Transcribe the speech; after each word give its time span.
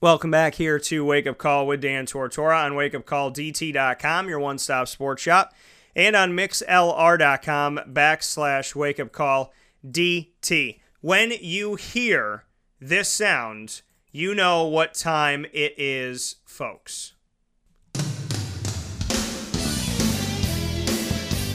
Welcome 0.00 0.30
back 0.30 0.54
here 0.54 0.78
to 0.78 1.04
Wake 1.04 1.26
Up 1.26 1.38
Call 1.38 1.66
with 1.66 1.80
Dan 1.80 2.06
Tortora 2.06 2.64
on 2.64 2.74
wakeupcalldt.com, 2.74 4.28
your 4.28 4.38
one 4.38 4.58
stop 4.58 4.86
sports 4.86 5.20
shop, 5.20 5.52
and 5.96 6.14
on 6.14 6.34
mixlr.com 6.34 7.80
backslash 7.88 8.76
wake 8.76 9.00
up 9.00 9.10
call 9.10 9.52
DT. 9.84 10.78
When 11.00 11.32
you 11.40 11.74
hear 11.74 12.44
this 12.80 13.08
sound, 13.08 13.82
you 14.12 14.36
know 14.36 14.68
what 14.68 14.94
time 14.94 15.46
it 15.52 15.74
is, 15.76 16.36
folks. 16.44 17.14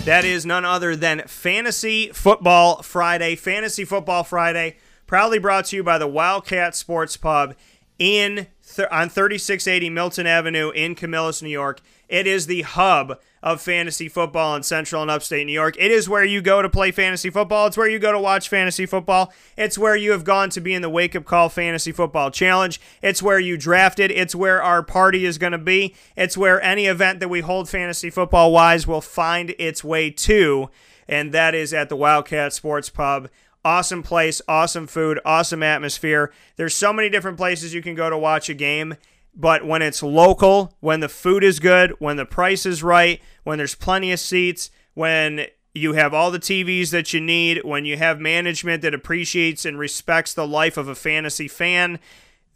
That 0.04 0.26
is 0.26 0.46
none 0.46 0.66
other 0.66 0.98
than 0.98 1.22
Fantasy 1.28 2.10
Football 2.10 2.82
Friday. 2.82 3.38
Fantasy 3.38 3.86
Football 3.86 4.26
Friday, 4.26 4.76
proudly 5.08 5.40
brought 5.40 5.68
to 5.68 5.78
you 5.78 5.84
by 5.84 5.98
the 5.98 6.08
Wildcat 6.08 6.76
Sports 6.76 7.16
Pub 7.16 7.56
in 8.04 8.48
th- 8.76 8.88
on 8.92 9.08
3680 9.08 9.90
Milton 9.90 10.28
Avenue 10.28 10.72
in 10.72 10.94
Camillus, 10.94 11.42
New 11.42 11.50
York. 11.50 11.80
It 12.10 12.28
is 12.28 12.48
the 12.48 12.64
hub 12.64 13.18
of 13.42 13.62
fantasy 13.62 14.10
football 14.10 14.56
in 14.58 14.64
central 14.64 15.02
and 15.02 15.10
upstate 15.10 15.48
New 15.48 15.54
York. 15.54 15.76
It 15.80 15.90
is 15.90 16.10
where 16.10 16.26
you 16.26 16.42
go 16.42 16.62
to 16.62 16.70
play 16.70 16.92
fantasy 16.92 17.30
football. 17.30 17.68
It's 17.68 17.78
where 17.78 17.88
you 17.88 18.00
go 18.00 18.12
to 18.12 18.20
watch 18.20 18.50
fantasy 18.50 18.86
football. 18.86 19.32
It's 19.58 19.78
where 19.78 19.96
you 19.96 20.12
have 20.12 20.26
gone 20.26 20.50
to 20.50 20.62
be 20.62 20.74
in 20.74 20.82
the 20.82 20.90
Wake 20.90 21.16
Up 21.16 21.24
Call 21.24 21.48
Fantasy 21.48 21.94
Football 21.94 22.30
Challenge. 22.30 22.80
It's 23.02 23.24
where 23.24 23.40
you 23.40 23.58
drafted. 23.58 24.12
It's 24.12 24.36
where 24.36 24.62
our 24.62 24.84
party 24.84 25.26
is 25.26 25.38
going 25.38 25.54
to 25.54 25.58
be. 25.58 25.96
It's 26.18 26.38
where 26.38 26.62
any 26.62 26.88
event 26.88 27.22
that 27.22 27.30
we 27.30 27.40
hold 27.40 27.70
fantasy 27.70 28.10
football 28.10 28.52
wise 28.52 28.86
will 28.86 29.02
find 29.02 29.56
its 29.58 29.82
way 29.82 30.10
to. 30.10 30.70
And 31.08 31.34
that 31.34 31.56
is 31.56 31.74
at 31.74 31.88
the 31.88 31.96
Wildcat 31.96 32.52
Sports 32.52 32.90
Pub 32.90 33.30
Awesome 33.66 34.04
place, 34.04 34.42
awesome 34.48 34.88
food, 34.88 35.20
awesome 35.24 35.64
atmosphere. 35.64 36.34
There's 36.58 36.76
so 36.76 36.92
many 36.92 37.10
different 37.10 37.38
places 37.38 37.74
you 37.74 37.82
can 37.82 37.96
go 37.96 38.10
to 38.10 38.18
watch 38.18 38.50
a 38.50 38.54
game, 38.54 38.96
but 39.34 39.66
when 39.66 39.82
it's 39.82 40.04
local, 40.04 40.76
when 40.82 41.00
the 41.00 41.08
food 41.08 41.44
is 41.44 41.60
good, 41.60 41.92
when 42.00 42.18
the 42.18 42.26
price 42.26 42.66
is 42.66 42.84
right, 42.84 43.22
when 43.44 43.58
there's 43.58 43.76
plenty 43.76 44.12
of 44.12 44.20
seats, 44.20 44.70
when 44.96 45.48
you 45.74 45.94
have 45.94 46.14
all 46.14 46.30
the 46.30 46.40
TVs 46.40 46.92
that 46.92 47.14
you 47.14 47.22
need, 47.22 47.64
when 47.64 47.86
you 47.86 47.98
have 47.98 48.20
management 48.20 48.82
that 48.82 48.94
appreciates 48.94 49.66
and 49.66 49.80
respects 49.80 50.34
the 50.34 50.46
life 50.46 50.76
of 50.76 50.88
a 50.88 50.96
fantasy 50.96 51.48
fan, 51.48 52.00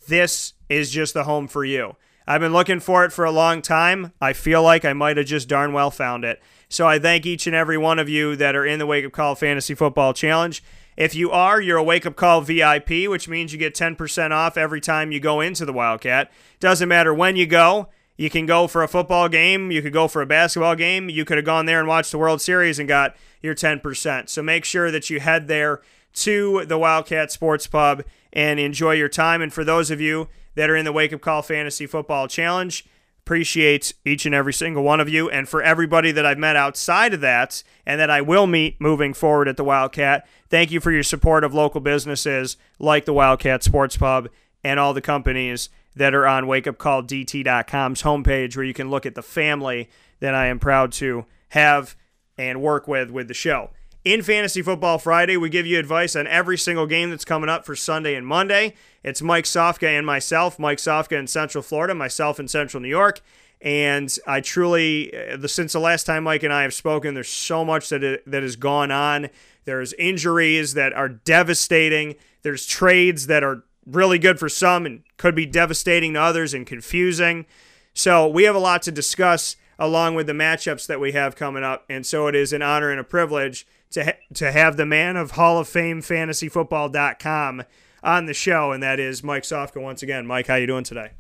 this 0.08 0.54
is 0.70 0.92
just 0.92 1.14
the 1.14 1.24
home 1.24 1.48
for 1.48 1.64
you. 1.64 1.96
I've 2.28 2.42
been 2.42 2.54
looking 2.54 2.82
for 2.82 3.06
it 3.06 3.14
for 3.14 3.24
a 3.24 3.32
long 3.32 3.62
time. 3.62 4.12
I 4.20 4.34
feel 4.34 4.62
like 4.62 4.84
I 4.84 4.92
might 4.92 5.16
have 5.16 5.26
just 5.26 5.48
darn 5.48 5.72
well 5.72 5.90
found 5.90 6.26
it. 6.26 6.42
So 6.68 6.86
I 6.86 7.00
thank 7.00 7.26
each 7.26 7.48
and 7.48 7.56
every 7.56 7.78
one 7.78 7.98
of 7.98 8.10
you 8.10 8.36
that 8.36 8.56
are 8.56 8.66
in 8.66 8.80
the 8.80 8.86
Wake 8.86 9.06
Up 9.06 9.14
Call 9.14 9.34
Fantasy 9.36 9.74
Football 9.74 10.14
Challenge. 10.14 10.62
If 10.98 11.14
you 11.14 11.30
are, 11.30 11.62
you're 11.62 11.78
a 11.78 11.84
wake 11.84 12.08
up 12.08 12.16
call 12.16 12.42
VIP, 12.42 13.08
which 13.08 13.30
means 13.30 13.54
you 13.54 13.60
get 13.60 13.76
10% 13.76 14.32
off 14.32 14.58
every 14.58 14.82
time 14.82 15.12
you 15.12 15.20
go 15.20 15.40
into 15.42 15.64
the 15.64 15.72
Wildcat. 15.72 16.32
Doesn't 16.60 16.90
matter 16.90 17.14
when 17.14 17.36
you 17.36 17.46
go. 17.46 17.90
You 18.18 18.32
can 18.32 18.48
go 18.48 18.66
for 18.66 18.82
a 18.82 18.88
football 18.88 19.30
game. 19.30 19.70
You 19.70 19.84
could 19.84 19.94
go 19.94 20.08
for 20.08 20.24
a 20.24 20.26
basketball 20.26 20.76
game. 20.76 21.08
You 21.08 21.24
could 21.24 21.38
have 21.38 21.46
gone 21.46 21.68
there 21.68 21.80
and 21.80 21.88
watched 21.88 22.12
the 22.12 22.18
World 22.18 22.42
Series 22.42 22.80
and 22.80 22.88
got 22.88 23.16
your 23.44 23.54
10%. 23.54 24.28
So 24.28 24.42
make 24.42 24.66
sure 24.66 24.90
that 24.90 25.12
you 25.12 25.20
head 25.20 25.48
there 25.48 25.82
to 26.16 26.66
the 26.66 26.80
Wildcat 26.80 27.32
Sports 27.32 27.68
Pub 27.68 28.04
and 28.34 28.60
enjoy 28.60 28.94
your 28.94 29.08
time. 29.08 29.40
And 29.40 29.54
for 29.54 29.64
those 29.64 29.92
of 29.92 30.02
you 30.02 30.30
that 30.56 30.68
are 30.68 30.76
in 30.76 30.84
the 30.84 30.92
Wake 30.92 31.14
Up 31.14 31.22
Call 31.22 31.44
Fantasy 31.44 31.86
Football 31.86 32.28
Challenge, 32.28 32.84
appreciate 33.28 33.94
each 34.06 34.26
and 34.26 34.34
every 34.34 34.54
single 34.54 34.84
one 34.84 35.02
of 35.02 35.10
you. 35.10 35.30
And 35.30 35.50
for 35.50 35.62
everybody 35.62 36.14
that 36.14 36.26
I've 36.26 36.38
met 36.38 36.56
outside 36.56 37.14
of 37.14 37.20
that 37.20 37.62
and 37.86 38.00
that 38.00 38.10
I 38.10 38.22
will 38.22 38.48
meet 38.48 38.80
moving 38.80 39.14
forward 39.14 39.50
at 39.50 39.58
the 39.58 39.66
Wildcat, 39.66 40.26
thank 40.50 40.72
you 40.72 40.80
for 40.80 40.94
your 40.94 41.04
support 41.04 41.44
of 41.44 41.54
local 41.54 41.82
businesses 41.82 42.56
like 42.80 43.04
the 43.04 43.12
Wildcat 43.12 43.64
Sports 43.64 43.98
Pub 43.98 44.30
and 44.64 44.80
all 44.80 44.94
the 44.94 45.02
companies 45.02 45.68
that 45.94 46.16
are 46.16 46.26
on 46.26 46.46
wakeupcalldt.com's 46.46 48.02
homepage 48.02 48.56
where 48.56 48.66
you 48.66 48.74
can 48.74 48.90
look 48.90 49.06
at 49.06 49.16
the 49.16 49.22
family 49.22 49.90
that 50.22 50.34
I 50.34 50.46
am 50.46 50.58
proud 50.58 50.94
to 50.94 51.26
have 51.50 51.98
and 52.38 52.62
work 52.62 52.88
with 52.88 53.12
with 53.12 53.28
the 53.28 53.34
show. 53.34 53.72
In 54.08 54.22
Fantasy 54.22 54.62
Football 54.62 55.00
Friday, 55.00 55.36
we 55.36 55.50
give 55.50 55.68
you 55.68 55.78
advice 55.78 56.16
on 56.16 56.28
every 56.28 56.58
single 56.58 56.88
game 56.88 57.10
that's 57.10 57.26
coming 57.26 57.50
up 57.50 57.66
for 57.66 57.76
Sunday 57.76 58.16
and 58.16 58.26
Monday. 58.26 58.74
It's 59.04 59.22
Mike 59.22 59.44
Sofka 59.44 59.86
and 59.86 60.06
myself, 60.06 60.58
Mike 60.58 60.78
Sofka 60.78 61.20
in 61.20 61.28
Central 61.28 61.62
Florida, 61.62 61.94
myself 61.94 62.40
in 62.40 62.48
Central 62.48 62.80
New 62.80 62.88
York. 62.88 63.20
And 63.60 64.18
I 64.26 64.40
truly, 64.40 65.14
uh, 65.14 65.46
since 65.48 65.74
the 65.74 65.82
last 65.82 66.06
time 66.06 66.24
Mike 66.24 66.44
and 66.44 66.54
I 66.54 66.62
have 66.62 66.74
spoken, 66.74 67.16
there's 67.16 67.28
so 67.28 67.66
much 67.66 67.90
that 67.90 68.22
that 68.26 68.44
has 68.44 68.56
gone 68.56 68.92
on. 68.92 69.28
There's 69.66 69.92
injuries 69.92 70.74
that 70.76 70.94
are 70.94 71.10
devastating. 71.10 72.16
There's 72.44 72.66
trades 72.66 73.28
that 73.28 73.44
are 73.44 73.66
really 73.86 74.20
good 74.20 74.40
for 74.40 74.48
some 74.48 74.86
and 74.86 75.04
could 75.18 75.36
be 75.36 75.46
devastating 75.46 76.14
to 76.14 76.22
others 76.22 76.54
and 76.54 76.66
confusing. 76.66 77.46
So 77.94 78.26
we 78.26 78.46
have 78.46 78.56
a 78.56 78.60
lot 78.60 78.84
to 78.84 78.92
discuss 78.94 79.58
along 79.78 80.16
with 80.16 80.28
the 80.28 80.34
matchups 80.34 80.88
that 80.88 81.02
we 81.02 81.12
have 81.12 81.36
coming 81.36 81.66
up. 81.66 81.84
And 81.90 82.06
so 82.06 82.28
it 82.28 82.36
is 82.36 82.54
an 82.54 82.62
honor 82.62 82.90
and 82.90 83.02
a 83.02 83.04
privilege 83.04 83.68
to 83.92 84.04
ha- 84.04 84.20
to 84.36 84.52
have 84.52 84.78
the 84.78 84.86
man 84.86 85.18
of 85.18 85.32
Hall 85.32 85.60
of 85.60 85.68
Fame 85.68 86.02
fantasyfootball.com 86.02 87.64
on 88.04 88.26
the 88.26 88.34
show, 88.34 88.72
and 88.72 88.82
that 88.84 89.00
is 89.00 89.24
Mike 89.24 89.44
Sofka 89.44 89.82
once 89.82 90.04
again. 90.04 90.26
Mike, 90.26 90.48
how 90.48 90.56
you 90.56 90.68
doing 90.68 90.84
today? 90.84 91.12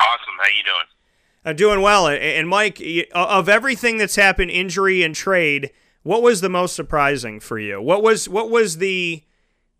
Awesome. 0.00 0.34
How 0.40 0.48
you 0.48 0.62
doing? 0.64 0.86
I'm 1.44 1.56
doing 1.56 1.80
well. 1.80 2.06
And 2.08 2.48
Mike, 2.48 2.82
of 3.12 3.48
everything 3.48 3.96
that's 3.96 4.16
happened, 4.16 4.50
injury 4.50 5.02
and 5.02 5.14
trade, 5.14 5.70
what 6.02 6.22
was 6.22 6.40
the 6.40 6.48
most 6.48 6.74
surprising 6.76 7.40
for 7.40 7.58
you? 7.58 7.80
What 7.80 8.02
was 8.02 8.28
what 8.28 8.50
was 8.50 8.78
the 8.78 9.22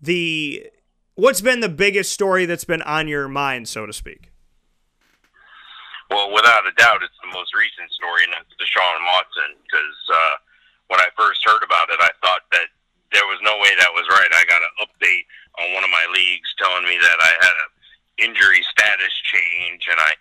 the 0.01 0.67
what's 1.15 1.41
been 1.41 1.61
the 1.61 1.69
biggest 1.69 2.13
story 2.13 2.47
that's 2.47 2.65
been 2.65 2.83
on 2.83 3.09
your 3.09 3.29
mind, 3.29 3.69
so 3.69 3.85
to 3.87 3.93
speak? 3.93 4.33
Well, 6.11 6.33
without 6.33 6.67
a 6.67 6.73
doubt, 6.77 7.03
it's 7.03 7.15
the 7.23 7.33
most 7.33 7.55
recent 7.55 7.91
story, 7.93 8.25
and 8.25 8.33
that's 8.33 8.51
Deshaun 8.59 9.05
Watson. 9.07 9.57
Because 9.63 9.97
uh, 10.13 10.35
when 10.91 10.99
I 10.99 11.07
first 11.15 11.47
heard 11.47 11.63
about 11.63 11.87
it, 11.95 12.03
I 12.03 12.11
thought 12.19 12.51
that 12.51 12.67
there 13.15 13.27
was 13.31 13.39
no 13.47 13.55
way 13.63 13.71
that 13.79 13.95
was 13.95 14.11
right. 14.11 14.27
I 14.35 14.43
got 14.51 14.59
an 14.59 14.75
update 14.83 15.27
on 15.63 15.75
one 15.75 15.87
of 15.87 15.95
my 15.95 16.03
leagues 16.11 16.51
telling 16.59 16.83
me 16.83 16.99
that 16.99 17.19
I 17.23 17.33
had 17.39 17.55
an 17.55 17.71
injury 18.27 18.67
status 18.67 19.15
change, 19.23 19.87
and 19.87 20.03
I 20.03 20.19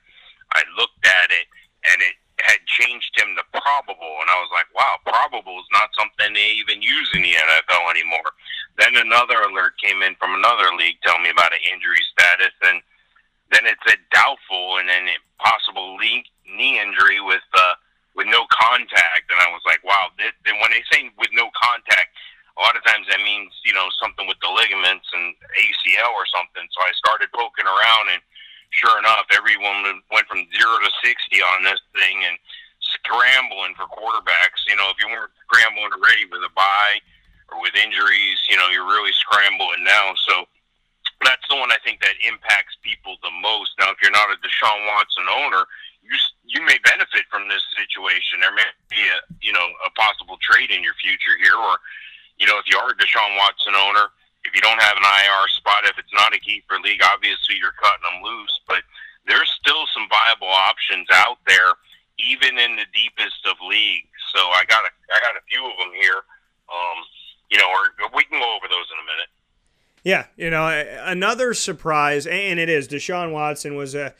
I 0.53 0.61
looked 0.77 1.05
at 1.05 1.29
it, 1.33 1.49
and 1.89 1.97
it 2.05 2.17
had 2.45 2.61
changed 2.69 3.17
him 3.17 3.33
to 3.37 3.45
probable, 3.49 4.21
and 4.21 4.29
I 4.29 4.37
was 4.41 4.49
like, 4.53 4.69
wow, 4.73 4.97
probable 5.05 5.57
is 5.57 5.69
not 5.73 5.93
something 5.97 6.33
they 6.33 6.53
even 6.57 6.81
use 6.81 7.09
in 7.13 7.21
the 7.21 7.33
NFL 7.33 7.89
anymore. 7.89 8.29
Then 8.77 8.95
another 8.95 9.41
alert 9.45 9.73
came 9.81 10.01
in 10.01 10.15
from 10.21 10.33
another 10.37 10.73
league 10.77 11.01
telling 11.03 11.25
me 11.25 11.33
about 11.33 11.53
an 11.53 11.65
injury 11.65 12.01
status, 12.13 12.53
and 12.61 12.81
then 13.51 13.65
it 13.65 13.77
said 13.85 13.99
doubtful, 14.13 14.77
and 14.77 14.89
then 14.89 15.09
possible 15.41 15.97
knee 15.97 16.77
injury 16.77 17.21
with. 17.25 17.45
Uh, 17.57 17.73
with 18.15 18.27
no 18.27 18.45
contact, 18.49 19.29
and 19.29 19.39
I 19.39 19.49
was 19.53 19.61
like, 19.65 19.83
wow. 19.83 20.11
Then 20.17 20.57
when 20.59 20.71
they 20.71 20.83
say 20.91 21.09
with 21.17 21.31
no 21.33 21.49
contact, 21.55 22.13
a 22.57 22.61
lot 22.61 22.75
of 22.75 22.83
times 22.83 23.07
that 23.07 23.23
means 23.23 23.55
you 23.63 23.71
know 23.71 23.87
something 24.01 24.27
with 24.27 24.39
the 24.43 24.51
ligaments 24.51 25.07
and 25.15 25.31
ACL 25.55 26.11
or 26.17 26.27
something. 26.27 26.65
So 26.69 26.79
I 26.83 26.91
started 26.97 27.31
poking 27.31 27.69
around, 27.69 28.11
and 28.11 28.21
sure 28.75 28.99
enough, 28.99 29.29
everyone 29.31 30.03
went 30.11 30.27
from 30.27 30.43
zero 30.51 30.75
to 30.83 30.91
sixty 30.99 31.39
on 31.39 31.63
this 31.63 31.79
thing, 31.95 32.19
and 32.27 32.35
scrambling 32.99 33.77
for 33.79 33.87
quarterbacks. 33.87 34.65
You 34.67 34.75
know, 34.75 34.91
if 34.91 34.99
you 34.99 35.07
weren't 35.07 35.31
scrambling 35.47 35.93
already 35.95 36.27
with 36.27 36.43
a 36.43 36.51
bye 36.51 36.99
or 37.49 37.61
with 37.61 37.73
injuries, 37.79 38.37
you 38.49 38.57
know, 38.57 38.67
you're 38.69 38.87
really 38.87 39.13
scrambling 39.15 39.85
now. 39.85 40.13
So 40.27 40.45
that's 41.23 41.43
the 41.49 41.57
one 41.57 41.71
I 41.71 41.79
think 41.83 41.99
that 42.01 42.15
impacts 42.23 42.77
people 42.83 43.17
the 43.23 43.33
most. 43.41 43.75
Now, 43.79 43.91
if 43.91 43.99
you're 44.01 44.13
not 44.13 44.31
a 44.31 44.37
Deshaun 44.39 44.87
Watson 44.87 45.27
owner, 45.27 45.65
you 46.01 46.15
you 46.45 46.61
may 46.65 46.77
benefit 46.81 47.29
from 47.29 47.47
this 47.47 47.63
situation. 47.75 48.41
There 48.41 48.55
may 48.55 48.67
be 48.89 49.01
a 49.01 49.19
you 49.41 49.53
know 49.53 49.67
a 49.85 49.89
possible 49.93 50.37
trade 50.41 50.71
in 50.71 50.83
your 50.83 50.97
future 50.97 51.35
here, 51.41 51.55
or 51.55 51.77
you 52.37 52.47
know 52.47 52.57
if 52.57 52.65
you 52.67 52.77
are 52.77 52.91
a 52.91 52.97
Deshaun 52.97 53.37
Watson 53.37 53.75
owner, 53.75 54.09
if 54.45 54.55
you 54.55 54.61
don't 54.61 54.81
have 54.81 54.97
an 54.97 55.05
IR 55.05 55.45
spot, 55.49 55.85
if 55.85 55.97
it's 55.97 56.13
not 56.13 56.35
a 56.35 56.39
keeper 56.39 56.79
league, 56.83 57.03
obviously 57.03 57.55
you're 57.59 57.75
cutting 57.77 58.05
them 58.05 58.23
loose. 58.23 58.55
But 58.67 58.83
there's 59.27 59.51
still 59.59 59.85
some 59.93 60.07
viable 60.09 60.49
options 60.49 61.07
out 61.13 61.37
there, 61.45 61.77
even 62.17 62.57
in 62.57 62.75
the 62.75 62.87
deepest 62.95 63.45
of 63.45 63.59
leagues. 63.61 64.09
So 64.33 64.39
I 64.39 64.63
got 64.65 64.83
a 64.83 64.91
I 65.13 65.19
got 65.19 65.37
a 65.37 65.43
few 65.49 65.63
of 65.63 65.75
them 65.77 65.93
here. 65.99 66.21
Um, 66.69 66.99
you 67.49 67.57
know, 67.57 67.65
or 67.65 68.09
we 68.15 68.23
can 68.25 68.39
go 68.39 68.55
over 68.55 68.67
those 68.69 68.89
in 68.93 68.97
a 69.01 69.07
minute. 69.09 69.29
Yeah, 70.03 70.25
you 70.37 70.49
know, 70.49 70.67
another 71.03 71.53
surprise, 71.53 72.25
and 72.25 72.59
it 72.59 72.69
is 72.69 72.87
Deshaun 72.87 73.31
Watson 73.31 73.75
was 73.75 73.95
a 73.95 74.13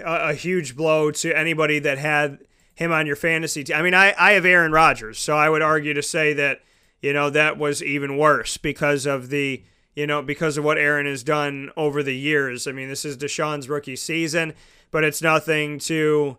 a, 0.00 0.30
a 0.30 0.34
huge 0.34 0.76
blow 0.76 1.10
to 1.10 1.36
anybody 1.36 1.78
that 1.78 1.98
had 1.98 2.38
him 2.74 2.92
on 2.92 3.06
your 3.06 3.16
fantasy 3.16 3.64
team. 3.64 3.76
I 3.76 3.82
mean, 3.82 3.94
I, 3.94 4.14
I 4.18 4.32
have 4.32 4.44
Aaron 4.44 4.72
Rodgers, 4.72 5.18
so 5.18 5.36
I 5.36 5.48
would 5.48 5.62
argue 5.62 5.94
to 5.94 6.02
say 6.02 6.32
that, 6.34 6.60
you 7.00 7.12
know, 7.12 7.30
that 7.30 7.58
was 7.58 7.82
even 7.82 8.18
worse 8.18 8.56
because 8.58 9.06
of 9.06 9.30
the, 9.30 9.62
you 9.94 10.06
know, 10.06 10.22
because 10.22 10.58
of 10.58 10.64
what 10.64 10.78
Aaron 10.78 11.06
has 11.06 11.22
done 11.22 11.70
over 11.76 12.02
the 12.02 12.14
years. 12.14 12.66
I 12.66 12.72
mean, 12.72 12.88
this 12.88 13.04
is 13.04 13.16
Deshaun's 13.16 13.68
rookie 13.68 13.96
season, 13.96 14.52
but 14.90 15.04
it's 15.04 15.22
nothing 15.22 15.78
to 15.80 16.36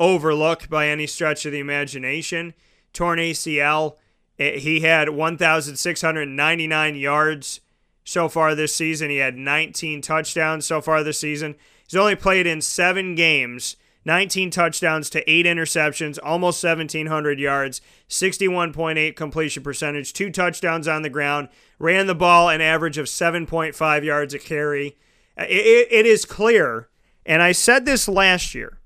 overlook 0.00 0.68
by 0.68 0.88
any 0.88 1.06
stretch 1.06 1.46
of 1.46 1.52
the 1.52 1.60
imagination. 1.60 2.54
Torn 2.92 3.18
ACL, 3.18 3.96
eh, 4.38 4.58
he 4.58 4.80
had 4.80 5.10
1,699 5.10 6.96
yards 6.96 7.60
so 8.04 8.28
far 8.28 8.54
this 8.54 8.74
season. 8.74 9.10
He 9.10 9.18
had 9.18 9.36
19 9.36 10.02
touchdowns 10.02 10.66
so 10.66 10.80
far 10.80 11.02
this 11.02 11.20
season. 11.20 11.54
He's 11.86 11.98
only 11.98 12.16
played 12.16 12.46
in 12.46 12.60
seven 12.60 13.14
games, 13.14 13.76
19 14.04 14.50
touchdowns 14.50 15.08
to 15.10 15.30
eight 15.30 15.46
interceptions, 15.46 16.18
almost 16.22 16.62
1,700 16.62 17.38
yards, 17.38 17.80
61.8 18.08 19.16
completion 19.16 19.62
percentage, 19.62 20.12
two 20.12 20.30
touchdowns 20.30 20.88
on 20.88 21.02
the 21.02 21.10
ground, 21.10 21.48
ran 21.78 22.06
the 22.06 22.14
ball 22.14 22.48
an 22.48 22.60
average 22.60 22.98
of 22.98 23.06
7.5 23.06 24.04
yards 24.04 24.34
a 24.34 24.38
carry. 24.38 24.96
it, 25.36 25.88
it 25.90 26.06
is 26.06 26.24
clear, 26.24 26.88
and 27.24 27.42
I 27.42 27.52
said 27.52 27.84
this 27.84 28.08
last 28.08 28.54
year 28.54 28.80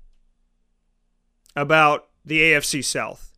about 1.55 2.07
the 2.25 2.39
AFC 2.39 2.83
South. 2.83 3.37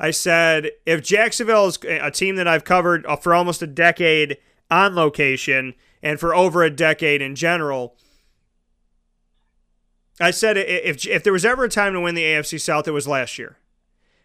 I 0.00 0.10
said 0.10 0.70
if 0.86 1.02
Jacksonville 1.02 1.66
is 1.66 1.78
a 1.84 2.10
team 2.10 2.36
that 2.36 2.46
I've 2.46 2.64
covered 2.64 3.04
for 3.20 3.34
almost 3.34 3.62
a 3.62 3.66
decade 3.66 4.38
on 4.70 4.94
location 4.94 5.74
and 6.02 6.20
for 6.20 6.34
over 6.34 6.62
a 6.62 6.70
decade 6.70 7.20
in 7.20 7.34
general, 7.34 7.96
I 10.20 10.30
said 10.30 10.56
if 10.56 11.06
if 11.06 11.22
there 11.22 11.32
was 11.32 11.44
ever 11.44 11.64
a 11.64 11.68
time 11.68 11.92
to 11.92 12.00
win 12.00 12.14
the 12.14 12.24
AFC 12.24 12.60
South, 12.60 12.88
it 12.88 12.92
was 12.92 13.06
last 13.06 13.38
year. 13.38 13.56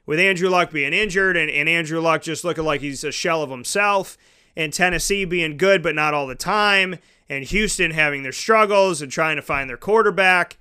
With 0.06 0.20
Andrew 0.20 0.50
Luck 0.50 0.72
being 0.72 0.94
injured 0.94 1.38
and, 1.38 1.50
and 1.50 1.70
Andrew 1.70 2.02
Luck 2.02 2.24
just 2.24 2.44
looking 2.44 2.66
like 2.66 2.82
he's 2.82 3.04
a 3.04 3.12
shell 3.12 3.42
of 3.42 3.50
himself, 3.50 4.18
and 4.56 4.74
Tennessee 4.74 5.24
being 5.26 5.58
good 5.58 5.82
but 5.82 5.96
not 5.96 6.14
all 6.14 6.28
the 6.28 6.36
time, 6.36 6.98
and 7.30 7.46
Houston 7.46 7.92
having 7.92 8.24
their 8.24 8.32
struggles 8.32 9.02
and 9.02 9.12
trying 9.12 9.38
to 9.38 9.42
find 9.42 9.70
their 9.70 9.78
quarterback. 9.78 10.58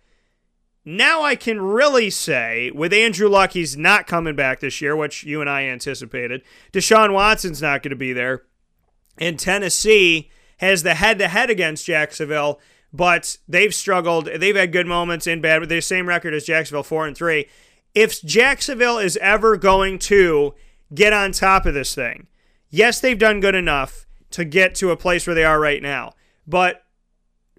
Now 0.85 1.23
I 1.23 1.37
can 1.37 1.61
really 1.61 2.11
say, 2.11 2.71
with 2.73 2.93
Andrew 2.93 3.29
Luck, 3.29 3.53
he's 3.53 3.77
not 3.77 4.09
coming 4.09 4.35
back 4.35 4.61
this 4.61 4.81
year, 4.81 4.97
which 4.97 5.23
you 5.23 5.41
and 5.41 5.49
I 5.49 5.65
anticipated. 5.65 6.43
Deshaun 6.73 7.13
Watson's 7.13 7.63
not 7.63 7.83
going 7.83 7.91
to 7.91 7.97
be 7.97 8.13
there. 8.13 8.43
And 9.19 9.39
Tennessee 9.39 10.31
has 10.59 10.83
the 10.83 10.95
head 10.95 11.19
to 11.19 11.29
head 11.29 11.51
against 11.51 11.87
Jacksonville, 11.87 12.61
but 12.93 13.39
they've 13.49 13.75
struggled. 13.75 14.27
They've 14.27 14.57
had 14.57 14.73
good 14.73 14.87
moments 14.87 15.27
in 15.27 15.41
bad, 15.41 15.63
they're 15.63 15.79
the 15.79 15.83
same 15.83 16.07
record 16.07 16.35
as 16.35 16.45
Jacksonville, 16.45 16.83
4 16.83 17.07
and 17.07 17.17
3. 17.17 17.47
If 17.95 18.23
Jacksonville 18.23 18.99
is 18.99 19.17
ever 19.19 19.57
going 19.57 19.99
to 20.01 20.55
get 20.95 21.13
on 21.13 21.33
top 21.33 21.67
of 21.67 21.75
this 21.75 21.95
thing, 21.95 22.27
yes, 22.71 23.01
they've 23.01 23.19
done 23.19 23.41
good 23.41 23.55
enough 23.55 24.07
to 24.31 24.45
get 24.45 24.75
to 24.77 24.91
a 24.91 24.97
place 24.97 25.27
where 25.27 25.35
they 25.35 25.45
are 25.45 25.61
right 25.61 25.83
now. 25.83 26.13
But 26.47 26.85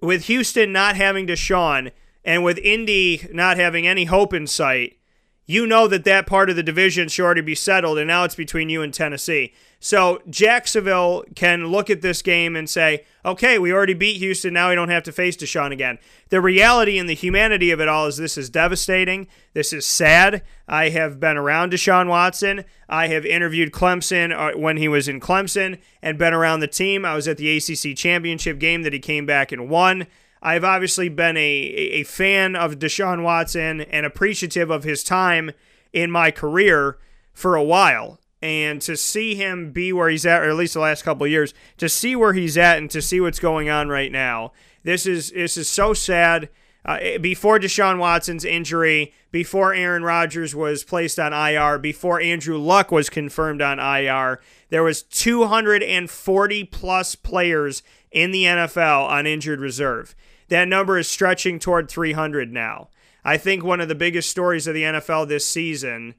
with 0.00 0.24
Houston 0.24 0.72
not 0.72 0.96
having 0.96 1.26
Deshaun, 1.26 1.92
and 2.24 2.42
with 2.42 2.58
Indy 2.58 3.28
not 3.32 3.56
having 3.56 3.86
any 3.86 4.04
hope 4.04 4.32
in 4.32 4.46
sight, 4.46 4.98
you 5.46 5.66
know 5.66 5.86
that 5.88 6.04
that 6.04 6.26
part 6.26 6.48
of 6.48 6.56
the 6.56 6.62
division 6.62 7.08
should 7.08 7.24
already 7.24 7.42
be 7.42 7.54
settled, 7.54 7.98
and 7.98 8.08
now 8.08 8.24
it's 8.24 8.34
between 8.34 8.70
you 8.70 8.82
and 8.82 8.94
Tennessee. 8.94 9.52
So 9.84 10.22
Jacksonville 10.30 11.24
can 11.34 11.66
look 11.66 11.90
at 11.90 12.00
this 12.00 12.22
game 12.22 12.56
and 12.56 12.70
say, 12.70 13.04
okay, 13.22 13.58
we 13.58 13.70
already 13.70 13.92
beat 13.92 14.16
Houston. 14.16 14.54
Now 14.54 14.70
we 14.70 14.74
don't 14.76 14.88
have 14.88 15.02
to 15.02 15.12
face 15.12 15.36
Deshaun 15.36 15.72
again. 15.72 15.98
The 16.30 16.40
reality 16.40 16.96
and 16.96 17.06
the 17.06 17.14
humanity 17.14 17.70
of 17.70 17.82
it 17.82 17.86
all 17.88 18.06
is 18.06 18.16
this 18.16 18.38
is 18.38 18.48
devastating. 18.48 19.26
This 19.52 19.74
is 19.74 19.86
sad. 19.86 20.42
I 20.66 20.88
have 20.88 21.20
been 21.20 21.36
around 21.36 21.70
Deshaun 21.70 22.08
Watson. 22.08 22.64
I 22.88 23.08
have 23.08 23.26
interviewed 23.26 23.72
Clemson 23.72 24.34
uh, 24.34 24.58
when 24.58 24.78
he 24.78 24.88
was 24.88 25.06
in 25.06 25.20
Clemson 25.20 25.78
and 26.00 26.16
been 26.16 26.32
around 26.32 26.60
the 26.60 26.66
team. 26.66 27.04
I 27.04 27.14
was 27.14 27.28
at 27.28 27.36
the 27.36 27.54
ACC 27.54 27.94
championship 27.94 28.58
game 28.58 28.84
that 28.84 28.94
he 28.94 29.00
came 29.00 29.26
back 29.26 29.52
and 29.52 29.68
won. 29.68 30.06
I've 30.40 30.64
obviously 30.64 31.10
been 31.10 31.36
a, 31.36 31.40
a 31.40 32.04
fan 32.04 32.56
of 32.56 32.78
Deshaun 32.78 33.22
Watson 33.22 33.82
and 33.82 34.06
appreciative 34.06 34.70
of 34.70 34.84
his 34.84 35.04
time 35.04 35.50
in 35.92 36.10
my 36.10 36.30
career 36.30 36.96
for 37.34 37.54
a 37.54 37.62
while. 37.62 38.18
And 38.44 38.82
to 38.82 38.94
see 38.94 39.36
him 39.36 39.72
be 39.72 39.90
where 39.90 40.10
he's 40.10 40.26
at, 40.26 40.42
or 40.42 40.50
at 40.50 40.56
least 40.56 40.74
the 40.74 40.80
last 40.80 41.02
couple 41.02 41.26
years, 41.26 41.54
to 41.78 41.88
see 41.88 42.14
where 42.14 42.34
he's 42.34 42.58
at 42.58 42.76
and 42.76 42.90
to 42.90 43.00
see 43.00 43.18
what's 43.18 43.40
going 43.40 43.70
on 43.70 43.88
right 43.88 44.12
now, 44.12 44.52
this 44.82 45.06
is 45.06 45.30
this 45.30 45.56
is 45.56 45.66
so 45.66 45.94
sad. 45.94 46.50
Uh, 46.84 47.16
before 47.22 47.58
Deshaun 47.58 47.98
Watson's 47.98 48.44
injury, 48.44 49.14
before 49.30 49.72
Aaron 49.72 50.02
Rodgers 50.02 50.54
was 50.54 50.84
placed 50.84 51.18
on 51.18 51.32
IR, 51.32 51.78
before 51.78 52.20
Andrew 52.20 52.58
Luck 52.58 52.92
was 52.92 53.08
confirmed 53.08 53.62
on 53.62 53.78
IR, 53.78 54.38
there 54.68 54.82
was 54.82 55.02
240 55.02 56.64
plus 56.64 57.14
players 57.14 57.82
in 58.12 58.30
the 58.30 58.44
NFL 58.44 59.08
on 59.08 59.26
injured 59.26 59.60
reserve. 59.60 60.14
That 60.48 60.68
number 60.68 60.98
is 60.98 61.08
stretching 61.08 61.58
toward 61.58 61.88
300 61.88 62.52
now. 62.52 62.90
I 63.24 63.38
think 63.38 63.64
one 63.64 63.80
of 63.80 63.88
the 63.88 63.94
biggest 63.94 64.28
stories 64.28 64.66
of 64.66 64.74
the 64.74 64.82
NFL 64.82 65.28
this 65.28 65.46
season 65.46 66.14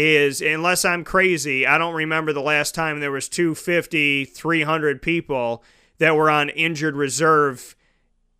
is 0.00 0.40
unless 0.40 0.84
I'm 0.84 1.02
crazy, 1.02 1.66
I 1.66 1.76
don't 1.76 1.94
remember 1.94 2.32
the 2.32 2.40
last 2.40 2.72
time 2.72 3.00
there 3.00 3.10
was 3.10 3.28
250, 3.28 4.26
300 4.26 5.02
people 5.02 5.64
that 5.98 6.14
were 6.14 6.30
on 6.30 6.50
injured 6.50 6.94
reserve 6.94 7.74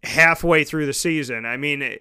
halfway 0.04 0.62
through 0.62 0.86
the 0.86 0.92
season. 0.92 1.44
I 1.44 1.56
mean, 1.56 1.98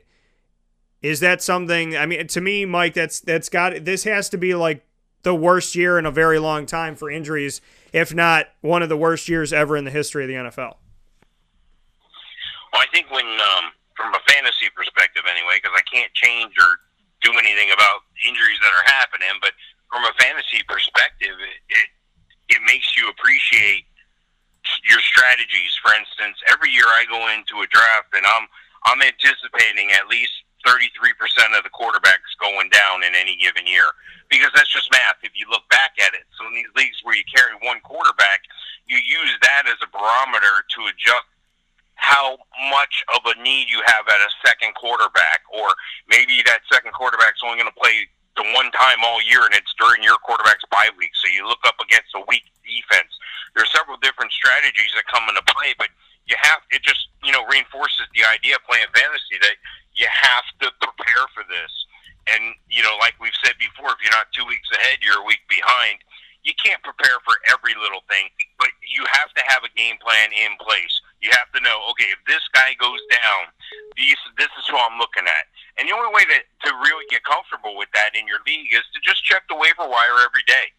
is 1.02 1.22
that 1.22 1.42
something 1.42 1.98
I 1.98 2.06
mean 2.06 2.28
to 2.28 2.40
me, 2.40 2.66
Mike, 2.66 2.94
that's 2.94 3.20
that's 3.20 3.50
got 3.50 3.84
this 3.84 4.04
has 4.04 4.30
to 4.30 4.38
be 4.38 4.54
like 4.54 4.86
the 5.24 5.34
worst 5.34 5.74
year 5.74 5.98
in 5.98 6.06
a 6.06 6.12
very 6.12 6.38
long 6.38 6.68
time 6.68 6.96
for 6.96 7.10
injuries, 7.10 7.60
if 7.92 8.14
not 8.14 8.50
one 8.62 8.84
of 8.84 8.90
the 8.90 8.98
worst 8.98 9.28
years 9.28 9.52
ever 9.52 9.76
in 9.76 9.86
the 9.86 9.92
history 9.92 10.24
of 10.24 10.28
the 10.28 10.36
NFL. 10.36 10.76
Well, 12.72 12.82
I 12.84 12.86
think 12.94 13.10
when, 13.10 13.26
um, 13.26 13.72
from 13.96 14.14
a 14.14 14.20
fantasy 14.28 14.70
perspective 14.76 15.24
anyway, 15.28 15.56
because 15.56 15.76
I 15.76 15.82
can't 15.92 16.14
change 16.14 16.54
or 16.60 16.78
do 17.28 17.36
anything 17.36 17.76
about 17.76 18.08
injuries 18.24 18.60
that 18.64 18.72
are 18.72 18.88
happening, 18.88 19.36
but 19.44 19.52
from 19.92 20.08
a 20.08 20.14
fantasy 20.16 20.64
perspective, 20.68 21.36
it, 21.36 21.88
it, 22.56 22.62
makes 22.68 22.96
you 22.96 23.08
appreciate 23.08 23.88
your 24.88 25.00
strategies. 25.00 25.72
For 25.80 25.96
instance, 25.96 26.36
every 26.52 26.72
year 26.72 26.88
I 26.88 27.08
go 27.08 27.20
into 27.32 27.64
a 27.64 27.68
draft 27.68 28.12
and 28.16 28.24
I'm 28.28 28.48
I'm 28.88 29.00
anticipating 29.04 29.92
at 29.96 30.08
least 30.08 30.32
33% 30.68 30.92
of 31.56 31.64
the 31.64 31.72
quarterbacks 31.72 32.32
going 32.40 32.68
down 32.72 33.04
in 33.04 33.16
any 33.16 33.40
given 33.40 33.68
year 33.68 33.88
because 34.28 34.52
that's 34.56 34.72
just 34.72 34.92
math. 34.92 35.20
If 35.24 35.32
you 35.36 35.48
look 35.48 35.64
back 35.72 35.96
at 36.00 36.12
it, 36.12 36.28
so 36.36 36.48
in 36.48 36.56
these 36.56 36.72
leagues 36.76 37.00
where 37.04 37.16
you 37.16 37.24
carry 37.28 37.56
one 37.64 37.80
quarterback, 37.88 38.44
you 38.88 39.00
use 39.00 39.32
that 39.44 39.64
as 39.68 39.80
a 39.80 39.90
barometer 39.92 40.64
to 40.76 40.80
adjust 40.92 41.28
how 41.98 42.38
much 42.72 43.04
of 43.14 43.22
a 43.26 43.36
need 43.42 43.68
you 43.70 43.82
have 43.86 44.08
at 44.08 44.22
a 44.22 44.32
second 44.46 44.74
quarterback, 44.78 45.42
or 45.52 45.68
maybe 46.08 46.42
that 46.46 46.62
second 46.72 46.94
quarterback's 46.94 47.42
only 47.44 47.58
going 47.58 47.70
to 47.70 47.80
play 47.80 48.08
the 48.38 48.46
one 48.54 48.70
time 48.72 49.02
all 49.02 49.20
year, 49.26 49.44
and 49.44 49.54
it's 49.58 49.74
during 49.82 50.06
your 50.06 50.16
quarterback's 50.22 50.64
bye 50.70 50.94
week. 50.96 51.12
So 51.18 51.28
you 51.28 51.44
look 51.50 51.62
up 51.66 51.82
against 51.82 52.14
a 52.14 52.22
weak 52.30 52.46
defense. 52.62 53.10
There's 53.58 53.70
several 53.74 53.98
different 53.98 54.32
strategies 54.32 54.94
that 54.94 55.10
come 55.10 55.26
into 55.28 55.42
play, 55.50 55.74
but 55.82 55.90
you 56.30 56.38
have 56.38 56.62
it 56.70 56.86
just 56.86 57.10
you 57.26 57.34
know 57.34 57.44
reinforces 57.50 58.06
the 58.14 58.24
idea 58.30 58.56
of 58.56 58.64
playing 58.70 58.88
fantasy 58.94 59.42
that 59.42 59.58
you 59.98 60.06
have 60.06 60.46
to 60.62 60.70
prepare 60.78 61.26
for 61.34 61.44
this. 61.50 61.74
And 62.30 62.54
you 62.70 62.86
know, 62.86 62.94
like 63.02 63.18
we've 63.18 63.36
said 63.42 63.58
before, 63.58 63.90
if 63.98 64.00
you're 64.06 64.14
not 64.14 64.30
two 64.32 64.46
weeks 64.46 64.70
ahead, 64.78 65.02
you're 65.02 65.20
a 65.20 65.28
week 65.28 65.42
behind. 65.50 66.00
You 66.46 66.56
can't 66.64 66.80
prepare 66.80 67.20
for 67.28 67.36
every 67.52 67.76
little 67.76 68.08
thing, 68.08 68.32
but 68.56 68.72
you 68.80 69.04
have 69.12 69.34
to 69.36 69.44
have 69.52 69.68
a 69.68 69.72
game 69.76 70.00
plan 70.00 70.32
in 70.32 70.56
place 70.64 70.97
you 71.28 71.36
have 71.36 71.52
to 71.52 71.60
know, 71.60 71.84
okay, 71.92 72.08
if 72.16 72.24
this 72.24 72.40
guy 72.56 72.72
goes 72.80 73.04
down, 73.12 73.52
these, 74.00 74.16
this 74.40 74.48
is 74.56 74.64
who 74.72 74.80
I'm 74.80 74.96
looking 74.96 75.28
at. 75.28 75.52
And 75.76 75.84
the 75.84 75.92
only 75.92 76.16
way 76.16 76.24
that 76.32 76.48
to 76.64 76.72
really 76.88 77.04
get 77.12 77.28
comfortable 77.28 77.76
with 77.76 77.92
that 77.92 78.16
in 78.16 78.24
your 78.24 78.40
league 78.48 78.72
is 78.72 78.88
to 78.96 79.00
just 79.04 79.28
check 79.28 79.44
the 79.52 79.60
waiver 79.60 79.84
wire 79.84 80.24
every 80.24 80.48
day. 80.48 80.72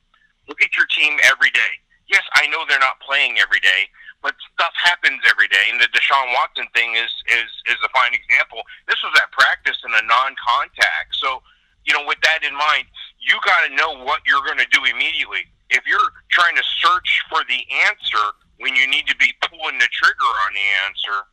Look 0.48 0.64
at 0.64 0.72
your 0.72 0.88
team 0.88 1.20
every 1.28 1.52
day. 1.52 1.76
Yes, 2.08 2.24
I 2.40 2.48
know 2.48 2.64
they're 2.64 2.80
not 2.80 2.96
playing 3.04 3.36
every 3.36 3.60
day, 3.60 3.92
but 4.24 4.32
stuff 4.56 4.72
happens 4.80 5.20
every 5.28 5.46
day. 5.52 5.68
And 5.68 5.76
the 5.76 5.92
Deshaun 5.92 6.32
Watson 6.32 6.64
thing 6.72 6.96
is 6.96 7.12
is 7.28 7.50
is 7.68 7.78
a 7.84 7.92
fine 7.92 8.16
example. 8.16 8.64
This 8.88 8.96
was 9.04 9.12
at 9.20 9.28
practice 9.30 9.76
in 9.84 9.92
a 9.92 10.00
non-contact. 10.08 11.12
So, 11.20 11.44
you 11.84 11.92
know, 11.92 12.08
with 12.08 12.18
that 12.24 12.40
in 12.40 12.56
mind, 12.56 12.88
you 13.20 13.36
got 13.44 13.68
to 13.68 13.70
know 13.76 14.00
what 14.08 14.24
you're 14.24 14.42
going 14.48 14.58
to 14.58 14.70
do 14.72 14.88
immediately. 14.88 15.44
If 15.68 15.84
you're 15.84 16.10
trying 16.32 16.56
to 16.56 16.64
search 16.80 17.28
for 17.28 17.44
the 17.44 17.60
answer 17.84 18.24
when 18.58 18.74
you 18.74 18.88
need 18.88 19.06
to 19.06 19.16
be 19.16 19.32
pulling 19.58 19.82
the 19.82 19.90
trigger 19.90 20.30
on 20.46 20.54
the 20.54 20.66
answer, 20.86 21.26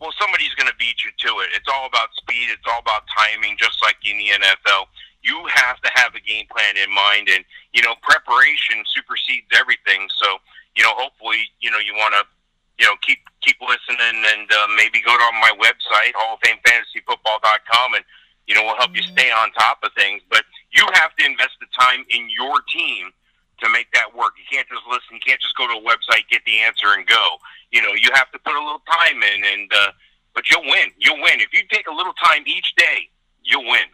well, 0.00 0.16
somebody's 0.16 0.56
going 0.56 0.68
to 0.68 0.76
beat 0.80 1.04
you 1.04 1.12
to 1.28 1.44
it. 1.44 1.52
It's 1.52 1.68
all 1.68 1.84
about 1.84 2.08
speed. 2.16 2.48
It's 2.48 2.64
all 2.64 2.80
about 2.80 3.04
timing, 3.12 3.56
just 3.60 3.80
like 3.84 4.00
in 4.04 4.16
the 4.16 4.32
NFL. 4.40 4.88
You 5.20 5.44
have 5.52 5.80
to 5.84 5.90
have 5.94 6.14
a 6.14 6.22
game 6.24 6.48
plan 6.48 6.76
in 6.76 6.88
mind, 6.92 7.28
and 7.28 7.44
you 7.72 7.82
know 7.82 7.94
preparation 8.00 8.84
supersedes 8.92 9.48
everything. 9.52 10.08
So 10.22 10.38
you 10.76 10.84
know, 10.84 10.92
hopefully, 10.94 11.48
you 11.60 11.72
know, 11.72 11.80
you 11.80 11.96
want 11.96 12.14
to, 12.14 12.22
you 12.78 12.84
know, 12.84 12.94
keep 13.00 13.18
keep 13.40 13.56
listening, 13.64 14.20
and 14.20 14.46
uh, 14.52 14.68
maybe 14.76 15.00
go 15.00 15.16
to 15.16 15.26
my 15.40 15.52
website, 15.56 16.12
Hall 16.14 16.36
of 16.36 16.40
Fame 16.44 16.60
Fantasy 16.64 17.00
Football.com, 17.08 17.96
and 17.96 18.04
you 18.46 18.54
know, 18.54 18.62
we'll 18.62 18.76
help 18.76 18.94
you 18.94 19.02
stay 19.02 19.32
on 19.32 19.50
top 19.56 19.80
of 19.82 19.90
things. 19.96 20.22
But 20.28 20.44
you 20.70 20.84
have 21.00 21.16
to 21.16 21.24
invest 21.24 21.56
the 21.58 21.66
time 21.72 22.04
in 22.12 22.28
your 22.28 22.60
team 22.68 23.10
to 23.64 23.66
make 23.72 23.88
that 23.96 24.12
work. 24.12 24.36
You 24.36 24.44
can't 24.44 24.68
just 24.68 24.84
listen. 24.86 25.16
You 25.16 25.24
can't 25.24 25.40
just 25.40 25.56
go 25.56 25.66
to 25.66 25.80
a 25.80 25.84
website, 25.84 26.28
get 26.28 26.44
the 26.44 26.60
answer, 26.60 26.92
and 26.92 27.08
go. 27.08 27.40
You 27.72 27.82
know, 27.82 27.92
you 27.92 28.10
have 28.14 28.30
to 28.32 28.38
put 28.38 28.54
a 28.54 28.62
little 28.62 28.82
time 28.90 29.22
in, 29.22 29.44
and 29.44 29.72
uh, 29.72 29.90
but 30.34 30.50
you'll 30.50 30.62
win. 30.62 30.90
You'll 30.98 31.20
win 31.22 31.40
if 31.40 31.52
you 31.52 31.60
take 31.70 31.86
a 31.86 31.94
little 31.94 32.12
time 32.14 32.44
each 32.46 32.74
day. 32.76 33.10
You'll 33.42 33.64
win. 33.64 33.86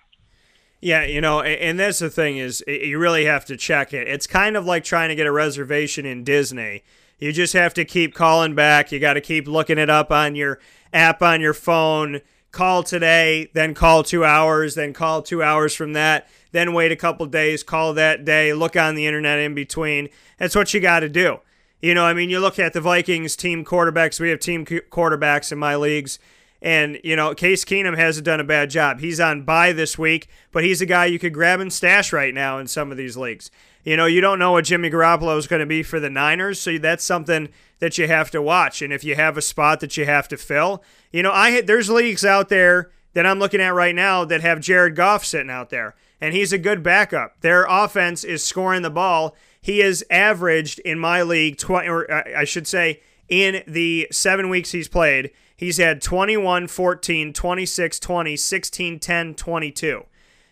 Yeah, 0.81 1.05
you 1.05 1.21
know, 1.21 1.43
and 1.43 1.79
that's 1.79 2.01
the 2.01 2.11
thing 2.11 2.39
is, 2.39 2.63
you 2.67 2.99
really 2.99 3.25
have 3.25 3.45
to 3.45 3.57
check 3.57 3.93
it. 3.93 4.09
It's 4.09 4.27
kind 4.27 4.57
of 4.57 4.67
like 4.67 4.83
trying 4.83 5.11
to 5.11 5.15
get 5.15 5.29
a 5.29 5.33
reservation 5.33 6.05
in 6.05 6.25
Disney. 6.25 6.83
You 7.21 7.33
just 7.33 7.53
have 7.53 7.73
to 7.75 7.85
keep 7.85 8.15
calling 8.15 8.57
back. 8.57 8.91
You 8.91 8.99
got 8.99 9.15
to 9.15 9.21
keep 9.21 9.47
looking 9.47 9.79
it 9.79 9.89
up 9.89 10.11
on 10.11 10.35
your 10.35 10.59
app 10.93 11.23
on 11.23 11.41
your 11.41 11.55
phone. 11.55 12.21
Call 12.51 12.83
today, 12.83 13.49
then 13.55 13.75
call 13.75 14.03
two 14.03 14.25
hours, 14.25 14.75
then 14.75 14.93
call 14.93 15.23
two 15.23 15.43
hours 15.43 15.75
from 15.75 15.95
that, 15.95 16.29
then 16.51 16.75
wait 16.75 16.93
a 16.93 16.97
couple 16.97 17.25
days, 17.25 17.63
call 17.63 17.95
that 17.95 18.27
day, 18.27 18.53
look 18.53 18.77
on 18.77 18.95
the 18.95 19.07
internet 19.07 19.39
in 19.39 19.55
between. 19.55 20.11
That's 20.37 20.55
what 20.55 20.75
you 20.75 20.81
got 20.81 21.01
to 21.01 21.09
do. 21.09 21.39
You 21.83 21.95
know, 21.95 22.05
I 22.05 22.15
mean, 22.15 22.31
you 22.31 22.39
look 22.39 22.61
at 22.61 22.73
the 22.73 22.81
Vikings 22.81 23.37
team 23.37 23.65
quarterbacks. 23.65 24.21
We 24.21 24.31
have 24.31 24.39
team 24.39 24.65
quarterbacks 24.65 25.51
in 25.51 25.59
my 25.59 25.75
leagues. 25.77 26.21
And, 26.63 27.01
you 27.03 27.17
know, 27.17 27.35
Case 27.35 27.65
Keenum 27.65 27.97
hasn't 27.97 28.25
done 28.25 28.39
a 28.39 28.45
bad 28.45 28.71
job. 28.71 29.01
He's 29.01 29.19
on 29.19 29.43
bye 29.43 29.73
this 29.73 29.99
week, 29.99 30.29
but 30.53 30.63
he's 30.63 30.81
a 30.81 30.87
guy 30.87 31.07
you 31.07 31.19
could 31.19 31.35
grab 31.35 31.59
and 31.59 31.73
stash 31.73 32.13
right 32.13 32.33
now 32.33 32.59
in 32.59 32.69
some 32.69 32.93
of 32.93 32.97
these 32.97 33.17
leagues. 33.17 33.51
You 33.83 33.97
know, 33.97 34.07
you 34.07 34.21
don't 34.21 34.39
know 34.39 34.53
what 34.53 34.67
Jimmy 34.67 34.91
Garoppolo 34.91 35.37
is 35.37 35.49
going 35.49 35.59
to 35.59 35.67
be 35.67 35.83
for 35.83 35.99
the 35.99 36.09
Niners, 36.09 36.61
so 36.61 36.79
that's 36.79 37.03
something 37.03 37.49
that 37.81 37.99
you 37.99 38.07
have 38.07 38.31
to 38.31 38.41
watch. 38.41 38.81
And 38.81 38.93
if 38.93 39.03
you 39.03 39.17
have 39.17 39.37
a 39.37 39.43
spot 39.43 39.81
that 39.81 39.97
you 39.97 40.05
have 40.05 40.29
to 40.29 40.37
fill, 40.37 40.85
you 41.11 41.21
know, 41.21 41.33
I 41.33 41.63
there's 41.63 41.91
leagues 41.91 42.25
out 42.25 42.49
there 42.49 42.93
that 43.15 43.27
I'm 43.27 43.41
looking 43.41 43.61
at 43.61 43.75
right 43.75 43.95
now 43.95 44.25
that 44.25 44.41
have 44.41 44.61
Jared 44.61 44.95
Goff 44.95 45.25
sitting 45.25 45.51
out 45.51 45.71
there, 45.71 45.97
and 46.21 46.33
he's 46.33 46.53
a 46.53 46.59
good 46.59 46.85
backup. 46.85 47.41
Their 47.41 47.65
offense 47.69 48.23
is 48.23 48.45
scoring 48.45 48.83
the 48.83 48.91
ball. 48.91 49.35
He 49.63 49.79
has 49.79 50.05
averaged 50.11 50.81
in 50.81 50.99
my 50.99 51.23
league, 51.23 51.57
20, 51.57 51.89
or 51.89 52.11
uh, 52.11 52.25
I 52.37 52.45
should 52.45 52.67
say, 52.67 53.01
in 53.29 53.63
the 53.67 54.09
seven 54.11 54.51
weeks 54.51 54.73
he's 54.73 54.89
played, 54.89 55.31
he's 55.57 55.79
had 55.79 56.03
21, 56.03 56.67
14, 56.67 57.33
26, 57.33 57.99
20, 58.01 58.37
16, 58.37 58.99
10, 58.99 59.35
22. 59.35 60.05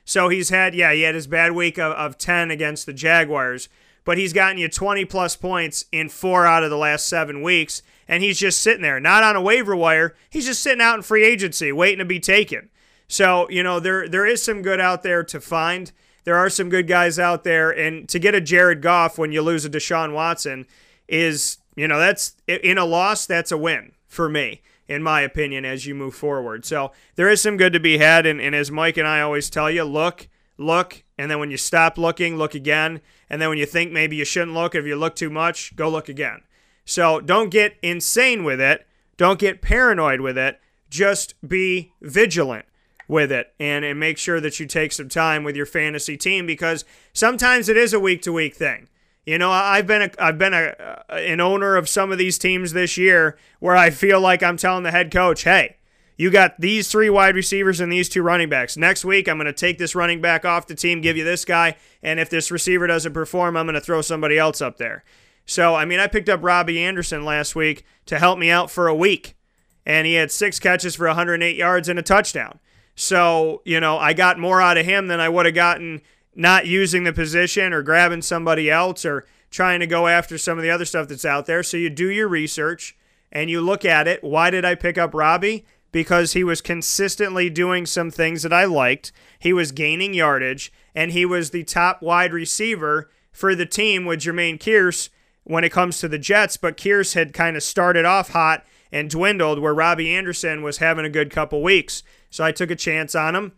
So 0.05 0.29
he's 0.29 0.49
had, 0.49 0.75
yeah, 0.75 0.93
he 0.93 1.03
had 1.03 1.15
his 1.15 1.27
bad 1.27 1.53
week 1.53 1.79
of, 1.79 1.93
of 1.93 2.17
10 2.17 2.51
against 2.51 2.87
the 2.87 2.93
Jaguars, 2.93 3.69
but 4.05 4.17
he's 4.17 4.33
gotten 4.33 4.59
you 4.59 4.69
20 4.69 5.05
plus 5.05 5.37
points 5.37 5.85
in 5.93 6.09
four 6.09 6.47
out 6.47 6.63
of 6.65 6.71
the 6.71 6.79
last 6.79 7.07
seven 7.07 7.43
weeks, 7.43 7.83
and 8.09 8.23
he's 8.23 8.39
just 8.39 8.63
sitting 8.63 8.83
there, 8.83 8.99
not 8.99 9.23
on 9.23 9.37
a 9.37 9.43
waiver 9.43 9.77
wire. 9.77 10.15
He's 10.31 10.47
just 10.47 10.63
sitting 10.63 10.81
out 10.81 10.97
in 10.97 11.03
free 11.03 11.25
agency, 11.25 11.71
waiting 11.73 11.99
to 11.99 12.05
be 12.05 12.21
taken. 12.21 12.71
So 13.11 13.51
you 13.51 13.65
know 13.65 13.81
there 13.81 14.09
there 14.09 14.25
is 14.25 14.41
some 14.41 14.63
good 14.63 14.81
out 14.81 15.03
there 15.03 15.25
to 15.25 15.41
find. 15.41 15.91
There 16.31 16.39
are 16.39 16.49
some 16.49 16.69
good 16.69 16.87
guys 16.87 17.19
out 17.19 17.43
there, 17.43 17.73
and 17.73 18.09
to 18.09 18.21
get 18.21 18.37
a 18.37 18.41
Jared 18.41 18.83
Goff 18.83 19.19
when 19.19 19.33
you 19.33 19.43
lose 19.43 19.65
a 19.65 19.69
Deshaun 19.69 20.13
Watson 20.13 20.65
is 21.09 21.59
you 21.75 21.89
know 21.89 21.99
that's 21.99 22.37
in 22.47 22.79
a 22.79 22.85
loss 22.85 23.27
that's 23.27 23.51
a 23.51 23.59
win 23.59 23.91
for 24.07 24.29
me 24.29 24.63
in 24.87 25.03
my 25.03 25.23
opinion, 25.23 25.65
as 25.65 25.87
you 25.87 25.95
move 25.97 26.15
forward. 26.15 26.65
So 26.65 26.93
there 27.17 27.29
is 27.29 27.41
some 27.41 27.57
good 27.57 27.73
to 27.73 27.81
be 27.81 27.99
had. 27.99 28.27
And, 28.27 28.41
and 28.41 28.55
as 28.55 28.71
Mike 28.71 28.97
and 28.97 29.09
I 29.09 29.23
always 29.23 29.51
tell 29.51 29.69
you, 29.69 29.83
look, 29.83 30.29
look, 30.57 31.03
and 31.19 31.29
then 31.29 31.41
when 31.41 31.51
you 31.51 31.57
stop 31.57 31.99
looking, 31.99 32.37
look 32.37 32.55
again. 32.55 33.01
And 33.29 33.43
then 33.43 33.49
when 33.49 33.59
you 33.59 33.67
think 33.67 33.91
maybe 33.91 34.15
you 34.15 34.25
shouldn't 34.25 34.55
look, 34.55 34.77
if 34.77 34.87
you 34.87 34.95
look 34.95 35.17
too 35.17 35.31
much, 35.31 35.75
go 35.75 35.89
look 35.89 36.09
again. 36.09 36.43
So 36.85 37.21
don't 37.21 37.51
get 37.51 37.77
insane 37.83 38.45
with 38.45 38.61
it. 38.61 38.87
Don't 39.17 39.41
get 39.41 39.63
paranoid 39.63 40.21
with 40.21 40.39
it. 40.39 40.61
Just 40.89 41.35
be 41.47 41.93
vigilant 42.01 42.67
with 43.11 43.33
it 43.33 43.53
and, 43.59 43.85
and 43.85 43.99
make 43.99 44.17
sure 44.17 44.41
that 44.41 44.59
you 44.61 44.67
take 44.67 44.93
some 44.93 45.09
time 45.09 45.43
with 45.43 45.57
your 45.57 45.67
fantasy 45.67 46.17
team 46.17 46.47
because 46.47 46.85
sometimes 47.13 47.69
it 47.69 47.77
is 47.77 47.93
a 47.93 48.01
week 48.01 48.23
to 48.23 48.33
week 48.33 48.55
thing. 48.55 48.89
You 49.27 49.37
know, 49.37 49.51
I've 49.51 49.87
been 49.87 50.03
a, 50.03 50.11
I've 50.19 50.39
been 50.39 50.55
a, 50.55 51.05
an 51.11 51.41
owner 51.41 51.77
of 51.77 51.89
some 51.89 52.11
of 52.11 52.19
these 52.19 52.39
teams 52.39 52.73
this 52.73 52.97
year 52.97 53.37
where 53.59 53.77
I 53.77 53.91
feel 53.91 54.21
like 54.21 54.43
I'm 54.43 54.57
telling 54.57 54.83
the 54.83 54.91
head 54.91 55.13
coach, 55.13 55.43
"Hey, 55.43 55.77
you 56.17 56.31
got 56.31 56.59
these 56.59 56.91
three 56.91 57.11
wide 57.11 57.35
receivers 57.35 57.81
and 57.81 57.93
these 57.93 58.09
two 58.09 58.23
running 58.23 58.49
backs. 58.49 58.77
Next 58.77 59.05
week, 59.05 59.29
I'm 59.29 59.37
going 59.37 59.47
to 59.47 59.53
take 59.53 59.79
this 59.79 59.95
running 59.95 60.23
back 60.23 60.45
off 60.45 60.67
the 60.67 60.75
team, 60.75 61.03
give 61.03 61.19
you 61.19 61.25
this 61.25 61.45
guy, 61.45 61.77
and 62.03 62.19
if 62.19 62.31
this 62.31 62.51
receiver 62.51 62.87
doesn't 62.87 63.13
perform, 63.13 63.57
I'm 63.57 63.67
going 63.67 63.75
to 63.75 63.81
throw 63.81 64.01
somebody 64.01 64.39
else 64.39 64.63
up 64.63 64.79
there." 64.79 65.05
So, 65.45 65.75
I 65.75 65.85
mean, 65.85 66.01
I 66.01 66.07
picked 66.07 66.29
up 66.29 66.43
Robbie 66.43 66.83
Anderson 66.83 67.25
last 67.25 67.55
week 67.55 67.85
to 68.07 68.19
help 68.19 68.39
me 68.39 68.51
out 68.51 68.71
for 68.71 68.89
a 68.89 68.95
week, 68.95 69.37
and 69.85 70.07
he 70.07 70.15
had 70.15 70.31
six 70.31 70.59
catches 70.59 70.95
for 70.95 71.07
108 71.07 71.57
yards 71.57 71.89
and 71.89 71.99
a 71.99 72.03
touchdown. 72.03 72.59
So, 73.01 73.63
you 73.65 73.81
know, 73.81 73.97
I 73.97 74.13
got 74.13 74.39
more 74.39 74.61
out 74.61 74.77
of 74.77 74.85
him 74.85 75.07
than 75.07 75.21
I 75.21 75.29
would 75.31 75.47
have 75.47 75.55
gotten 75.55 76.03
not 76.35 76.67
using 76.67 77.05
the 77.05 77.15
position 77.15 77.73
or 77.73 77.83
grabbing 77.83 78.21
somebody 78.21 78.71
else 78.71 79.07
or 79.07 79.25
trying 79.51 79.81
to 79.81 79.87
go 79.87 80.07
after 80.07 80.37
some 80.37 80.59
of 80.59 80.63
the 80.63 80.71
other 80.71 80.85
stuff 80.85 81.09
that's 81.09 81.25
out 81.25 81.47
there. 81.47 81.63
So 81.63 81.79
you 81.79 81.89
do 81.89 82.11
your 82.11 82.29
research 82.29 82.99
and 83.33 83.49
you 83.49 83.63
look 83.63 83.87
at 83.87 84.07
it. 84.07 84.23
Why 84.23 84.51
did 84.51 84.67
I 84.67 84.75
pick 84.75 84.99
up 84.99 85.15
Robbie? 85.15 85.65
Because 85.93 86.35
he 86.35 86.45
was 86.45 86.61
consistently 86.61 87.49
doing 87.49 87.87
some 87.87 88.11
things 88.11 88.43
that 88.43 88.53
I 88.53 88.67
liked. 88.67 89.13
He 89.39 89.55
was 89.55 89.73
gaining 89.73 90.13
yardage 90.13 90.71
and 90.95 91.13
he 91.13 91.25
was 91.25 91.51
the 91.51 91.65
top 91.65 92.03
wide 92.03 92.35
receiver 92.35 93.09
for 93.33 93.55
the 93.55 93.65
team 93.65 94.05
with 94.05 94.21
Jermaine 94.21 94.59
Kearse 94.59 95.09
when 95.45 95.65
it 95.65 95.73
comes 95.73 96.01
to 96.01 96.09
the 96.09 96.19
Jets. 96.19 96.59
But 96.59 96.77
Kearse 96.77 97.15
had 97.15 97.33
kind 97.33 97.57
of 97.57 97.63
started 97.63 98.05
off 98.05 98.29
hot 98.29 98.67
and 98.93 99.09
dwindled 99.09 99.59
where 99.59 99.73
Robbie 99.73 100.15
Anderson 100.15 100.63
was 100.63 100.79
having 100.79 101.07
a 101.07 101.11
good 101.11 101.31
couple 101.31 101.63
weeks. 101.63 102.03
So 102.31 102.45
I 102.45 102.53
took 102.53 102.71
a 102.71 102.77
chance 102.77 103.15
on 103.15 103.35
him 103.35 103.53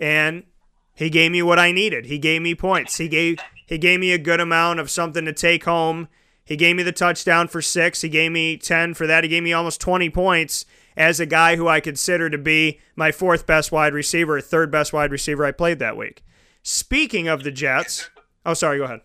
and 0.00 0.44
he 0.94 1.10
gave 1.10 1.32
me 1.32 1.42
what 1.42 1.58
I 1.58 1.72
needed. 1.72 2.06
He 2.06 2.18
gave 2.18 2.42
me 2.42 2.54
points. 2.54 2.98
He 2.98 3.08
gave 3.08 3.38
he 3.66 3.78
gave 3.78 4.00
me 4.00 4.12
a 4.12 4.18
good 4.18 4.40
amount 4.40 4.80
of 4.80 4.90
something 4.90 5.24
to 5.24 5.32
take 5.32 5.64
home. 5.64 6.08
He 6.44 6.56
gave 6.56 6.76
me 6.76 6.82
the 6.82 6.92
touchdown 6.92 7.48
for 7.48 7.60
6. 7.60 8.00
He 8.00 8.08
gave 8.08 8.32
me 8.32 8.56
10 8.56 8.94
for 8.94 9.06
that. 9.06 9.22
He 9.22 9.28
gave 9.28 9.42
me 9.42 9.52
almost 9.52 9.80
20 9.80 10.08
points 10.10 10.64
as 10.96 11.20
a 11.20 11.26
guy 11.26 11.56
who 11.56 11.68
I 11.68 11.80
consider 11.80 12.30
to 12.30 12.38
be 12.38 12.80
my 12.96 13.12
fourth 13.12 13.46
best 13.46 13.70
wide 13.70 13.92
receiver, 13.92 14.40
third 14.40 14.70
best 14.70 14.92
wide 14.92 15.12
receiver 15.12 15.44
I 15.44 15.52
played 15.52 15.78
that 15.80 15.96
week. 15.96 16.24
Speaking 16.62 17.28
of 17.28 17.44
the 17.44 17.52
Jets, 17.52 18.10
oh 18.44 18.54
sorry, 18.54 18.78
go 18.78 18.84
ahead. 18.84 19.00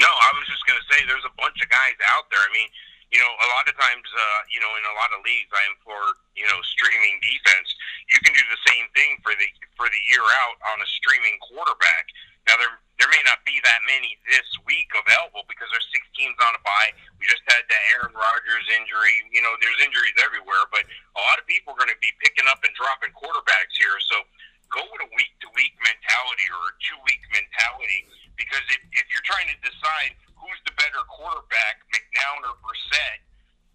No, 0.00 0.06
I 0.06 0.30
was 0.38 0.46
just 0.46 0.64
going 0.66 0.80
to 0.80 0.86
say 0.94 1.04
there's 1.06 1.26
a 1.26 1.36
bunch 1.36 1.60
of 1.60 1.68
guys 1.68 1.98
out 2.16 2.30
there. 2.30 2.40
I 2.40 2.50
mean, 2.54 2.70
you 3.12 3.18
know, 3.18 3.28
a 3.28 3.48
lot 3.58 3.68
of 3.68 3.74
times, 3.76 4.06
uh, 4.06 4.40
you 4.48 4.62
know, 4.62 4.70
in 4.78 4.84
a 4.86 4.94
lot 4.96 5.10
of 5.12 5.20
leagues, 5.26 5.50
I 5.52 5.60
am 5.68 5.76
for 5.84 5.98
you 6.40 6.48
know, 6.48 6.56
streaming 6.64 7.20
defense. 7.20 7.68
You 8.10 8.18
can 8.22 8.34
do 8.34 8.44
the 8.50 8.62
same 8.66 8.86
thing 8.92 9.22
for 9.22 9.32
the 9.38 9.48
for 9.78 9.86
the 9.86 10.02
year 10.10 10.22
out 10.44 10.58
on 10.74 10.82
a 10.82 10.88
streaming 10.98 11.38
quarterback. 11.40 12.10
Now 12.50 12.58
there 12.58 12.74
there 12.98 13.08
may 13.08 13.22
not 13.24 13.40
be 13.48 13.56
that 13.64 13.80
many 13.88 14.20
this 14.28 14.44
week 14.68 14.92
available 14.92 15.48
because 15.48 15.72
there's 15.72 15.88
six 15.88 16.04
teams 16.12 16.36
on 16.42 16.52
a 16.52 16.60
bye. 16.60 16.92
We 17.16 17.24
just 17.24 17.40
had 17.48 17.64
the 17.70 17.78
Aaron 17.96 18.12
Rodgers 18.12 18.66
injury. 18.76 19.24
You 19.32 19.40
know, 19.40 19.56
there's 19.62 19.80
injuries 19.80 20.12
everywhere, 20.20 20.68
but 20.68 20.84
a 21.16 21.20
lot 21.24 21.40
of 21.40 21.48
people 21.48 21.72
are 21.72 21.80
going 21.80 21.92
to 21.92 22.02
be 22.04 22.12
picking 22.20 22.44
up 22.50 22.60
and 22.60 22.74
dropping 22.76 23.16
quarterbacks 23.16 23.72
here. 23.80 23.96
So 24.04 24.20
go 24.68 24.84
with 24.84 25.00
a 25.06 25.10
week 25.16 25.32
to 25.40 25.48
week 25.56 25.72
mentality 25.80 26.46
or 26.52 26.60
a 26.60 26.74
two 26.84 26.98
week 27.08 27.24
mentality 27.32 28.04
because 28.36 28.64
if, 28.68 28.80
if 28.92 29.06
you're 29.08 29.24
trying 29.24 29.48
to 29.48 29.58
decide 29.64 30.12
who's 30.36 30.60
the 30.68 30.74
better 30.76 31.00
quarterback, 31.08 31.84
McCown 31.88 32.44
or 32.44 32.56
Brissett, 32.60 33.24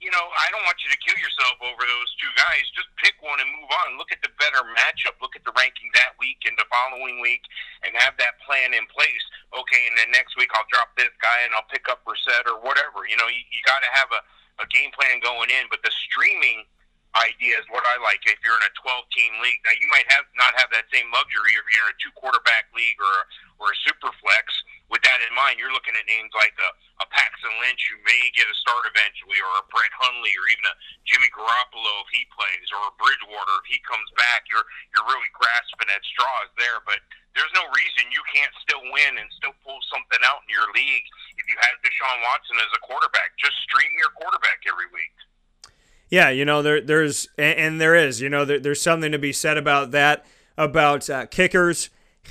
you 0.05 0.13
know, 0.13 0.21
I 0.21 0.53
don't 0.53 0.61
want 0.69 0.77
you 0.85 0.93
to 0.93 0.99
kill 1.01 1.17
yourself 1.17 1.57
over 1.65 1.81
those 1.81 2.11
two 2.21 2.29
guys. 2.37 2.61
Just 2.77 2.93
pick 3.01 3.17
one 3.25 3.41
and 3.41 3.49
move 3.49 3.73
on. 3.81 3.97
Look 3.97 4.13
at 4.13 4.21
the 4.21 4.29
better 4.37 4.61
matchup. 4.77 5.17
Look 5.17 5.33
at 5.33 5.41
the 5.41 5.55
ranking 5.57 5.89
that 5.97 6.13
week 6.21 6.45
and 6.45 6.53
the 6.61 6.69
following 6.69 7.17
week, 7.25 7.41
and 7.81 7.97
have 7.97 8.13
that 8.21 8.37
plan 8.45 8.77
in 8.77 8.85
place. 8.93 9.25
Okay, 9.57 9.81
and 9.89 9.97
then 9.97 10.13
next 10.13 10.37
week 10.37 10.53
I'll 10.53 10.69
drop 10.69 10.93
this 10.93 11.09
guy 11.17 11.41
and 11.41 11.57
I'll 11.57 11.65
pick 11.73 11.89
up 11.89 12.05
Brissett 12.05 12.45
or 12.45 12.61
whatever. 12.61 13.09
You 13.09 13.17
know, 13.17 13.25
you, 13.25 13.41
you 13.49 13.65
got 13.65 13.81
to 13.81 13.89
have 13.97 14.09
a, 14.13 14.21
a 14.61 14.65
game 14.69 14.93
plan 14.93 15.17
going 15.25 15.49
in. 15.49 15.65
But 15.73 15.81
the 15.81 15.89
streaming 16.05 16.69
idea 17.17 17.57
is 17.57 17.65
what 17.73 17.81
I 17.89 17.97
like. 18.05 18.21
If 18.29 18.37
you're 18.45 18.61
in 18.61 18.67
a 18.69 18.73
12 18.77 19.09
team 19.09 19.33
league, 19.41 19.57
now 19.65 19.73
you 19.73 19.89
might 19.89 20.05
have 20.13 20.29
not 20.37 20.53
have 20.61 20.69
that 20.69 20.85
same 20.93 21.09
luxury 21.09 21.57
if 21.57 21.65
you're 21.65 21.89
in 21.89 21.97
a 21.97 21.99
two 21.99 22.13
quarterback 22.13 22.69
league 22.77 23.01
or 23.01 23.15
or 23.59 23.71
a 23.71 23.77
super 23.87 24.11
flex. 24.21 24.51
With 24.85 25.01
that 25.01 25.17
in 25.25 25.33
mind, 25.33 25.57
you're 25.57 25.73
looking 25.73 25.97
at 25.97 26.05
names 26.05 26.29
like 26.37 26.53
a, 26.61 26.69
a 27.01 27.07
Paxton 27.09 27.49
Lynch 27.57 27.81
who 27.89 27.97
may 28.05 28.29
get 28.37 28.45
a 28.45 28.55
start 28.61 28.85
eventually, 28.85 29.41
or 29.41 29.49
a 29.57 29.65
Brett 29.73 29.89
Hundley, 29.97 30.29
or 30.37 30.45
even 30.45 30.61
a 30.69 30.75
Jimmy 31.09 31.25
Garoppolo 31.33 32.05
if 32.05 32.09
he 32.13 32.21
plays, 32.29 32.69
or 32.69 32.85
a 32.85 32.93
Bridgewater 33.01 33.55
if 33.65 33.67
he 33.67 33.81
comes 33.81 34.05
back. 34.13 34.45
You're 34.45 34.65
you're 34.93 35.09
really 35.09 35.31
grasping 35.33 35.89
at 35.89 36.05
straws 36.05 36.53
there, 36.61 36.85
but 36.85 37.01
there's 37.33 37.51
no 37.57 37.65
reason 37.73 38.13
you 38.13 38.21
can't 38.29 38.53
still 38.61 38.85
win 38.93 39.17
and 39.17 39.27
still 39.35 39.57
pull 39.65 39.81
something 39.89 40.21
out 40.21 40.45
in 40.45 40.53
your 40.53 40.69
league 40.77 41.05
if 41.35 41.49
you 41.49 41.57
have 41.59 41.81
Deshaun 41.81 42.21
Watson 42.23 42.61
as 42.61 42.71
a 42.77 42.81
quarterback. 42.85 43.35
Just 43.41 43.57
stream 43.65 43.91
your 43.97 44.13
quarterback 44.13 44.63
every 44.69 44.87
week. 44.93 45.17
Yeah, 46.09 46.29
you 46.29 46.45
know 46.45 46.61
there 46.61 46.79
there's 46.79 47.27
and 47.37 47.81
there 47.81 47.95
is 47.95 48.21
you 48.21 48.29
know 48.29 48.45
there, 48.45 48.59
there's 48.59 48.81
something 48.81 49.11
to 49.11 49.19
be 49.19 49.33
said 49.33 49.57
about 49.57 49.91
that 49.91 50.25
about 50.57 51.09
uh, 51.09 51.25
kickers. 51.25 51.89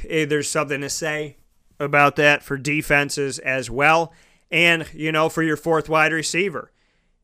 Eh, 0.09 0.25
there's 0.25 0.49
something 0.49 0.81
to 0.81 0.91
say 0.91 1.37
about 1.79 2.17
that 2.17 2.43
for 2.43 2.57
defenses 2.57 3.39
as 3.41 3.71
well, 3.71 4.13
and 4.51 4.87
you 4.93 5.13
know 5.13 5.29
for 5.29 5.43
your 5.43 5.57
fourth 5.57 5.89
wide 5.89 6.13
receiver, 6.13 6.73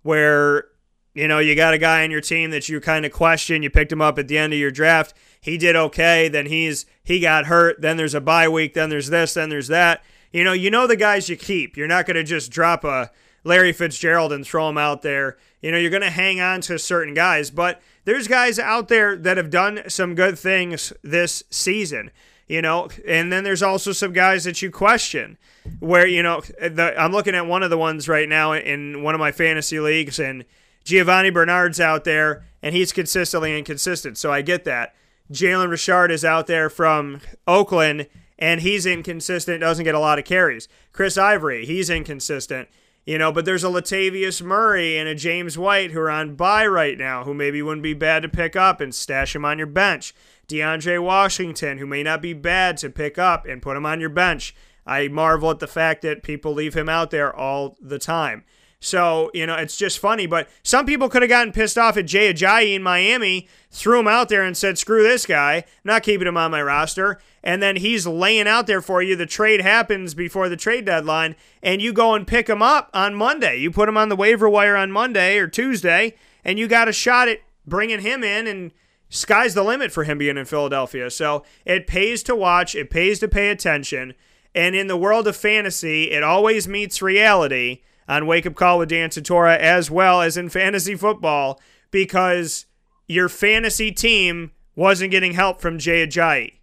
where 0.03 0.67
you 1.15 1.29
know 1.29 1.39
you 1.39 1.55
got 1.55 1.75
a 1.75 1.79
guy 1.79 2.05
on 2.05 2.11
your 2.11 2.21
team 2.21 2.51
that 2.51 2.69
you 2.69 2.81
kind 2.81 3.05
of 3.05 3.13
question. 3.13 3.63
You 3.63 3.71
picked 3.71 3.93
him 3.93 4.03
up 4.03 4.19
at 4.19 4.29
the 4.29 4.39
end 4.39 4.53
of 4.53 4.59
your 4.59 4.71
draft. 4.71 5.15
He 5.41 5.57
did 5.57 5.77
okay. 5.77 6.29
Then 6.29 6.47
he's 6.47 6.87
he 7.03 7.21
got 7.21 7.47
hurt. 7.47 7.81
Then 7.81 7.97
there's 7.97 8.15
a 8.15 8.21
bye 8.21 8.49
week. 8.49 8.75
Then 8.75 8.91
there's 8.91 9.09
this. 9.09 9.35
Then 9.35 9.49
there's 9.49 9.69
that. 9.69 10.03
You 10.33 10.45
know 10.45 10.53
you 10.53 10.71
know 10.71 10.87
the 10.87 10.97
guys 10.97 11.29
you 11.29 11.37
keep. 11.37 11.77
You're 11.77 11.87
not 11.87 12.07
going 12.07 12.17
to 12.17 12.25
just 12.25 12.51
drop 12.51 12.85
a 12.85 13.11
Larry 13.45 13.73
Fitzgerald 13.73 14.33
and 14.33 14.47
throw 14.47 14.69
him 14.69 14.79
out 14.79 15.03
there. 15.03 15.37
You 15.61 15.71
know, 15.71 15.79
you're 15.79 15.91
going 15.91 16.03
to 16.03 16.11
hang 16.11 16.41
on 16.41 16.61
to 16.63 16.79
certain 16.79 17.15
guys, 17.15 17.51
but 17.51 17.81
there's 18.05 18.29
guys 18.29 18.59
out 18.59 18.89
there 18.89 19.17
that 19.17 19.37
have 19.37 19.51
done 19.51 19.83
some 19.89 20.15
good 20.15 20.39
things 20.39 20.93
this 21.03 21.43
season. 21.51 22.11
You 22.51 22.63
know, 22.63 22.89
and 23.07 23.33
then 23.33 23.45
there's 23.45 23.63
also 23.63 23.93
some 23.93 24.13
guys 24.13 24.43
that 24.43 24.61
you 24.61 24.73
question 24.73 25.39
where, 25.79 26.05
you 26.05 26.21
know, 26.21 26.41
the, 26.61 26.95
I'm 26.99 27.13
looking 27.13 27.37
at 27.37 27.47
one 27.47 27.63
of 27.63 27.71
the 27.71 27.79
ones 27.79 28.09
right 28.09 28.29
now 28.29 28.55
in 28.55 29.05
one 29.05 29.15
of 29.15 29.21
my 29.21 29.31
fantasy 29.31 29.79
leagues, 29.79 30.19
and 30.19 30.45
Giovani 30.83 31.31
Bernard's 31.31 31.79
out 31.79 32.03
there, 32.03 32.43
and 32.61 32.75
he's 32.75 32.93
consistently 32.93 33.57
inconsistent. 33.57 34.19
So 34.19 34.33
I 34.33 34.43
get 34.43 34.65
that. 34.65 34.97
Jalen 35.31 35.71
Richard 35.71 36.11
is 36.11 36.25
out 36.25 36.49
there 36.49 36.69
from 36.69 37.21
Oakland, 37.47 38.09
and 38.37 38.63
he's 38.63 38.85
inconsistent, 38.85 39.61
doesn't 39.61 39.85
get 39.85 39.95
a 39.95 40.01
lot 40.01 40.19
of 40.19 40.25
carries. 40.25 40.67
Chris 40.93 41.17
Ivory, 41.17 41.65
he's 41.65 41.89
inconsistent. 41.89 42.69
You 43.07 43.17
know, 43.17 43.31
but 43.31 43.45
there's 43.45 43.65
a 43.65 43.69
Latavius 43.69 44.43
Murray 44.43 44.99
and 44.99 45.09
a 45.09 45.15
James 45.15 45.57
White 45.57 45.93
who 45.93 46.01
are 46.01 46.11
on 46.11 46.35
bye 46.35 46.67
right 46.67 46.99
now, 46.99 47.23
who 47.23 47.33
maybe 47.33 47.63
wouldn't 47.63 47.85
be 47.85 47.95
bad 47.95 48.23
to 48.23 48.29
pick 48.29 48.57
up 48.57 48.81
and 48.81 48.93
stash 48.95 49.37
him 49.37 49.45
on 49.45 49.57
your 49.57 49.67
bench. 49.69 50.15
DeAndre 50.51 51.03
Washington, 51.03 51.79
who 51.79 51.87
may 51.87 52.03
not 52.03 52.21
be 52.21 52.33
bad 52.33 52.77
to 52.79 52.91
pick 52.91 53.19
up 53.19 53.47
and 53.47 53.63
put 53.63 53.77
him 53.77 53.87
on 53.87 54.01
your 54.01 54.11
bench. 54.11 54.55
I 54.85 55.09
marvel 55.09 55.51
at 55.51 55.61
the 55.61 55.67
fact 55.67 56.03
that 56.03 56.23
people 56.23 56.53
leave 56.53 56.75
him 56.75 56.89
out 56.89 57.11
there 57.11 57.35
all 57.35 57.77
the 57.81 57.99
time. 57.99 58.45
So, 58.83 59.31
you 59.35 59.47
know, 59.47 59.57
it's 59.57 59.77
just 59.77 59.99
funny. 59.99 60.27
But 60.27 60.49
some 60.63 60.87
people 60.87 61.11
could 61.11 61.21
have 61.21 61.29
gotten 61.29 61.53
pissed 61.53 61.77
off 61.77 61.99
at 61.99 62.07
Jay 62.07 62.33
Ajayi 62.33 62.75
in 62.75 62.83
Miami, 62.83 63.47
threw 63.71 64.01
him 64.01 64.09
out 64.09 64.31
there 64.31 64.43
and 64.43 64.57
said, 64.57 64.79
screw 64.79 65.03
this 65.03 65.27
guy, 65.27 65.65
not 65.85 66.03
keeping 66.03 66.27
him 66.27 66.39
on 66.39 66.51
my 66.51 66.63
roster. 66.63 67.21
And 67.43 67.63
then 67.63 67.77
he's 67.77 68.07
laying 68.07 68.49
out 68.49 68.67
there 68.67 68.81
for 68.81 69.03
you. 69.03 69.17
The 69.17 69.27
trade 69.27 69.61
happens 69.61 70.15
before 70.15 70.49
the 70.49 70.57
trade 70.57 70.87
deadline, 70.87 71.37
and 71.63 71.83
you 71.83 71.93
go 71.93 72.15
and 72.15 72.27
pick 72.27 72.49
him 72.49 72.63
up 72.63 72.91
on 72.95 73.15
Monday. 73.15 73.59
You 73.59 73.71
put 73.71 73.89
him 73.89 73.99
on 73.99 74.09
the 74.09 74.17
waiver 74.17 74.49
wire 74.49 74.77
on 74.77 74.91
Monday 74.91 75.37
or 75.39 75.47
Tuesday, 75.47 76.15
and 76.43 76.59
you 76.59 76.67
got 76.67 76.89
a 76.89 76.93
shot 76.93 77.29
at 77.29 77.41
bringing 77.67 78.01
him 78.01 78.25
in, 78.25 78.47
and 78.47 78.73
sky's 79.11 79.53
the 79.55 79.63
limit 79.63 79.93
for 79.93 80.05
him 80.05 80.17
being 80.17 80.39
in 80.39 80.47
Philadelphia. 80.47 81.11
So 81.11 81.45
it 81.67 81.87
pays 81.87 82.23
to 82.23 82.35
watch, 82.35 82.75
it 82.75 82.89
pays 82.89 83.19
to 83.19 83.29
pay 83.29 83.51
attention. 83.51 84.15
And 84.55 84.75
in 84.75 84.87
the 84.87 84.97
world 84.97 85.29
of 85.29 85.37
fantasy, 85.37 86.11
it 86.11 86.23
always 86.23 86.67
meets 86.67 87.03
reality 87.03 87.83
on 88.09 88.27
Wake 88.27 88.47
Up 88.47 88.55
Call 88.55 88.79
with 88.79 88.89
Dan 88.89 89.11
Tortora 89.11 89.57
as 89.59 89.91
well 89.91 90.23
as 90.23 90.37
in 90.37 90.49
fantasy 90.49 90.95
football 90.95 91.61
because 91.91 92.67
your 93.07 93.29
fantasy 93.29 93.93
team 93.93 94.53
wasn't 94.75 95.11
getting 95.11 95.35
help 95.35 95.61
from 95.61 95.79
Jay 95.79 96.07
Ajayi. 96.07 96.55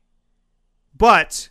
But 0.98 1.50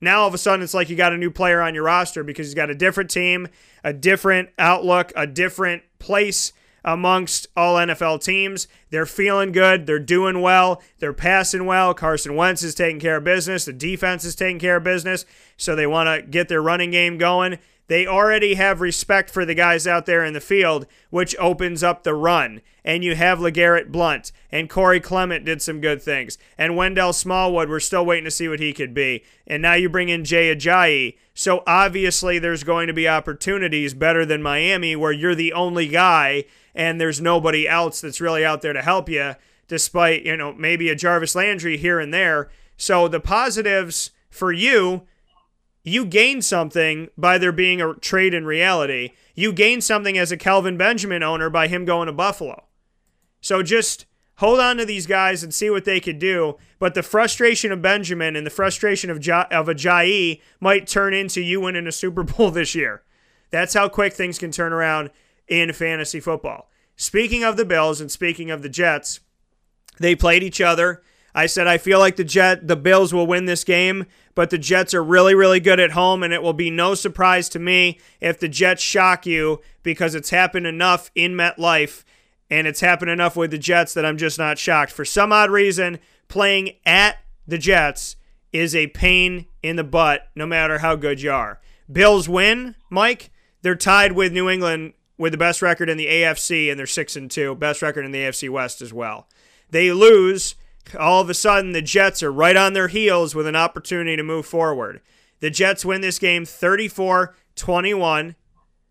now 0.00 0.20
all 0.20 0.28
of 0.28 0.34
a 0.34 0.38
sudden 0.38 0.62
it's 0.62 0.74
like 0.74 0.90
you 0.90 0.96
got 0.96 1.12
a 1.12 1.18
new 1.18 1.30
player 1.30 1.60
on 1.60 1.74
your 1.74 1.84
roster 1.84 2.22
because 2.22 2.46
he's 2.46 2.54
got 2.54 2.70
a 2.70 2.74
different 2.74 3.10
team, 3.10 3.48
a 3.82 3.92
different 3.92 4.50
outlook, 4.58 5.12
a 5.16 5.26
different 5.26 5.82
place 5.98 6.52
amongst 6.86 7.48
all 7.56 7.74
NFL 7.74 8.22
teams. 8.22 8.68
They're 8.90 9.04
feeling 9.04 9.52
good. 9.52 9.86
They're 9.86 9.98
doing 9.98 10.40
well. 10.40 10.80
They're 11.00 11.12
passing 11.12 11.66
well. 11.66 11.92
Carson 11.92 12.36
Wentz 12.36 12.62
is 12.62 12.74
taking 12.74 13.00
care 13.00 13.16
of 13.16 13.24
business. 13.24 13.64
The 13.64 13.72
defense 13.72 14.24
is 14.24 14.36
taking 14.36 14.60
care 14.60 14.76
of 14.76 14.84
business. 14.84 15.26
So 15.56 15.74
they 15.74 15.86
want 15.86 16.08
to 16.08 16.26
get 16.26 16.48
their 16.48 16.62
running 16.62 16.92
game 16.92 17.18
going. 17.18 17.58
They 17.88 18.06
already 18.06 18.54
have 18.54 18.80
respect 18.80 19.30
for 19.30 19.44
the 19.44 19.54
guys 19.54 19.86
out 19.86 20.06
there 20.06 20.24
in 20.24 20.32
the 20.32 20.40
field, 20.40 20.86
which 21.10 21.36
opens 21.38 21.82
up 21.82 22.02
the 22.02 22.14
run. 22.14 22.60
And 22.84 23.04
you 23.04 23.14
have 23.16 23.38
LeGarrette 23.38 23.90
Blunt, 23.90 24.30
and 24.50 24.70
Corey 24.70 25.00
Clement 25.00 25.44
did 25.44 25.60
some 25.60 25.80
good 25.80 26.00
things. 26.00 26.38
And 26.56 26.76
Wendell 26.76 27.12
Smallwood, 27.12 27.68
we're 27.68 27.80
still 27.80 28.06
waiting 28.06 28.24
to 28.24 28.30
see 28.30 28.48
what 28.48 28.60
he 28.60 28.72
could 28.72 28.94
be. 28.94 29.24
And 29.46 29.60
now 29.62 29.74
you 29.74 29.88
bring 29.88 30.08
in 30.08 30.24
Jay 30.24 30.54
Ajayi. 30.54 31.16
So 31.34 31.62
obviously, 31.66 32.38
there's 32.38 32.64
going 32.64 32.86
to 32.86 32.92
be 32.92 33.08
opportunities 33.08 33.92
better 33.92 34.24
than 34.24 34.42
Miami 34.42 34.94
where 34.94 35.12
you're 35.12 35.34
the 35.34 35.52
only 35.52 35.88
guy 35.88 36.44
and 36.76 37.00
there's 37.00 37.20
nobody 37.20 37.68
else 37.68 38.00
that's 38.00 38.20
really 38.20 38.44
out 38.44 38.62
there 38.62 38.72
to 38.72 38.82
help 38.82 39.08
you, 39.08 39.34
despite, 39.66 40.24
you 40.24 40.36
know, 40.36 40.52
maybe 40.52 40.88
a 40.88 40.94
Jarvis 40.94 41.34
Landry 41.34 41.76
here 41.76 41.98
and 41.98 42.14
there. 42.14 42.50
So 42.76 43.08
the 43.08 43.20
positives 43.20 44.12
for 44.30 44.52
you 44.52 45.06
you 45.86 46.04
gain 46.04 46.42
something 46.42 47.08
by 47.16 47.38
there 47.38 47.52
being 47.52 47.80
a 47.80 47.94
trade 47.94 48.34
in 48.34 48.44
reality. 48.44 49.12
You 49.36 49.52
gain 49.52 49.80
something 49.80 50.18
as 50.18 50.32
a 50.32 50.36
Kelvin 50.36 50.76
Benjamin 50.76 51.22
owner 51.22 51.48
by 51.48 51.68
him 51.68 51.84
going 51.84 52.06
to 52.06 52.12
Buffalo. 52.12 52.64
So 53.40 53.62
just 53.62 54.04
hold 54.38 54.58
on 54.58 54.78
to 54.78 54.84
these 54.84 55.06
guys 55.06 55.44
and 55.44 55.54
see 55.54 55.70
what 55.70 55.84
they 55.84 56.00
could 56.00 56.18
do. 56.18 56.56
But 56.80 56.94
the 56.94 57.04
frustration 57.04 57.70
of 57.70 57.82
Benjamin 57.82 58.34
and 58.34 58.44
the 58.44 58.50
frustration 58.50 59.10
of, 59.10 59.24
ja- 59.24 59.46
of 59.52 59.68
Ajayi 59.68 60.40
might 60.58 60.88
turn 60.88 61.14
into 61.14 61.40
you 61.40 61.60
winning 61.60 61.86
a 61.86 61.92
Super 61.92 62.24
Bowl 62.24 62.50
this 62.50 62.74
year. 62.74 63.04
That's 63.50 63.74
how 63.74 63.88
quick 63.88 64.12
things 64.12 64.40
can 64.40 64.50
turn 64.50 64.72
around 64.72 65.10
in 65.48 65.72
fantasy 65.72 66.20
football. 66.20 66.70
Speaking 66.96 67.44
of 67.44 67.56
the 67.56 67.64
Bills 67.64 68.00
and 68.00 68.10
speaking 68.10 68.50
of 68.50 68.62
the 68.62 68.68
Jets, 68.68 69.20
they 69.98 70.14
played 70.14 70.42
each 70.42 70.60
other. 70.60 71.02
I 71.34 71.46
said 71.46 71.66
I 71.66 71.76
feel 71.76 71.98
like 71.98 72.16
the 72.16 72.24
Jet 72.24 72.66
the 72.66 72.76
Bills 72.76 73.12
will 73.12 73.26
win 73.26 73.44
this 73.44 73.62
game, 73.62 74.06
but 74.34 74.48
the 74.48 74.58
Jets 74.58 74.94
are 74.94 75.04
really 75.04 75.34
really 75.34 75.60
good 75.60 75.78
at 75.78 75.90
home 75.90 76.22
and 76.22 76.32
it 76.32 76.42
will 76.42 76.54
be 76.54 76.70
no 76.70 76.94
surprise 76.94 77.48
to 77.50 77.58
me 77.58 78.00
if 78.20 78.38
the 78.38 78.48
Jets 78.48 78.82
shock 78.82 79.26
you 79.26 79.60
because 79.82 80.14
it's 80.14 80.30
happened 80.30 80.66
enough 80.66 81.10
in 81.14 81.34
MetLife 81.34 82.04
and 82.48 82.66
it's 82.66 82.80
happened 82.80 83.10
enough 83.10 83.36
with 83.36 83.50
the 83.50 83.58
Jets 83.58 83.92
that 83.94 84.06
I'm 84.06 84.16
just 84.16 84.38
not 84.38 84.58
shocked. 84.58 84.92
For 84.92 85.04
some 85.04 85.32
odd 85.32 85.50
reason, 85.50 85.98
playing 86.28 86.72
at 86.86 87.18
the 87.46 87.58
Jets 87.58 88.16
is 88.52 88.74
a 88.74 88.86
pain 88.88 89.46
in 89.62 89.76
the 89.76 89.84
butt 89.84 90.28
no 90.34 90.46
matter 90.46 90.78
how 90.78 90.96
good 90.96 91.20
you 91.20 91.32
are. 91.32 91.60
Bills 91.90 92.28
win, 92.28 92.76
Mike. 92.88 93.30
They're 93.62 93.74
tied 93.74 94.12
with 94.12 94.32
New 94.32 94.48
England 94.48 94.94
with 95.18 95.32
the 95.32 95.38
best 95.38 95.62
record 95.62 95.88
in 95.88 95.96
the 95.96 96.06
AFC 96.06 96.70
and 96.70 96.78
they're 96.78 96.86
6 96.86 97.16
and 97.16 97.30
2, 97.30 97.54
best 97.56 97.82
record 97.82 98.04
in 98.04 98.10
the 98.10 98.20
AFC 98.20 98.50
West 98.50 98.82
as 98.82 98.92
well. 98.92 99.28
They 99.70 99.92
lose 99.92 100.54
all 100.98 101.20
of 101.20 101.30
a 101.30 101.34
sudden 101.34 101.72
the 101.72 101.82
Jets 101.82 102.22
are 102.22 102.32
right 102.32 102.56
on 102.56 102.72
their 102.72 102.88
heels 102.88 103.34
with 103.34 103.46
an 103.46 103.56
opportunity 103.56 104.16
to 104.16 104.22
move 104.22 104.46
forward. 104.46 105.00
The 105.40 105.50
Jets 105.50 105.84
win 105.84 106.00
this 106.00 106.18
game 106.18 106.44
34 106.44 107.34
21. 107.56 108.36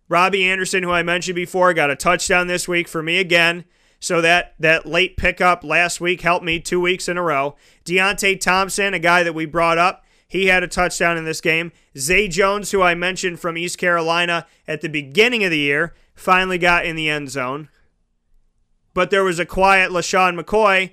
Robbie 0.08 0.46
Anderson, 0.46 0.84
who 0.84 0.92
I 0.92 1.04
mentioned 1.04 1.36
before, 1.36 1.74
got 1.74 1.90
a 1.90 1.96
touchdown 1.96 2.48
this 2.48 2.68
week 2.68 2.88
for 2.88 3.02
me 3.02 3.18
again. 3.18 3.66
So 4.00 4.22
that, 4.22 4.54
that 4.60 4.86
late 4.86 5.18
pickup 5.18 5.64
last 5.64 6.00
week 6.00 6.22
helped 6.22 6.46
me 6.46 6.60
two 6.60 6.80
weeks 6.80 7.08
in 7.08 7.18
a 7.18 7.24
row. 7.24 7.56
Deonte 7.86 8.40
Thompson, 8.40 8.94
a 8.94 9.00
guy 9.00 9.24
that 9.24 9.34
we 9.34 9.46
brought 9.46 9.78
up, 9.78 10.06
he 10.28 10.48
had 10.48 10.64
a 10.64 10.68
touchdown 10.68 11.18
in 11.18 11.26
this 11.26 11.42
game. 11.42 11.72
Zay 11.98 12.28
Jones, 12.28 12.72
who 12.72 12.82
I 12.82 12.94
mentioned 12.94 13.40
from 13.40 13.58
East 13.58 13.78
Carolina 13.78 14.46
at 14.68 14.82
the 14.82 14.90
beginning 14.90 15.44
of 15.44 15.52
the 15.52 15.58
year, 15.58 15.96
finally 16.16 16.58
got 16.58 16.86
in 16.86 16.96
the 16.96 17.10
end 17.10 17.30
zone. 17.30 17.70
But 18.94 19.10
there 19.10 19.24
was 19.24 19.40
a 19.40 19.46
quiet 19.46 19.92
LeSean 19.92 20.40
McCoy 20.40 20.92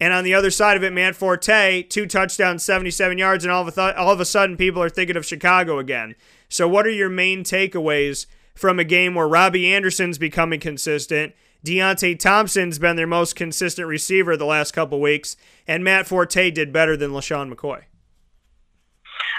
and 0.00 0.12
on 0.12 0.24
the 0.24 0.34
other 0.34 0.50
side 0.50 0.76
of 0.76 0.82
it, 0.82 0.92
Matt 0.92 1.14
Forte, 1.14 1.84
two 1.84 2.06
touchdowns, 2.06 2.64
77 2.64 3.16
yards, 3.16 3.44
and 3.44 3.52
all 3.52 3.62
of, 3.62 3.68
a 3.68 3.72
th- 3.72 3.94
all 3.94 4.10
of 4.10 4.20
a 4.20 4.24
sudden 4.24 4.56
people 4.56 4.82
are 4.82 4.90
thinking 4.90 5.16
of 5.16 5.24
Chicago 5.24 5.78
again. 5.78 6.16
So, 6.48 6.66
what 6.66 6.86
are 6.86 6.90
your 6.90 7.08
main 7.08 7.44
takeaways 7.44 8.26
from 8.54 8.78
a 8.78 8.84
game 8.84 9.14
where 9.14 9.28
Robbie 9.28 9.72
Anderson's 9.72 10.18
becoming 10.18 10.60
consistent? 10.60 11.32
Deonte 11.64 12.18
Thompson's 12.18 12.78
been 12.78 12.96
their 12.96 13.06
most 13.06 13.36
consistent 13.36 13.88
receiver 13.88 14.36
the 14.36 14.44
last 14.44 14.72
couple 14.72 15.00
weeks, 15.00 15.36
and 15.66 15.82
Matt 15.82 16.06
Forte 16.06 16.50
did 16.50 16.72
better 16.72 16.96
than 16.96 17.12
LeSean 17.12 17.50
McCoy. 17.50 17.84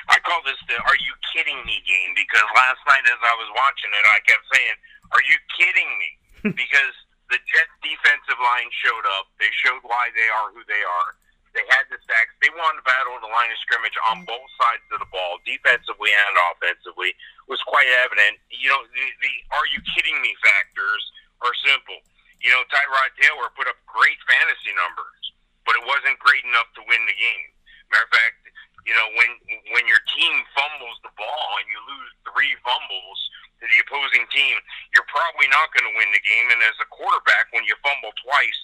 I 0.08 0.18
call 0.20 0.42
this 0.46 0.58
the 0.68 0.76
"Are 0.82 0.98
you 0.98 1.14
kidding 1.36 1.62
me?" 1.66 1.84
game 1.86 2.16
because 2.16 2.48
last 2.56 2.80
night 2.88 3.06
as 3.06 3.20
I 3.22 3.36
was 3.38 3.52
watching 3.54 3.92
it, 3.92 4.06
I 4.08 4.20
kept 4.26 4.46
saying, 4.54 4.76
"Are 5.16 5.24
you 5.24 5.38
kidding 5.56 5.88
me?" 5.96 6.12
because 6.60 6.96
the 7.32 7.40
Jets 7.48 7.74
defensive 7.82 8.38
line 8.38 8.70
showed 8.84 9.08
up. 9.18 9.32
They 9.40 9.50
showed 9.64 9.82
why 9.82 10.12
they 10.14 10.28
are 10.30 10.52
who 10.52 10.62
they 10.68 10.84
are. 10.84 11.16
They 11.56 11.64
had 11.72 11.88
the 11.88 11.96
sacks. 12.04 12.36
They 12.44 12.52
won 12.52 12.76
the 12.76 12.84
battle 12.84 13.16
of 13.16 13.24
the 13.24 13.32
line 13.32 13.48
of 13.48 13.56
scrimmage 13.64 13.96
on 14.12 14.28
both 14.28 14.50
sides 14.60 14.84
of 14.92 15.00
the 15.00 15.08
ball, 15.08 15.40
defensively 15.48 16.12
and 16.12 16.36
offensively. 16.52 17.16
It 17.16 17.48
was 17.48 17.64
quite 17.64 17.88
evident. 18.04 18.44
You 18.52 18.76
know, 18.76 18.84
the, 18.84 19.06
the 19.24 19.34
"Are 19.56 19.66
you 19.72 19.80
kidding 19.96 20.20
me?" 20.20 20.36
factors 20.44 21.02
are 21.40 21.56
simple. 21.64 22.04
You 22.44 22.52
know, 22.52 22.62
Tyrod 22.68 23.16
Taylor 23.18 23.50
put 23.56 23.72
up 23.72 23.80
great 23.88 24.20
fantasy 24.28 24.76
numbers, 24.76 25.18
but 25.64 25.80
it 25.80 25.88
wasn't 25.88 26.20
great 26.20 26.44
enough 26.44 26.68
to 26.76 26.84
win 26.86 27.02
the 27.08 27.16
game. 27.16 27.50
Matter 27.90 28.04
of 28.04 28.12
fact, 28.12 28.46
you 28.86 28.94
know, 28.94 29.08
when 29.18 29.32
when 29.74 29.86
your 29.90 30.02
team 30.14 30.34
fumbles 30.54 30.98
the 31.02 31.14
ball 31.18 31.50
and 31.60 31.68
you 31.68 31.80
lose 31.90 32.12
three 32.30 32.54
fumbles, 32.62 33.20
to 33.60 33.66
the 33.72 33.80
opposing 33.88 34.26
team, 34.30 34.56
you're 34.94 35.08
probably 35.08 35.48
not 35.50 35.72
going 35.72 35.88
to 35.88 35.96
win 35.96 36.12
the 36.12 36.22
game. 36.22 36.48
And 36.52 36.62
as 36.62 36.76
a 36.78 36.88
quarterback, 36.92 37.50
when 37.56 37.64
you 37.66 37.74
fumble 37.82 38.14
twice, 38.22 38.60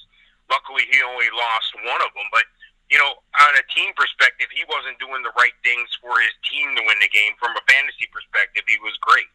luckily 0.52 0.86
he 0.92 1.00
only 1.02 1.32
lost 1.32 1.74
one 1.82 2.02
of 2.04 2.12
them. 2.14 2.28
But 2.30 2.46
you 2.92 3.00
know, 3.00 3.24
on 3.40 3.56
a 3.56 3.64
team 3.72 3.96
perspective, 3.96 4.52
he 4.52 4.68
wasn't 4.68 5.00
doing 5.00 5.24
the 5.24 5.32
right 5.40 5.56
things 5.64 5.88
for 6.04 6.12
his 6.20 6.36
team 6.44 6.76
to 6.76 6.84
win 6.84 7.00
the 7.00 7.08
game. 7.08 7.40
From 7.40 7.56
a 7.56 7.64
fantasy 7.72 8.04
perspective, 8.12 8.68
he 8.68 8.76
was 8.84 8.92
great. 9.00 9.32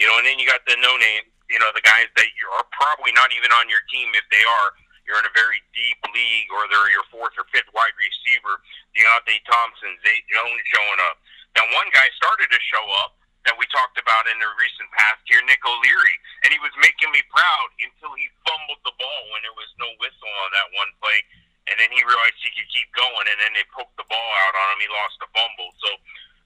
You 0.00 0.08
know, 0.08 0.16
and 0.16 0.24
then 0.24 0.40
you 0.40 0.48
got 0.48 0.64
the 0.64 0.74
no 0.80 0.96
name, 0.96 1.28
you 1.52 1.60
know, 1.60 1.68
the 1.76 1.84
guys 1.84 2.08
that 2.16 2.30
you 2.32 2.48
are 2.56 2.64
probably 2.72 3.12
not 3.12 3.28
even 3.36 3.52
on 3.52 3.68
your 3.68 3.84
team 3.92 4.08
if 4.16 4.24
they 4.32 4.40
are. 4.40 4.68
You're 5.04 5.20
in 5.20 5.28
a 5.28 5.36
very 5.36 5.60
deep 5.76 6.00
league, 6.12 6.48
or 6.52 6.64
they're 6.68 6.92
your 6.92 7.06
fourth 7.12 7.36
or 7.36 7.44
fifth 7.52 7.68
wide 7.76 7.96
receiver. 7.96 8.60
Deonte 8.96 9.36
Thompson, 9.44 9.92
Zay 10.00 10.20
Jones 10.32 10.64
showing 10.72 11.00
up. 11.08 11.20
Now, 11.54 11.68
one 11.70 11.88
guy 11.92 12.08
started 12.18 12.48
to 12.50 12.60
show 12.72 12.84
up, 13.04 13.14
that 13.44 13.56
we 13.60 13.68
talked 13.68 14.00
about 14.00 14.24
in 14.24 14.40
the 14.40 14.48
recent 14.56 14.88
past 14.96 15.20
here, 15.28 15.40
Nick 15.44 15.60
O'Leary, 15.68 16.16
and 16.44 16.50
he 16.50 16.60
was 16.64 16.72
making 16.80 17.12
me 17.12 17.20
proud 17.28 17.68
until 17.76 18.16
he 18.16 18.24
fumbled 18.40 18.80
the 18.88 18.96
ball 18.96 19.22
when 19.32 19.44
there 19.44 19.56
was 19.56 19.68
no 19.76 19.88
whistle 20.00 20.32
on 20.44 20.50
that 20.56 20.68
one 20.72 20.88
play, 20.96 21.20
and 21.68 21.76
then 21.76 21.92
he 21.92 22.00
realized 22.00 22.40
he 22.40 22.52
could 22.56 22.68
keep 22.72 22.88
going, 22.96 23.28
and 23.28 23.38
then 23.40 23.52
they 23.52 23.64
poked 23.72 23.96
the 24.00 24.08
ball 24.08 24.30
out 24.48 24.56
on 24.56 24.66
him. 24.76 24.84
He 24.84 24.88
lost 24.88 25.20
a 25.20 25.28
fumble. 25.32 25.70
So 25.80 25.90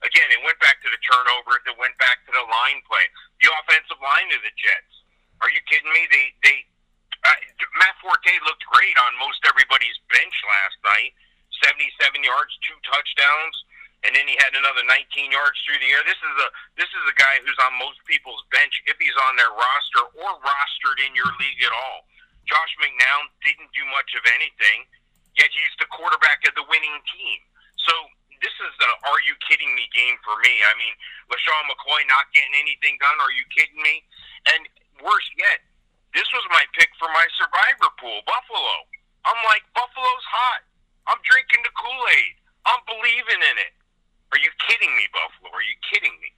again, 0.03 0.27
it 0.31 0.43
went 0.43 0.59
back 0.59 0.79
to 0.83 0.91
the 0.91 0.99
turnovers. 1.07 1.63
It 1.67 1.75
went 1.79 1.95
back 1.99 2.23
to 2.27 2.31
the 2.31 2.43
line 2.47 2.79
play. 2.87 3.03
The 3.43 3.51
offensive 3.63 3.99
line 3.99 4.31
of 4.35 4.43
the 4.43 4.53
Jets. 4.55 4.93
Are 5.43 5.51
you 5.51 5.59
kidding 5.67 5.91
me? 5.91 6.03
They 6.07 6.25
they 6.43 6.57
uh, 7.25 7.39
Matt 7.79 7.95
Forte 7.99 8.31
looked 8.47 8.63
great 8.71 8.95
on 8.99 9.11
most 9.19 9.43
everybody's 9.47 9.97
bench 10.11 10.35
last 10.47 10.77
night. 10.83 11.11
77 11.65 12.23
yards, 12.23 12.55
two 12.63 12.77
touchdowns, 12.87 13.55
and 14.07 14.15
then 14.15 14.23
he 14.31 14.39
had 14.39 14.55
another 14.55 14.83
19 14.87 15.27
yards 15.27 15.59
through 15.67 15.79
the 15.83 15.91
air. 15.91 15.99
This 16.07 16.19
is 16.19 16.35
a 16.39 16.47
this 16.79 16.87
is 16.87 17.03
a 17.11 17.15
guy 17.19 17.43
who's 17.43 17.59
on 17.59 17.75
most 17.75 17.99
people's 18.07 18.39
bench 18.47 18.71
if 18.87 18.95
he's 18.95 19.15
on 19.27 19.35
their 19.35 19.51
roster 19.51 20.03
or 20.15 20.39
rostered 20.39 21.03
in 21.03 21.11
your 21.11 21.27
league 21.35 21.61
at 21.67 21.73
all. 21.75 22.07
Josh 22.47 22.73
McCown 22.79 23.27
didn't 23.43 23.69
do 23.75 23.83
much 23.91 24.15
of 24.15 24.23
anything, 24.31 24.87
yet 25.35 25.51
he's 25.51 25.75
the 25.83 25.89
quarterback 25.91 26.47
of 26.47 26.55
the 26.55 26.65
winning 26.71 26.97
team. 27.11 27.39
So 27.83 27.93
this 28.39 28.55
is 28.55 28.71
the 28.79 28.87
are 28.87 29.21
you 29.27 29.35
kidding 29.51 29.69
me 29.75 29.91
game 29.91 30.15
for 30.23 30.39
me. 30.39 30.53
I 30.63 30.73
mean, 30.79 30.95
LeSean 31.27 31.63
McCoy 31.67 32.07
not 32.07 32.31
getting 32.31 32.55
anything 32.55 32.95
done. 33.03 33.19
Are 33.19 33.35
you 33.35 33.43
kidding 33.51 33.83
me? 33.83 33.99
And 34.55 34.63
worse 35.03 35.27
yet, 35.35 35.59
this 36.13 36.27
was 36.33 36.45
my 36.49 36.63
pick 36.77 36.89
for 36.97 37.09
my 37.13 37.27
survivor 37.37 37.91
pool, 37.99 38.19
Buffalo. 38.25 38.75
I'm 39.25 39.39
like, 39.45 39.63
Buffalo's 39.75 40.27
hot. 40.29 40.61
I'm 41.07 41.21
drinking 41.25 41.61
the 41.63 41.73
Kool 41.75 42.03
Aid. 42.13 42.35
I'm 42.65 42.81
believing 42.85 43.41
in 43.41 43.57
it. 43.61 43.73
Are 44.31 44.41
you 44.41 44.49
kidding 44.67 44.93
me, 44.95 45.05
Buffalo? 45.13 45.53
Are 45.53 45.65
you 45.65 45.77
kidding 45.91 46.13
me? 46.21 46.29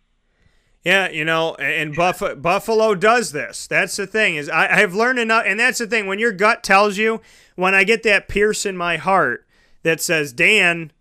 Yeah, 0.83 1.09
you 1.09 1.23
know, 1.25 1.53
and 1.55 1.95
Buff- 1.95 2.41
Buffalo 2.41 2.95
does 2.95 3.31
this. 3.33 3.67
That's 3.67 3.95
the 3.95 4.07
thing 4.07 4.35
is 4.35 4.49
I, 4.49 4.81
I've 4.81 4.95
learned 4.95 5.19
enough, 5.19 5.43
and 5.45 5.59
that's 5.59 5.77
the 5.77 5.85
thing. 5.87 6.07
When 6.07 6.19
your 6.19 6.31
gut 6.31 6.63
tells 6.63 6.97
you, 6.97 7.21
when 7.55 7.75
I 7.75 7.83
get 7.83 8.03
that 8.03 8.27
pierce 8.27 8.65
in 8.65 8.75
my 8.75 8.97
heart 8.97 9.45
that 9.83 10.01
says, 10.01 10.33
Dan, 10.33 10.91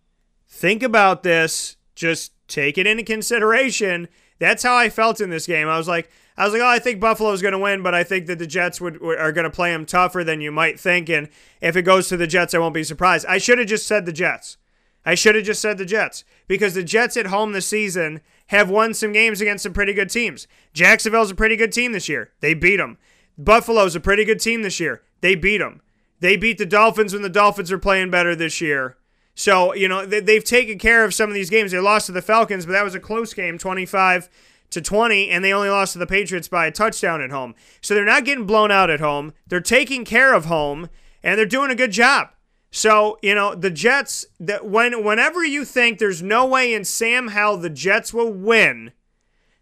think 0.47 0.83
about 0.83 1.23
this, 1.23 1.77
just 1.95 2.33
take 2.47 2.77
it 2.77 2.87
into 2.87 3.05
consideration. 3.05 4.09
That's 4.39 4.63
how 4.63 4.77
I 4.77 4.91
felt 4.91 5.21
in 5.21 5.31
this 5.31 5.47
game. 5.47 5.69
I 5.69 5.79
was 5.79 5.89
like, 5.89 6.11
I 6.37 6.45
was 6.45 6.53
like, 6.53 6.63
oh, 6.63 6.69
I 6.69 6.79
think 6.79 7.01
Buffalo's 7.01 7.43
going 7.43 7.53
to 7.53 7.59
win, 7.59 7.83
but 7.83 7.95
I 7.95 8.05
think 8.05 8.27
that 8.27 8.39
the 8.39 8.47
Jets 8.47 8.81
would 8.81 9.03
are 9.03 9.33
going 9.33 9.45
to 9.45 9.51
play 9.51 9.73
them 9.73 9.85
tougher 9.85 10.25
than 10.25 10.41
you 10.41 10.51
might 10.51 10.81
think. 10.81 11.09
And 11.09 11.29
if 11.61 11.77
it 11.77 11.83
goes 11.83 12.09
to 12.09 12.17
the 12.17 12.27
Jets, 12.27 12.55
I 12.55 12.59
won't 12.59 12.75
be 12.75 12.85
surprised. 12.85 13.27
I 13.27 13.39
should 13.39 13.59
have 13.59 13.69
just 13.69 13.87
said 13.87 14.07
the 14.07 14.13
Jets. 14.13 14.57
I 15.05 15.15
should 15.15 15.35
have 15.35 15.45
just 15.45 15.63
said 15.63 15.79
the 15.79 15.87
Jets 15.87 16.25
because 16.47 16.75
the 16.75 16.83
Jets 16.83 17.17
at 17.17 17.27
home 17.27 17.53
this 17.53 17.67
season 17.67 18.21
have 18.49 18.69
won 18.69 18.95
some 18.95 19.13
games 19.13 19.41
against 19.41 19.63
some 19.63 19.73
pretty 19.73 19.93
good 19.93 20.11
teams. 20.11 20.47
Jacksonville's 20.73 21.31
a 21.31 21.35
pretty 21.35 21.57
good 21.57 21.73
team 21.73 21.93
this 21.93 22.09
year. 22.09 22.33
They 22.41 22.55
beat 22.55 22.77
them. 22.77 22.99
Buffalo's 23.39 23.97
a 23.97 24.01
pretty 24.01 24.25
good 24.25 24.41
team 24.41 24.63
this 24.63 24.81
year. 24.81 25.03
They 25.21 25.35
beat 25.35 25.59
them. 25.59 25.81
They 26.21 26.37
beat 26.37 26.59
the 26.59 26.67
Dolphins 26.67 27.13
when 27.13 27.23
the 27.23 27.29
Dolphins 27.31 27.73
are 27.73 27.79
playing 27.79 28.11
better 28.11 28.37
this 28.37 28.61
year. 28.61 28.97
So, 29.35 29.73
you 29.75 29.89
know, 29.89 30.05
they, 30.05 30.35
have 30.35 30.45
taken 30.45 30.79
care 30.79 31.05
of 31.05 31.15
some 31.15 31.31
of 31.31 31.35
these 31.35 31.49
games. 31.49 31.73
They 31.73 31.79
lost 31.79 32.07
to 32.07 32.13
the 32.13 32.21
Falcons, 32.21 32.67
but 32.67 32.73
that 32.73 32.85
was 32.85 32.95
a 32.95 33.01
close 33.01 33.33
game, 33.33 33.57
25 33.57 34.29
to 34.71 34.81
20, 34.81 35.29
and 35.29 35.45
they 35.45 35.53
only 35.53 35.69
lost 35.69 35.93
to 35.95 35.99
the 35.99 36.07
Patriots 36.07 36.49
by 36.49 36.67
a 36.67 36.71
touchdown 36.71 37.21
at 37.21 37.31
home. 37.31 37.55
So 37.81 37.95
they're 37.95 38.05
not 38.05 38.25
getting 38.25 38.47
blown 38.47 38.71
out 38.71 38.91
at 38.91 39.01
home. 39.01 39.33
They're 39.47 39.61
taking 39.61 40.05
care 40.05 40.33
of 40.33 40.47
home, 40.47 40.89
and 41.23 41.39
they're 41.39 41.47
doing 41.47 41.71
a 41.71 41.77
good 41.77 41.93
job. 41.93 42.29
So, 42.71 43.19
you 43.21 43.35
know, 43.35 43.55
the 43.55 43.71
Jets 43.71 44.27
that 44.39 44.67
when 44.67 45.05
whenever 45.05 45.45
you 45.45 45.65
think 45.65 45.99
there's 45.99 46.23
no 46.23 46.47
way 46.47 46.73
in 46.73 46.85
Sam 46.85 47.29
Hill 47.29 47.57
the 47.57 47.71
Jets 47.71 48.15
will 48.15 48.33
win, 48.33 48.93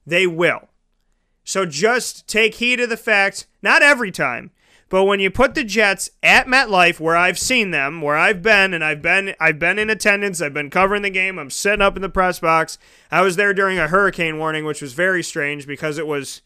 they 0.07 0.27
will. 0.27 0.68
So 1.42 1.64
just 1.64 2.29
take 2.29 2.57
heed 2.57 2.81
of 2.81 2.90
the 2.90 2.99
fact, 2.99 3.47
not 3.62 3.83
every 3.83 4.11
time, 4.11 4.51
but 4.88 5.05
when 5.05 5.20
you 5.20 5.31
put 5.31 5.55
the 5.55 5.64
Jets 5.64 6.11
at 6.22 6.46
MetLife 6.46 6.98
where 6.98 7.16
I've 7.16 7.38
seen 7.38 7.70
them, 7.70 8.01
where 8.01 8.16
I've 8.16 8.42
been 8.42 8.72
and 8.72 8.83
I've 8.83 9.03
been 9.03 9.35
I've 9.38 9.59
been 9.59 9.79
in 9.79 9.90
attendance, 9.90 10.40
I've 10.40 10.55
been 10.55 10.70
covering 10.70 11.03
the 11.03 11.11
game, 11.11 11.38
I'm 11.38 11.51
sitting 11.51 11.83
up 11.83 11.96
in 11.96 12.03
the 12.03 12.09
press 12.09 12.38
box. 12.38 12.79
I 13.11 13.22
was 13.22 13.37
there 13.37 13.53
during 13.53 13.79
a 13.79 13.88
hurricane 13.88 14.38
warning, 14.38 14.64
which 14.64 14.83
was 14.83 14.92
very 14.92 15.22
strange 15.22 15.66
because 15.66 15.98
it 15.98 16.07
was 16.07 16.42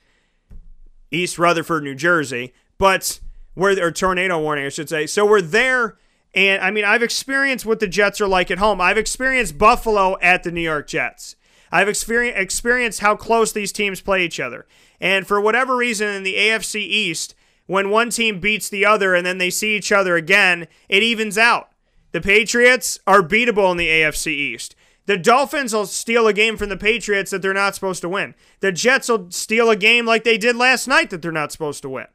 East 1.11 1.39
Rutherford, 1.39 1.85
New 1.85 1.95
Jersey, 1.95 2.53
but 2.79 3.21
we're 3.55 3.81
or 3.83 3.91
tornado 3.93 4.41
warning, 4.41 4.67
I 4.67 4.71
should 4.71 4.89
say. 4.89 5.07
So 5.07 5.27
we're 5.27 5.43
there 5.43 5.97
and 6.35 6.63
I 6.63 6.71
mean, 6.71 6.85
I've 6.85 7.03
experienced 7.03 7.67
what 7.67 7.81
the 7.81 7.87
Jets 7.87 8.21
are 8.21 8.29
like 8.29 8.51
at 8.51 8.59
home. 8.59 8.81
I've 8.81 8.99
experienced 8.99 9.59
Buffalo 9.59 10.17
at 10.23 10.43
the 10.43 10.51
New 10.51 10.63
York 10.63 10.89
Jets. 10.89 11.37
I've 11.71 11.89
experienced 11.89 13.01
how 13.01 13.17
close 13.17 13.53
these 13.53 13.73
teams 13.73 14.01
play 14.01 14.25
each 14.25 14.41
other. 14.41 14.67
And 15.01 15.27
for 15.27 15.41
whatever 15.41 15.77
reason 15.77 16.09
in 16.09 16.23
the 16.23 16.35
AFC 16.35 16.77
East, 16.77 17.35
when 17.73 17.89
one 17.89 18.11
team 18.11 18.39
beats 18.39 18.69
the 18.69 18.85
other 18.85 19.15
and 19.15 19.25
then 19.25 19.39
they 19.39 19.49
see 19.49 19.75
each 19.75 19.91
other 19.91 20.15
again, 20.15 20.69
it 20.91 21.03
evens 21.03 21.39
out. 21.39 21.71
The 22.11 22.21
Patriots 22.21 22.99
are 23.07 23.23
beatable 23.23 23.71
in 23.71 23.79
the 23.79 23.89
AFC 23.89 24.27
East. 24.27 24.77
The 25.07 25.17
Dolphins 25.17 25.73
will 25.73 25.87
steal 25.87 26.29
a 26.29 26.35
game 26.35 26.59
from 26.59 26.69
the 26.69 26.77
Patriots 26.77 27.31
that 27.31 27.41
they're 27.41 27.55
not 27.55 27.75
supposed 27.75 28.03
to 28.03 28.11
win. 28.11 28.35
The 28.61 28.73
Jets 28.73 29.09
will 29.09 29.31
steal 29.31 29.71
a 29.71 29.77
game 29.77 30.05
like 30.05 30.23
they 30.23 30.37
did 30.37 30.55
last 30.55 30.87
night 30.87 31.09
that 31.09 31.23
they're 31.23 31.33
not 31.33 31.51
supposed 31.51 31.81
to 31.81 31.89
win. 31.89 32.09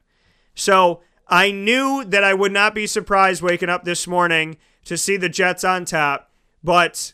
So 0.53 1.01
I 1.27 1.49
knew 1.49 2.05
that 2.05 2.23
I 2.23 2.35
would 2.35 2.53
not 2.53 2.75
be 2.75 2.85
surprised 2.85 3.41
waking 3.41 3.69
up 3.69 3.83
this 3.83 4.05
morning 4.05 4.57
to 4.85 4.95
see 4.95 5.17
the 5.17 5.27
Jets 5.27 5.63
on 5.63 5.85
top, 5.85 6.29
but 6.63 7.13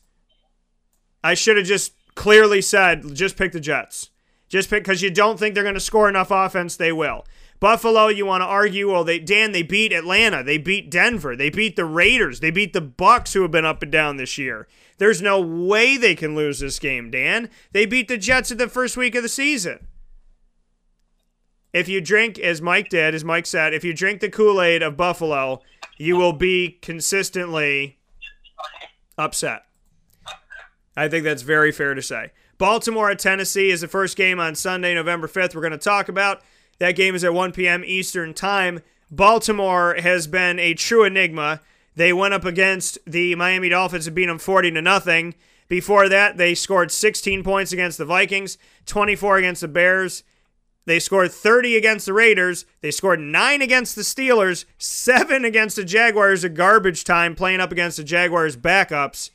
I 1.23 1.33
should 1.33 1.55
have 1.55 1.65
just 1.65 1.93
clearly 2.13 2.61
said, 2.61 3.15
just 3.15 3.37
pick 3.37 3.53
the 3.53 3.61
Jets. 3.61 4.09
Just 4.49 4.69
pick 4.69 4.83
because 4.83 5.01
you 5.01 5.09
don't 5.09 5.39
think 5.39 5.55
they're 5.55 5.63
going 5.63 5.73
to 5.75 5.79
score 5.79 6.09
enough 6.09 6.29
offense, 6.29 6.75
they 6.75 6.91
will. 6.91 7.25
Buffalo, 7.63 8.07
you 8.07 8.25
want 8.25 8.41
to 8.41 8.45
argue? 8.45 8.91
Well, 8.91 9.05
they 9.05 9.19
Dan, 9.19 9.53
they 9.53 9.63
beat 9.63 9.93
Atlanta, 9.93 10.43
they 10.43 10.57
beat 10.57 10.91
Denver, 10.91 11.33
they 11.33 11.49
beat 11.49 11.77
the 11.77 11.85
Raiders, 11.85 12.41
they 12.41 12.51
beat 12.51 12.73
the 12.73 12.81
Bucks, 12.81 13.31
who 13.31 13.41
have 13.43 13.51
been 13.51 13.63
up 13.63 13.81
and 13.81 13.91
down 13.91 14.17
this 14.17 14.37
year. 14.37 14.67
There's 14.97 15.21
no 15.21 15.39
way 15.39 15.95
they 15.95 16.13
can 16.13 16.35
lose 16.35 16.59
this 16.59 16.77
game, 16.77 17.09
Dan. 17.09 17.49
They 17.71 17.85
beat 17.85 18.09
the 18.09 18.17
Jets 18.17 18.51
at 18.51 18.57
the 18.57 18.67
first 18.67 18.97
week 18.97 19.15
of 19.15 19.23
the 19.23 19.29
season 19.29 19.87
if 21.73 21.89
you 21.89 21.99
drink, 21.99 22.37
as 22.37 22.61
Mike 22.61 22.89
did, 22.89 23.15
as 23.15 23.23
Mike 23.23 23.47
said, 23.47 23.73
if 23.73 23.83
you 23.83 23.93
drink 23.93 24.21
the 24.21 24.29
Kool 24.29 24.61
Aid 24.61 24.83
of 24.83 24.95
Buffalo, 24.95 25.61
you 25.97 26.15
will 26.15 26.33
be 26.33 26.77
consistently 26.81 27.97
upset. 29.17 29.63
I 30.95 31.07
think 31.07 31.23
that's 31.23 31.41
very 31.41 31.71
fair 31.71 31.95
to 31.95 32.01
say. 32.01 32.31
Baltimore 32.59 33.09
at 33.09 33.17
Tennessee 33.17 33.71
is 33.71 33.81
the 33.81 33.87
first 33.87 34.15
game 34.15 34.39
on 34.39 34.53
Sunday, 34.53 34.93
November 34.93 35.27
5th. 35.27 35.55
We're 35.55 35.61
going 35.61 35.71
to 35.71 35.77
talk 35.79 36.07
about. 36.07 36.41
That 36.83 36.97
game 36.97 37.15
is 37.15 37.23
at 37.23 37.33
1 37.33 37.53
p.m. 37.53 37.85
Eastern 37.85 38.33
Time. 38.33 38.81
Baltimore 39.09 39.95
has 39.97 40.27
been 40.27 40.59
a 40.59 40.73
true 40.73 41.05
enigma. 41.05 41.61
They 41.95 42.11
went 42.11 42.33
up 42.33 42.43
against 42.43 42.99
the 43.07 43.35
Miami 43.35 43.69
Dolphins 43.69 44.05
and 44.05 44.13
beat 44.13 44.25
them 44.25 44.37
40 44.37 44.71
to 44.71 44.81
nothing. 44.81 45.33
Before 45.69 46.09
that, 46.09 46.35
they 46.35 46.53
scored 46.53 46.91
16 46.91 47.41
points 47.41 47.71
against 47.71 47.97
the 47.97 48.03
Vikings, 48.03 48.57
24 48.85 49.37
against 49.37 49.61
the 49.61 49.69
Bears, 49.69 50.23
they 50.85 50.99
scored 50.99 51.31
30 51.31 51.77
against 51.77 52.05
the 52.05 52.11
Raiders. 52.11 52.65
They 52.81 52.91
scored 52.91 53.21
9 53.21 53.61
against 53.61 53.95
the 53.95 54.01
Steelers, 54.01 54.65
7 54.77 55.45
against 55.45 55.77
the 55.77 55.85
Jaguars 55.85 56.43
at 56.43 56.53
garbage 56.53 57.05
time, 57.05 57.33
playing 57.33 57.61
up 57.61 57.71
against 57.71 57.95
the 57.95 58.03
Jaguars' 58.03 58.57
backups. 58.57 59.29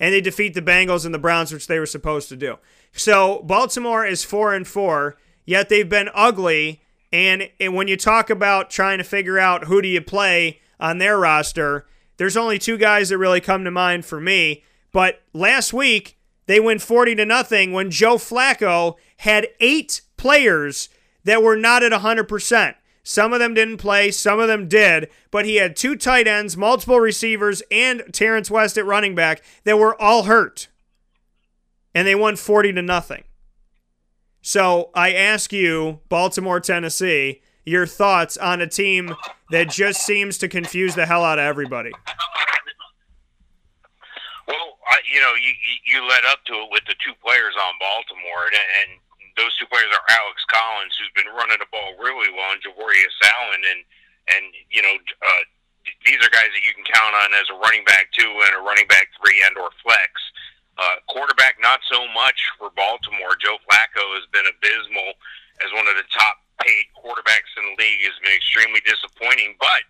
And 0.00 0.14
they 0.14 0.22
defeat 0.22 0.54
the 0.54 0.62
Bengals 0.62 1.04
and 1.04 1.14
the 1.14 1.18
Browns, 1.18 1.52
which 1.52 1.66
they 1.66 1.78
were 1.78 1.84
supposed 1.84 2.30
to 2.30 2.36
do. 2.36 2.56
So 2.92 3.42
Baltimore 3.42 4.06
is 4.06 4.24
4 4.24 4.54
and 4.54 4.66
4, 4.66 5.18
yet 5.44 5.68
they've 5.68 5.86
been 5.86 6.08
ugly. 6.14 6.80
And, 7.14 7.48
and 7.60 7.76
when 7.76 7.86
you 7.86 7.96
talk 7.96 8.28
about 8.28 8.70
trying 8.70 8.98
to 8.98 9.04
figure 9.04 9.38
out 9.38 9.66
who 9.66 9.80
do 9.80 9.86
you 9.86 10.00
play 10.00 10.58
on 10.80 10.98
their 10.98 11.16
roster, 11.16 11.86
there's 12.16 12.36
only 12.36 12.58
two 12.58 12.76
guys 12.76 13.10
that 13.10 13.18
really 13.18 13.40
come 13.40 13.62
to 13.62 13.70
mind 13.70 14.04
for 14.04 14.20
me. 14.20 14.64
But 14.90 15.22
last 15.32 15.72
week, 15.72 16.18
they 16.46 16.58
went 16.58 16.82
40 16.82 17.14
to 17.14 17.24
nothing 17.24 17.72
when 17.72 17.92
Joe 17.92 18.16
Flacco 18.16 18.96
had 19.18 19.46
eight 19.60 20.00
players 20.16 20.88
that 21.22 21.40
were 21.40 21.56
not 21.56 21.84
at 21.84 21.92
100%. 21.92 22.74
Some 23.04 23.32
of 23.32 23.38
them 23.38 23.54
didn't 23.54 23.76
play, 23.76 24.10
some 24.10 24.40
of 24.40 24.48
them 24.48 24.66
did, 24.66 25.08
but 25.30 25.44
he 25.44 25.56
had 25.56 25.76
two 25.76 25.94
tight 25.94 26.26
ends, 26.26 26.56
multiple 26.56 26.98
receivers, 26.98 27.62
and 27.70 28.02
Terrence 28.12 28.50
West 28.50 28.76
at 28.76 28.86
running 28.86 29.14
back 29.14 29.40
that 29.62 29.78
were 29.78 30.00
all 30.02 30.24
hurt. 30.24 30.66
And 31.94 32.08
they 32.08 32.16
won 32.16 32.34
40 32.34 32.72
to 32.72 32.82
nothing. 32.82 33.22
So 34.44 34.92
I 34.92 35.16
ask 35.16 35.56
you, 35.56 36.04
Baltimore, 36.12 36.60
Tennessee, 36.60 37.40
your 37.64 37.88
thoughts 37.88 38.36
on 38.36 38.60
a 38.60 38.68
team 38.68 39.16
that 39.48 39.72
just 39.72 40.04
seems 40.04 40.36
to 40.44 40.52
confuse 40.52 40.92
the 40.92 41.08
hell 41.08 41.24
out 41.24 41.40
of 41.40 41.48
everybody. 41.48 41.88
Well, 44.44 44.68
I, 44.84 45.00
you 45.08 45.16
know, 45.24 45.32
you, 45.40 45.48
you 45.88 46.04
led 46.04 46.28
up 46.28 46.44
to 46.52 46.60
it 46.60 46.68
with 46.68 46.84
the 46.84 46.92
two 47.00 47.16
players 47.24 47.56
on 47.56 47.72
Baltimore, 47.80 48.52
and, 48.52 48.68
and 48.84 48.88
those 49.40 49.56
two 49.56 49.64
players 49.72 49.88
are 49.96 50.04
Alex 50.12 50.36
Collins, 50.52 50.92
who's 51.00 51.16
been 51.16 51.32
running 51.32 51.56
the 51.56 51.70
ball 51.72 51.96
really 51.96 52.28
well, 52.36 52.52
and 52.52 52.60
Javorius 52.60 53.16
Allen, 53.24 53.64
and 53.64 53.80
and 54.28 54.44
you 54.68 54.84
know 54.84 54.92
uh, 55.24 55.42
these 56.04 56.20
are 56.20 56.28
guys 56.28 56.52
that 56.52 56.60
you 56.68 56.76
can 56.76 56.84
count 56.84 57.16
on 57.16 57.32
as 57.32 57.48
a 57.48 57.56
running 57.64 57.88
back 57.88 58.12
two 58.12 58.28
and 58.28 58.52
a 58.52 58.60
running 58.60 58.88
back 58.92 59.08
three 59.16 59.40
and 59.48 59.56
or 59.56 59.72
flex. 59.80 60.12
Uh, 60.12 60.43
quarterback, 61.06 61.56
not 61.62 61.80
so 61.90 62.02
much 62.12 62.38
for 62.58 62.70
Baltimore. 62.74 63.38
Joe 63.38 63.58
Flacco 63.68 64.02
has 64.18 64.26
been 64.34 64.46
abysmal 64.46 65.14
as 65.62 65.70
one 65.72 65.86
of 65.86 65.94
the 65.94 66.06
top 66.10 66.42
paid 66.60 66.86
quarterbacks 66.98 67.50
in 67.58 67.62
the 67.62 67.76
league. 67.78 68.02
Has 68.02 68.18
been 68.22 68.34
extremely 68.34 68.82
disappointing, 68.82 69.54
but 69.60 69.86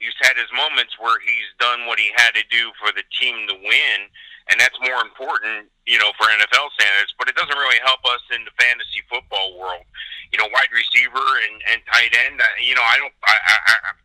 he's 0.00 0.16
had 0.24 0.36
his 0.36 0.48
moments 0.56 0.96
where 0.98 1.20
he's 1.20 1.48
done 1.60 1.86
what 1.86 1.98
he 2.00 2.10
had 2.16 2.32
to 2.34 2.44
do 2.50 2.72
for 2.80 2.90
the 2.92 3.04
team 3.20 3.46
to 3.48 3.56
win. 3.60 3.98
and 4.50 4.58
that's 4.58 4.74
more 4.82 4.98
important, 5.06 5.70
you 5.86 5.98
know, 6.02 6.10
for 6.18 6.26
NFL 6.26 6.74
standards. 6.74 7.14
But 7.18 7.28
it 7.30 7.36
doesn't 7.38 7.54
really 7.54 7.78
help 7.86 8.02
us 8.10 8.22
in 8.34 8.42
the 8.42 8.54
fantasy 8.58 9.04
football 9.06 9.54
world. 9.58 9.86
You 10.32 10.40
know, 10.40 10.48
wide 10.50 10.72
receiver 10.72 11.22
and, 11.46 11.56
and 11.70 11.78
tight 11.92 12.10
end. 12.26 12.40
Uh, 12.40 12.48
you 12.58 12.74
know, 12.74 12.82
I 12.82 12.96
don't. 12.98 13.12
I, 13.22 13.36
I 13.36 13.56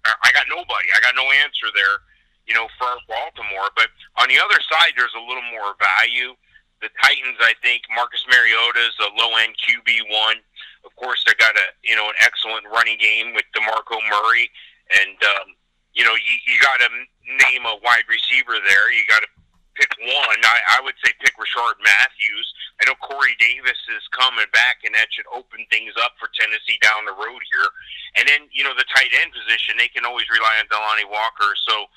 I 0.05 0.11
I 0.27 0.29
got 0.35 0.45
nobody. 0.51 0.87
I 0.93 0.99
got 0.99 1.15
no 1.15 1.25
answer 1.41 1.71
there. 1.73 2.03
You 2.47 2.55
know, 2.55 2.67
for 2.79 2.87
Baltimore. 3.11 3.69
But 3.75 3.91
on 4.17 4.31
the 4.31 4.39
other 4.39 4.59
side, 4.71 4.95
there's 4.95 5.15
a 5.15 5.23
little 5.23 5.45
more 5.51 5.75
value. 5.77 6.31
The 6.79 6.89
Titans, 7.01 7.41
I 7.41 7.57
think, 7.59 7.83
Marcus 7.91 8.23
Mariota 8.29 8.79
is 8.87 8.97
a 9.03 9.11
low 9.19 9.35
end 9.41 9.55
QB 9.59 10.07
one. 10.07 10.39
Of 10.85 10.95
course, 10.95 11.19
they 11.27 11.35
got 11.35 11.55
a 11.57 11.67
you 11.83 11.95
know 11.95 12.07
an 12.07 12.17
excellent 12.23 12.63
running 12.71 12.97
game 12.97 13.35
with 13.35 13.43
DeMarco 13.51 13.99
Murray, 14.07 14.47
and 14.95 15.17
um, 15.23 15.47
you 15.91 16.05
know 16.07 16.15
you, 16.15 16.35
you 16.47 16.55
got 16.63 16.79
to 16.79 16.89
name 17.27 17.67
a 17.67 17.75
wide 17.83 18.07
receiver 18.07 18.55
there. 18.63 18.87
You 18.93 19.03
got 19.09 19.21
to 19.25 19.31
pick 19.77 19.93
one. 20.01 20.41
I, 20.41 20.79
I 20.79 20.81
would 20.81 20.97
say 21.05 21.13
pick 21.21 21.37
Rishard 21.37 21.77
Matthews. 21.85 22.47
I 22.81 22.89
know 22.89 22.97
Corey 23.01 23.37
Davis 23.37 23.77
is 23.93 24.05
coming 24.13 24.49
back, 24.53 24.81
and 24.85 24.93
that 24.97 25.09
should 25.13 25.29
open 25.29 25.65
things 25.69 25.93
up 26.01 26.17
for 26.17 26.29
Tennessee 26.33 26.77
down 26.81 27.05
the 27.05 27.13
road 27.13 27.41
here. 27.49 27.69
And 28.17 28.25
then, 28.25 28.49
you 28.53 28.65
know, 28.65 28.73
the 28.73 28.85
tight 28.93 29.13
end 29.13 29.33
position, 29.33 29.77
they 29.77 29.89
can 29.89 30.05
always 30.05 30.29
rely 30.29 30.61
on 30.61 30.69
Delanie 30.69 31.09
Walker. 31.09 31.53
So, 31.69 31.89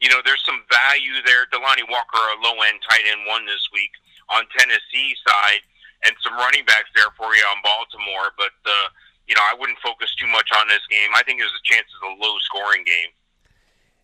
you 0.00 0.08
know, 0.08 0.22
there's 0.24 0.42
some 0.46 0.62
value 0.70 1.18
there. 1.26 1.46
Delanie 1.50 1.86
Walker, 1.90 2.18
a 2.18 2.36
low 2.42 2.54
end 2.62 2.78
tight 2.88 3.02
end 3.08 3.26
one 3.26 3.46
this 3.46 3.68
week 3.72 3.90
on 4.30 4.44
Tennessee 4.56 5.14
side, 5.26 5.62
and 6.04 6.14
some 6.22 6.34
running 6.34 6.64
backs 6.64 6.90
there 6.94 7.10
for 7.16 7.34
you 7.34 7.42
on 7.50 7.58
Baltimore. 7.62 8.30
But, 8.36 8.54
uh, 8.64 8.88
you 9.26 9.34
know, 9.34 9.42
I 9.42 9.54
wouldn't 9.58 9.78
focus 9.82 10.14
too 10.14 10.28
much 10.28 10.48
on 10.56 10.68
this 10.68 10.84
game. 10.90 11.10
I 11.14 11.22
think 11.22 11.40
there's 11.40 11.54
a 11.54 11.66
chance 11.66 11.86
it's 11.86 12.04
a 12.04 12.14
low 12.22 12.34
scoring 12.46 12.84
game. 12.84 13.10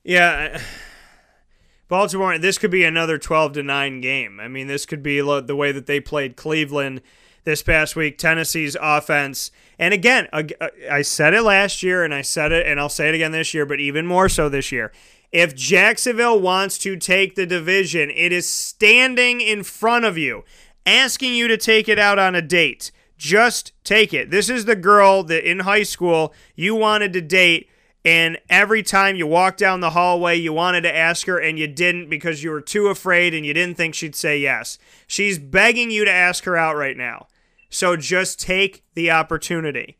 Yeah. 0.03 0.61
Baltimore, 1.89 2.39
this 2.39 2.59
could 2.59 2.71
be 2.71 2.85
another 2.85 3.19
12 3.19 3.53
to 3.55 3.63
9 3.63 4.01
game. 4.01 4.41
I 4.41 4.49
mean, 4.49 4.67
this 4.67 4.87
could 4.87 5.03
be 5.03 5.21
the 5.21 5.57
way 5.57 5.71
that 5.71 5.87
they 5.87 6.01
played 6.01 6.35
Cleveland 6.35 7.03
this 7.45 7.63
past 7.63 7.95
week. 7.95 8.17
Tennessee's 8.17 8.77
offense, 8.81 9.51
and 9.79 9.93
again, 9.93 10.29
I 10.33 11.03
said 11.03 11.35
it 11.35 11.43
last 11.43 11.83
year, 11.83 12.03
and 12.03 12.15
I 12.15 12.23
said 12.23 12.53
it, 12.53 12.67
and 12.67 12.81
I'll 12.81 12.89
say 12.89 13.11
it 13.11 13.15
again 13.15 13.33
this 13.33 13.53
year, 13.53 13.67
but 13.67 13.81
even 13.81 14.07
more 14.07 14.31
so 14.31 14.49
this 14.49 14.73
year. 14.73 14.93
If 15.35 15.57
Jacksonville 15.57 16.39
wants 16.39 16.79
to 16.79 16.97
take 16.97 17.35
the 17.35 17.45
division, 17.45 18.09
it 18.09 18.33
is 18.33 18.49
standing 18.49 19.41
in 19.41 19.65
front 19.65 20.05
of 20.05 20.17
you, 20.17 20.45
asking 20.87 21.35
you 21.35 21.49
to 21.49 21.57
take 21.57 21.89
it 21.89 21.99
out 21.99 22.21
on 22.21 22.37
a 22.37 22.41
date. 22.41 22.93
Just 23.19 23.73
take 23.83 24.15
it. 24.15 24.31
This 24.31 24.49
is 24.49 24.65
the 24.65 24.77
girl 24.77 25.25
that 25.25 25.51
in 25.51 25.61
high 25.61 25.83
school 25.83 26.33
you 26.55 26.77
wanted 26.77 27.13
to 27.15 27.21
date 27.21 27.69
and 28.05 28.39
every 28.49 28.85
time 28.85 29.17
you 29.17 29.27
walked 29.27 29.59
down 29.59 29.81
the 29.81 29.91
hallway, 29.91 30.37
you 30.37 30.53
wanted 30.53 30.83
to 30.83 30.95
ask 30.95 31.27
her 31.27 31.39
and 31.39 31.59
you 31.59 31.67
didn't 31.67 32.09
because 32.09 32.45
you 32.45 32.51
were 32.51 32.61
too 32.61 32.87
afraid 32.87 33.35
and 33.35 33.45
you 33.45 33.55
didn't 33.55 33.77
think 33.77 33.97
she'd 33.97 34.15
say 34.15 34.39
yes. 34.39 34.79
She's 35.09 35.41
begging 35.41 35.91
you 35.91 36.05
to 36.05 36.13
ask 36.13 36.45
her 36.45 36.57
out 36.57 36.77
right 36.77 36.97
now. 36.97 37.27
So 37.71 37.97
just 37.97 38.39
take 38.39 38.85
the 38.95 39.11
opportunity. 39.11 39.99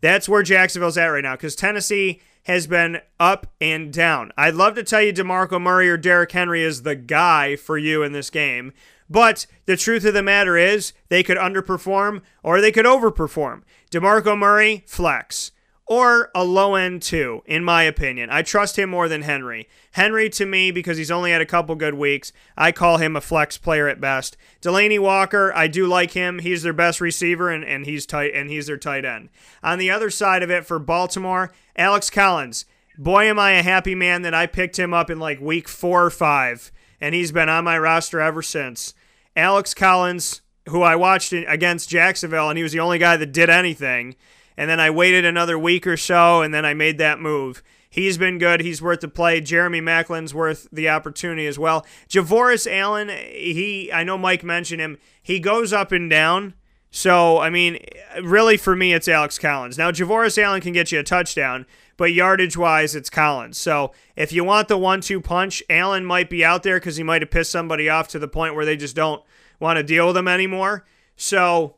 That's 0.00 0.26
where 0.26 0.42
Jacksonville's 0.42 0.96
at 0.96 1.08
right 1.08 1.24
now 1.24 1.34
because 1.34 1.54
Tennessee 1.54 2.22
has 2.44 2.66
been 2.66 3.00
up 3.18 3.46
and 3.60 3.92
down. 3.92 4.32
I'd 4.36 4.54
love 4.54 4.74
to 4.76 4.82
tell 4.82 5.02
you 5.02 5.12
DeMarco 5.12 5.60
Murray 5.60 5.90
or 5.90 5.96
Derrick 5.96 6.32
Henry 6.32 6.62
is 6.62 6.82
the 6.82 6.96
guy 6.96 7.56
for 7.56 7.76
you 7.76 8.02
in 8.02 8.12
this 8.12 8.30
game. 8.30 8.72
But 9.08 9.46
the 9.66 9.76
truth 9.76 10.04
of 10.04 10.14
the 10.14 10.22
matter 10.22 10.56
is, 10.56 10.92
they 11.08 11.22
could 11.22 11.36
underperform 11.36 12.22
or 12.42 12.60
they 12.60 12.72
could 12.72 12.86
overperform. 12.86 13.62
DeMarco 13.90 14.38
Murray, 14.38 14.84
flex 14.86 15.52
or 15.90 16.30
a 16.36 16.44
low 16.44 16.76
end 16.76 17.02
two, 17.02 17.42
in 17.46 17.64
my 17.64 17.82
opinion. 17.82 18.30
I 18.30 18.42
trust 18.42 18.78
him 18.78 18.90
more 18.90 19.08
than 19.08 19.22
Henry. 19.22 19.68
Henry, 19.90 20.30
to 20.30 20.46
me, 20.46 20.70
because 20.70 20.96
he's 20.96 21.10
only 21.10 21.32
had 21.32 21.40
a 21.40 21.46
couple 21.46 21.74
good 21.74 21.94
weeks, 21.94 22.32
I 22.56 22.70
call 22.70 22.98
him 22.98 23.16
a 23.16 23.20
flex 23.20 23.58
player 23.58 23.88
at 23.88 24.00
best. 24.00 24.36
Delanie 24.62 25.00
Walker, 25.00 25.52
I 25.52 25.66
do 25.66 25.88
like 25.88 26.12
him. 26.12 26.38
He's 26.38 26.62
their 26.62 26.72
best 26.72 27.00
receiver, 27.00 27.50
and, 27.50 27.64
and 27.64 27.86
he's 27.86 28.06
tight, 28.06 28.32
and 28.34 28.48
he's 28.48 28.68
their 28.68 28.76
tight 28.76 29.04
end. 29.04 29.30
On 29.64 29.80
the 29.80 29.90
other 29.90 30.10
side 30.10 30.44
of 30.44 30.50
it, 30.50 30.64
for 30.64 30.78
Baltimore, 30.78 31.50
Alex 31.80 32.10
Collins. 32.10 32.64
Boy, 32.96 33.24
am 33.24 33.38
I 33.38 33.52
a 33.52 33.62
happy 33.62 33.94
man 33.96 34.22
that 34.22 34.34
I 34.34 34.46
picked 34.46 34.78
him 34.78 34.94
up 34.94 35.10
in 35.10 35.18
like 35.18 35.40
week 35.40 35.68
four 35.68 36.04
or 36.04 36.10
five, 36.10 36.70
and 37.00 37.14
he's 37.14 37.32
been 37.32 37.48
on 37.48 37.64
my 37.64 37.78
roster 37.78 38.20
ever 38.20 38.42
since. 38.42 38.94
Alex 39.34 39.74
Collins, 39.74 40.42
who 40.68 40.82
I 40.82 40.94
watched 40.94 41.32
against 41.32 41.88
Jacksonville, 41.88 42.50
and 42.50 42.56
he 42.56 42.62
was 42.62 42.72
the 42.72 42.80
only 42.80 42.98
guy 42.98 43.16
that 43.16 43.32
did 43.32 43.50
anything 43.50 44.14
and 44.60 44.68
then 44.68 44.78
I 44.78 44.90
waited 44.90 45.24
another 45.24 45.58
week 45.58 45.86
or 45.86 45.96
so, 45.96 46.42
and 46.42 46.52
then 46.52 46.66
I 46.66 46.74
made 46.74 46.98
that 46.98 47.18
move. 47.18 47.62
He's 47.88 48.18
been 48.18 48.36
good. 48.36 48.60
He's 48.60 48.82
worth 48.82 49.00
the 49.00 49.08
play. 49.08 49.40
Jeremy 49.40 49.80
Maclin's 49.80 50.34
worth 50.34 50.68
the 50.70 50.90
opportunity 50.90 51.46
as 51.46 51.58
well. 51.58 51.86
Javorius 52.10 52.70
Allen, 52.70 53.08
he 53.08 53.90
I 53.90 54.04
know 54.04 54.18
Mike 54.18 54.44
mentioned 54.44 54.82
him. 54.82 54.98
He 55.22 55.40
goes 55.40 55.72
up 55.72 55.92
and 55.92 56.10
down. 56.10 56.52
So, 56.90 57.38
I 57.38 57.50
mean, 57.50 57.78
really 58.20 58.56
for 58.56 58.74
me, 58.74 58.92
it's 58.92 59.06
Alex 59.06 59.38
Collins. 59.38 59.78
Now, 59.78 59.92
Javorius 59.92 60.42
Allen 60.42 60.60
can 60.60 60.72
get 60.72 60.90
you 60.90 60.98
a 60.98 61.04
touchdown, 61.04 61.66
but 61.96 62.12
yardage 62.12 62.56
wise, 62.56 62.96
it's 62.96 63.08
Collins. 63.08 63.58
So, 63.58 63.92
if 64.16 64.32
you 64.32 64.42
want 64.42 64.68
the 64.68 64.78
one 64.78 65.00
two 65.00 65.20
punch, 65.20 65.62
Allen 65.70 66.04
might 66.04 66.28
be 66.28 66.44
out 66.44 66.62
there 66.64 66.80
because 66.80 66.96
he 66.96 67.02
might 67.02 67.22
have 67.22 67.30
pissed 67.30 67.52
somebody 67.52 67.88
off 67.88 68.08
to 68.08 68.18
the 68.18 68.26
point 68.28 68.54
where 68.54 68.64
they 68.64 68.76
just 68.76 68.96
don't 68.96 69.22
want 69.60 69.76
to 69.76 69.82
deal 69.82 70.08
with 70.08 70.16
him 70.16 70.28
anymore. 70.28 70.84
So, 71.16 71.76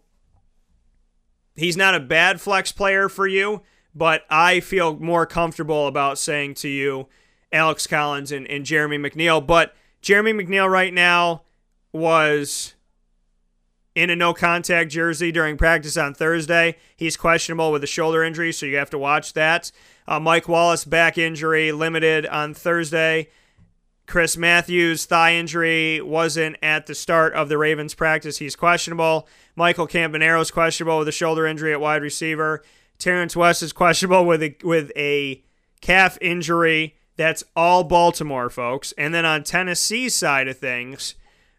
He's 1.54 1.76
not 1.76 1.94
a 1.94 2.00
bad 2.00 2.40
flex 2.40 2.72
player 2.72 3.08
for 3.08 3.26
you, 3.26 3.62
but 3.94 4.24
I 4.30 4.60
feel 4.60 4.98
more 4.98 5.26
comfortable 5.26 5.86
about 5.86 6.18
saying 6.18 6.54
to 6.54 6.68
you 6.68 7.08
Alex 7.52 7.86
Collins 7.86 8.32
and, 8.32 8.46
and 8.48 8.64
Jeremy 8.64 8.98
Maclin. 8.98 9.46
But 9.46 9.74
Jeremy 10.00 10.32
Maclin 10.32 10.70
right 10.70 10.94
now 10.94 11.42
was 11.92 12.74
in 13.94 14.10
a 14.10 14.16
no 14.16 14.32
contact 14.32 14.90
jersey 14.90 15.30
during 15.30 15.56
practice 15.56 15.96
on 15.96 16.14
Thursday. 16.14 16.76
He's 16.96 17.16
questionable 17.16 17.72
with 17.72 17.84
a 17.84 17.86
shoulder 17.86 18.22
injury, 18.22 18.52
so 18.52 18.66
you 18.66 18.76
have 18.76 18.90
to 18.90 18.98
watch 18.98 19.32
that. 19.34 19.70
Uh, 20.08 20.18
Mike 20.18 20.48
Wallace, 20.48 20.84
back 20.84 21.18
injury, 21.18 21.72
limited 21.72 22.26
on 22.26 22.54
Thursday. 22.54 23.28
Chris 24.06 24.36
Matthews, 24.36 25.06
thigh 25.06 25.34
injury, 25.34 26.00
wasn't 26.00 26.56
at 26.62 26.86
the 26.86 26.94
start 26.94 27.34
of 27.34 27.48
the 27.48 27.56
Ravens 27.56 27.94
practice. 27.94 28.38
He's 28.38 28.56
questionable. 28.56 29.28
Michael 29.54 29.86
Campanaro 29.86 30.40
is 30.40 30.50
questionable 30.50 30.98
with 30.98 31.08
a 31.08 31.12
shoulder 31.12 31.46
injury 31.46 31.72
at 31.72 31.80
wide 31.80 32.02
receiver. 32.02 32.62
Terrence 32.98 33.36
West 33.36 33.62
is 33.62 33.72
questionable 33.72 34.24
with 34.24 34.42
a, 34.42 34.56
with 34.64 34.90
a 34.96 35.42
calf 35.80 36.18
injury. 36.20 36.96
That's 37.16 37.44
all 37.54 37.84
Baltimore, 37.84 38.50
folks. 38.50 38.92
And 38.98 39.14
then 39.14 39.24
on 39.24 39.44
Tennessee's 39.44 40.14
side 40.14 40.48
of 40.48 40.58
things, 40.58 41.14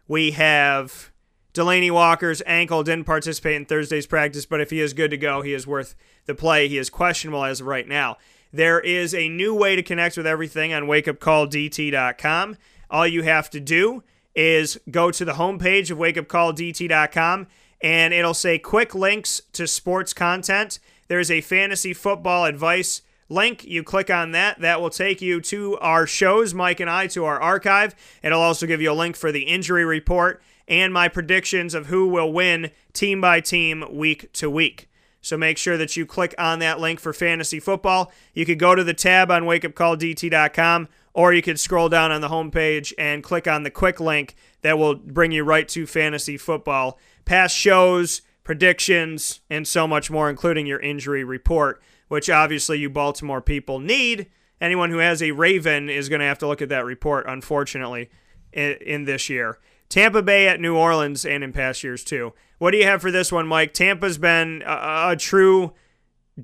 we 0.06 0.32
have 0.32 1.10
Delanie 1.54 1.92
Walker's 1.92 2.42
ankle 2.46 2.82
didn't 2.82 3.04
participate 3.04 3.54
in 3.54 3.64
Thursday's 3.64 4.08
practice, 4.08 4.44
but 4.44 4.60
if 4.60 4.70
he 4.70 4.80
is 4.80 4.92
good 4.92 5.12
to 5.12 5.16
go, 5.16 5.40
he 5.42 5.54
is 5.54 5.68
worth 5.68 5.94
the 6.26 6.34
play. 6.34 6.66
He 6.66 6.78
is 6.78 6.90
questionable 6.90 7.44
as 7.44 7.60
of 7.60 7.68
right 7.68 7.86
now. 7.86 8.16
There 8.52 8.80
is 8.80 9.14
a 9.14 9.28
new 9.28 9.54
way 9.54 9.76
to 9.76 9.82
connect 9.82 10.16
with 10.16 10.26
everything 10.26 10.74
on 10.74 10.84
wakeupcalldt.com. 10.84 12.56
All 12.90 13.06
you 13.06 13.22
have 13.22 13.50
to 13.50 13.60
do 13.60 14.02
is 14.34 14.80
go 14.90 15.12
to 15.12 15.24
the 15.24 15.34
homepage 15.34 15.92
of 15.92 15.98
wakeupcalldt.com 15.98 17.46
and 17.80 18.14
it'll 18.14 18.34
say 18.34 18.58
quick 18.58 18.94
links 18.94 19.40
to 19.52 19.68
sports 19.68 20.12
content. 20.12 20.80
There's 21.06 21.30
a 21.30 21.40
fantasy 21.40 21.92
football 21.92 22.46
advice 22.46 23.02
link. 23.28 23.64
You 23.64 23.84
click 23.84 24.10
on 24.10 24.32
that, 24.32 24.60
that 24.60 24.80
will 24.80 24.90
take 24.90 25.22
you 25.22 25.40
to 25.42 25.78
our 25.78 26.06
shows, 26.06 26.52
Mike 26.52 26.80
and 26.80 26.90
I, 26.90 27.06
to 27.08 27.24
our 27.24 27.40
archive. 27.40 27.94
It'll 28.22 28.40
also 28.40 28.66
give 28.66 28.80
you 28.80 28.90
a 28.90 28.94
link 28.94 29.14
for 29.14 29.30
the 29.30 29.42
injury 29.42 29.84
report 29.84 30.42
and 30.68 30.92
my 30.92 31.08
predictions 31.08 31.74
of 31.74 31.86
who 31.86 32.08
will 32.08 32.32
win 32.32 32.70
team 32.92 33.20
by 33.20 33.40
team, 33.40 33.84
week 33.90 34.32
to 34.34 34.50
week. 34.50 34.88
So 35.20 35.38
make 35.38 35.56
sure 35.56 35.78
that 35.78 35.96
you 35.96 36.04
click 36.04 36.34
on 36.36 36.58
that 36.58 36.80
link 36.80 37.00
for 37.00 37.14
fantasy 37.14 37.58
football. 37.58 38.12
You 38.34 38.44
could 38.44 38.58
go 38.58 38.74
to 38.74 38.84
the 38.84 38.92
tab 38.92 39.30
on 39.30 39.44
wakeupcalldt.com 39.44 40.88
or 41.14 41.32
you 41.32 41.40
could 41.40 41.58
scroll 41.58 41.88
down 41.88 42.12
on 42.12 42.20
the 42.20 42.28
homepage 42.28 42.92
and 42.98 43.22
click 43.22 43.48
on 43.48 43.62
the 43.62 43.70
quick 43.70 44.00
link 44.00 44.34
that 44.60 44.78
will 44.78 44.96
bring 44.96 45.32
you 45.32 45.42
right 45.42 45.66
to 45.68 45.86
fantasy 45.86 46.36
football 46.36 46.98
past 47.24 47.56
shows, 47.56 48.20
predictions, 48.42 49.40
and 49.48 49.66
so 49.66 49.86
much 49.86 50.10
more, 50.10 50.28
including 50.28 50.66
your 50.66 50.80
injury 50.80 51.24
report, 51.24 51.82
which 52.08 52.28
obviously 52.28 52.78
you 52.78 52.90
Baltimore 52.90 53.40
people 53.40 53.78
need. 53.78 54.28
Anyone 54.60 54.90
who 54.90 54.98
has 54.98 55.22
a 55.22 55.30
Raven 55.30 55.88
is 55.88 56.08
going 56.08 56.20
to 56.20 56.26
have 56.26 56.38
to 56.40 56.46
look 56.46 56.60
at 56.60 56.68
that 56.68 56.84
report, 56.84 57.24
unfortunately, 57.26 58.10
in, 58.52 58.72
in 58.82 59.04
this 59.04 59.30
year. 59.30 59.58
Tampa 59.88 60.22
Bay 60.22 60.48
at 60.48 60.60
New 60.60 60.76
Orleans 60.76 61.24
and 61.24 61.44
in 61.44 61.52
past 61.52 61.84
years 61.84 62.02
too. 62.04 62.32
What 62.58 62.70
do 62.70 62.78
you 62.78 62.84
have 62.84 63.02
for 63.02 63.10
this 63.10 63.30
one, 63.30 63.46
Mike? 63.46 63.74
Tampa's 63.74 64.18
been 64.18 64.62
a, 64.66 65.10
a 65.10 65.16
true 65.16 65.74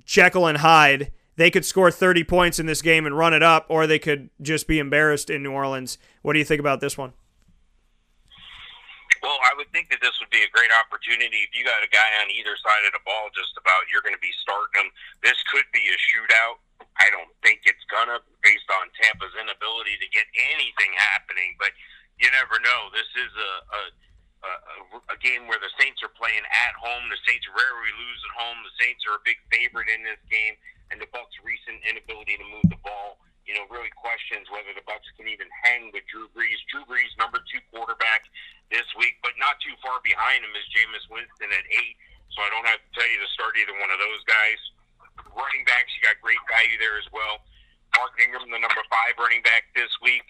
Jekyll 0.04 0.46
and 0.46 0.58
Hyde. 0.58 1.12
They 1.36 1.50
could 1.50 1.64
score 1.64 1.90
30 1.90 2.24
points 2.24 2.58
in 2.58 2.66
this 2.66 2.82
game 2.82 3.06
and 3.06 3.16
run 3.16 3.32
it 3.32 3.42
up, 3.42 3.64
or 3.68 3.86
they 3.86 3.98
could 3.98 4.28
just 4.42 4.68
be 4.68 4.78
embarrassed 4.78 5.30
in 5.30 5.42
New 5.42 5.52
Orleans. 5.52 5.96
What 6.22 6.34
do 6.34 6.38
you 6.38 6.44
think 6.44 6.60
about 6.60 6.80
this 6.80 6.98
one? 6.98 7.14
Well, 9.22 9.36
I 9.44 9.52
would 9.56 9.68
think 9.72 9.92
that 9.92 10.00
this 10.00 10.16
would 10.20 10.32
be 10.32 10.40
a 10.40 10.50
great 10.52 10.72
opportunity 10.72 11.44
if 11.44 11.52
you 11.52 11.64
got 11.64 11.84
a 11.84 11.90
guy 11.92 12.08
on 12.24 12.32
either 12.32 12.56
side 12.56 12.84
of 12.88 12.92
the 12.96 13.04
ball. 13.04 13.28
Just 13.36 13.52
about 13.56 13.84
you're 13.92 14.04
going 14.04 14.16
to 14.16 14.24
be 14.24 14.32
starting 14.40 14.84
him. 14.84 14.88
This 15.20 15.36
could 15.52 15.68
be 15.72 15.84
a 15.92 15.96
shootout. 15.96 16.60
I 16.96 17.12
don't 17.12 17.28
think 17.44 17.64
it's 17.68 17.84
gonna, 17.88 18.20
based 18.44 18.68
on 18.80 18.88
Tampa's 19.00 19.32
inability 19.36 19.96
to 20.00 20.08
get 20.12 20.24
anything 20.36 20.92
happening. 20.96 21.56
But 21.60 21.72
you 22.20 22.28
never 22.36 22.60
know. 22.60 22.80
This 22.92 23.08
is 23.16 23.32
a, 23.32 23.52
a 23.74 23.80
a, 24.40 24.52
a 25.12 25.16
game 25.20 25.44
where 25.44 25.60
the 25.60 25.72
Saints 25.76 26.00
are 26.00 26.12
playing 26.16 26.44
at 26.48 26.74
home. 26.80 27.08
The 27.12 27.20
Saints 27.28 27.44
rarely 27.52 27.92
lose 27.92 28.20
at 28.24 28.34
home. 28.40 28.58
The 28.64 28.76
Saints 28.80 29.04
are 29.04 29.20
a 29.20 29.22
big 29.24 29.36
favorite 29.52 29.92
in 29.92 30.00
this 30.00 30.20
game, 30.32 30.56
and 30.88 30.96
the 30.96 31.08
Bucks' 31.12 31.36
recent 31.44 31.84
inability 31.84 32.40
to 32.40 32.46
move 32.48 32.64
the 32.72 32.80
ball, 32.80 33.20
you 33.44 33.52
know, 33.52 33.68
really 33.68 33.92
questions 33.92 34.48
whether 34.48 34.72
the 34.72 34.84
Bucks 34.88 35.06
can 35.16 35.28
even 35.28 35.48
hang 35.64 35.92
with 35.92 36.08
Drew 36.08 36.28
Brees. 36.32 36.60
Drew 36.72 36.84
Brees, 36.88 37.12
number 37.20 37.40
two 37.52 37.60
quarterback 37.68 38.24
this 38.72 38.86
week, 38.96 39.20
but 39.20 39.36
not 39.36 39.60
too 39.60 39.76
far 39.84 40.00
behind 40.00 40.40
him 40.40 40.52
is 40.56 40.66
Jameis 40.72 41.04
Winston 41.12 41.50
at 41.52 41.66
eight. 41.68 41.96
So 42.32 42.46
I 42.46 42.48
don't 42.54 42.68
have 42.68 42.78
to 42.78 42.90
tell 42.94 43.08
you 43.10 43.18
to 43.18 43.30
start 43.34 43.58
either 43.58 43.74
one 43.76 43.90
of 43.90 43.98
those 43.98 44.22
guys. 44.24 44.60
Running 45.34 45.66
backs, 45.66 45.90
you 45.98 46.06
got 46.06 46.16
great 46.22 46.40
value 46.46 46.78
there 46.78 46.96
as 46.96 47.08
well. 47.10 47.42
Mark 47.98 48.14
Ingram, 48.22 48.46
the 48.46 48.62
number 48.62 48.80
five 48.86 49.18
running 49.18 49.42
back 49.42 49.66
this 49.74 49.90
week. 49.98 50.24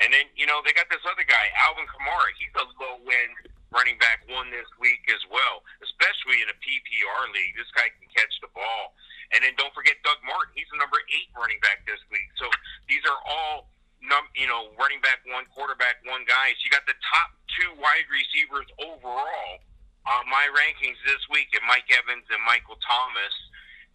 And 0.00 0.08
then, 0.08 0.26
you 0.32 0.48
know, 0.48 0.64
they 0.64 0.72
got 0.72 0.88
this 0.88 1.04
other 1.04 1.24
guy, 1.28 1.44
Alvin 1.68 1.84
Kamara. 1.84 2.32
He's 2.40 2.52
a 2.56 2.64
low 2.80 3.04
end 3.04 3.52
running 3.70 4.00
back 4.00 4.24
one 4.26 4.50
this 4.50 4.66
week 4.80 5.04
as 5.12 5.22
well, 5.30 5.62
especially 5.84 6.42
in 6.42 6.48
a 6.50 6.56
PPR 6.58 7.22
league. 7.30 7.54
This 7.54 7.70
guy 7.76 7.92
can 7.92 8.08
catch 8.10 8.32
the 8.42 8.50
ball. 8.56 8.96
And 9.30 9.44
then 9.46 9.54
don't 9.54 9.70
forget 9.76 10.00
Doug 10.02 10.18
Martin. 10.26 10.56
He's 10.58 10.66
the 10.74 10.80
number 10.80 10.98
eight 11.12 11.30
running 11.38 11.60
back 11.62 11.86
this 11.86 12.02
week. 12.10 12.26
So 12.34 12.50
these 12.90 13.04
are 13.06 13.20
all, 13.28 13.70
num- 14.02 14.32
you 14.34 14.50
know, 14.50 14.74
running 14.74 14.98
back 15.04 15.22
one, 15.28 15.46
quarterback 15.54 16.02
one 16.02 16.26
guys. 16.26 16.58
You 16.66 16.72
got 16.72 16.82
the 16.90 16.98
top 16.98 17.30
two 17.54 17.70
wide 17.78 18.08
receivers 18.10 18.66
overall 18.82 19.62
on 20.08 20.26
my 20.26 20.50
rankings 20.50 20.98
this 21.06 21.22
week 21.30 21.52
and 21.54 21.62
Mike 21.68 21.86
Evans 21.92 22.26
and 22.32 22.42
Michael 22.42 22.80
Thomas. 22.82 23.34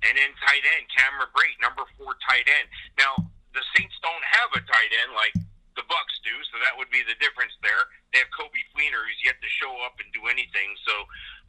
And 0.07 0.15
then 0.15 0.31
tight 0.45 0.63
end, 0.63 0.87
Cameron 0.93 1.33
Brate, 1.35 1.57
number 1.59 1.83
four 1.99 2.15
tight 2.29 2.47
end. 2.47 2.69
Now, 2.95 3.27
the 3.51 3.63
Saints 3.75 3.95
don't 3.99 4.23
have 4.39 4.53
a 4.55 4.61
tight 4.63 4.91
end 5.03 5.11
like 5.17 5.35
the 5.75 5.85
Bucks 5.91 6.15
do, 6.23 6.31
so 6.51 6.55
that 6.63 6.75
would 6.79 6.89
be 6.89 7.03
the 7.03 7.15
difference 7.19 7.51
there. 7.59 7.91
They 8.11 8.23
have 8.23 8.31
Coby 8.31 8.63
Fleener, 8.71 9.03
who's 9.03 9.21
yet 9.23 9.39
to 9.43 9.49
show 9.51 9.71
up 9.83 9.99
and 9.99 10.07
do 10.15 10.27
anything. 10.31 10.75
So, 10.87 10.93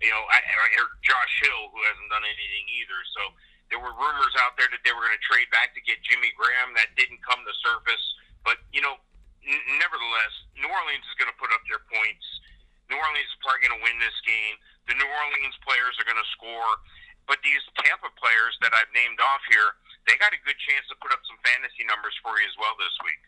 you 0.03 0.11
know, 0.11 0.23
I, 0.31 0.43
or 0.83 0.99
Josh 1.07 1.35
Hill, 1.47 1.71
who 1.71 1.79
hasn't 1.87 2.11
done 2.11 2.27
anything 2.27 2.67
either. 2.83 3.01
So 3.15 3.23
there 3.71 3.79
were 3.79 3.95
rumors 3.95 4.35
out 4.43 4.59
there 4.59 4.71
that 4.71 4.83
they 4.83 4.91
were 4.91 5.03
going 5.03 5.17
to 5.17 5.27
trade 5.27 5.51
back 5.55 5.75
to 5.79 5.83
get 5.83 6.03
Jimmy 6.03 6.35
Graham. 6.35 6.75
That 6.75 6.91
didn't 6.99 7.23
come 7.23 7.43
to 7.47 7.55
surface. 7.63 8.05
But 8.43 8.63
you 8.75 8.83
know, 8.83 8.99
n- 9.47 9.67
nevertheless, 9.79 10.35
New 10.59 10.71
Orleans 10.71 11.07
is 11.07 11.17
going 11.19 11.31
to 11.31 11.39
put 11.39 11.55
up 11.55 11.63
their 11.71 11.83
points. 11.87 12.27
New 12.91 12.99
Orleans 12.99 13.27
is 13.27 13.39
probably 13.43 13.67
going 13.67 13.79
to 13.79 13.83
win 13.83 13.99
this 13.99 14.15
game. 14.23 14.59
The 14.87 14.95
New 14.95 15.07
Orleans 15.07 15.59
players 15.67 15.99
are 15.99 16.07
going 16.07 16.19
to 16.19 16.31
score. 16.35 16.79
But 17.27 17.43
these 17.43 17.59
Tampa 17.83 18.07
players 18.15 18.55
that 18.63 18.71
I've 18.71 18.91
named 18.95 19.19
off 19.19 19.43
here, 19.51 19.75
they 20.07 20.15
got 20.23 20.31
a 20.31 20.39
good 20.47 20.55
chance 20.63 20.87
to 20.87 20.97
put 21.03 21.11
up 21.11 21.19
some 21.27 21.39
fantasy 21.43 21.83
numbers 21.83 22.15
for 22.23 22.39
you 22.39 22.47
as 22.47 22.55
well 22.55 22.79
this 22.79 22.95
week. 23.03 23.19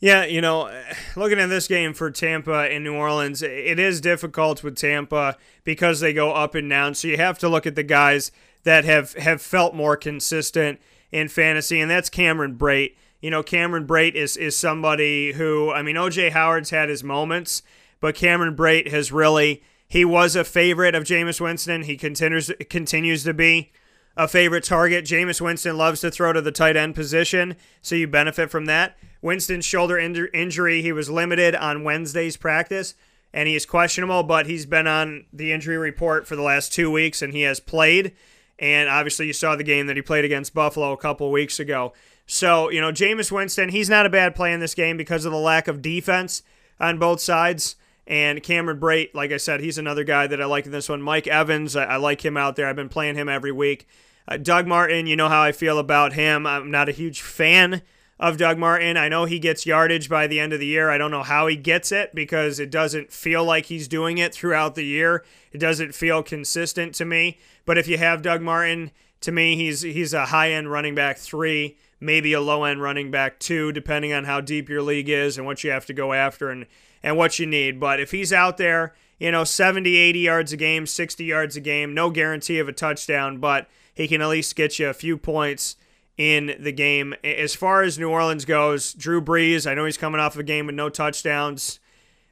Yeah, 0.00 0.24
you 0.24 0.40
know, 0.40 0.70
looking 1.16 1.40
at 1.40 1.48
this 1.48 1.66
game 1.66 1.92
for 1.92 2.10
Tampa 2.10 2.70
and 2.70 2.84
New 2.84 2.94
Orleans, 2.94 3.42
it 3.42 3.80
is 3.80 4.00
difficult 4.00 4.62
with 4.62 4.76
Tampa 4.76 5.36
because 5.64 5.98
they 5.98 6.12
go 6.12 6.32
up 6.32 6.54
and 6.54 6.70
down. 6.70 6.94
So 6.94 7.08
you 7.08 7.16
have 7.16 7.38
to 7.40 7.48
look 7.48 7.66
at 7.66 7.74
the 7.74 7.82
guys 7.82 8.30
that 8.62 8.84
have, 8.84 9.14
have 9.14 9.42
felt 9.42 9.74
more 9.74 9.96
consistent 9.96 10.80
in 11.10 11.26
fantasy, 11.28 11.80
and 11.80 11.90
that's 11.90 12.10
Cameron 12.10 12.56
Brate. 12.56 12.94
You 13.20 13.30
know, 13.30 13.42
Cameron 13.42 13.88
Brate 13.88 14.14
is, 14.14 14.36
is 14.36 14.56
somebody 14.56 15.32
who, 15.32 15.72
I 15.72 15.82
mean, 15.82 15.96
OJ 15.96 16.30
Howard's 16.30 16.70
had 16.70 16.88
his 16.88 17.02
moments, 17.02 17.62
but 18.00 18.14
Cameron 18.14 18.54
Brate 18.54 18.88
has 18.92 19.10
really, 19.10 19.64
he 19.88 20.04
was 20.04 20.36
a 20.36 20.44
favorite 20.44 20.94
of 20.94 21.02
Jameis 21.02 21.40
Winston. 21.40 21.82
He 21.82 21.96
continues, 21.96 22.52
continues 22.70 23.24
to 23.24 23.34
be 23.34 23.72
a 24.16 24.28
favorite 24.28 24.62
target. 24.62 25.04
Jameis 25.04 25.40
Winston 25.40 25.76
loves 25.76 26.00
to 26.02 26.10
throw 26.12 26.32
to 26.32 26.40
the 26.40 26.52
tight 26.52 26.76
end 26.76 26.94
position, 26.94 27.56
so 27.82 27.96
you 27.96 28.06
benefit 28.06 28.48
from 28.50 28.66
that. 28.66 28.96
Winston's 29.20 29.64
shoulder 29.64 29.98
in- 29.98 30.28
injury, 30.32 30.82
he 30.82 30.92
was 30.92 31.10
limited 31.10 31.54
on 31.54 31.84
Wednesday's 31.84 32.36
practice, 32.36 32.94
and 33.32 33.48
he 33.48 33.56
is 33.56 33.66
questionable, 33.66 34.22
but 34.22 34.46
he's 34.46 34.66
been 34.66 34.86
on 34.86 35.26
the 35.32 35.52
injury 35.52 35.76
report 35.76 36.26
for 36.26 36.36
the 36.36 36.42
last 36.42 36.72
two 36.72 36.90
weeks, 36.90 37.20
and 37.22 37.32
he 37.32 37.42
has 37.42 37.60
played. 37.60 38.12
And 38.58 38.88
obviously, 38.88 39.26
you 39.26 39.32
saw 39.32 39.54
the 39.54 39.64
game 39.64 39.86
that 39.86 39.96
he 39.96 40.02
played 40.02 40.24
against 40.24 40.54
Buffalo 40.54 40.92
a 40.92 40.96
couple 40.96 41.30
weeks 41.30 41.60
ago. 41.60 41.92
So, 42.26 42.70
you 42.70 42.80
know, 42.80 42.92
Jameis 42.92 43.32
Winston, 43.32 43.70
he's 43.70 43.88
not 43.88 44.06
a 44.06 44.10
bad 44.10 44.34
play 44.34 44.52
in 44.52 44.60
this 44.60 44.74
game 44.74 44.96
because 44.96 45.24
of 45.24 45.32
the 45.32 45.38
lack 45.38 45.68
of 45.68 45.80
defense 45.80 46.42
on 46.80 46.98
both 46.98 47.20
sides. 47.20 47.76
And 48.06 48.42
Cameron 48.42 48.80
Brate, 48.80 49.14
like 49.14 49.32
I 49.32 49.36
said, 49.36 49.60
he's 49.60 49.78
another 49.78 50.04
guy 50.04 50.26
that 50.26 50.40
I 50.40 50.46
like 50.46 50.66
in 50.66 50.72
this 50.72 50.88
one. 50.88 51.02
Mike 51.02 51.26
Evans, 51.26 51.76
I, 51.76 51.84
I 51.84 51.96
like 51.96 52.24
him 52.24 52.36
out 52.36 52.56
there. 52.56 52.66
I've 52.66 52.76
been 52.76 52.88
playing 52.88 53.14
him 53.14 53.28
every 53.28 53.52
week. 53.52 53.86
Uh, 54.26 54.38
Doug 54.38 54.66
Martin, 54.66 55.06
you 55.06 55.14
know 55.14 55.28
how 55.28 55.42
I 55.42 55.52
feel 55.52 55.78
about 55.78 56.14
him. 56.14 56.46
I'm 56.46 56.70
not 56.70 56.88
a 56.88 56.92
huge 56.92 57.22
fan 57.22 57.82
of 58.20 58.36
Doug 58.36 58.58
Martin. 58.58 58.96
I 58.96 59.08
know 59.08 59.24
he 59.24 59.38
gets 59.38 59.66
yardage 59.66 60.08
by 60.08 60.26
the 60.26 60.40
end 60.40 60.52
of 60.52 60.60
the 60.60 60.66
year. 60.66 60.90
I 60.90 60.98
don't 60.98 61.10
know 61.10 61.22
how 61.22 61.46
he 61.46 61.56
gets 61.56 61.92
it 61.92 62.14
because 62.14 62.58
it 62.58 62.70
doesn't 62.70 63.12
feel 63.12 63.44
like 63.44 63.66
he's 63.66 63.86
doing 63.86 64.18
it 64.18 64.34
throughout 64.34 64.74
the 64.74 64.84
year. 64.84 65.24
It 65.52 65.58
doesn't 65.58 65.94
feel 65.94 66.22
consistent 66.22 66.94
to 66.96 67.04
me. 67.04 67.38
But 67.64 67.78
if 67.78 67.86
you 67.86 67.98
have 67.98 68.22
Doug 68.22 68.42
Martin, 68.42 68.90
to 69.20 69.32
me, 69.32 69.56
he's 69.56 69.82
he's 69.82 70.14
a 70.14 70.26
high 70.26 70.52
end 70.52 70.70
running 70.70 70.94
back 70.94 71.18
three, 71.18 71.76
maybe 72.00 72.32
a 72.32 72.40
low 72.40 72.64
end 72.64 72.82
running 72.82 73.10
back 73.10 73.38
two, 73.38 73.72
depending 73.72 74.12
on 74.12 74.24
how 74.24 74.40
deep 74.40 74.68
your 74.68 74.82
league 74.82 75.08
is 75.08 75.38
and 75.38 75.46
what 75.46 75.62
you 75.62 75.70
have 75.70 75.86
to 75.86 75.94
go 75.94 76.12
after 76.12 76.50
and, 76.50 76.66
and 77.02 77.16
what 77.16 77.38
you 77.38 77.46
need. 77.46 77.78
But 77.78 78.00
if 78.00 78.10
he's 78.10 78.32
out 78.32 78.56
there, 78.56 78.94
you 79.18 79.32
know, 79.32 79.44
70, 79.44 79.96
80 79.96 80.18
yards 80.20 80.52
a 80.52 80.56
game, 80.56 80.86
60 80.86 81.24
yards 81.24 81.56
a 81.56 81.60
game, 81.60 81.94
no 81.94 82.10
guarantee 82.10 82.58
of 82.58 82.68
a 82.68 82.72
touchdown, 82.72 83.38
but 83.38 83.68
he 83.92 84.06
can 84.06 84.22
at 84.22 84.28
least 84.28 84.54
get 84.54 84.78
you 84.78 84.88
a 84.88 84.94
few 84.94 85.16
points 85.16 85.76
in 86.18 86.56
the 86.58 86.72
game. 86.72 87.14
As 87.24 87.54
far 87.54 87.82
as 87.82 87.98
New 87.98 88.10
Orleans 88.10 88.44
goes, 88.44 88.92
Drew 88.92 89.22
Brees, 89.22 89.70
I 89.70 89.74
know 89.74 89.84
he's 89.84 89.96
coming 89.96 90.20
off 90.20 90.36
a 90.36 90.42
game 90.42 90.66
with 90.66 90.74
no 90.74 90.90
touchdowns, 90.90 91.78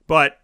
but 0.07 0.41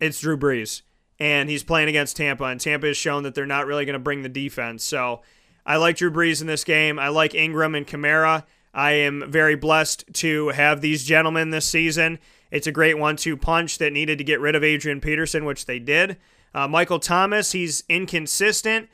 it's 0.00 0.20
Drew 0.20 0.38
Brees. 0.38 0.82
And 1.18 1.50
he's 1.50 1.64
playing 1.64 1.88
against 1.88 2.16
Tampa, 2.16 2.44
and 2.44 2.60
Tampa 2.60 2.86
has 2.86 2.96
shown 2.96 3.22
that 3.24 3.34
they're 3.34 3.46
not 3.46 3.66
really 3.66 3.84
going 3.84 3.94
to 3.94 3.98
bring 3.98 4.22
the 4.22 4.28
defense. 4.28 4.84
So 4.84 5.22
I 5.64 5.76
like 5.76 5.96
Drew 5.96 6.10
Brees 6.10 6.40
in 6.40 6.46
this 6.46 6.62
game. 6.62 6.98
I 6.98 7.08
like 7.08 7.34
Ingram 7.34 7.74
and 7.74 7.86
Kamara. 7.86 8.44
I 8.72 8.92
am 8.92 9.24
very 9.26 9.56
blessed 9.56 10.04
to 10.14 10.48
have 10.50 10.80
these 10.80 11.04
gentlemen 11.04 11.50
this 11.50 11.66
season. 11.66 12.18
It's 12.50 12.66
a 12.66 12.72
great 12.72 12.98
one 12.98 13.16
two 13.16 13.36
punch 13.36 13.78
that 13.78 13.92
needed 13.92 14.18
to 14.18 14.24
get 14.24 14.40
rid 14.40 14.54
of 14.54 14.62
Adrian 14.62 15.00
Peterson, 15.00 15.44
which 15.46 15.64
they 15.64 15.78
did. 15.78 16.18
Uh, 16.54 16.68
Michael 16.68 17.00
Thomas, 17.00 17.52
he's 17.52 17.82
inconsistent 17.88 18.88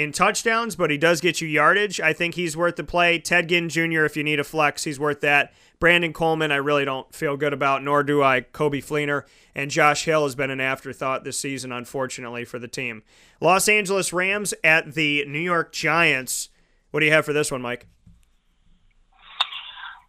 in 0.00 0.12
touchdowns, 0.12 0.76
but 0.76 0.90
he 0.90 0.96
does 0.96 1.20
get 1.20 1.42
you 1.42 1.48
yardage. 1.48 2.00
I 2.00 2.14
think 2.14 2.34
he's 2.34 2.56
worth 2.56 2.76
the 2.76 2.84
play. 2.84 3.18
Ted 3.18 3.50
Ginn 3.50 3.68
Jr., 3.68 4.06
if 4.06 4.16
you 4.16 4.24
need 4.24 4.40
a 4.40 4.44
flex, 4.44 4.84
he's 4.84 4.98
worth 4.98 5.20
that. 5.20 5.52
Brandon 5.78 6.14
Coleman, 6.14 6.50
I 6.50 6.56
really 6.56 6.86
don't 6.86 7.14
feel 7.14 7.36
good 7.36 7.52
about, 7.52 7.84
nor 7.84 8.02
do 8.02 8.22
I. 8.22 8.40
Coby 8.40 8.82
Fleener 8.82 9.24
and 9.54 9.70
Josh 9.70 10.06
Hill 10.06 10.22
has 10.22 10.34
been 10.34 10.50
an 10.50 10.60
afterthought 10.60 11.24
this 11.24 11.38
season, 11.38 11.70
unfortunately, 11.70 12.46
for 12.46 12.58
the 12.58 12.66
team. 12.66 13.02
Los 13.42 13.68
Angeles 13.68 14.10
Rams 14.10 14.54
at 14.64 14.94
the 14.94 15.26
New 15.26 15.38
York 15.38 15.70
Giants. 15.70 16.48
What 16.92 17.00
do 17.00 17.06
you 17.06 17.12
have 17.12 17.26
for 17.26 17.34
this 17.34 17.52
one, 17.52 17.60
Mike? 17.60 17.86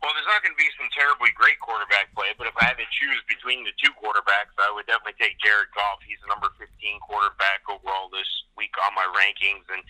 Well, 0.02 0.18
there's 0.18 0.26
not 0.26 0.42
going 0.42 0.58
to 0.58 0.62
be 0.62 0.66
some 0.82 0.90
terribly 0.98 1.30
great 1.38 1.62
quarterback 1.62 2.10
play, 2.18 2.34
but 2.34 2.50
if 2.50 2.58
I 2.58 2.74
had 2.74 2.82
to 2.82 2.90
choose 2.90 3.22
between 3.30 3.62
the 3.62 3.74
two 3.78 3.94
quarterbacks, 3.94 4.58
I 4.58 4.74
would 4.74 4.90
definitely 4.90 5.22
take 5.22 5.38
Jared 5.38 5.70
Goff. 5.78 6.02
He's 6.02 6.18
the 6.26 6.30
number 6.34 6.50
15 6.58 6.66
quarterback 7.06 7.62
overall 7.70 8.10
this 8.10 8.26
week 8.58 8.74
on 8.82 8.98
my 8.98 9.06
rankings, 9.14 9.62
and 9.70 9.86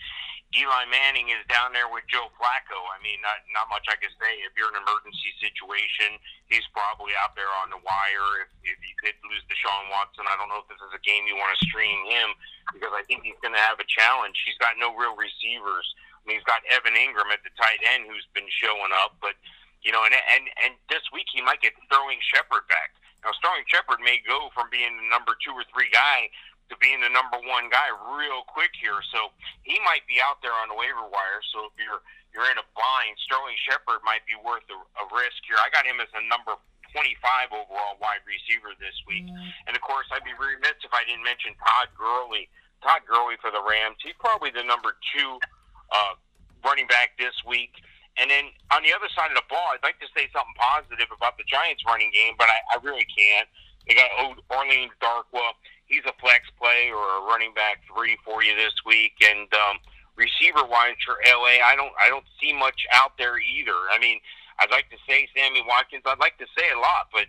Eli 0.52 0.84
Manning 0.92 1.32
is 1.32 1.40
down 1.48 1.72
there 1.72 1.88
with 1.88 2.04
Joe 2.12 2.28
Flacco. 2.36 2.76
I 2.92 3.00
mean, 3.00 3.24
not 3.24 3.40
not 3.56 3.72
much 3.72 3.88
I 3.88 3.96
can 3.96 4.12
say. 4.20 4.44
If 4.44 4.52
you're 4.52 4.68
in 4.68 4.76
an 4.76 4.84
emergency 4.84 5.32
situation, 5.40 6.20
he's 6.52 6.68
probably 6.76 7.16
out 7.16 7.32
there 7.32 7.48
on 7.64 7.72
the 7.72 7.80
wire. 7.80 8.44
If, 8.44 8.52
if 8.68 8.78
you 8.84 8.92
could 9.00 9.16
lose 9.24 9.40
Deshaun 9.48 9.88
Watson, 9.88 10.28
I 10.28 10.36
don't 10.36 10.52
know 10.52 10.60
if 10.60 10.68
this 10.68 10.80
is 10.84 10.92
a 10.92 11.00
game 11.00 11.24
you 11.24 11.40
want 11.40 11.56
to 11.56 11.60
stream 11.64 12.04
him 12.04 12.36
because 12.76 12.92
I 12.92 13.00
think 13.08 13.24
he's 13.24 13.40
going 13.40 13.56
to 13.56 13.64
have 13.64 13.80
a 13.80 13.88
challenge. 13.88 14.36
He's 14.44 14.60
got 14.60 14.76
no 14.76 14.92
real 14.92 15.16
receivers. 15.16 15.88
I 16.20 16.28
mean, 16.28 16.36
he's 16.36 16.44
got 16.44 16.60
Evan 16.68 17.00
Engram 17.00 17.32
at 17.32 17.40
the 17.48 17.52
tight 17.56 17.80
end 17.88 18.04
who's 18.04 18.28
been 18.36 18.46
showing 18.52 18.92
up, 18.92 19.16
but 19.24 19.32
you 19.82 19.90
know, 19.90 20.06
and 20.06 20.14
and 20.14 20.44
and 20.64 20.72
this 20.88 21.02
week 21.10 21.26
he 21.34 21.42
might 21.42 21.60
get 21.60 21.74
Sterling 21.90 22.22
Shepard 22.22 22.66
back. 22.70 22.94
Now 23.26 23.34
Sterling 23.38 23.66
Shepard 23.66 23.98
may 24.02 24.22
go 24.22 24.50
from 24.54 24.70
being 24.70 24.94
the 24.98 25.06
number 25.10 25.34
two 25.42 25.54
or 25.54 25.66
three 25.70 25.90
guy 25.90 26.30
to 26.70 26.74
being 26.78 27.02
the 27.02 27.12
number 27.12 27.36
one 27.44 27.68
guy 27.68 27.90
real 28.14 28.46
quick 28.46 28.72
here. 28.78 29.02
So 29.12 29.34
he 29.66 29.76
might 29.84 30.06
be 30.06 30.22
out 30.22 30.40
there 30.40 30.54
on 30.54 30.70
the 30.70 30.78
waiver 30.78 31.04
wire. 31.04 31.42
So 31.52 31.68
if 31.68 31.74
you're 31.76 32.00
you're 32.32 32.48
in 32.48 32.56
a 32.56 32.66
bind, 32.72 33.14
Sterling 33.28 33.58
Shepard 33.68 34.00
might 34.06 34.24
be 34.24 34.38
worth 34.40 34.64
a, 34.72 34.78
a 34.78 35.04
risk 35.12 35.42
here. 35.44 35.60
I 35.60 35.68
got 35.68 35.84
him 35.84 36.00
as 36.00 36.08
a 36.16 36.24
number 36.24 36.56
25 36.92 37.52
overall 37.52 38.00
wide 38.00 38.24
receiver 38.24 38.72
this 38.80 38.96
week. 39.04 39.28
Mm-hmm. 39.28 39.68
And 39.68 39.72
of 39.76 39.82
course, 39.84 40.08
I'd 40.12 40.24
be 40.24 40.32
remiss 40.36 40.80
if 40.80 40.92
I 40.96 41.04
didn't 41.04 41.24
mention 41.24 41.52
Todd 41.60 41.92
Gurley. 41.92 42.48
Todd 42.80 43.04
Gurley 43.04 43.36
for 43.40 43.52
the 43.52 43.60
Rams. 43.60 44.00
He's 44.00 44.16
probably 44.20 44.48
the 44.48 44.64
number 44.64 44.96
two 45.12 45.40
uh, 45.92 46.16
running 46.64 46.88
back 46.88 47.16
this 47.20 47.36
week. 47.44 47.76
And 48.20 48.28
then 48.28 48.52
on 48.70 48.84
the 48.84 48.92
other 48.92 49.08
side 49.16 49.32
of 49.32 49.38
the 49.40 49.48
ball, 49.48 49.72
I'd 49.72 49.82
like 49.82 49.98
to 50.04 50.10
say 50.12 50.28
something 50.32 50.56
positive 50.56 51.08
about 51.08 51.40
the 51.40 51.48
Giants 51.48 51.80
running 51.88 52.12
game, 52.12 52.36
but 52.36 52.52
I, 52.52 52.58
I 52.72 52.76
really 52.84 53.08
can't. 53.08 53.48
They 53.88 53.96
got 53.96 54.12
Orleans 54.52 54.92
Darkwa. 55.00 55.56
He's 55.86 56.04
a 56.06 56.14
flex 56.20 56.46
play 56.60 56.92
or 56.92 57.02
a 57.02 57.20
running 57.26 57.52
back 57.56 57.82
three 57.88 58.16
for 58.24 58.44
you 58.44 58.54
this 58.54 58.76
week. 58.86 59.16
And 59.24 59.48
um, 59.56 59.80
receiver 60.14 60.62
wise 60.64 61.00
for 61.02 61.18
LA, 61.24 61.58
I 61.64 61.74
don't 61.74 61.92
I 61.98 62.08
don't 62.08 62.28
see 62.40 62.52
much 62.52 62.86
out 62.92 63.18
there 63.18 63.40
either. 63.40 63.76
I 63.90 63.98
mean, 63.98 64.20
I'd 64.60 64.70
like 64.70 64.88
to 64.94 65.00
say 65.08 65.26
Sammy 65.34 65.64
Watkins. 65.66 66.04
I'd 66.06 66.22
like 66.22 66.38
to 66.38 66.46
say 66.54 66.70
a 66.70 66.78
lot, 66.78 67.10
but 67.12 67.26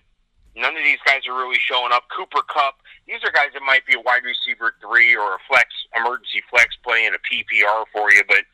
None 0.55 0.77
of 0.77 0.83
these 0.83 1.01
guys 1.05 1.25
are 1.27 1.33
really 1.33 1.57
showing 1.57 1.91
up. 1.91 2.05
Cooper 2.15 2.45
Kupp, 2.45 2.77
these 3.07 3.17
are 3.25 3.31
guys 3.31 3.49
that 3.53 3.63
might 3.65 3.85
be 3.85 3.95
a 3.97 4.01
wide 4.01 4.21
receiver 4.23 4.75
three 4.81 5.15
or 5.15 5.33
a 5.33 5.41
flex, 5.49 5.69
emergency 5.97 6.45
flex 6.49 6.77
play 6.85 7.05
in 7.05 7.13
a 7.13 7.21
PPR 7.25 7.85
for 7.91 8.11
you, 8.11 8.21
but 8.27 8.45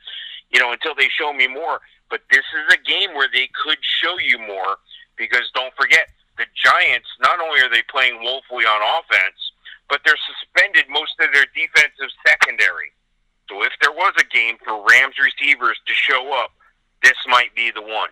you 0.49 0.59
know 0.59 0.71
until 0.71 0.95
they 0.95 1.09
show 1.09 1.33
me 1.33 1.47
more. 1.47 1.81
But 2.09 2.21
this 2.31 2.45
is 2.57 2.73
a 2.73 2.81
game 2.81 3.13
where 3.15 3.29
they 3.31 3.49
could 3.63 3.77
show 4.01 4.17
you 4.17 4.39
more 4.39 4.77
because 5.17 5.51
don't 5.53 5.73
forget 5.75 6.09
the 6.37 6.45
Giants. 6.55 7.07
Not 7.21 7.39
only 7.39 7.61
are 7.61 7.69
they 7.69 7.83
playing 7.89 8.23
woefully 8.23 8.65
on 8.65 8.81
offense, 8.81 9.37
but 9.89 10.01
they're 10.05 10.19
suspended 10.25 10.85
most 10.89 11.13
of 11.19 11.31
their 11.33 11.45
defensive 11.53 12.09
secondary. 12.25 12.91
So 13.49 13.63
if 13.63 13.73
there 13.81 13.91
was 13.91 14.13
a 14.19 14.25
game 14.33 14.55
for 14.63 14.85
Rams 14.87 15.15
receivers 15.21 15.77
to 15.85 15.93
show 15.93 16.33
up, 16.33 16.51
this 17.03 17.17
might 17.27 17.53
be 17.55 17.71
the 17.71 17.81
one. 17.81 18.09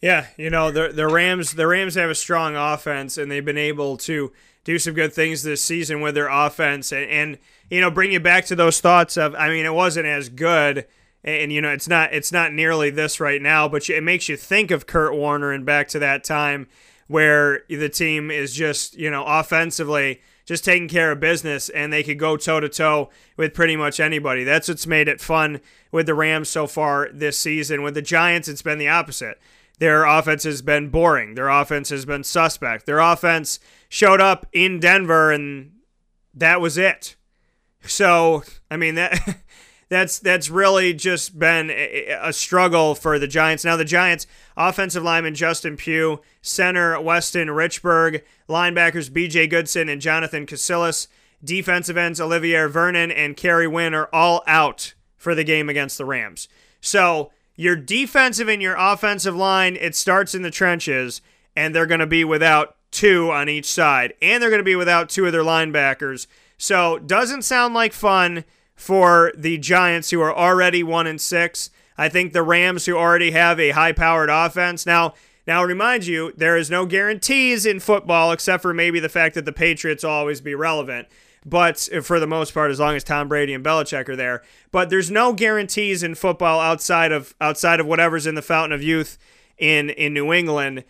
Yeah, 0.00 0.26
you 0.36 0.50
know 0.50 0.70
the 0.70 0.88
the 0.88 1.06
Rams 1.06 1.52
the 1.52 1.66
Rams 1.66 1.94
have 1.94 2.10
a 2.10 2.14
strong 2.14 2.54
offense 2.54 3.16
and 3.16 3.30
they've 3.30 3.44
been 3.44 3.58
able 3.58 3.96
to 3.98 4.32
do 4.64 4.78
some 4.78 4.94
good 4.94 5.12
things 5.12 5.42
this 5.42 5.62
season 5.62 6.00
with 6.00 6.14
their 6.14 6.28
offense 6.28 6.92
and, 6.92 7.10
and 7.10 7.38
you 7.70 7.80
know 7.80 7.90
bring 7.90 8.12
you 8.12 8.20
back 8.20 8.44
to 8.46 8.56
those 8.56 8.80
thoughts 8.80 9.16
of 9.16 9.34
I 9.34 9.48
mean 9.48 9.64
it 9.64 9.72
wasn't 9.72 10.06
as 10.06 10.28
good 10.28 10.86
and 11.26 11.52
you 11.52 11.60
know 11.60 11.70
it's 11.70 11.88
not 11.88 12.12
it's 12.12 12.32
not 12.32 12.52
nearly 12.52 12.88
this 12.88 13.20
right 13.20 13.42
now 13.42 13.68
but 13.68 13.88
it 13.90 14.02
makes 14.02 14.28
you 14.28 14.36
think 14.36 14.70
of 14.70 14.86
Kurt 14.86 15.14
Warner 15.14 15.52
and 15.52 15.66
back 15.66 15.88
to 15.88 15.98
that 15.98 16.24
time 16.24 16.68
where 17.08 17.64
the 17.68 17.88
team 17.88 18.30
is 18.30 18.54
just 18.54 18.96
you 18.96 19.10
know 19.10 19.24
offensively 19.26 20.20
just 20.46 20.64
taking 20.64 20.88
care 20.88 21.10
of 21.10 21.20
business 21.20 21.68
and 21.68 21.92
they 21.92 22.04
could 22.04 22.18
go 22.18 22.36
toe 22.36 22.60
to 22.60 22.68
toe 22.68 23.10
with 23.36 23.52
pretty 23.52 23.76
much 23.76 23.98
anybody. 23.98 24.44
That's 24.44 24.68
what's 24.68 24.86
made 24.86 25.08
it 25.08 25.20
fun 25.20 25.60
with 25.90 26.06
the 26.06 26.14
Rams 26.14 26.48
so 26.48 26.68
far 26.68 27.08
this 27.12 27.36
season. 27.36 27.82
With 27.82 27.94
the 27.94 28.02
Giants, 28.02 28.46
it's 28.46 28.62
been 28.62 28.78
the 28.78 28.88
opposite. 28.88 29.40
Their 29.78 30.04
offense 30.04 30.44
has 30.44 30.62
been 30.62 30.88
boring. 30.88 31.34
Their 31.34 31.48
offense 31.48 31.90
has 31.90 32.04
been 32.04 32.22
suspect. 32.22 32.86
Their 32.86 33.00
offense 33.00 33.58
showed 33.88 34.20
up 34.20 34.46
in 34.52 34.78
Denver 34.78 35.32
and 35.32 35.72
that 36.32 36.60
was 36.60 36.78
it. 36.78 37.16
So, 37.82 38.44
I 38.70 38.76
mean 38.76 38.94
that 38.94 39.40
that's 39.88 40.18
that's 40.18 40.50
really 40.50 40.92
just 40.92 41.38
been 41.38 41.70
a, 41.70 42.32
struggle 42.32 42.94
for 42.94 43.18
the 43.18 43.28
Giants. 43.28 43.64
Now 43.64 43.76
the 43.76 43.84
Giants 43.84 44.26
offensive 44.56 45.02
lineman 45.02 45.34
Justin 45.34 45.76
Pugh, 45.76 46.20
center 46.42 47.00
Weston 47.00 47.48
Richburg, 47.48 48.22
linebackers 48.48 49.12
B.J. 49.12 49.46
Goodson 49.46 49.88
and 49.88 50.00
Jonathan 50.00 50.46
Casillas, 50.46 51.06
defensive 51.44 51.96
ends 51.96 52.20
Olivier 52.20 52.66
Vernon 52.66 53.10
and 53.12 53.36
Kerry 53.36 53.68
Wynn 53.68 53.94
are 53.94 54.08
all 54.12 54.42
out 54.46 54.94
for 55.16 55.34
the 55.34 55.44
game 55.44 55.68
against 55.68 55.98
the 55.98 56.04
Rams. 56.04 56.48
So 56.80 57.30
your 57.54 57.76
defensive 57.76 58.48
and 58.48 58.60
your 58.60 58.76
offensive 58.76 59.36
line, 59.36 59.76
it 59.76 59.94
starts 59.94 60.34
in 60.34 60.42
the 60.42 60.50
trenches, 60.50 61.22
and 61.54 61.74
they're 61.74 61.86
going 61.86 62.00
to 62.00 62.06
be 62.06 62.24
without 62.24 62.76
two 62.90 63.30
on 63.30 63.48
each 63.48 63.66
side, 63.66 64.14
and 64.20 64.42
they're 64.42 64.50
going 64.50 64.60
to 64.60 64.64
be 64.64 64.76
without 64.76 65.08
two 65.08 65.26
of 65.26 65.32
their 65.32 65.42
linebackers. 65.42 66.26
So 66.58 66.98
doesn't 66.98 67.42
sound 67.42 67.74
like 67.74 67.92
fun 67.92 68.44
for 68.76 69.32
the 69.34 69.58
Giants, 69.58 70.10
who 70.10 70.20
are 70.20 70.34
already 70.34 70.82
one 70.82 71.06
and 71.06 71.20
six. 71.20 71.70
I 71.98 72.08
think 72.08 72.32
the 72.32 72.42
Rams, 72.42 72.86
who 72.86 72.96
already 72.96 73.32
have 73.32 73.58
a 73.58 73.70
high-powered 73.70 74.30
offense, 74.30 74.86
now. 74.86 75.14
Now, 75.46 75.60
I'll 75.60 75.66
remind 75.68 76.06
you, 76.06 76.32
there 76.36 76.56
is 76.56 76.72
no 76.72 76.86
guarantees 76.86 77.66
in 77.66 77.78
football 77.78 78.32
except 78.32 78.62
for 78.62 78.74
maybe 78.74 78.98
the 78.98 79.08
fact 79.08 79.36
that 79.36 79.44
the 79.44 79.52
Patriots 79.52 80.02
always 80.02 80.40
be 80.40 80.56
relevant. 80.56 81.06
But 81.46 81.88
uh, 81.94 82.00
for 82.00 82.18
the 82.18 82.26
most 82.26 82.52
part, 82.52 82.72
as 82.72 82.80
long 82.80 82.96
as 82.96 83.04
Tom 83.04 83.28
Brady 83.28 83.54
and 83.54 83.64
Belichick 83.64 84.08
are 84.08 84.16
there, 84.16 84.42
but 84.72 84.90
there's 84.90 85.10
no 85.10 85.32
guarantees 85.32 86.02
in 86.02 86.16
football 86.16 86.58
outside 86.58 87.12
of 87.12 87.34
outside 87.40 87.78
of 87.78 87.86
whatever's 87.86 88.26
in 88.26 88.34
the 88.34 88.42
fountain 88.42 88.72
of 88.72 88.82
youth 88.82 89.16
in 89.56 89.90
in 89.90 90.12
New 90.12 90.32
England, 90.32 90.82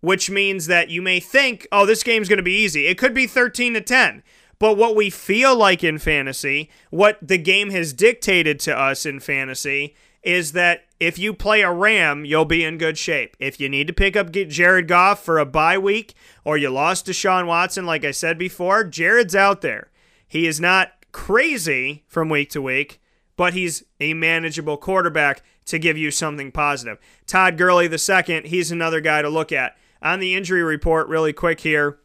which 0.00 0.30
means 0.30 0.66
that 0.68 0.88
you 0.88 1.02
may 1.02 1.20
think, 1.20 1.68
oh, 1.70 1.84
this 1.84 2.02
game's 2.02 2.30
going 2.30 2.38
to 2.38 2.42
be 2.42 2.56
easy. 2.56 2.86
It 2.86 2.96
could 2.96 3.12
be 3.12 3.26
13 3.26 3.74
to 3.74 3.82
10. 3.82 4.22
But 4.62 4.76
what 4.76 4.94
we 4.94 5.10
feel 5.10 5.56
like 5.56 5.82
in 5.82 5.98
fantasy, 5.98 6.70
what 6.90 7.18
the 7.20 7.36
game 7.36 7.70
has 7.70 7.92
dictated 7.92 8.60
to 8.60 8.78
us 8.78 9.04
in 9.04 9.18
fantasy, 9.18 9.96
is 10.22 10.52
that 10.52 10.84
if 11.00 11.18
you 11.18 11.34
play 11.34 11.62
a 11.62 11.72
Ram, 11.72 12.24
you'll 12.24 12.44
be 12.44 12.62
in 12.62 12.78
good 12.78 12.96
shape. 12.96 13.36
If 13.40 13.58
you 13.58 13.68
need 13.68 13.88
to 13.88 13.92
pick 13.92 14.14
up 14.14 14.30
Jared 14.30 14.86
Goff 14.86 15.24
for 15.24 15.40
a 15.40 15.44
bye 15.44 15.78
week 15.78 16.14
or 16.44 16.56
you 16.56 16.70
lost 16.70 17.06
Deshaun 17.06 17.48
Watson, 17.48 17.86
like 17.86 18.04
I 18.04 18.12
said 18.12 18.38
before, 18.38 18.84
Jared's 18.84 19.34
out 19.34 19.62
there. 19.62 19.90
He 20.28 20.46
is 20.46 20.60
not 20.60 20.92
crazy 21.10 22.04
from 22.06 22.28
week 22.28 22.50
to 22.50 22.62
week, 22.62 23.00
but 23.36 23.54
he's 23.54 23.82
a 23.98 24.14
manageable 24.14 24.76
quarterback 24.76 25.42
to 25.64 25.80
give 25.80 25.98
you 25.98 26.12
something 26.12 26.52
positive. 26.52 26.98
Todd 27.26 27.58
Gurley, 27.58 27.88
the 27.88 27.98
second, 27.98 28.46
he's 28.46 28.70
another 28.70 29.00
guy 29.00 29.22
to 29.22 29.28
look 29.28 29.50
at. 29.50 29.76
On 30.00 30.20
the 30.20 30.36
injury 30.36 30.62
report, 30.62 31.08
really 31.08 31.32
quick 31.32 31.58
here, 31.62 31.98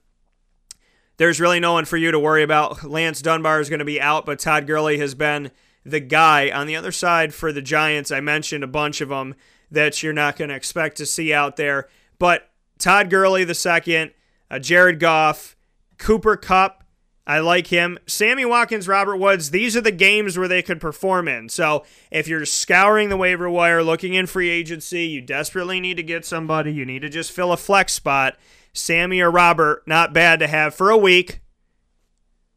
there's 1.18 1.40
really 1.40 1.60
no 1.60 1.74
one 1.74 1.86
for 1.86 1.98
you 1.98 2.12
to 2.12 2.20
worry 2.20 2.44
about. 2.44 2.84
Lance 2.84 3.22
Dunbar 3.22 3.60
is 3.60 3.70
going 3.70 3.80
to 3.80 3.86
be 3.86 4.00
out, 4.00 4.26
but 4.26 4.40
Todd 4.40 4.68
Gurley 4.68 4.98
has 5.00 5.16
been 5.16 5.52
the 5.84 6.00
guy. 6.00 6.50
On 6.52 6.68
the 6.68 6.76
other 6.76 6.92
side 6.92 7.34
for 7.34 7.52
the 7.52 7.62
Giants, 7.62 8.12
I 8.12 8.20
mentioned 8.20 8.64
a 8.64 8.68
bunch 8.68 9.02
of 9.02 9.10
them 9.10 9.36
that 9.72 10.02
you're 10.02 10.14
not 10.14 10.38
going 10.38 10.50
to 10.50 10.56
expect 10.56 10.98
to 10.98 11.06
see 11.06 11.34
out 11.34 11.56
there. 11.56 11.90
But 12.20 12.50
Todd 12.78 13.10
Gurley, 13.10 13.44
the 13.44 13.56
second, 13.56 14.12
uh, 14.50 14.60
Jared 14.60 15.00
Goff, 15.00 15.56
Cooper 15.98 16.38
Kupp, 16.38 16.84
I 17.26 17.40
like 17.40 17.68
him. 17.68 18.00
Sammy 18.08 18.46
Watkins, 18.46 18.88
Robert 18.88 19.18
Woods, 19.18 19.52
these 19.52 19.76
are 19.76 19.82
the 19.82 19.92
games 19.92 20.38
where 20.38 20.48
they 20.48 20.62
could 20.62 20.80
perform 20.80 21.28
in. 21.28 21.50
So 21.50 21.84
if 22.10 22.26
you're 22.30 22.46
scouring 22.46 23.10
the 23.10 23.18
waiver 23.18 23.50
wire, 23.50 23.84
looking 23.84 24.14
in 24.14 24.28
free 24.28 24.50
agency, 24.50 25.08
you 25.08 25.20
desperately 25.20 25.82
need 25.82 25.98
to 25.98 26.04
get 26.04 26.26
somebody, 26.26 26.72
you 26.72 26.86
need 26.86 27.02
to 27.02 27.10
just 27.10 27.34
fill 27.34 27.52
a 27.52 27.58
flex 27.58 27.92
spot. 27.92 28.38
Sammy 28.78 29.20
or 29.22 29.32
Robert, 29.32 29.84
not 29.88 30.14
bad 30.14 30.40
to 30.40 30.48
have 30.48 30.74
for 30.76 30.90
a 30.90 30.98
week. 30.98 31.42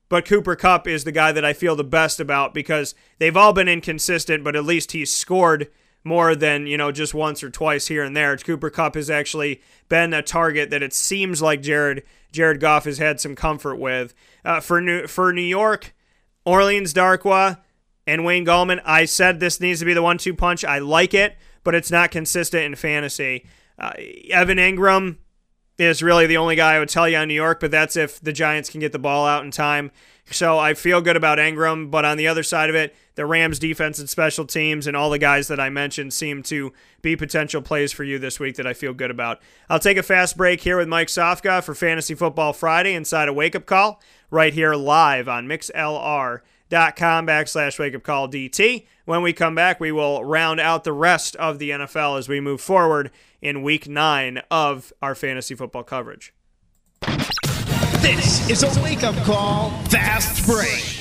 But 0.09 0.25
Cooper 0.25 0.57
Kupp 0.57 0.89
is 0.89 1.05
the 1.05 1.13
guy 1.13 1.31
that 1.31 1.45
I 1.45 1.53
feel 1.53 1.77
the 1.77 1.85
best 1.85 2.19
about 2.19 2.53
because 2.53 2.95
they've 3.19 3.37
all 3.37 3.53
been 3.53 3.69
inconsistent, 3.69 4.43
but 4.43 4.57
at 4.57 4.65
least 4.65 4.93
he's 4.93 5.13
scored 5.13 5.71
more 6.03 6.35
than, 6.35 6.67
you 6.67 6.77
know, 6.77 6.91
just 6.91 7.15
once 7.15 7.45
or 7.45 7.51
twice 7.51 7.87
here 7.87 8.03
and 8.03 8.17
there. 8.17 8.37
Cooper 8.37 8.71
Kupp 8.71 8.97
has 8.97 9.09
actually 9.09 9.61
been 9.89 10.13
a 10.13 10.23
target 10.23 10.71
that 10.71 10.83
it 10.83 10.93
seems 10.93 11.41
like 11.41 11.63
Jared 11.63 12.03
Jared 12.33 12.61
Goff 12.61 12.85
has 12.85 12.99
had 12.99 13.21
some 13.21 13.35
comfort 13.37 13.77
with. 13.77 14.15
Uh, 14.45 14.61
for 14.61 14.81
New 14.81 15.07
for 15.07 15.33
New 15.33 15.43
York, 15.43 15.95
Orleans 16.45 16.95
Darkwa 16.95 17.59
and 18.07 18.25
Wayne 18.25 18.47
Gallman, 18.47 18.81
I 18.85 19.05
said 19.05 19.39
this 19.39 19.61
needs 19.61 19.81
to 19.81 19.87
be 19.87 19.95
the 19.95 20.03
one-two 20.03 20.35
punch. 20.35 20.65
I 20.65 20.79
like 20.79 21.15
it, 21.15 21.37
but 21.63 21.75
it's 21.75 21.91
not 21.91 22.11
consistent 22.11 22.65
in 22.65 22.75
fantasy. 22.75 23.47
Uh, 23.79 23.93
Evan 24.31 24.59
Engram, 24.59 25.19
is 25.81 26.03
really 26.03 26.27
the 26.27 26.37
only 26.37 26.57
guy 26.57 26.75
I 26.75 26.79
would 26.79 26.91
tell 26.91 27.09
you 27.09 27.17
on 27.17 27.29
New 27.29 27.35
York, 27.35 27.59
but 27.59 27.71
that's 27.71 27.97
if 27.97 28.21
the 28.21 28.33
Giants 28.33 28.69
can 28.69 28.81
get 28.81 28.93
the 28.93 28.99
ball 28.99 29.27
out 29.27 29.45
in 29.45 29.51
time. 29.51 29.91
So 30.31 30.59
I 30.59 30.75
feel 30.75 31.01
good 31.01 31.17
about 31.17 31.39
Engram, 31.39 31.91
but 31.91 32.05
on 32.05 32.17
the 32.17 32.29
other 32.29 32.43
side 32.43 32.69
of 32.69 32.77
it, 32.77 32.95
the 33.15 33.27
Rams 33.27 33.59
defense 33.59 33.99
and 33.99 34.09
special 34.09 34.45
teams 34.45 34.87
and 34.87 34.97
all 34.97 35.11
the 35.11 35.19
guys 35.19 35.49
that 35.49 35.59
I 35.59 35.71
mentioned 35.71 36.13
seem 36.13 36.43
to 36.45 36.73
be 37.03 37.17
potential 37.17 37.63
plays 37.63 37.91
for 37.93 38.05
you 38.05 38.19
this 38.19 38.39
week 38.39 38.57
that 38.57 38.67
I 38.67 38.75
feel 38.75 38.95
good 38.95 39.11
about. 39.11 39.41
I'll 39.69 39.81
take 39.81 39.97
a 39.97 40.03
fast 40.03 40.37
break 40.37 40.61
here 40.61 40.77
with 40.77 40.87
Mike 40.87 41.09
Sofka 41.09 41.65
for 41.65 41.75
Fantasy 41.75 42.15
Football 42.15 42.53
Friday 42.53 42.95
inside 42.95 43.29
a 43.29 43.33
wake 43.33 43.57
up 43.57 43.67
call 43.67 44.01
right 44.31 44.55
here 44.55 44.75
live 44.75 45.29
on 45.29 45.49
mixlr.com 46.71 47.27
backslash 47.27 47.79
wake 47.79 47.95
up 47.95 48.03
call 48.03 48.29
DT. 48.29 48.87
When 49.05 49.23
we 49.23 49.33
come 49.33 49.55
back, 49.55 49.81
we 49.81 49.93
will 49.93 50.25
round 50.25 50.61
out 50.61 50.85
the 50.85 50.93
rest 50.93 51.37
of 51.37 51.59
the 51.59 51.71
NFL 51.71 52.19
as 52.19 52.29
we 52.29 52.41
move 52.41 52.61
forward 52.61 53.11
in 53.43 53.63
week 53.63 53.89
nine 53.89 54.43
of 54.51 54.93
our 55.03 55.15
fantasy 55.15 55.55
football 55.55 55.83
coverage. 55.83 56.33
This 58.01 58.49
is 58.49 58.63
a 58.63 58.83
wake 58.83 59.03
up 59.03 59.17
call, 59.25 59.71
fast 59.85 60.47
break. 60.47 60.97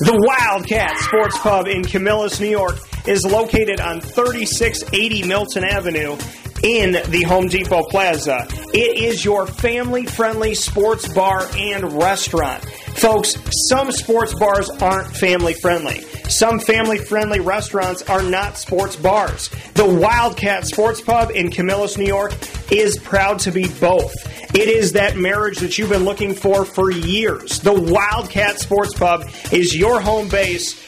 The 0.00 0.14
Wildcat 0.16 0.96
Sports 0.98 1.38
Pub 1.38 1.66
in 1.66 1.82
Camillus, 1.82 2.38
New 2.38 2.48
York 2.48 2.76
is 3.08 3.24
located 3.24 3.80
on 3.80 4.00
3680 4.00 5.26
Milton 5.26 5.64
Avenue 5.64 6.16
in 6.62 6.92
the 7.10 7.24
Home 7.26 7.48
Depot 7.48 7.82
Plaza. 7.84 8.46
It 8.72 8.96
is 8.96 9.24
your 9.24 9.46
family 9.46 10.06
friendly 10.06 10.54
sports 10.54 11.12
bar 11.12 11.48
and 11.56 11.94
restaurant. 11.94 12.64
Folks, 12.98 13.36
some 13.68 13.92
sports 13.92 14.34
bars 14.34 14.68
aren't 14.70 15.06
family 15.16 15.54
friendly. 15.54 16.00
Some 16.28 16.58
family 16.58 16.98
friendly 16.98 17.38
restaurants 17.38 18.02
are 18.02 18.22
not 18.22 18.58
sports 18.58 18.96
bars. 18.96 19.50
The 19.74 19.86
Wildcat 19.86 20.66
Sports 20.66 21.00
Pub 21.00 21.30
in 21.30 21.50
Camillus, 21.50 21.96
New 21.96 22.06
York 22.06 22.34
is 22.72 22.98
proud 22.98 23.38
to 23.40 23.52
be 23.52 23.68
both. 23.80 24.12
It 24.52 24.68
is 24.68 24.92
that 24.94 25.16
marriage 25.16 25.58
that 25.58 25.78
you've 25.78 25.90
been 25.90 26.04
looking 26.04 26.34
for 26.34 26.64
for 26.64 26.90
years. 26.90 27.60
The 27.60 27.72
Wildcat 27.72 28.58
Sports 28.58 28.94
Pub 28.98 29.28
is 29.52 29.76
your 29.76 30.00
home 30.00 30.28
base 30.28 30.87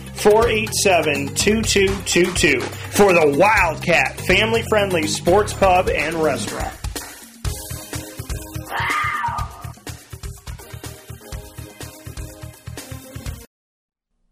487 0.21 1.33
2222 1.33 2.61
for 2.61 3.11
the 3.11 3.37
Wildcat 3.39 4.19
family 4.21 4.61
friendly 4.69 5.07
sports 5.07 5.51
pub 5.51 5.89
and 5.89 6.15
restaurant. 6.15 6.77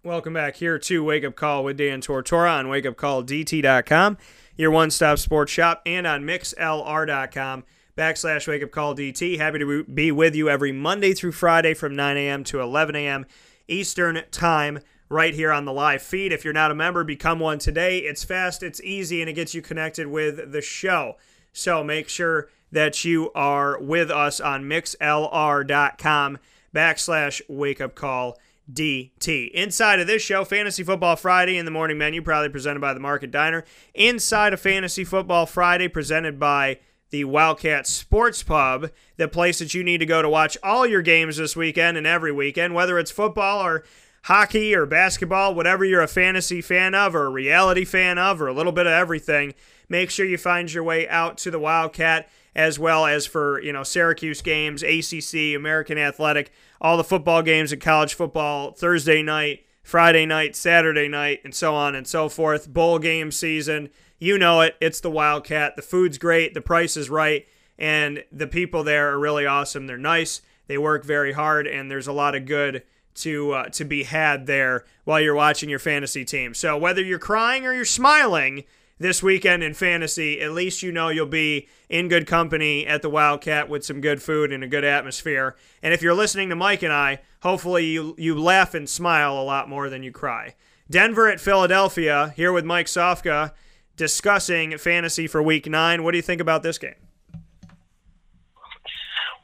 Welcome 0.04 0.34
back 0.34 0.58
here 0.58 0.78
to 0.78 1.04
Wake 1.04 1.24
Up 1.24 1.36
Call 1.36 1.64
with 1.64 1.78
Dan 1.78 2.02
Tortora 2.02 2.60
on 2.60 2.68
wakeupcalldt.com, 2.68 4.18
your 4.58 4.70
one 4.70 4.92
stop 4.92 5.18
sports 5.18 5.52
shop, 5.52 5.82
and 5.88 6.06
on 6.06 6.24
mixlr.com 6.24 7.64
backslash 7.98 8.48
wake 8.48 8.62
up 8.62 8.70
call 8.70 8.96
DT. 8.96 9.40
Happy 9.40 9.58
to 9.58 9.84
be 9.86 10.12
with 10.12 10.36
you 10.36 10.50
every 10.50 10.72
Monday 10.72 11.14
through 11.14 11.32
Friday 11.32 11.74
from 11.74 11.96
9 11.96 12.16
a.m. 12.16 12.44
to 12.44 12.62
11 12.62 12.96
a.m. 12.96 13.26
Eastern 13.68 14.24
Time 14.32 14.80
right 15.10 15.34
here 15.34 15.52
on 15.52 15.66
the 15.66 15.74
live 15.74 16.02
feed. 16.02 16.32
If 16.32 16.44
you're 16.46 16.54
not 16.54 16.72
a 16.72 16.76
member, 16.76 17.04
become 17.04 17.40
one 17.40 17.60
today. 17.60 18.00
It's 18.00 18.24
fast, 18.24 18.64
it's 18.64 18.82
easy, 18.82 19.22
and 19.22 19.30
it 19.30 19.34
gets 19.34 19.54
you 19.54 19.62
connected 19.62 20.08
with 20.08 20.52
the 20.52 20.62
show. 20.62 21.18
So 21.52 21.84
make 21.84 22.08
sure 22.08 22.50
that 22.72 23.04
you 23.04 23.32
are 23.34 23.80
with 23.80 24.12
us 24.12 24.40
on 24.40 24.64
mixlr.com 24.64 26.38
backslash 26.74 27.42
wake 27.48 27.82
up 27.82 27.96
call 27.96 28.38
DT. 28.72 29.50
Inside 29.52 30.00
of 30.00 30.08
this 30.08 30.22
show, 30.22 30.46
Fantasy 30.46 30.84
Football 30.84 31.16
Friday 31.16 31.58
in 31.58 31.66
the 31.66 31.72
morning 31.72 31.98
menu, 31.98 32.22
proudly 32.22 32.50
presented 32.50 32.80
by 32.80 32.94
the 32.94 33.00
Market 33.00 33.32
Diner. 33.32 33.66
Inside 33.96 34.54
of 34.54 34.62
Fantasy 34.62 35.04
Football 35.04 35.48
Friday, 35.48 35.88
presented 35.88 36.40
by 36.40 36.80
the 37.10 37.24
Wildcat 37.24 37.88
Sports 37.88 38.44
Pub, 38.44 38.92
the 39.18 39.28
place 39.28 39.58
that 39.58 39.74
you 39.74 39.84
need 39.84 39.98
to 39.98 40.06
go 40.06 40.22
to 40.22 40.30
watch 40.30 40.58
all 40.62 40.86
your 40.86 41.02
games 41.02 41.38
this 41.38 41.56
weekend 41.56 41.98
and 41.98 42.06
every 42.06 42.32
weekend, 42.32 42.76
whether 42.76 43.00
it's 43.00 43.10
football 43.10 43.66
or 43.66 43.84
hockey 44.24 44.76
or 44.76 44.86
basketball, 44.86 45.56
whatever 45.56 45.86
you're 45.86 46.02
a 46.02 46.08
fantasy 46.08 46.62
fan 46.62 46.94
of 46.94 47.16
or 47.16 47.26
a 47.26 47.32
reality 47.32 47.86
fan 47.86 48.18
of 48.18 48.42
or 48.42 48.48
a 48.48 48.54
little 48.54 48.72
bit 48.72 48.88
of 48.88 48.94
everything, 48.94 49.54
make 49.88 50.10
sure 50.10 50.26
you 50.26 50.38
find 50.38 50.72
your 50.72 50.84
way 50.84 51.08
out 51.08 51.38
to 51.40 51.52
the 51.52 51.60
Wildcat 51.60 52.30
as 52.56 52.80
well 52.80 53.06
as 53.06 53.26
for, 53.26 53.62
you 53.62 53.72
know, 53.72 53.84
Syracuse 53.84 54.42
games, 54.42 54.84
ACC, 54.84 55.56
American 55.56 55.98
Athletic, 55.98 56.52
all 56.82 56.98
the 56.98 57.04
football 57.04 57.42
games 57.42 57.72
in 57.72 57.80
college 57.80 58.14
football, 58.14 58.72
Thursday 58.72 59.22
night, 59.22 59.66
Friday 59.84 60.26
night, 60.26 60.56
Saturday 60.56 61.08
night, 61.08 61.42
and 61.44 61.54
so 61.54 61.74
on 61.74 61.96
and 61.96 62.08
so 62.08 62.28
forth. 62.28 62.68
Bowl 62.68 63.00
game 63.00 63.32
season, 63.32 63.90
you 64.18 64.38
know 64.38 64.62
it. 64.62 64.76
It's 64.82 65.00
the 65.00 65.12
Wildcat. 65.12 65.76
The 65.76 65.82
food's 65.82 66.18
great, 66.18 66.54
the 66.54 66.62
price 66.62 66.98
is 66.98 67.10
right, 67.10 67.48
and 67.78 68.24
the 68.32 68.48
people 68.48 68.84
there 68.84 69.12
are 69.14 69.20
really 69.20 69.46
awesome. 69.46 69.88
They're 69.88 69.98
nice, 69.98 70.42
they 70.68 70.78
work 70.78 71.06
very 71.06 71.32
hard, 71.32 71.66
and 71.68 71.90
there's 71.90 72.08
a 72.08 72.14
lot 72.14 72.36
of 72.36 72.46
good 72.46 72.84
to 73.20 73.52
uh, 73.52 73.70
to 73.70 73.86
be 73.86 74.04
had 74.04 74.46
there 74.46 74.86
while 75.04 75.20
you're 75.20 75.36
watching 75.36 75.70
your 75.70 75.80
fantasy 75.80 76.26
team. 76.26 76.54
So 76.54 76.78
whether 76.78 77.02
you're 77.02 77.20
crying 77.20 77.66
or 77.66 77.74
you're 77.74 77.86
smiling 77.86 78.64
this 79.00 79.24
weekend 79.24 79.64
in 79.64 79.74
fantasy, 79.74 80.42
at 80.42 80.52
least 80.52 80.84
you 80.84 80.92
know 80.92 81.10
you'll 81.10 81.26
be 81.26 81.68
in 81.88 82.10
good 82.10 82.28
company 82.28 82.86
at 82.86 83.02
the 83.02 83.10
Wildcat 83.10 83.70
with 83.70 83.86
some 83.86 84.02
good 84.02 84.22
food 84.22 84.52
and 84.52 84.64
a 84.64 84.68
good 84.68 84.84
atmosphere. 84.84 85.56
And 85.82 85.94
if 85.94 86.02
you're 86.02 86.14
listening 86.14 86.50
to 86.50 86.56
Mike 86.56 86.84
and 86.84 86.94
I, 86.94 87.22
hopefully 87.42 87.86
you 87.86 88.16
you 88.18 88.40
laugh 88.40 88.74
and 88.74 88.90
smile 88.90 89.40
a 89.40 89.44
lot 89.44 89.70
more 89.70 89.90
than 89.90 90.04
you 90.04 90.12
cry. 90.12 90.56
Denver 90.90 91.28
at 91.28 91.40
Philadelphia 91.40 92.34
here 92.36 92.52
with 92.52 92.66
Mike 92.66 92.88
Sofka 92.88 93.54
discussing 93.96 94.78
fantasy 94.78 95.28
for 95.28 95.44
week 95.44 95.68
9. 95.68 96.04
What 96.04 96.12
do 96.12 96.18
you 96.18 96.24
think 96.24 96.42
about 96.42 96.64
this 96.64 96.78
game? 96.78 97.09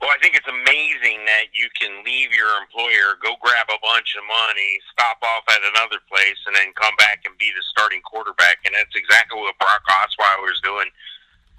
Well, 0.06 0.14
I 0.14 0.22
think 0.22 0.38
it's 0.38 0.46
amazing 0.46 1.26
that 1.26 1.50
you 1.58 1.66
can 1.74 1.90
leave 2.06 2.30
your 2.30 2.54
employer, 2.62 3.18
go 3.26 3.34
grab 3.42 3.66
a 3.74 3.82
bunch 3.82 4.14
of 4.14 4.22
money, 4.30 4.78
stop 4.94 5.18
off 5.18 5.50
at 5.50 5.66
another 5.74 5.98
place, 6.06 6.38
and 6.46 6.54
then 6.54 6.78
come 6.78 6.94
back 7.02 7.26
and 7.26 7.34
be 7.42 7.50
the 7.50 7.66
starting 7.74 8.06
quarterback. 8.06 8.62
And 8.70 8.78
that's 8.78 8.94
exactly 8.94 9.42
what 9.42 9.58
Brock 9.58 9.82
Osweiler 9.90 10.54
is 10.54 10.62
doing. 10.62 10.94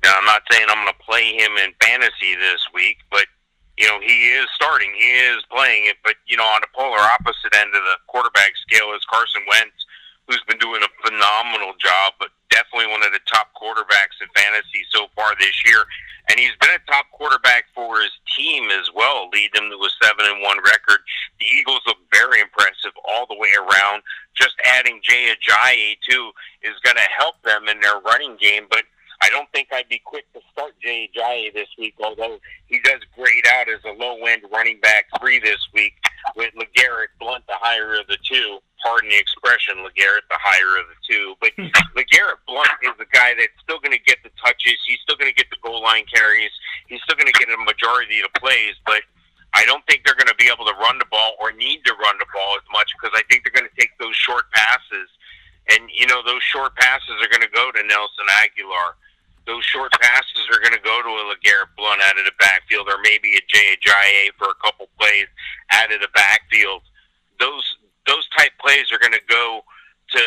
Now, 0.06 0.14
I'm 0.14 0.30
not 0.30 0.46
saying 0.46 0.62
I'm 0.70 0.78
going 0.78 0.94
to 0.94 1.02
play 1.02 1.34
him 1.34 1.58
in 1.58 1.74
fantasy 1.82 2.38
this 2.38 2.62
week, 2.70 3.02
but 3.10 3.26
you 3.74 3.90
know 3.90 3.98
he 3.98 4.30
is 4.38 4.46
starting, 4.54 4.94
he 4.94 5.10
is 5.26 5.42
playing 5.50 5.90
it. 5.90 5.98
But 6.06 6.14
you 6.30 6.38
know, 6.38 6.46
on 6.46 6.62
the 6.62 6.70
polar 6.70 7.02
opposite 7.02 7.50
end 7.50 7.74
of 7.74 7.82
the 7.82 7.98
quarterback 8.06 8.54
scale 8.62 8.94
is 8.94 9.02
Carson 9.10 9.42
Wentz, 9.50 9.74
who's 10.30 10.46
been 10.46 10.62
doing 10.62 10.86
a 10.86 10.90
phenomenal 11.02 11.74
job, 11.82 12.14
but 12.22 12.30
definitely 12.54 12.94
one 12.94 13.02
of 13.02 13.10
the 13.10 13.26
top 13.26 13.50
quarterbacks 13.58 14.22
in 14.22 14.30
fantasy 14.38 14.86
so 14.94 15.10
far 15.18 15.34
this 15.42 15.66
year 15.66 15.82
and 16.28 16.38
he's 16.38 16.54
been 16.60 16.70
a 16.70 16.90
top 16.90 17.06
quarterback 17.12 17.64
for 17.74 18.00
his 18.00 18.12
team 18.36 18.70
as 18.70 18.90
well, 18.94 19.28
lead 19.32 19.50
them 19.54 19.70
to 19.70 19.76
a 19.76 19.90
seven 20.02 20.26
and 20.26 20.42
one 20.42 20.58
record. 20.58 20.98
The 21.38 21.46
Eagles 21.46 21.80
look 21.86 21.98
very 22.12 22.40
impressive 22.40 22.92
all 23.08 23.26
the 23.26 23.36
way 23.38 23.50
around. 23.56 24.02
Just 24.34 24.54
adding 24.64 25.00
Jay 25.02 25.32
Ajayi 25.32 25.96
too 26.08 26.30
is 26.62 26.74
going 26.82 26.96
to 26.96 27.08
help 27.16 27.40
them 27.42 27.68
in 27.68 27.80
their 27.80 28.00
running 28.00 28.36
game, 28.40 28.66
but 28.68 28.84
I 29.22 29.30
don't 29.30 29.50
think 29.52 29.68
I'd 29.72 29.88
be 29.88 30.00
quick 30.04 30.30
to 30.34 30.40
start 30.52 30.72
Jay 30.80 31.08
Ajayi 31.14 31.52
this 31.52 31.68
week, 31.78 31.94
although 32.02 32.38
he 32.66 32.80
does 32.80 33.00
grade 33.16 33.46
out 33.58 33.68
as 33.68 33.80
a 33.84 33.92
low 33.92 34.24
end 34.26 34.42
running 34.52 34.80
back 34.80 35.06
three 35.20 35.40
this 35.40 35.60
week 35.72 35.94
with 36.36 36.52
LeGarrette 36.54 37.14
Blunt, 37.18 37.46
the 37.46 37.54
higher 37.56 37.98
of 37.98 38.06
the 38.08 38.18
two 38.22 38.60
pardon 38.86 39.10
the 39.10 39.18
expression, 39.18 39.82
LeGarrette, 39.82 40.30
the 40.30 40.38
higher 40.38 40.78
of 40.78 40.86
the 40.86 40.98
two. 41.02 41.34
But 41.42 41.50
LeGarrette 41.98 42.42
Blunt 42.46 42.70
is 42.86 42.94
the 42.98 43.10
guy 43.10 43.34
that's 43.34 43.56
still 43.58 43.82
going 43.82 43.96
to 43.96 44.04
get 44.06 44.22
the 44.22 44.30
touches. 44.38 44.78
He's 44.86 45.02
still 45.02 45.16
going 45.16 45.30
to 45.30 45.34
get 45.34 45.50
the 45.50 45.58
goal 45.58 45.82
line 45.82 46.06
carries. 46.06 46.54
He's 46.86 47.02
still 47.02 47.18
going 47.18 47.30
to 47.30 47.38
get 47.38 47.50
a 47.50 47.58
majority 47.58 48.22
of 48.22 48.30
the 48.30 48.38
plays. 48.38 48.78
But 48.86 49.02
I 49.54 49.66
don't 49.66 49.82
think 49.90 50.06
they're 50.06 50.18
going 50.18 50.30
to 50.30 50.38
be 50.38 50.46
able 50.46 50.70
to 50.70 50.76
run 50.78 51.02
the 51.02 51.10
ball 51.10 51.34
or 51.42 51.50
need 51.50 51.82
to 51.90 51.94
run 51.98 52.14
the 52.22 52.30
ball 52.30 52.54
as 52.54 52.66
much 52.70 52.94
because 52.94 53.10
I 53.18 53.26
think 53.26 53.42
they're 53.42 53.56
going 53.56 53.68
to 53.68 53.78
take 53.78 53.90
those 53.98 54.14
short 54.14 54.46
passes. 54.54 55.10
And, 55.74 55.90
you 55.90 56.06
know, 56.06 56.22
those 56.22 56.46
short 56.46 56.78
passes 56.78 57.18
are 57.18 57.30
going 57.30 57.42
to 57.42 57.50
go 57.50 57.74
to 57.74 57.82
Nelson 57.82 58.26
Agholor. 58.38 58.94
Those 59.46 59.64
short 59.64 59.92
passes 60.00 60.48
are 60.50 60.60
going 60.60 60.74
to 60.74 60.82
go 60.82 61.02
to 61.02 61.08
a 61.08 61.24
LeGarrette 61.30 61.74
Blunt 61.76 62.02
out 62.02 62.18
of 62.18 62.24
the 62.24 62.34
backfield 62.38 62.88
or 62.88 62.98
maybe 63.02 63.34
a 63.34 63.40
Ajayi 63.40 64.30
for 64.38 64.48
a 64.48 64.58
couple 64.62 64.88
plays 64.98 65.26
out 65.72 65.92
of 65.92 66.00
the 66.00 66.08
backfield. 66.14 66.82
Those 67.38 67.76
those 68.06 68.26
type 68.38 68.52
plays 68.60 68.90
are 68.92 68.98
going 68.98 69.12
to 69.12 69.26
go 69.28 69.62
to 70.10 70.22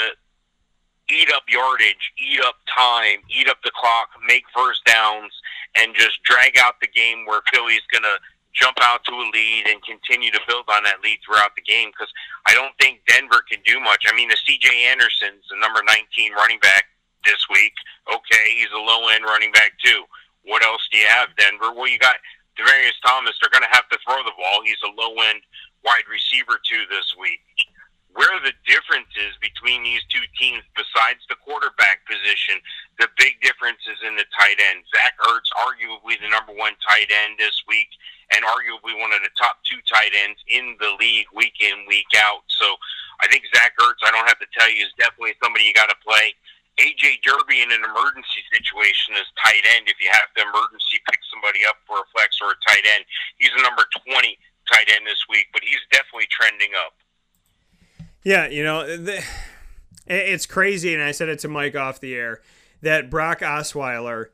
eat 1.10 1.32
up 1.34 1.44
yardage, 1.50 2.14
eat 2.18 2.40
up 2.42 2.56
time, 2.68 3.20
eat 3.30 3.50
up 3.50 3.58
the 3.64 3.72
clock, 3.74 4.10
make 4.28 4.44
first 4.56 4.84
downs, 4.86 5.32
and 5.76 5.96
just 5.96 6.22
drag 6.24 6.58
out 6.58 6.76
the 6.82 6.88
game 6.88 7.26
where 7.26 7.42
Philly's 7.52 7.86
going 7.92 8.04
to 8.04 8.18
jump 8.54 8.78
out 8.82 9.04
to 9.06 9.14
a 9.14 9.26
lead 9.34 9.68
and 9.68 9.82
continue 9.84 10.32
to 10.32 10.40
build 10.48 10.66
on 10.70 10.84
that 10.84 11.02
lead 11.04 11.20
throughout 11.26 11.56
the 11.56 11.62
game 11.62 11.90
because 11.90 12.12
I 12.46 12.54
don't 12.54 12.74
think 12.80 13.02
Denver 13.08 13.42
can 13.50 13.60
do 13.66 13.80
much. 13.80 14.06
I 14.08 14.16
mean, 14.16 14.30
the 14.30 14.38
CJ 14.38 14.70
Anderson's 14.90 15.46
the 15.50 15.58
number 15.60 15.82
19 15.86 16.34
running 16.34 16.60
back 16.60 16.86
this 17.26 17.40
week. 17.50 17.74
Okay, 18.08 18.56
he's 18.56 18.72
a 18.74 18.82
low 18.82 19.08
end 19.10 19.24
running 19.26 19.52
back 19.52 19.74
too. 19.84 20.04
What 20.44 20.64
else 20.64 20.82
do 20.92 20.98
you 20.98 21.08
have, 21.08 21.30
Denver? 21.38 21.74
Well, 21.74 21.88
you 21.88 22.00
got 22.00 22.18
Demaryius 22.58 22.98
Thomas. 23.06 23.36
They're 23.40 23.54
going 23.54 23.68
to 23.68 23.76
have 23.76 23.88
to 23.90 24.00
throw 24.06 24.22
the 24.24 24.36
ball. 24.38 24.62
He's 24.64 24.82
a 24.84 24.94
low 24.96 25.14
end 25.30 25.42
wide 25.84 26.08
receiver 26.10 26.60
too 26.64 26.84
this 26.90 27.16
week 27.20 27.40
where 28.20 28.42
the 28.42 28.54
difference 28.66 29.08
is 29.16 29.38
between 29.38 29.80
these 29.86 30.02
two 30.10 30.24
teams, 30.36 30.66
besides 30.74 31.22
the 31.30 31.38
quarterback 31.40 32.02
position, 32.10 32.58
the 32.98 33.08
big 33.16 33.38
difference 33.40 33.80
is 33.86 34.02
in 34.02 34.18
the 34.18 34.26
tight 34.34 34.58
end. 34.58 34.82
Zach 34.90 35.14
Ertz, 35.24 35.48
arguably 35.54 36.18
the 36.18 36.28
number 36.28 36.52
one 36.58 36.74
tight 36.82 37.08
end 37.08 37.38
this 37.38 37.64
week, 37.70 37.88
and 38.34 38.42
arguably 38.44 38.98
one 38.98 39.14
of 39.14 39.22
the 39.22 39.34
top 39.38 39.62
two 39.62 39.78
tight 39.86 40.12
ends 40.26 40.42
in 40.50 40.76
the 40.82 40.98
league 41.00 41.30
week 41.32 41.62
in, 41.62 41.86
week 41.88 42.10
out. 42.18 42.44
So 42.50 42.66
I 43.22 43.32
think 43.32 43.46
Zach 43.54 43.78
Ertz, 43.78 44.02
I 44.02 44.12
don't 44.12 44.28
have 44.28 44.42
to 44.42 44.50
tell 44.58 44.70
you, 44.70 44.84
is 44.84 44.94
definitely 44.98 45.38
somebody 45.40 45.70
you 45.70 45.74
got 45.74 45.88
to 45.88 46.00
play. 46.02 46.34
AJ 46.80 47.22
Derby 47.28 47.60
in 47.62 47.72
an 47.72 47.84
emergency 47.84 48.42
situation 48.48 49.20
is 49.20 49.28
tight 49.44 49.64
end. 49.76 49.92
If 49.92 50.00
you 50.00 50.10
have 50.12 50.32
to 50.36 50.42
emergency 50.42 51.04
pick 51.12 51.20
somebody 51.28 51.68
up 51.68 51.76
for 51.86 52.00
a 52.00 52.08
flex 52.16 52.40
or 52.42 52.56
a 52.56 52.60
tight 52.68 52.88
end, 52.96 53.04
he's 53.38 53.52
a 53.58 53.62
number 53.62 53.84
20 54.08 54.40
tight 54.72 54.88
end 54.90 55.06
this 55.06 55.20
week, 55.30 55.48
but 55.52 55.62
he's 55.64 55.84
definitely 55.92 56.28
trending 56.32 56.72
up. 56.80 56.94
Yeah, 58.24 58.48
you 58.48 58.64
know, 58.64 58.86
the, 58.86 59.24
it's 60.08 60.46
crazy, 60.46 60.94
and 60.94 61.04
I 61.04 61.12
said 61.12 61.30
it 61.30 61.40
to 61.40 61.48
Mike 61.48 61.76
off 61.76 62.00
the 62.00 62.16
air 62.16 62.42
that 62.82 63.10
Brock 63.10 63.40
Osweiler 63.40 64.28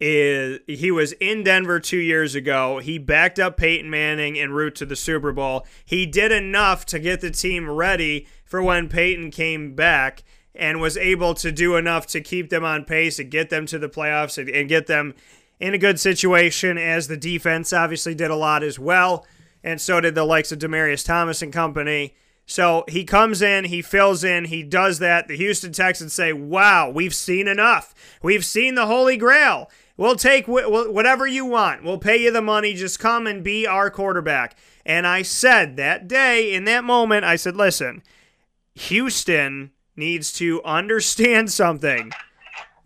is 0.00 0.58
he 0.66 0.90
was 0.90 1.12
in 1.12 1.44
Denver 1.44 1.78
two 1.78 1.98
years 1.98 2.34
ago. 2.34 2.78
He 2.78 2.98
backed 2.98 3.38
up 3.38 3.56
Peyton 3.56 3.88
Manning 3.88 4.36
en 4.36 4.50
route 4.50 4.74
to 4.76 4.86
the 4.86 4.96
Super 4.96 5.32
Bowl. 5.32 5.64
He 5.84 6.06
did 6.06 6.32
enough 6.32 6.84
to 6.86 6.98
get 6.98 7.20
the 7.20 7.30
team 7.30 7.70
ready 7.70 8.26
for 8.44 8.62
when 8.62 8.88
Peyton 8.88 9.30
came 9.30 9.74
back 9.74 10.24
and 10.54 10.80
was 10.80 10.96
able 10.96 11.34
to 11.34 11.50
do 11.50 11.76
enough 11.76 12.06
to 12.08 12.20
keep 12.20 12.50
them 12.50 12.64
on 12.64 12.84
pace 12.84 13.18
and 13.18 13.30
get 13.30 13.50
them 13.50 13.66
to 13.66 13.78
the 13.78 13.88
playoffs 13.88 14.38
and, 14.38 14.48
and 14.50 14.68
get 14.68 14.86
them 14.86 15.14
in 15.62 15.74
a 15.74 15.78
good 15.78 16.00
situation 16.00 16.76
as 16.76 17.06
the 17.06 17.16
defense 17.16 17.72
obviously 17.72 18.14
did 18.14 18.30
a 18.30 18.36
lot 18.36 18.64
as 18.64 18.78
well, 18.78 19.24
and 19.62 19.80
so 19.80 20.00
did 20.00 20.14
the 20.14 20.24
likes 20.24 20.50
of 20.50 20.58
Demaryius 20.58 21.06
Thomas 21.06 21.40
and 21.40 21.52
company. 21.52 22.16
So 22.46 22.84
he 22.88 23.04
comes 23.04 23.40
in, 23.40 23.66
he 23.66 23.80
fills 23.80 24.24
in, 24.24 24.46
he 24.46 24.64
does 24.64 24.98
that. 24.98 25.28
The 25.28 25.36
Houston 25.36 25.72
Texans 25.72 26.12
say, 26.12 26.32
Wow, 26.32 26.90
we've 26.90 27.14
seen 27.14 27.46
enough. 27.46 27.94
We've 28.22 28.44
seen 28.44 28.74
the 28.74 28.86
Holy 28.86 29.16
Grail. 29.16 29.70
We'll 29.96 30.16
take 30.16 30.46
wh- 30.46 30.90
whatever 30.92 31.26
you 31.26 31.44
want. 31.44 31.84
We'll 31.84 31.98
pay 31.98 32.16
you 32.16 32.32
the 32.32 32.42
money. 32.42 32.74
Just 32.74 32.98
come 32.98 33.28
and 33.28 33.44
be 33.44 33.66
our 33.66 33.90
quarterback. 33.90 34.56
And 34.84 35.06
I 35.06 35.22
said 35.22 35.76
that 35.76 36.08
day, 36.08 36.52
in 36.52 36.64
that 36.64 36.82
moment, 36.82 37.24
I 37.24 37.36
said, 37.36 37.56
Listen, 37.56 38.02
Houston 38.74 39.70
needs 39.96 40.32
to 40.34 40.62
understand 40.64 41.52
something. 41.52 42.12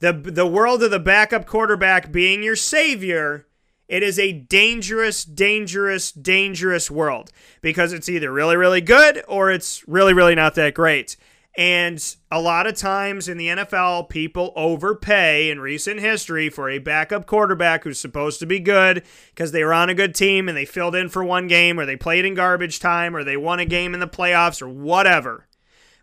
The, 0.01 0.13
the 0.13 0.47
world 0.47 0.83
of 0.83 0.91
the 0.91 0.99
backup 0.99 1.47
quarterback 1.47 2.13
being 2.13 2.43
your 2.43 2.57
savior 2.57 3.47
it 3.89 4.03
is 4.03 4.19
a 4.19 4.33
dangerous, 4.33 5.25
dangerous, 5.25 6.11
dangerous 6.11 6.91
world 6.91 7.31
because 7.61 7.93
it's 7.93 8.09
either 8.09 8.33
really, 8.33 8.57
really 8.57 8.81
good 8.81 9.23
or 9.29 9.51
it's 9.51 9.87
really, 9.87 10.13
really 10.13 10.35
not 10.35 10.57
that 10.57 10.75
great. 10.75 11.17
And 11.57 12.05
a 12.31 12.41
lot 12.41 12.67
of 12.67 12.75
times 12.75 13.29
in 13.29 13.39
the 13.39 13.47
NFL, 13.47 14.11
people 14.11 14.53
overpay 14.57 15.51
in 15.51 15.61
recent 15.61 16.01
history 16.01 16.51
for 16.51 16.69
a 16.69 16.79
backup 16.79 17.25
quarterback 17.25 17.85
who's 17.85 17.99
supposed 17.99 18.41
to 18.41 18.47
be 18.47 18.61
good 18.61 19.05
because 19.31 19.53
they 19.53 19.65
were 19.65 19.73
on 19.73 19.89
a 19.89 19.95
good 19.95 20.15
team 20.15 20.49
and 20.49 20.57
they 20.57 20.67
filled 20.67 20.95
in 20.95 21.09
for 21.09 21.25
one 21.25 21.47
game 21.47 21.81
or 21.81 21.87
they 21.87 21.97
played 21.97 22.27
in 22.27 22.35
garbage 22.35 22.79
time 22.79 23.17
or 23.17 23.25
they 23.25 23.39
won 23.39 23.59
a 23.59 23.65
game 23.65 23.95
in 23.95 24.01
the 24.01 24.09
playoffs 24.09 24.61
or 24.61 24.69
whatever. 24.69 25.47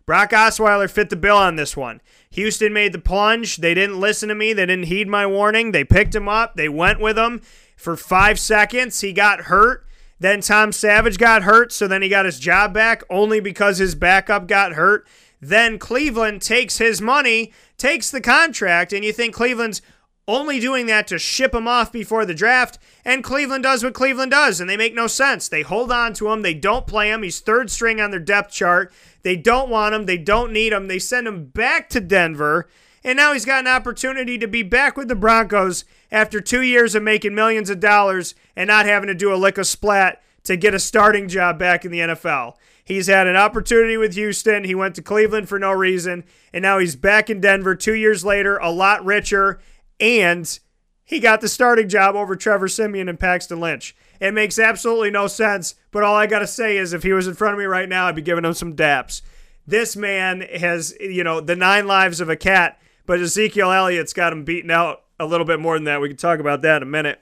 Brock 0.06 0.30
Osweiler 0.30 0.90
fit 0.90 1.08
the 1.08 1.16
bill 1.16 1.36
on 1.36 1.56
this 1.56 1.76
one. 1.76 2.02
Houston 2.30 2.72
made 2.72 2.92
the 2.92 2.98
plunge. 2.98 3.58
They 3.58 3.72
didn't 3.72 4.00
listen 4.00 4.28
to 4.28 4.34
me. 4.34 4.52
They 4.52 4.66
didn't 4.66 4.86
heed 4.86 5.08
my 5.08 5.26
warning. 5.26 5.72
They 5.72 5.84
picked 5.84 6.14
him 6.14 6.28
up. 6.28 6.56
They 6.56 6.68
went 6.68 7.00
with 7.00 7.16
him 7.16 7.40
for 7.76 7.96
five 7.96 8.38
seconds. 8.38 9.00
He 9.00 9.12
got 9.12 9.42
hurt. 9.42 9.86
Then 10.20 10.40
Tom 10.40 10.72
Savage 10.72 11.18
got 11.18 11.42
hurt, 11.42 11.72
so 11.72 11.88
then 11.88 12.02
he 12.02 12.08
got 12.08 12.24
his 12.24 12.38
job 12.38 12.72
back 12.72 13.02
only 13.10 13.40
because 13.40 13.78
his 13.78 13.94
backup 13.94 14.46
got 14.46 14.72
hurt. 14.72 15.06
Then 15.40 15.78
Cleveland 15.78 16.40
takes 16.40 16.78
his 16.78 17.00
money, 17.02 17.52
takes 17.76 18.10
the 18.10 18.20
contract, 18.20 18.92
and 18.92 19.04
you 19.04 19.12
think 19.12 19.34
Cleveland's 19.34 19.82
only 20.26 20.58
doing 20.58 20.86
that 20.86 21.06
to 21.08 21.18
ship 21.18 21.54
him 21.54 21.68
off 21.68 21.92
before 21.92 22.24
the 22.24 22.34
draft. 22.34 22.78
And 23.04 23.22
Cleveland 23.22 23.64
does 23.64 23.84
what 23.84 23.92
Cleveland 23.92 24.30
does, 24.30 24.60
and 24.60 24.70
they 24.70 24.76
make 24.76 24.94
no 24.94 25.06
sense. 25.06 25.48
They 25.48 25.62
hold 25.62 25.92
on 25.92 26.14
to 26.14 26.30
him, 26.30 26.42
they 26.42 26.54
don't 26.54 26.86
play 26.86 27.10
him. 27.10 27.22
He's 27.22 27.40
third 27.40 27.70
string 27.70 28.00
on 28.00 28.10
their 28.10 28.20
depth 28.20 28.52
chart. 28.52 28.92
They 29.24 29.36
don't 29.36 29.70
want 29.70 29.94
him, 29.94 30.06
they 30.06 30.18
don't 30.18 30.52
need 30.52 30.72
him. 30.72 30.86
They 30.86 30.98
send 30.98 31.26
him 31.26 31.46
back 31.46 31.88
to 31.88 32.00
Denver, 32.00 32.68
and 33.02 33.16
now 33.16 33.32
he's 33.32 33.46
got 33.46 33.60
an 33.60 33.66
opportunity 33.66 34.38
to 34.38 34.46
be 34.46 34.62
back 34.62 34.96
with 34.96 35.08
the 35.08 35.14
Broncos 35.14 35.84
after 36.12 36.40
two 36.40 36.62
years 36.62 36.94
of 36.94 37.02
making 37.02 37.34
millions 37.34 37.70
of 37.70 37.80
dollars 37.80 38.34
and 38.54 38.68
not 38.68 38.86
having 38.86 39.08
to 39.08 39.14
do 39.14 39.34
a 39.34 39.36
lick 39.36 39.58
of 39.58 39.66
splat 39.66 40.22
to 40.44 40.56
get 40.56 40.74
a 40.74 40.78
starting 40.78 41.26
job 41.26 41.58
back 41.58 41.84
in 41.84 41.90
the 41.90 42.00
NFL. 42.00 42.54
He's 42.84 43.06
had 43.06 43.26
an 43.26 43.36
opportunity 43.36 43.96
with 43.96 44.14
Houston. 44.14 44.64
He 44.64 44.74
went 44.74 44.94
to 44.96 45.02
Cleveland 45.02 45.48
for 45.48 45.58
no 45.58 45.72
reason, 45.72 46.24
and 46.52 46.62
now 46.62 46.78
he's 46.78 46.94
back 46.94 47.30
in 47.30 47.40
Denver 47.40 47.74
two 47.74 47.94
years 47.94 48.26
later, 48.26 48.58
a 48.58 48.70
lot 48.70 49.02
richer, 49.04 49.58
and 49.98 50.58
he 51.02 51.18
got 51.18 51.40
the 51.40 51.48
starting 51.48 51.88
job 51.88 52.14
over 52.14 52.36
Trevor 52.36 52.68
Siemian 52.68 53.08
and 53.08 53.18
Paxton 53.18 53.58
Lynch. 53.58 53.96
It 54.20 54.32
makes 54.32 54.58
absolutely 54.58 55.10
no 55.10 55.26
sense, 55.26 55.74
but 55.90 56.02
all 56.02 56.14
I 56.14 56.26
got 56.26 56.40
to 56.40 56.46
say 56.46 56.76
is 56.76 56.92
if 56.92 57.02
he 57.02 57.12
was 57.12 57.26
in 57.26 57.34
front 57.34 57.54
of 57.54 57.58
me 57.58 57.64
right 57.64 57.88
now, 57.88 58.06
I'd 58.06 58.14
be 58.14 58.22
giving 58.22 58.44
him 58.44 58.54
some 58.54 58.76
daps. 58.76 59.22
This 59.66 59.96
man 59.96 60.42
has, 60.42 60.94
you 61.00 61.24
know, 61.24 61.40
the 61.40 61.56
nine 61.56 61.86
lives 61.86 62.20
of 62.20 62.28
a 62.28 62.36
cat 62.36 62.78
but 63.06 63.20
Ezekiel 63.20 63.70
Elliott's 63.70 64.12
got 64.12 64.32
him 64.32 64.44
beaten 64.44 64.70
out 64.70 65.02
a 65.20 65.26
little 65.26 65.46
bit 65.46 65.60
more 65.60 65.76
than 65.76 65.84
that. 65.84 66.00
We 66.00 66.08
can 66.08 66.16
talk 66.16 66.40
about 66.40 66.62
that 66.62 66.78
in 66.78 66.82
a 66.82 66.90
minute. 66.90 67.20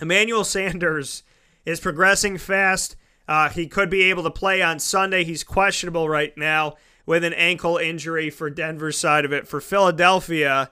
Emmanuel 0.00 0.44
Sanders 0.44 1.22
is 1.64 1.80
progressing 1.80 2.38
fast. 2.38 2.96
Uh, 3.28 3.48
he 3.48 3.66
could 3.66 3.90
be 3.90 4.02
able 4.04 4.22
to 4.22 4.30
play 4.30 4.62
on 4.62 4.78
Sunday. 4.78 5.24
He's 5.24 5.44
questionable 5.44 6.08
right 6.08 6.36
now 6.36 6.76
with 7.06 7.24
an 7.24 7.32
ankle 7.34 7.76
injury 7.76 8.30
for 8.30 8.50
Denver's 8.50 8.98
side 8.98 9.24
of 9.24 9.32
it. 9.32 9.46
For 9.46 9.60
Philadelphia, 9.60 10.70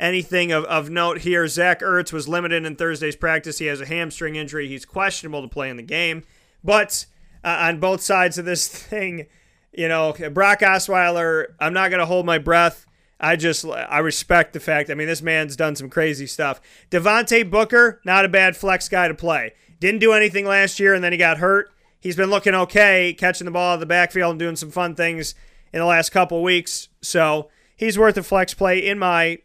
anything 0.00 0.50
of, 0.50 0.64
of 0.64 0.90
note 0.90 1.18
here 1.18 1.46
Zach 1.46 1.80
Ertz 1.80 2.12
was 2.12 2.26
limited 2.26 2.64
in 2.64 2.74
Thursday's 2.74 3.14
practice. 3.14 3.58
He 3.58 3.66
has 3.66 3.80
a 3.80 3.86
hamstring 3.86 4.34
injury. 4.34 4.66
He's 4.66 4.86
questionable 4.86 5.42
to 5.42 5.48
play 5.48 5.68
in 5.68 5.76
the 5.76 5.82
game. 5.82 6.24
But 6.64 7.06
uh, 7.44 7.58
on 7.60 7.78
both 7.78 8.00
sides 8.00 8.38
of 8.38 8.46
this 8.46 8.66
thing, 8.88 9.26
you 9.72 9.86
know, 9.86 10.14
Brock 10.32 10.60
Osweiler, 10.60 11.48
I'm 11.60 11.74
not 11.74 11.90
going 11.90 12.00
to 12.00 12.06
hold 12.06 12.26
my 12.26 12.38
breath. 12.38 12.86
I 13.20 13.36
just 13.36 13.66
I 13.66 13.98
respect 13.98 14.54
the 14.54 14.60
fact. 14.60 14.88
I 14.88 14.94
mean, 14.94 15.06
this 15.06 15.20
man's 15.20 15.54
done 15.54 15.76
some 15.76 15.90
crazy 15.90 16.26
stuff. 16.26 16.58
Devontae 16.90 17.48
Booker, 17.48 18.00
not 18.02 18.24
a 18.24 18.30
bad 18.30 18.56
flex 18.56 18.88
guy 18.88 19.08
to 19.08 19.14
play. 19.14 19.52
Didn't 19.78 20.00
do 20.00 20.12
anything 20.12 20.46
last 20.46 20.80
year, 20.80 20.94
and 20.94 21.04
then 21.04 21.12
he 21.12 21.18
got 21.18 21.36
hurt. 21.36 21.70
He's 22.00 22.16
been 22.16 22.30
looking 22.30 22.54
okay, 22.54 23.14
catching 23.18 23.44
the 23.44 23.50
ball 23.50 23.72
out 23.72 23.74
of 23.74 23.80
the 23.80 23.86
backfield 23.86 24.30
and 24.30 24.38
doing 24.38 24.56
some 24.56 24.70
fun 24.70 24.94
things 24.94 25.34
in 25.70 25.80
the 25.80 25.86
last 25.86 26.10
couple 26.10 26.42
weeks. 26.42 26.88
So 27.02 27.50
he's 27.76 27.98
worth 27.98 28.16
a 28.16 28.22
flex 28.22 28.54
play 28.54 28.78
in 28.78 28.98
my 28.98 29.40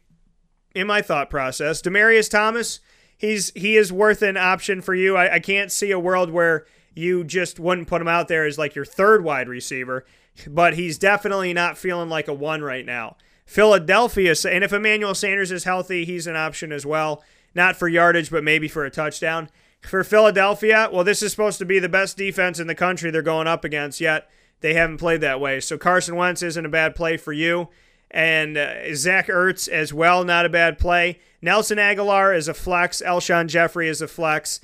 in 0.75 0.85
my 0.85 1.01
thought 1.01 1.29
process. 1.29 1.81
Demaryius 1.81 2.29
Thomas, 2.29 2.79
he's 3.17 3.51
he 3.55 3.77
is 3.77 3.91
worth 3.91 4.21
an 4.21 4.37
option 4.37 4.81
for 4.81 4.93
you. 4.93 5.15
I, 5.15 5.35
I 5.35 5.39
can't 5.39 5.71
see 5.71 5.91
a 5.91 5.99
world 5.99 6.29
where 6.29 6.67
you 6.93 7.23
just 7.23 7.59
wouldn't 7.59 7.87
put 7.87 8.01
him 8.01 8.07
out 8.07 8.27
there 8.27 8.45
as 8.45 8.57
like 8.57 8.75
your 8.75 8.85
third 8.85 9.23
wide 9.23 9.49
receiver, 9.49 10.05
but 10.47 10.75
he's 10.75 10.97
definitely 10.97 11.53
not 11.53 11.77
feeling 11.77 12.09
like 12.09 12.27
a 12.27 12.33
one 12.33 12.61
right 12.61 12.85
now. 12.85 13.17
Philadelphia, 13.45 14.33
and 14.49 14.63
if 14.63 14.73
Emmanuel 14.73 15.15
Sanders 15.15 15.51
is 15.51 15.63
healthy, 15.63 16.03
he's 16.03 16.27
an 16.27 16.35
option 16.35 16.71
as 16.71 16.85
well. 16.85 17.23
Not 17.53 17.75
for 17.75 17.87
yardage, 17.87 18.31
but 18.31 18.43
maybe 18.43 18.67
for 18.67 18.85
a 18.85 18.91
touchdown. 18.91 19.49
For 19.81 20.03
Philadelphia, 20.03 20.89
well, 20.91 21.03
this 21.03 21.21
is 21.21 21.31
supposed 21.31 21.59
to 21.59 21.65
be 21.65 21.77
the 21.77 21.87
best 21.87 22.17
defense 22.17 22.59
in 22.59 22.67
the 22.67 22.75
country 22.75 23.11
they're 23.11 23.21
going 23.21 23.47
up 23.47 23.63
against, 23.63 24.01
yet 24.01 24.29
they 24.61 24.73
haven't 24.73 24.97
played 24.97 25.21
that 25.21 25.39
way. 25.39 25.59
So 25.59 25.77
Carson 25.77 26.15
Wentz 26.15 26.41
isn't 26.41 26.65
a 26.65 26.69
bad 26.69 26.95
play 26.95 27.17
for 27.17 27.31
you. 27.33 27.69
And 28.11 28.57
uh, 28.57 28.95
Zach 28.95 29.27
Ertz 29.27 29.67
as 29.67 29.93
well, 29.93 30.23
not 30.23 30.45
a 30.45 30.49
bad 30.49 30.77
play. 30.77 31.19
Nelson 31.41 31.77
Agholor 31.77 32.35
is 32.35 32.47
a 32.47 32.53
flex. 32.53 33.01
Alshon 33.05 33.47
Jeffery 33.47 33.89
is 33.89 34.01
a 34.01 34.07
flex. 34.07 34.61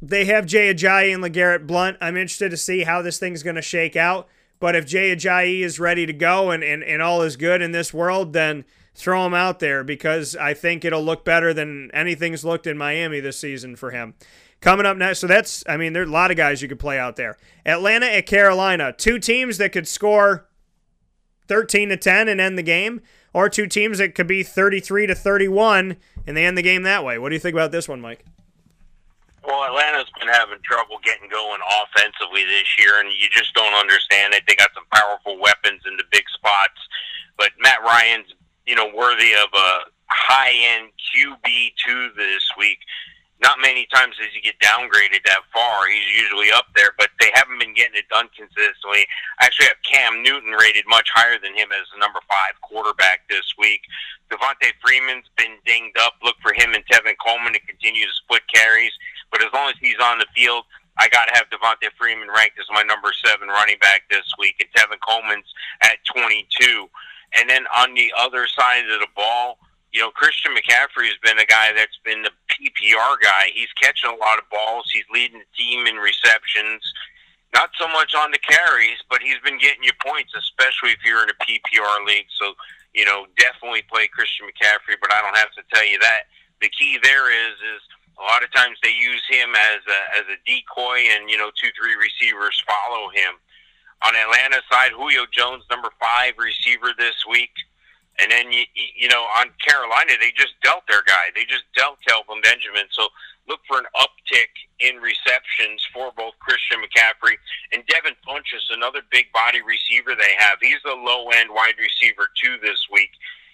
They 0.00 0.24
have 0.26 0.46
Jay 0.46 0.72
Ajayi 0.72 1.14
and 1.14 1.22
LeGarrette 1.22 1.66
Blunt. 1.66 1.96
I'm 2.00 2.16
interested 2.16 2.50
to 2.50 2.56
see 2.56 2.82
how 2.82 3.02
this 3.02 3.18
thing's 3.18 3.42
going 3.42 3.56
to 3.56 3.62
shake 3.62 3.96
out. 3.96 4.28
But 4.60 4.74
if 4.74 4.86
Jay 4.86 5.14
Ajayi 5.14 5.60
is 5.60 5.78
ready 5.78 6.06
to 6.06 6.12
go 6.12 6.50
and, 6.50 6.64
and, 6.64 6.82
and 6.82 7.00
all 7.00 7.22
is 7.22 7.36
good 7.36 7.62
in 7.62 7.72
this 7.72 7.94
world, 7.94 8.32
then 8.32 8.64
throw 8.94 9.24
him 9.24 9.34
out 9.34 9.60
there 9.60 9.84
because 9.84 10.34
I 10.34 10.54
think 10.54 10.84
it'll 10.84 11.04
look 11.04 11.24
better 11.24 11.54
than 11.54 11.90
anything's 11.94 12.44
looked 12.44 12.66
in 12.66 12.76
Miami 12.76 13.20
this 13.20 13.38
season 13.38 13.76
for 13.76 13.92
him. 13.92 14.14
Coming 14.60 14.86
up 14.86 14.96
next, 14.96 15.20
so 15.20 15.28
that's, 15.28 15.62
I 15.68 15.76
mean, 15.76 15.92
there's 15.92 16.08
a 16.08 16.12
lot 16.12 16.32
of 16.32 16.36
guys 16.36 16.60
you 16.60 16.68
could 16.68 16.80
play 16.80 16.98
out 16.98 17.14
there. 17.14 17.36
Atlanta 17.64 18.06
at 18.06 18.26
Carolina, 18.26 18.92
two 18.92 19.20
teams 19.20 19.58
that 19.58 19.70
could 19.70 19.86
score 19.86 20.47
13 21.48 21.88
to 21.88 21.96
10 21.96 22.28
and 22.28 22.40
end 22.40 22.58
the 22.58 22.62
game, 22.62 23.00
or 23.32 23.48
two 23.48 23.66
teams 23.66 23.98
that 23.98 24.14
could 24.14 24.26
be 24.26 24.42
33 24.42 25.06
to 25.06 25.14
31 25.14 25.96
and 26.28 26.36
they 26.36 26.44
end 26.44 26.58
the 26.58 26.62
game 26.62 26.82
that 26.82 27.04
way. 27.04 27.18
What 27.18 27.30
do 27.30 27.34
you 27.34 27.40
think 27.40 27.54
about 27.54 27.72
this 27.72 27.88
one, 27.88 28.02
Mike? 28.02 28.22
Well, 29.48 29.64
Atlanta's 29.64 30.12
been 30.20 30.28
having 30.28 30.58
trouble 30.60 31.00
getting 31.02 31.30
going 31.30 31.60
offensively 31.80 32.44
this 32.44 32.76
year, 32.76 33.00
and 33.00 33.08
you 33.08 33.32
just 33.32 33.54
don't 33.54 33.72
understand 33.72 34.34
it. 34.34 34.42
They 34.46 34.54
got 34.54 34.68
some 34.74 34.84
powerful 34.92 35.40
weapons 35.40 35.80
in 35.88 35.96
the 35.96 36.04
big 36.12 36.24
spots, 36.34 36.76
but 37.38 37.48
Matt 37.58 37.80
Ryan's, 37.80 38.28
you 38.66 38.76
know, 38.76 38.92
worthy 38.94 39.32
of 39.32 39.48
a 39.56 39.88
high-end 40.12 40.92
QB 41.00 41.72
two 41.80 42.10
this 42.14 42.44
week. 42.58 42.76
Not 43.40 43.56
many 43.62 43.86
times 43.86 44.16
does 44.18 44.28
he 44.34 44.42
get 44.42 44.60
downgraded 44.60 45.24
that 45.24 45.48
far. 45.54 45.88
He's 45.88 46.20
usually 46.20 46.52
up 46.52 46.66
there, 46.76 46.92
but 46.98 47.08
they 47.18 47.30
been 47.34 47.47
getting 47.78 47.94
it 47.94 48.10
done 48.10 48.26
consistently. 48.34 49.06
I 49.38 49.46
actually 49.46 49.70
have 49.70 49.86
Cam 49.86 50.22
Newton 50.26 50.58
rated 50.58 50.84
much 50.90 51.06
higher 51.14 51.38
than 51.38 51.54
him 51.54 51.70
as 51.70 51.86
the 51.94 52.02
number 52.02 52.18
five 52.26 52.58
quarterback 52.66 53.22
this 53.30 53.54
week. 53.54 53.86
Devonta 54.26 54.74
Freeman's 54.82 55.30
been 55.38 55.56
dinged 55.62 55.96
up. 56.02 56.18
Look 56.26 56.36
for 56.42 56.52
him 56.52 56.74
and 56.74 56.82
Tevin 56.90 57.14
Coleman 57.22 57.54
to 57.54 57.62
continue 57.62 58.04
to 58.04 58.18
split 58.18 58.42
carries. 58.52 58.92
But 59.30 59.46
as 59.46 59.54
long 59.54 59.70
as 59.70 59.78
he's 59.80 60.02
on 60.02 60.18
the 60.18 60.26
field, 60.34 60.66
I 60.98 61.06
got 61.08 61.30
to 61.30 61.34
have 61.38 61.46
Devonta 61.48 61.94
Freeman 61.96 62.28
ranked 62.28 62.58
as 62.58 62.66
my 62.74 62.82
number 62.82 63.14
seven 63.24 63.48
running 63.48 63.78
back 63.78 64.02
this 64.10 64.26
week, 64.38 64.58
and 64.58 64.68
Tevin 64.74 64.98
Coleman's 65.06 65.46
at 65.82 66.02
22. 66.12 66.90
And 67.38 67.48
then 67.48 67.64
on 67.76 67.94
the 67.94 68.12
other 68.18 68.48
side 68.48 68.84
of 68.90 68.98
the 68.98 69.06
ball, 69.14 69.58
you 69.92 70.00
know, 70.00 70.10
Christian 70.10 70.52
McCaffrey 70.52 71.08
has 71.08 71.16
been 71.22 71.38
a 71.38 71.46
guy 71.46 71.72
that's 71.74 71.98
been 72.04 72.22
the 72.22 72.32
PPR 72.50 73.16
guy. 73.22 73.48
He's 73.54 73.72
catching 73.80 74.10
a 74.10 74.16
lot 74.16 74.38
of 74.38 74.44
balls. 74.50 74.90
He's 74.92 75.04
leading 75.12 75.38
the 75.38 75.50
team 75.56 75.86
in 75.86 75.96
receptions. 75.96 76.82
Not 77.58 77.74
so 77.74 77.90
much 77.90 78.14
on 78.14 78.30
the 78.30 78.38
carries, 78.38 79.02
but 79.10 79.18
he's 79.18 79.42
been 79.42 79.58
getting 79.58 79.82
you 79.82 79.90
points, 79.98 80.30
especially 80.38 80.94
if 80.94 81.02
you're 81.02 81.26
in 81.26 81.30
a 81.34 81.38
PPR 81.42 82.06
league. 82.06 82.30
So, 82.38 82.54
you 82.94 83.04
know, 83.04 83.26
definitely 83.34 83.82
play 83.90 84.06
Christian 84.06 84.46
McCaffrey, 84.46 84.94
but 85.02 85.10
I 85.10 85.18
don't 85.26 85.36
have 85.36 85.50
to 85.58 85.66
tell 85.74 85.82
you 85.82 85.98
that. 85.98 86.30
The 86.62 86.70
key 86.70 87.02
there 87.02 87.26
is 87.26 87.58
is 87.58 87.82
a 88.14 88.22
lot 88.22 88.46
of 88.46 88.54
times 88.54 88.78
they 88.82 88.94
use 88.94 89.22
him 89.26 89.58
as 89.58 89.82
a, 89.90 90.00
as 90.22 90.24
a 90.30 90.38
decoy, 90.46 91.10
and 91.18 91.26
you 91.26 91.36
know 91.36 91.50
two 91.58 91.70
three 91.74 91.98
receivers 91.98 92.62
follow 92.62 93.10
him. 93.10 93.34
On 94.06 94.14
Atlanta 94.14 94.62
side, 94.70 94.94
Julio 94.94 95.26
Jones, 95.34 95.64
number 95.70 95.90
five 95.98 96.38
receiver 96.38 96.94
this 96.94 97.26
week, 97.26 97.50
And 98.22 98.30
then 98.30 98.52
you 98.52 98.62
you 98.74 99.08
know 99.08 99.26
on 99.34 99.50
Carolina 99.66 100.14
they 100.20 100.30
just 100.34 100.54
dealt 100.62 100.86
their 100.86 101.02
guy. 101.02 101.34
They 101.34 101.42
just 101.44 101.66
dealt 101.74 101.98
Kelvin 102.06 102.38
Benjamin. 102.38 102.86
So 102.90 103.10
look 103.48 103.60
for 103.66 103.78
an 103.78 103.88
uptick 103.96 104.52
in 104.78 105.00
receptions 105.00 105.82
for 105.92 106.12
both 106.16 106.38
Christian 106.38 106.78
McCaffrey 106.84 107.34
and 107.72 107.82
Devin 107.88 108.14
Funchess, 108.22 108.68
another 108.70 109.00
big 109.10 109.32
body 109.32 109.64
receiver 109.64 110.14
they 110.14 110.36
have. 110.38 110.58
He's 110.60 110.84
a 110.86 110.94
low 110.94 111.28
end 111.34 111.50
wide 111.50 111.80
receiver 111.80 112.28
too 112.36 112.60
this 112.62 112.86
week. 112.92 113.10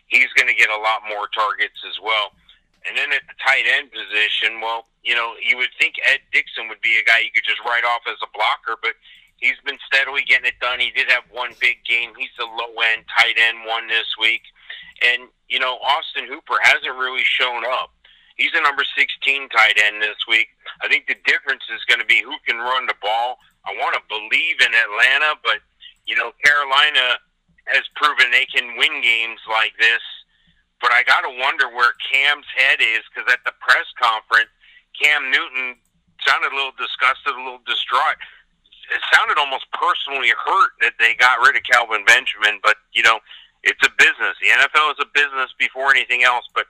He's 0.07 0.29
going 0.37 0.49
to 0.49 0.59
get 0.59 0.69
a 0.69 0.83
lot 0.83 1.07
more 1.09 1.31
targets 1.33 1.81
as 1.89 1.97
well. 2.03 2.35
And 2.85 2.99
then 2.99 3.13
at 3.17 3.25
the 3.25 3.39
tight 3.41 3.65
end 3.65 3.89
position, 3.89 4.61
well, 4.61 4.85
you 5.03 5.15
know, 5.15 5.33
you 5.41 5.57
would 5.57 5.73
think 5.81 5.95
Ed 6.05 6.21
Dickson 6.33 6.69
would 6.69 6.83
be 6.83 7.01
a 7.01 7.05
guy 7.05 7.25
you 7.25 7.33
could 7.33 7.49
just 7.49 7.65
write 7.65 7.85
off 7.85 8.05
as 8.05 8.21
a 8.21 8.29
blocker, 8.37 8.77
but 8.83 8.93
he's 9.39 9.57
been 9.65 9.81
steadily 9.89 10.21
getting 10.29 10.47
it 10.47 10.61
done. 10.61 10.81
He 10.81 10.93
did 10.93 11.09
have 11.09 11.25
one 11.33 11.57
big 11.61 11.81
game. 11.89 12.13
He's 12.19 12.35
a 12.37 12.45
low 12.45 12.77
end 12.85 13.09
tight 13.09 13.41
end 13.41 13.65
one 13.65 13.89
this 13.89 14.13
week. 14.21 14.43
And, 15.01 15.33
you 15.49 15.59
know, 15.59 15.81
Austin 15.81 16.29
Hooper 16.29 16.61
hasn't 16.61 17.01
really 17.01 17.25
shown 17.25 17.65
up. 17.65 17.94
He's 18.37 18.51
a 18.55 18.63
number 18.63 18.83
16 18.83 19.49
tight 19.51 19.79
end 19.79 20.03
this 20.03 20.19
week. 20.29 20.49
I 20.83 20.89
think 20.89 21.07
the 21.07 21.19
difference 21.25 21.63
is 21.71 21.85
going 21.87 22.01
to 22.01 22.07
be 22.07 22.19
who 22.19 22.35
can 22.47 22.59
run 22.59 22.87
the 22.87 22.99
ball. 23.01 23.39
I 23.65 23.73
want 23.79 23.95
to 23.95 24.03
believe 24.11 24.59
in 24.61 24.75
Atlanta, 24.75 25.39
but, 25.43 25.63
you 26.07 26.17
know, 26.17 26.35
Carolina 26.43 27.23
has 27.71 27.87
proven 27.97 28.31
they 28.31 28.47
can 28.51 28.77
win 28.77 29.01
games 29.01 29.41
like 29.49 29.73
this. 29.79 30.03
But 30.83 30.93
I 30.93 31.07
got 31.07 31.23
to 31.23 31.33
wonder 31.41 31.71
where 31.71 31.95
Cam's 32.13 32.49
head 32.53 32.83
is 32.83 33.07
because 33.09 33.31
at 33.33 33.41
the 33.47 33.55
press 33.63 33.89
conference, 33.97 34.51
Cam 35.01 35.31
Newton 35.31 35.79
sounded 36.27 36.53
a 36.53 36.57
little 36.57 36.77
disgusted, 36.77 37.33
a 37.33 37.41
little 37.41 37.63
distraught. 37.65 38.19
It 38.93 39.01
sounded 39.15 39.39
almost 39.41 39.65
personally 39.73 40.29
hurt 40.35 40.77
that 40.83 40.99
they 41.01 41.17
got 41.17 41.41
rid 41.41 41.57
of 41.57 41.65
Kelvin 41.65 42.05
Benjamin, 42.05 42.61
but, 42.61 42.77
you 42.93 43.01
know, 43.01 43.17
it's 43.65 43.81
a 43.81 43.93
business. 43.97 44.37
The 44.45 44.53
NFL 44.53 44.93
is 44.93 45.01
a 45.01 45.09
business 45.17 45.49
before 45.57 45.89
anything 45.89 46.23
else, 46.23 46.45
but 46.53 46.69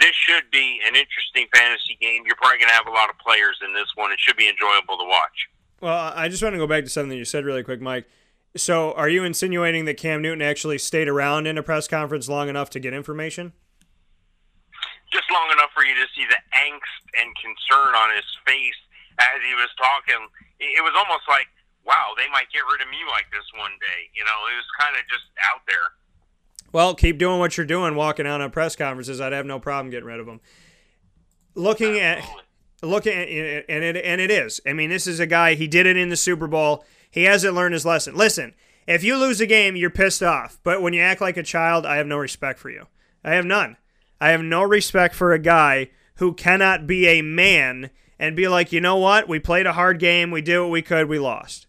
this 0.00 0.14
should 0.14 0.50
be 0.50 0.80
an 0.86 0.94
interesting 0.94 1.46
fantasy 1.54 1.96
game. 2.00 2.22
You're 2.26 2.36
probably 2.36 2.58
going 2.58 2.68
to 2.68 2.74
have 2.74 2.86
a 2.86 2.94
lot 2.94 3.10
of 3.10 3.18
players 3.18 3.58
in 3.64 3.74
this 3.74 3.88
one. 3.94 4.12
It 4.12 4.20
should 4.20 4.36
be 4.36 4.48
enjoyable 4.48 4.98
to 4.98 5.04
watch. 5.04 5.48
Well, 5.80 6.12
I 6.14 6.28
just 6.28 6.42
want 6.42 6.54
to 6.54 6.58
go 6.58 6.66
back 6.66 6.84
to 6.84 6.90
something 6.90 7.16
you 7.16 7.24
said 7.24 7.44
really 7.44 7.62
quick, 7.62 7.80
Mike. 7.80 8.06
So, 8.56 8.94
are 8.94 9.08
you 9.08 9.24
insinuating 9.24 9.84
that 9.86 9.98
Cam 9.98 10.22
Newton 10.22 10.40
actually 10.40 10.78
stayed 10.78 11.08
around 11.08 11.46
in 11.50 11.58
a 11.58 11.62
press 11.62 11.88
conference 11.88 12.28
long 12.28 12.48
enough 12.48 12.70
to 12.70 12.78
get 12.78 12.94
information? 12.94 13.52
Just 15.10 15.26
long 15.26 15.50
enough 15.50 15.74
for 15.74 15.82
you 15.82 15.94
to 15.94 16.06
see 16.14 16.22
the 16.30 16.38
angst 16.54 17.02
and 17.18 17.34
concern 17.34 17.98
on 17.98 18.14
his 18.14 18.26
face 18.46 18.78
as 19.18 19.42
he 19.42 19.54
was 19.58 19.70
talking. 19.74 20.22
It 20.62 20.82
was 20.86 20.94
almost 20.94 21.26
like, 21.26 21.50
wow, 21.82 22.14
they 22.14 22.30
might 22.30 22.46
get 22.54 22.62
rid 22.70 22.78
of 22.78 22.88
me 22.94 23.02
like 23.10 23.26
this 23.34 23.46
one 23.58 23.74
day. 23.82 24.06
You 24.14 24.22
know, 24.22 24.38
it 24.50 24.54
was 24.54 24.70
kind 24.78 24.94
of 24.94 25.02
just 25.10 25.26
out 25.42 25.66
there. 25.66 25.90
Well, 26.74 26.96
keep 26.96 27.18
doing 27.18 27.38
what 27.38 27.56
you're 27.56 27.64
doing, 27.64 27.94
walking 27.94 28.26
out 28.26 28.40
on 28.40 28.50
press 28.50 28.74
conferences. 28.74 29.20
I'd 29.20 29.32
have 29.32 29.46
no 29.46 29.60
problem 29.60 29.92
getting 29.92 30.08
rid 30.08 30.18
of 30.18 30.26
them. 30.26 30.40
Looking 31.54 32.00
at, 32.00 32.28
looking 32.82 33.12
at, 33.12 33.28
and 33.68 33.84
it 33.84 34.04
and 34.04 34.20
it 34.20 34.28
is. 34.28 34.60
I 34.66 34.72
mean, 34.72 34.90
this 34.90 35.06
is 35.06 35.20
a 35.20 35.26
guy. 35.26 35.54
He 35.54 35.68
did 35.68 35.86
it 35.86 35.96
in 35.96 36.08
the 36.08 36.16
Super 36.16 36.48
Bowl. 36.48 36.84
He 37.08 37.22
hasn't 37.22 37.54
learned 37.54 37.74
his 37.74 37.86
lesson. 37.86 38.16
Listen, 38.16 38.54
if 38.88 39.04
you 39.04 39.16
lose 39.16 39.40
a 39.40 39.46
game, 39.46 39.76
you're 39.76 39.88
pissed 39.88 40.20
off. 40.20 40.58
But 40.64 40.82
when 40.82 40.94
you 40.94 41.00
act 41.00 41.20
like 41.20 41.36
a 41.36 41.44
child, 41.44 41.86
I 41.86 41.94
have 41.98 42.08
no 42.08 42.16
respect 42.16 42.58
for 42.58 42.70
you. 42.70 42.88
I 43.22 43.34
have 43.34 43.44
none. 43.44 43.76
I 44.20 44.30
have 44.30 44.42
no 44.42 44.64
respect 44.64 45.14
for 45.14 45.32
a 45.32 45.38
guy 45.38 45.90
who 46.16 46.34
cannot 46.34 46.88
be 46.88 47.06
a 47.06 47.22
man 47.22 47.90
and 48.18 48.34
be 48.34 48.48
like, 48.48 48.72
you 48.72 48.80
know 48.80 48.96
what? 48.96 49.28
We 49.28 49.38
played 49.38 49.66
a 49.66 49.74
hard 49.74 50.00
game. 50.00 50.32
We 50.32 50.42
did 50.42 50.58
what 50.58 50.70
we 50.70 50.82
could. 50.82 51.08
We 51.08 51.20
lost. 51.20 51.68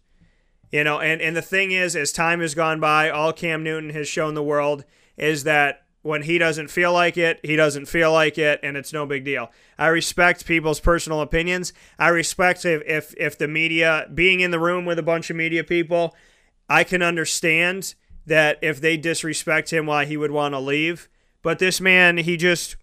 You 0.72 0.84
know, 0.84 1.00
and, 1.00 1.20
and 1.20 1.36
the 1.36 1.42
thing 1.42 1.70
is, 1.70 1.94
as 1.94 2.12
time 2.12 2.40
has 2.40 2.54
gone 2.54 2.80
by, 2.80 3.08
all 3.08 3.32
Cam 3.32 3.62
Newton 3.62 3.90
has 3.90 4.08
shown 4.08 4.34
the 4.34 4.42
world 4.42 4.84
is 5.16 5.44
that 5.44 5.82
when 6.02 6.22
he 6.22 6.38
doesn't 6.38 6.68
feel 6.68 6.92
like 6.92 7.16
it, 7.16 7.40
he 7.42 7.56
doesn't 7.56 7.86
feel 7.86 8.12
like 8.12 8.38
it, 8.38 8.60
and 8.62 8.76
it's 8.76 8.92
no 8.92 9.06
big 9.06 9.24
deal. 9.24 9.50
I 9.76 9.88
respect 9.88 10.46
people's 10.46 10.78
personal 10.78 11.20
opinions. 11.20 11.72
I 11.98 12.08
respect 12.08 12.64
if, 12.64 12.82
if, 12.86 13.14
if 13.16 13.36
the 13.36 13.48
media, 13.48 14.08
being 14.14 14.40
in 14.40 14.52
the 14.52 14.60
room 14.60 14.84
with 14.84 15.00
a 15.00 15.02
bunch 15.02 15.30
of 15.30 15.36
media 15.36 15.64
people, 15.64 16.14
I 16.68 16.84
can 16.84 17.02
understand 17.02 17.94
that 18.24 18.58
if 18.62 18.80
they 18.80 18.96
disrespect 18.96 19.72
him, 19.72 19.86
why 19.86 20.04
he 20.04 20.16
would 20.16 20.30
want 20.30 20.54
to 20.54 20.60
leave. 20.60 21.08
But 21.42 21.58
this 21.58 21.80
man, 21.80 22.18
he 22.18 22.36
just, 22.36 22.76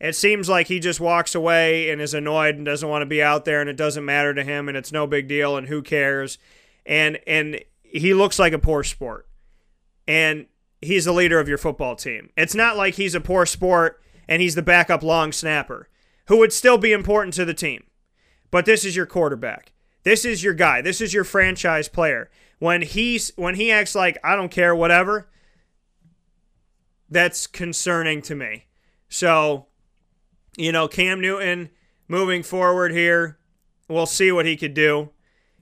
it 0.00 0.14
seems 0.14 0.48
like 0.48 0.68
he 0.68 0.80
just 0.80 1.00
walks 1.00 1.34
away 1.34 1.90
and 1.90 2.00
is 2.00 2.14
annoyed 2.14 2.56
and 2.56 2.64
doesn't 2.64 2.88
want 2.88 3.02
to 3.02 3.06
be 3.06 3.22
out 3.22 3.46
there, 3.46 3.60
and 3.60 3.70
it 3.70 3.76
doesn't 3.76 4.04
matter 4.04 4.34
to 4.34 4.44
him, 4.44 4.68
and 4.68 4.76
it's 4.76 4.92
no 4.92 5.06
big 5.06 5.28
deal, 5.28 5.56
and 5.56 5.68
who 5.68 5.82
cares? 5.82 6.36
And 6.88 7.20
and 7.26 7.60
he 7.82 8.12
looks 8.14 8.40
like 8.40 8.52
a 8.52 8.58
poor 8.58 8.82
sport. 8.82 9.28
And 10.08 10.46
he's 10.80 11.04
the 11.04 11.12
leader 11.12 11.38
of 11.38 11.48
your 11.48 11.58
football 11.58 11.94
team. 11.94 12.30
It's 12.36 12.54
not 12.54 12.76
like 12.76 12.94
he's 12.94 13.14
a 13.14 13.20
poor 13.20 13.46
sport 13.46 14.00
and 14.26 14.42
he's 14.42 14.54
the 14.54 14.62
backup 14.62 15.02
long 15.02 15.30
snapper, 15.32 15.88
who 16.26 16.38
would 16.38 16.52
still 16.52 16.78
be 16.78 16.92
important 16.92 17.34
to 17.34 17.44
the 17.44 17.54
team. 17.54 17.84
But 18.50 18.64
this 18.64 18.84
is 18.84 18.96
your 18.96 19.06
quarterback. 19.06 19.72
This 20.02 20.24
is 20.24 20.42
your 20.42 20.54
guy. 20.54 20.80
This 20.80 21.00
is 21.00 21.12
your 21.12 21.24
franchise 21.24 21.88
player. 21.88 22.30
When 22.58 22.82
he's 22.82 23.32
when 23.36 23.54
he 23.54 23.70
acts 23.70 23.94
like 23.94 24.18
I 24.24 24.34
don't 24.34 24.50
care 24.50 24.74
whatever, 24.74 25.28
that's 27.10 27.46
concerning 27.46 28.22
to 28.22 28.34
me. 28.34 28.66
So, 29.08 29.66
you 30.56 30.72
know, 30.72 30.88
Cam 30.88 31.20
Newton 31.20 31.70
moving 32.08 32.42
forward 32.42 32.92
here, 32.92 33.38
we'll 33.88 34.06
see 34.06 34.32
what 34.32 34.46
he 34.46 34.56
could 34.56 34.74
do. 34.74 35.10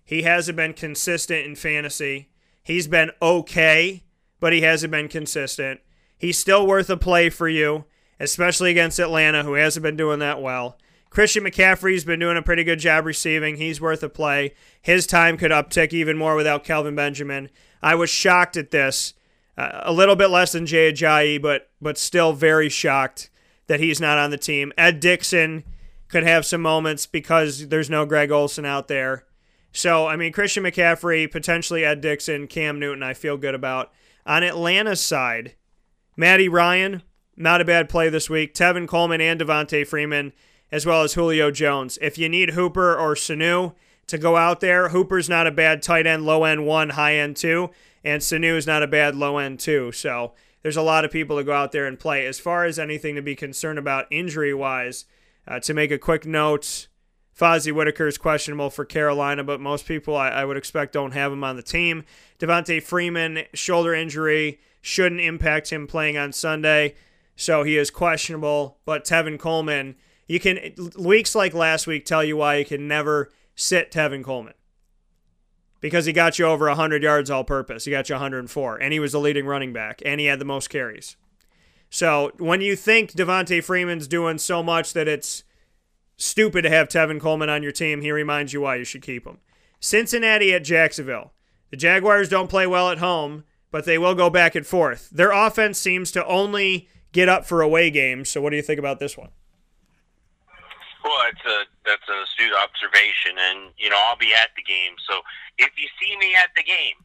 He 0.06 0.22
hasn't 0.22 0.56
been 0.56 0.72
consistent 0.72 1.44
in 1.44 1.54
fantasy. 1.56 2.30
He's 2.62 2.88
been 2.88 3.10
okay 3.20 4.04
but 4.40 4.52
he 4.52 4.62
hasn't 4.62 4.90
been 4.90 5.08
consistent. 5.08 5.80
He's 6.16 6.38
still 6.38 6.66
worth 6.66 6.90
a 6.90 6.96
play 6.96 7.30
for 7.30 7.48
you, 7.48 7.84
especially 8.20 8.70
against 8.70 8.98
Atlanta, 8.98 9.42
who 9.42 9.54
hasn't 9.54 9.82
been 9.82 9.96
doing 9.96 10.18
that 10.20 10.40
well. 10.40 10.78
Christian 11.10 11.44
McCaffrey's 11.44 12.04
been 12.04 12.20
doing 12.20 12.36
a 12.36 12.42
pretty 12.42 12.64
good 12.64 12.78
job 12.78 13.06
receiving. 13.06 13.56
He's 13.56 13.80
worth 13.80 14.02
a 14.02 14.08
play. 14.08 14.54
His 14.82 15.06
time 15.06 15.36
could 15.36 15.50
uptick 15.50 15.92
even 15.92 16.18
more 16.18 16.34
without 16.34 16.64
Kelvin 16.64 16.94
Benjamin. 16.94 17.48
I 17.82 17.94
was 17.94 18.10
shocked 18.10 18.56
at 18.56 18.70
this. 18.70 19.14
Uh, 19.56 19.80
a 19.84 19.92
little 19.92 20.16
bit 20.16 20.28
less 20.28 20.52
than 20.52 20.66
Jay 20.66 20.92
Ajayi, 20.92 21.40
but 21.40 21.70
but 21.80 21.96
still 21.96 22.34
very 22.34 22.68
shocked 22.68 23.30
that 23.68 23.80
he's 23.80 24.00
not 24.00 24.18
on 24.18 24.30
the 24.30 24.36
team. 24.36 24.72
Ed 24.76 25.00
Dickson 25.00 25.64
could 26.08 26.24
have 26.24 26.44
some 26.44 26.60
moments 26.60 27.06
because 27.06 27.68
there's 27.68 27.88
no 27.88 28.04
Greg 28.04 28.30
Olsen 28.30 28.66
out 28.66 28.88
there. 28.88 29.24
So, 29.76 30.06
I 30.06 30.16
mean, 30.16 30.32
Christian 30.32 30.64
McCaffrey, 30.64 31.30
potentially 31.30 31.84
Ed 31.84 32.00
Dickson, 32.00 32.46
Cam 32.46 32.80
Newton, 32.80 33.02
I 33.02 33.12
feel 33.12 33.36
good 33.36 33.54
about. 33.54 33.92
On 34.24 34.42
Atlanta's 34.42 35.02
side, 35.02 35.54
Matty 36.16 36.48
Ryan, 36.48 37.02
not 37.36 37.60
a 37.60 37.64
bad 37.64 37.90
play 37.90 38.08
this 38.08 38.30
week. 38.30 38.54
Tevin 38.54 38.88
Coleman 38.88 39.20
and 39.20 39.38
Devonta 39.38 39.86
Freeman, 39.86 40.32
as 40.72 40.86
well 40.86 41.02
as 41.02 41.12
Julio 41.12 41.50
Jones. 41.50 41.98
If 42.00 42.16
you 42.16 42.26
need 42.26 42.50
Hooper 42.50 42.96
or 42.96 43.14
Sanu 43.14 43.74
to 44.06 44.16
go 44.16 44.36
out 44.36 44.60
there, 44.60 44.88
Hooper's 44.88 45.28
not 45.28 45.46
a 45.46 45.52
bad 45.52 45.82
tight 45.82 46.06
end, 46.06 46.24
low 46.24 46.44
end 46.44 46.66
one, 46.66 46.90
high 46.90 47.16
end 47.16 47.36
two, 47.36 47.68
and 48.02 48.22
Sanu 48.22 48.56
is 48.56 48.66
not 48.66 48.82
a 48.82 48.86
bad 48.86 49.14
low 49.14 49.36
end 49.36 49.60
two. 49.60 49.92
So 49.92 50.32
there's 50.62 50.78
a 50.78 50.82
lot 50.82 51.04
of 51.04 51.10
people 51.10 51.36
to 51.36 51.44
go 51.44 51.52
out 51.52 51.72
there 51.72 51.86
and 51.86 51.98
play. 51.98 52.24
As 52.24 52.40
far 52.40 52.64
as 52.64 52.78
anything 52.78 53.14
to 53.14 53.22
be 53.22 53.36
concerned 53.36 53.78
about 53.78 54.06
injury 54.10 54.54
wise, 54.54 55.04
uh, 55.46 55.60
to 55.60 55.74
make 55.74 55.90
a 55.90 55.98
quick 55.98 56.24
note, 56.24 56.88
Fozzie 57.38 57.72
Whitaker 57.72 58.06
is 58.06 58.16
questionable 58.16 58.70
for 58.70 58.84
Carolina, 58.84 59.44
but 59.44 59.60
most 59.60 59.86
people 59.86 60.16
I, 60.16 60.28
I 60.28 60.44
would 60.44 60.56
expect 60.56 60.94
don't 60.94 61.12
have 61.12 61.32
him 61.32 61.44
on 61.44 61.56
the 61.56 61.62
team. 61.62 62.04
Devonta 62.38 62.82
Freeman, 62.82 63.44
shoulder 63.52 63.94
injury, 63.94 64.58
shouldn't 64.80 65.20
impact 65.20 65.70
him 65.70 65.86
playing 65.86 66.16
on 66.16 66.32
Sunday, 66.32 66.94
so 67.34 67.62
he 67.62 67.76
is 67.76 67.90
questionable. 67.90 68.78
But 68.86 69.04
Tevin 69.04 69.38
Coleman, 69.38 69.96
you 70.26 70.40
can 70.40 70.74
weeks 70.98 71.34
like 71.34 71.52
last 71.52 71.86
week 71.86 72.06
tell 72.06 72.24
you 72.24 72.38
why 72.38 72.56
you 72.56 72.64
can 72.64 72.88
never 72.88 73.30
sit 73.54 73.90
Tevin 73.90 74.24
Coleman 74.24 74.54
because 75.80 76.06
he 76.06 76.12
got 76.12 76.38
you 76.38 76.46
over 76.46 76.66
100 76.68 77.02
yards 77.02 77.30
all 77.30 77.44
purpose. 77.44 77.84
He 77.84 77.90
got 77.90 78.08
you 78.08 78.14
104, 78.14 78.76
and 78.78 78.92
he 78.92 79.00
was 79.00 79.12
the 79.12 79.20
leading 79.20 79.46
running 79.46 79.72
back, 79.72 80.00
and 80.06 80.20
he 80.20 80.26
had 80.26 80.38
the 80.38 80.44
most 80.46 80.68
carries. 80.68 81.16
So 81.90 82.32
when 82.38 82.60
you 82.62 82.76
think 82.76 83.12
Devonta 83.12 83.62
Freeman's 83.62 84.08
doing 84.08 84.38
so 84.38 84.62
much 84.62 84.94
that 84.94 85.06
it's 85.06 85.44
stupid 86.16 86.62
to 86.62 86.70
have 86.70 86.88
Tevin 86.88 87.20
Coleman 87.20 87.48
on 87.50 87.62
your 87.62 87.72
team. 87.72 88.00
He 88.00 88.10
reminds 88.10 88.52
you 88.52 88.60
why 88.60 88.76
you 88.76 88.84
should 88.84 89.02
keep 89.02 89.26
him. 89.26 89.38
Cincinnati 89.80 90.52
at 90.54 90.64
Jacksonville. 90.64 91.32
The 91.70 91.76
Jaguars 91.76 92.28
don't 92.28 92.50
play 92.50 92.66
well 92.66 92.90
at 92.90 92.98
home, 92.98 93.44
but 93.70 93.84
they 93.84 93.98
will 93.98 94.14
go 94.14 94.30
back 94.30 94.54
and 94.54 94.66
forth. 94.66 95.10
Their 95.10 95.32
offense 95.32 95.78
seems 95.78 96.10
to 96.12 96.24
only 96.26 96.88
get 97.12 97.28
up 97.28 97.44
for 97.44 97.60
away 97.60 97.90
games. 97.90 98.28
So, 98.28 98.40
what 98.40 98.50
do 98.50 98.56
you 98.56 98.62
think 98.62 98.78
about 98.78 98.98
this 98.98 99.16
one? 99.16 99.30
Well, 101.04 101.14
that's 101.24 101.44
a 101.46 101.62
that's 101.84 102.08
an 102.08 102.16
astute 102.22 102.52
observation, 102.62 103.38
and 103.38 103.70
you 103.78 103.90
know 103.90 103.96
I'll 104.06 104.16
be 104.16 104.34
at 104.34 104.50
the 104.56 104.62
game. 104.62 104.94
So 105.08 105.20
if 105.58 105.70
you 105.78 105.86
see 106.00 106.16
me 106.18 106.34
at 106.34 106.50
the 106.56 106.64
game, 106.64 106.98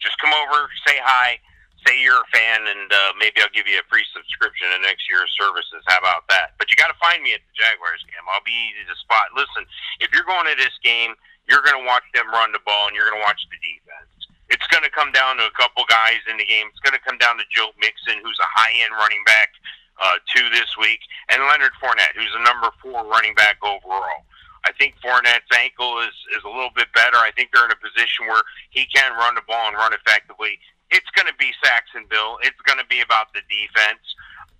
just 0.00 0.16
come 0.20 0.32
over, 0.32 0.68
say 0.86 0.98
hi 1.02 1.38
say 1.86 2.00
you're 2.00 2.20
a 2.20 2.30
fan, 2.32 2.64
and 2.66 2.88
uh, 2.90 3.12
maybe 3.20 3.44
I'll 3.44 3.52
give 3.52 3.68
you 3.68 3.78
a 3.78 3.86
free 3.86 4.04
subscription 4.10 4.72
to 4.72 4.78
next 4.82 5.06
year's 5.06 5.30
services. 5.36 5.84
How 5.86 6.00
about 6.00 6.26
that? 6.32 6.56
But 6.56 6.72
you 6.72 6.76
got 6.80 6.90
to 6.90 6.98
find 6.98 7.20
me 7.22 7.36
at 7.36 7.44
the 7.44 7.54
Jaguars 7.54 8.02
game. 8.08 8.24
I'll 8.32 8.44
be 8.44 8.56
easy 8.72 8.84
to 8.88 8.96
spot. 8.98 9.32
Listen, 9.36 9.68
if 10.00 10.10
you're 10.10 10.26
going 10.26 10.48
to 10.48 10.56
this 10.56 10.74
game, 10.80 11.14
you're 11.46 11.62
going 11.62 11.76
to 11.76 11.86
watch 11.86 12.04
them 12.16 12.28
run 12.32 12.50
the 12.56 12.64
ball, 12.64 12.88
and 12.88 12.96
you're 12.96 13.08
going 13.08 13.20
to 13.20 13.26
watch 13.26 13.40
the 13.52 13.60
defense. 13.60 14.12
It's 14.48 14.68
going 14.68 14.84
to 14.84 14.92
come 14.92 15.12
down 15.12 15.40
to 15.40 15.44
a 15.48 15.54
couple 15.56 15.84
guys 15.88 16.20
in 16.28 16.36
the 16.36 16.48
game. 16.48 16.68
It's 16.72 16.82
going 16.84 16.96
to 16.96 17.04
come 17.04 17.16
down 17.20 17.40
to 17.40 17.46
Joe 17.52 17.72
Mixon, 17.80 18.20
who's 18.20 18.38
a 18.40 18.50
high 18.52 18.76
end 18.80 18.92
running 18.96 19.24
back 19.24 19.52
uh, 20.00 20.18
two 20.28 20.48
this 20.50 20.68
week, 20.76 21.00
and 21.30 21.42
Leonard 21.46 21.72
Fournette, 21.80 22.16
who's 22.16 22.34
a 22.34 22.42
number 22.44 22.70
four 22.82 23.06
running 23.06 23.34
back 23.34 23.56
overall. 23.62 24.26
I 24.64 24.72
think 24.80 24.96
Fournette's 25.04 25.52
ankle 25.52 26.00
is 26.00 26.16
is 26.36 26.42
a 26.44 26.48
little 26.48 26.72
bit 26.74 26.88
better. 26.96 27.20
I 27.20 27.30
think 27.36 27.52
they're 27.52 27.68
in 27.68 27.76
a 27.76 27.80
position 27.84 28.26
where 28.26 28.42
he 28.70 28.86
can 28.88 29.12
run 29.12 29.36
the 29.36 29.44
ball 29.46 29.68
and 29.68 29.76
run 29.76 29.92
effectively. 29.92 30.58
It's 30.94 31.10
going 31.18 31.26
to 31.26 31.34
be 31.34 31.50
Sacksonville. 31.58 32.38
It's 32.46 32.58
going 32.62 32.78
to 32.78 32.86
be 32.86 33.02
about 33.02 33.34
the 33.34 33.42
defense. 33.50 34.00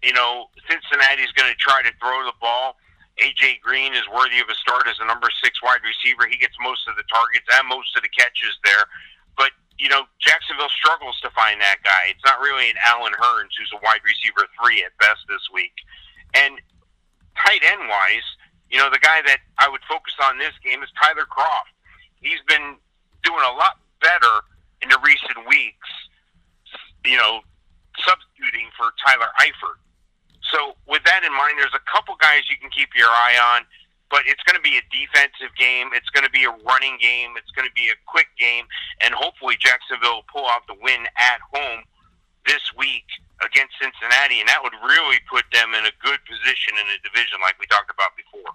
You 0.03 0.13
know, 0.13 0.51
Cincinnati's 0.67 1.31
going 1.33 1.47
to 1.47 1.57
try 1.57 1.81
to 1.87 1.95
throw 2.03 2.27
the 2.27 2.35
ball. 2.43 2.77
AJ 3.23 3.63
Green 3.63 3.95
is 3.95 4.03
worthy 4.11 4.43
of 4.43 4.51
a 4.51 4.59
start 4.59 4.91
as 4.91 4.99
a 4.99 5.07
number 5.07 5.31
six 5.39 5.63
wide 5.63 5.87
receiver. 5.87 6.27
He 6.27 6.35
gets 6.35 6.59
most 6.59 6.91
of 6.91 6.99
the 6.99 7.07
targets 7.07 7.47
and 7.47 7.71
most 7.71 7.95
of 7.95 8.03
the 8.03 8.11
catches 8.11 8.59
there. 8.67 8.91
But 9.39 9.55
you 9.79 9.87
know, 9.87 10.11
Jacksonville 10.19 10.71
struggles 10.75 11.15
to 11.23 11.31
find 11.31 11.63
that 11.63 11.87
guy. 11.87 12.11
It's 12.11 12.27
not 12.27 12.43
really 12.43 12.71
an 12.71 12.79
Allen 12.83 13.15
Hurns 13.15 13.55
who's 13.55 13.71
a 13.71 13.81
wide 13.83 14.03
receiver 14.03 14.51
three 14.59 14.83
at 14.83 14.91
best 14.99 15.23
this 15.31 15.47
week. 15.55 15.75
And 16.35 16.59
tight 17.39 17.63
end 17.63 17.87
wise, 17.87 18.27
you 18.71 18.79
know, 18.79 18.91
the 18.91 19.03
guy 19.03 19.23
that 19.23 19.39
I 19.59 19.71
would 19.71 19.83
focus 19.87 20.15
on 20.27 20.39
this 20.39 20.55
game 20.67 20.83
is 20.83 20.91
Tyler 20.99 21.27
Kroft. 21.31 21.71
He's 22.19 22.43
been 22.51 22.75
doing 23.23 23.45
a 23.47 23.55
lot 23.55 23.79
better 24.03 24.43
in 24.83 24.91
the 24.91 24.99
recent 25.03 25.47
weeks, 25.47 25.91
you 27.05 27.17
know, 27.17 27.41
substituting 28.01 28.69
for 28.77 28.91
Tyler 29.05 29.31
Eifert. 29.41 29.79
So 30.53 30.77
with 30.89 31.05
that 31.05 31.25
in 31.25 31.33
mind, 31.33 31.57
there's 31.57 31.77
a 31.77 31.85
couple 31.89 32.17
guys 32.21 32.49
you 32.51 32.57
can 32.61 32.71
keep 32.71 32.93
your 32.97 33.09
eye 33.09 33.37
on, 33.55 33.65
but 34.11 34.23
it's 34.27 34.43
going 34.45 34.57
to 34.57 34.65
be 34.65 34.77
a 34.77 34.85
defensive 34.93 35.55
game. 35.57 35.91
It's 35.95 36.09
going 36.11 36.25
to 36.25 36.31
be 36.31 36.45
a 36.45 36.55
running 36.63 36.99
game. 37.01 37.35
It's 37.37 37.51
going 37.53 37.67
to 37.67 37.75
be 37.75 37.89
a 37.89 37.99
quick 38.07 38.29
game, 38.39 38.69
and 39.01 39.15
hopefully 39.15 39.57
Jacksonville 39.59 40.23
will 40.23 40.31
pull 40.31 40.47
out 40.47 40.67
the 40.69 40.77
win 40.81 41.09
at 41.17 41.41
home 41.53 41.83
this 42.47 42.63
week 42.77 43.09
against 43.43 43.75
Cincinnati, 43.81 44.41
and 44.41 44.49
that 44.49 44.61
would 44.63 44.77
really 44.85 45.19
put 45.27 45.45
them 45.51 45.73
in 45.75 45.89
a 45.89 45.95
good 46.05 46.21
position 46.29 46.77
in 46.77 46.87
the 46.87 47.01
division, 47.03 47.41
like 47.41 47.57
we 47.59 47.67
talked 47.67 47.91
about 47.91 48.13
before. 48.15 48.53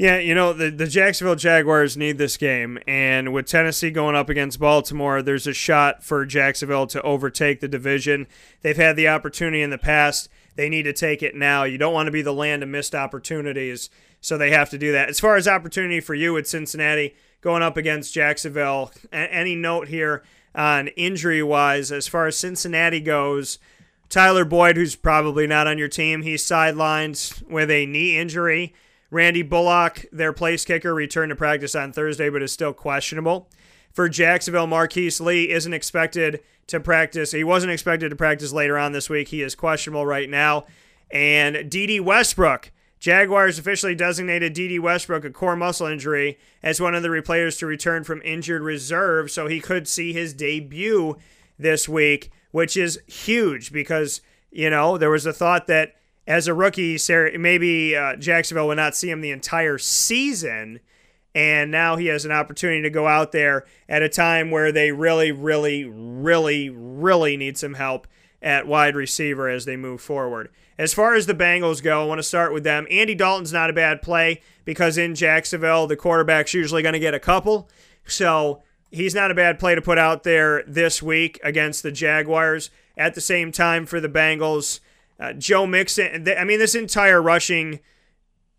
Yeah, 0.00 0.16
you 0.16 0.34
know, 0.34 0.54
the, 0.54 0.70
the 0.70 0.86
Jacksonville 0.86 1.34
Jaguars 1.34 1.94
need 1.94 2.16
this 2.16 2.38
game. 2.38 2.78
And 2.86 3.34
with 3.34 3.44
Tennessee 3.44 3.90
going 3.90 4.16
up 4.16 4.30
against 4.30 4.58
Baltimore, 4.58 5.20
there's 5.20 5.46
a 5.46 5.52
shot 5.52 6.02
for 6.02 6.24
Jacksonville 6.24 6.86
to 6.86 7.02
overtake 7.02 7.60
the 7.60 7.68
division. 7.68 8.26
They've 8.62 8.78
had 8.78 8.96
the 8.96 9.08
opportunity 9.08 9.60
in 9.60 9.68
the 9.68 9.76
past. 9.76 10.30
They 10.56 10.70
need 10.70 10.84
to 10.84 10.94
take 10.94 11.22
it 11.22 11.34
now. 11.34 11.64
You 11.64 11.76
don't 11.76 11.92
want 11.92 12.06
to 12.06 12.12
be 12.12 12.22
the 12.22 12.32
land 12.32 12.62
of 12.62 12.70
missed 12.70 12.94
opportunities, 12.94 13.90
so 14.22 14.38
they 14.38 14.52
have 14.52 14.70
to 14.70 14.78
do 14.78 14.90
that. 14.92 15.10
As 15.10 15.20
far 15.20 15.36
as 15.36 15.46
opportunity 15.46 16.00
for 16.00 16.14
you 16.14 16.38
at 16.38 16.46
Cincinnati 16.46 17.14
going 17.42 17.62
up 17.62 17.76
against 17.76 18.14
Jacksonville, 18.14 18.92
any 19.12 19.54
note 19.54 19.88
here 19.88 20.22
on 20.54 20.88
injury 20.88 21.42
wise, 21.42 21.92
as 21.92 22.08
far 22.08 22.26
as 22.26 22.38
Cincinnati 22.38 23.00
goes, 23.00 23.58
Tyler 24.08 24.46
Boyd, 24.46 24.78
who's 24.78 24.96
probably 24.96 25.46
not 25.46 25.66
on 25.66 25.76
your 25.76 25.88
team, 25.88 26.22
he's 26.22 26.42
sidelined 26.42 27.46
with 27.50 27.70
a 27.70 27.84
knee 27.84 28.16
injury. 28.16 28.72
Randy 29.10 29.42
Bullock, 29.42 30.06
their 30.12 30.32
place 30.32 30.64
kicker, 30.64 30.94
returned 30.94 31.30
to 31.30 31.36
practice 31.36 31.74
on 31.74 31.92
Thursday, 31.92 32.28
but 32.30 32.42
is 32.42 32.52
still 32.52 32.72
questionable. 32.72 33.48
For 33.92 34.08
Jacksonville, 34.08 34.68
Marquise 34.68 35.20
Lee 35.20 35.50
isn't 35.50 35.74
expected 35.74 36.40
to 36.68 36.78
practice. 36.78 37.32
He 37.32 37.42
wasn't 37.42 37.72
expected 37.72 38.10
to 38.10 38.16
practice 38.16 38.52
later 38.52 38.78
on 38.78 38.92
this 38.92 39.10
week. 39.10 39.28
He 39.28 39.42
is 39.42 39.56
questionable 39.56 40.06
right 40.06 40.30
now. 40.30 40.66
And 41.10 41.68
Dede 41.68 42.02
Westbrook, 42.02 42.70
Jaguars 43.00 43.58
officially 43.58 43.96
designated 43.96 44.52
Dede 44.52 44.80
Westbrook 44.80 45.24
a 45.24 45.30
core 45.30 45.56
muscle 45.56 45.88
injury 45.88 46.38
as 46.62 46.80
one 46.80 46.94
of 46.94 47.02
the 47.02 47.22
players 47.22 47.56
to 47.56 47.66
return 47.66 48.04
from 48.04 48.22
injured 48.22 48.62
reserve, 48.62 49.30
so 49.30 49.48
he 49.48 49.60
could 49.60 49.88
see 49.88 50.12
his 50.12 50.32
debut 50.32 51.16
this 51.58 51.88
week, 51.88 52.30
which 52.52 52.76
is 52.76 53.00
huge 53.06 53.72
because, 53.72 54.20
you 54.52 54.70
know, 54.70 54.96
there 54.96 55.10
was 55.10 55.26
a 55.26 55.32
thought 55.32 55.66
that 55.66 55.96
as 56.26 56.46
a 56.46 56.54
rookie, 56.54 56.98
maybe 57.38 57.96
uh, 57.96 58.16
Jacksonville 58.16 58.68
would 58.68 58.76
not 58.76 58.96
see 58.96 59.10
him 59.10 59.20
the 59.20 59.30
entire 59.30 59.78
season. 59.78 60.80
And 61.34 61.70
now 61.70 61.96
he 61.96 62.06
has 62.06 62.24
an 62.24 62.32
opportunity 62.32 62.82
to 62.82 62.90
go 62.90 63.06
out 63.06 63.32
there 63.32 63.64
at 63.88 64.02
a 64.02 64.08
time 64.08 64.50
where 64.50 64.72
they 64.72 64.90
really, 64.90 65.30
really, 65.32 65.84
really, 65.84 66.68
really 66.68 67.36
need 67.36 67.56
some 67.56 67.74
help 67.74 68.06
at 68.42 68.66
wide 68.66 68.96
receiver 68.96 69.48
as 69.48 69.64
they 69.64 69.76
move 69.76 70.00
forward. 70.00 70.50
As 70.78 70.94
far 70.94 71.14
as 71.14 71.26
the 71.26 71.34
Bengals 71.34 71.82
go, 71.82 72.02
I 72.02 72.06
want 72.06 72.20
to 72.20 72.22
start 72.22 72.52
with 72.52 72.64
them. 72.64 72.86
Andy 72.90 73.14
Dalton's 73.14 73.52
not 73.52 73.70
a 73.70 73.74
bad 73.74 74.00
play 74.00 74.40
because 74.64 74.96
in 74.96 75.14
Jacksonville, 75.14 75.86
the 75.86 75.96
quarterback's 75.96 76.54
usually 76.54 76.82
going 76.82 76.94
to 76.94 76.98
get 76.98 77.14
a 77.14 77.20
couple. 77.20 77.68
So 78.06 78.62
he's 78.90 79.14
not 79.14 79.30
a 79.30 79.34
bad 79.34 79.58
play 79.58 79.74
to 79.74 79.82
put 79.82 79.98
out 79.98 80.22
there 80.22 80.64
this 80.66 81.02
week 81.02 81.38
against 81.44 81.82
the 81.82 81.92
Jaguars. 81.92 82.70
At 82.96 83.14
the 83.14 83.20
same 83.20 83.52
time, 83.52 83.86
for 83.86 84.00
the 84.00 84.08
Bengals, 84.08 84.80
uh, 85.20 85.34
Joe 85.34 85.66
Mixon, 85.66 86.26
I 86.36 86.44
mean, 86.44 86.58
this 86.58 86.74
entire 86.74 87.20
rushing 87.20 87.80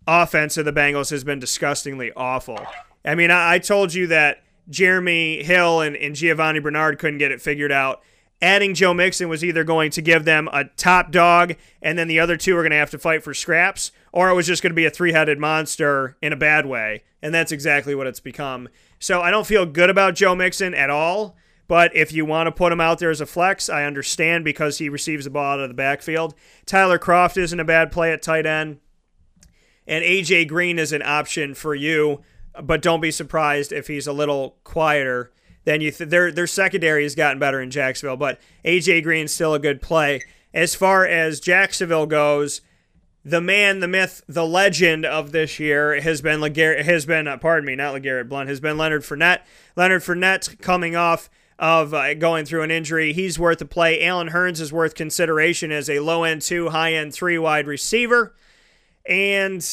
offense 0.07 0.57
of 0.57 0.65
the 0.65 0.73
Bengals 0.73 1.09
has 1.09 1.23
been 1.23 1.39
disgustingly 1.39 2.11
awful. 2.15 2.59
I 3.03 3.15
mean, 3.15 3.31
I, 3.31 3.55
I 3.55 3.59
told 3.59 3.93
you 3.93 4.07
that 4.07 4.43
Jeremy 4.69 5.43
Hill 5.43 5.81
and, 5.81 5.95
and 5.95 6.15
Giovani 6.15 6.59
Bernard 6.59 6.99
couldn't 6.99 7.17
get 7.17 7.31
it 7.31 7.41
figured 7.41 7.71
out. 7.71 8.01
Adding 8.43 8.73
Joe 8.73 8.93
Mixon 8.93 9.29
was 9.29 9.43
either 9.43 9.63
going 9.63 9.91
to 9.91 10.01
give 10.01 10.25
them 10.25 10.49
a 10.51 10.65
top 10.65 11.11
dog, 11.11 11.55
and 11.81 11.97
then 11.97 12.07
the 12.07 12.19
other 12.19 12.37
two 12.37 12.57
are 12.57 12.63
going 12.63 12.71
to 12.71 12.77
have 12.77 12.89
to 12.91 12.97
fight 12.97 13.23
for 13.23 13.35
scraps, 13.35 13.91
or 14.11 14.29
it 14.29 14.33
was 14.33 14.47
just 14.47 14.63
going 14.63 14.71
to 14.71 14.75
be 14.75 14.85
a 14.85 14.89
three 14.89 15.11
headed 15.11 15.37
monster 15.37 16.17
in 16.23 16.33
a 16.33 16.37
bad 16.37 16.65
way. 16.65 17.03
And 17.21 17.35
that's 17.35 17.51
exactly 17.51 17.93
what 17.93 18.07
it's 18.07 18.19
become. 18.19 18.67
So 18.97 19.21
I 19.21 19.29
don't 19.29 19.45
feel 19.45 19.67
good 19.67 19.91
about 19.91 20.15
Joe 20.15 20.35
Mixon 20.35 20.73
at 20.73 20.89
all. 20.89 21.35
But 21.71 21.95
if 21.95 22.11
you 22.11 22.25
want 22.25 22.47
to 22.47 22.51
put 22.51 22.73
him 22.73 22.81
out 22.81 22.99
there 22.99 23.11
as 23.11 23.21
a 23.21 23.25
flex, 23.25 23.69
I 23.69 23.85
understand 23.85 24.43
because 24.43 24.79
he 24.79 24.89
receives 24.89 25.23
the 25.23 25.29
ball 25.29 25.53
out 25.53 25.61
of 25.61 25.69
the 25.69 25.73
backfield. 25.73 26.35
Tyler 26.65 26.99
Kroft 26.99 27.37
isn't 27.37 27.61
a 27.61 27.63
bad 27.63 27.93
play 27.93 28.11
at 28.11 28.21
tight 28.21 28.45
end. 28.45 28.81
And 29.87 30.03
AJ 30.03 30.49
Green 30.49 30.77
is 30.77 30.91
an 30.91 31.01
option 31.01 31.53
for 31.53 31.73
you, 31.73 32.23
but 32.61 32.81
don't 32.81 32.99
be 32.99 33.09
surprised 33.09 33.71
if 33.71 33.87
he's 33.87 34.05
a 34.05 34.11
little 34.11 34.57
quieter 34.65 35.31
than 35.63 35.79
you. 35.79 35.91
Th- 35.91 36.09
their 36.09 36.29
their 36.29 36.45
secondary 36.45 37.03
has 37.03 37.15
gotten 37.15 37.39
better 37.39 37.61
in 37.61 37.71
Jacksonville, 37.71 38.17
but 38.17 38.41
AJ 38.65 39.03
Green's 39.03 39.33
still 39.33 39.53
a 39.53 39.57
good 39.57 39.81
play. 39.81 40.21
As 40.53 40.75
far 40.75 41.05
as 41.07 41.39
Jacksonville 41.39 42.05
goes, 42.05 42.59
the 43.23 43.39
man, 43.39 43.79
the 43.79 43.87
myth, 43.87 44.21
the 44.27 44.45
legend 44.45 45.05
of 45.05 45.31
this 45.31 45.57
year 45.57 46.01
has 46.01 46.21
been 46.21 46.41
LeGarrette, 46.41 46.83
has 46.83 47.05
been 47.05 47.29
uh, 47.29 47.37
pardon 47.37 47.65
me, 47.65 47.77
not 47.77 47.95
LeGarrette 47.95 48.27
Blunt, 48.27 48.49
has 48.49 48.59
been 48.59 48.77
Leonard 48.77 49.03
Fournette. 49.03 49.43
Leonard 49.77 50.01
Fournette 50.01 50.59
coming 50.59 50.97
off 50.97 51.29
of 51.61 51.93
uh, 51.93 52.15
going 52.15 52.43
through 52.43 52.63
an 52.63 52.71
injury. 52.71 53.13
He's 53.13 53.37
worth 53.37 53.61
a 53.61 53.65
play. 53.65 54.03
Allen 54.03 54.29
Hurns 54.29 54.59
is 54.59 54.73
worth 54.73 54.95
consideration 54.95 55.71
as 55.71 55.89
a 55.89 55.99
low 55.99 56.23
end 56.23 56.41
two, 56.41 56.69
high 56.69 56.93
end 56.93 57.13
three 57.13 57.37
wide 57.37 57.67
receiver. 57.67 58.35
And 59.05 59.63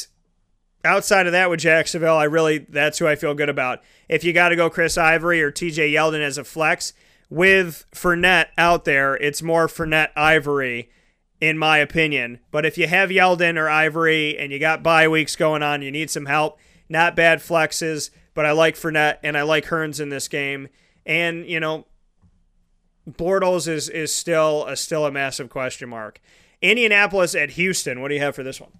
outside 0.85 1.27
of 1.27 1.33
that 1.33 1.49
with 1.49 1.61
Jacksonville, 1.61 2.17
I 2.17 2.25
really, 2.25 2.59
that's 2.59 2.99
who 2.99 3.07
I 3.07 3.17
feel 3.17 3.35
good 3.35 3.49
about. 3.49 3.81
If 4.07 4.23
you 4.23 4.35
got 4.35 4.51
to 4.51 4.57
go 4.57 4.69
Chris 4.69 4.99
Ivory 4.99 5.43
or 5.43 5.51
TJ 5.51 5.93
Yeldon 5.93 6.21
as 6.21 6.37
a 6.37 6.45
flex, 6.45 6.93
with 7.31 7.85
Fournette 7.93 8.49
out 8.57 8.85
there, 8.85 9.17
it's 9.17 9.43
more 9.43 9.67
Fournette 9.67 10.11
Ivory, 10.17 10.91
in 11.41 11.59
my 11.59 11.79
opinion. 11.79 12.41
But 12.51 12.67
if 12.67 12.79
you 12.79 12.87
have 12.87 13.11
Yeldon 13.11 13.57
or 13.57 13.69
Ivory 13.69 14.39
and 14.39 14.53
you 14.53 14.59
got 14.59 14.83
bye 14.83 15.09
weeks 15.09 15.37
going 15.37 15.63
on, 15.63 15.83
you 15.83 15.91
need 15.91 16.11
some 16.11 16.27
help. 16.27 16.59
Not 16.89 17.17
bad 17.17 17.41
flexes, 17.41 18.11
but 18.35 18.47
I 18.47 18.53
like 18.53 18.77
Fournette 18.77 19.19
and 19.23 19.37
I 19.37 19.43
like 19.43 19.67
Hurns 19.67 20.01
in 20.01 20.09
this 20.09 20.29
game. 20.29 20.69
And, 21.09 21.49
you 21.49 21.59
know, 21.59 21.87
Bortles 23.09 23.67
is 23.67 23.89
is 23.89 24.13
still 24.13 24.67
a 24.67 24.77
still 24.77 25.07
a 25.07 25.11
massive 25.11 25.49
question 25.49 25.89
mark. 25.89 26.21
Indianapolis 26.61 27.35
at 27.35 27.57
Houston. 27.57 28.03
What 28.03 28.09
do 28.09 28.15
you 28.15 28.21
have 28.21 28.37
for 28.37 28.43
this 28.43 28.61
one? 28.61 28.71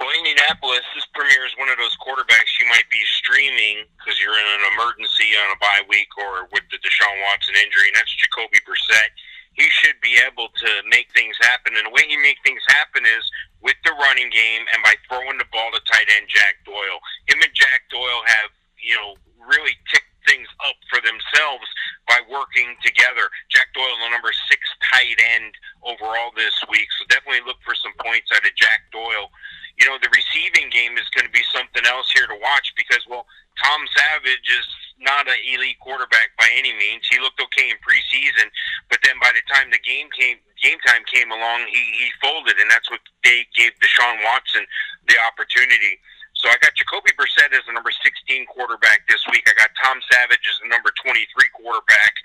Well, 0.00 0.08
Indianapolis, 0.16 0.80
this 0.96 1.04
premier 1.12 1.44
is 1.44 1.52
one 1.60 1.68
of 1.68 1.76
those 1.76 1.92
quarterbacks 2.00 2.56
you 2.56 2.64
might 2.72 2.88
be 2.88 3.04
streaming 3.20 3.84
because 4.00 4.16
you're 4.16 4.32
in 4.32 4.48
an 4.48 4.64
emergency 4.72 5.36
on 5.36 5.52
a 5.52 5.58
bye 5.60 5.84
week 5.92 6.08
or 6.16 6.48
with 6.56 6.64
the 6.72 6.80
Deshaun 6.80 7.12
Watson 7.28 7.52
injury, 7.60 7.92
and 7.92 7.96
that's 8.00 8.16
Jacoby 8.16 8.64
Brissett. 8.64 9.12
He 9.52 9.68
should 9.68 10.00
be 10.00 10.16
able 10.24 10.48
to 10.48 10.70
make 10.88 11.12
things 11.12 11.36
happen, 11.44 11.76
and 11.76 11.84
the 11.84 11.92
way 11.92 12.08
he 12.08 12.16
make 12.16 12.40
things 12.40 12.64
happen 12.72 13.04
is 13.04 13.28
with 13.60 13.76
the 13.84 13.92
running 14.00 14.32
game 14.32 14.64
and 14.72 14.80
by 14.80 14.96
throwing 15.04 15.36
the 15.36 15.44
ball 15.52 15.68
to 15.76 15.80
tight 15.84 16.08
end 16.16 16.32
Jack 16.32 16.64
Doyle. 16.64 17.04
Him 17.28 17.44
and 17.44 17.52
Jack 17.52 17.84
Doyle 17.92 18.24
have 18.24 18.48
you 18.80 18.96
know 18.96 19.20
really 19.44 19.76
ticked 19.92 20.09
things 20.30 20.46
up 20.62 20.78
for 20.86 21.02
themselves 21.02 21.66
by 22.06 22.22
working 22.30 22.78
together. 22.86 23.26
Jack 23.50 23.74
Doyle, 23.74 23.98
the 23.98 24.14
number 24.14 24.30
six 24.46 24.62
tight 24.86 25.18
end 25.34 25.50
overall 25.82 26.30
this 26.38 26.54
week, 26.70 26.86
so 26.94 27.02
definitely 27.10 27.42
look 27.42 27.58
for 27.66 27.74
some 27.74 27.92
points 27.98 28.30
out 28.30 28.46
of 28.46 28.54
Jack 28.54 28.86
Doyle. 28.94 29.34
You 29.82 29.90
know, 29.90 29.98
the 29.98 30.12
receiving 30.14 30.70
game 30.70 30.94
is 30.94 31.10
going 31.10 31.26
to 31.26 31.34
be 31.34 31.42
something 31.50 31.82
else 31.90 32.06
here 32.14 32.30
to 32.30 32.38
watch 32.38 32.70
because, 32.78 33.02
well, 33.10 33.26
Tom 33.58 33.82
Savage 33.90 34.46
is 34.46 34.68
not 35.00 35.26
an 35.26 35.40
elite 35.48 35.80
quarterback 35.80 36.36
by 36.36 36.46
any 36.54 36.76
means. 36.76 37.08
He 37.08 37.18
looked 37.18 37.40
okay 37.40 37.72
in 37.72 37.80
preseason, 37.80 38.52
but 38.92 39.00
then 39.02 39.16
by 39.18 39.32
the 39.32 39.42
time 39.48 39.72
the 39.72 39.80
game 39.80 40.12
came, 40.12 40.36
game 40.60 40.78
time 40.84 41.02
came 41.08 41.32
along, 41.32 41.66
he, 41.72 41.80
he 41.96 42.08
folded, 42.20 42.60
and 42.60 42.70
that's 42.70 42.90
what 42.92 43.00
they 43.24 43.48
gave 43.56 43.72
Deshaun 43.80 44.20
Watson 44.22 44.62
the 45.08 45.16
opportunity. 45.24 45.98
So 46.40 46.48
I 46.48 46.56
got 46.64 46.72
Jacoby 46.72 47.12
Brissett 47.20 47.52
as 47.52 47.60
the 47.68 47.76
number 47.76 47.92
16 47.92 48.48
quarterback 48.48 49.04
this 49.12 49.20
week. 49.28 49.44
I 49.44 49.52
got 49.60 49.76
Tom 49.76 50.00
Savage 50.08 50.40
as 50.48 50.56
the 50.64 50.72
number 50.72 50.88
23 50.96 51.28
quarterback. 51.52 52.16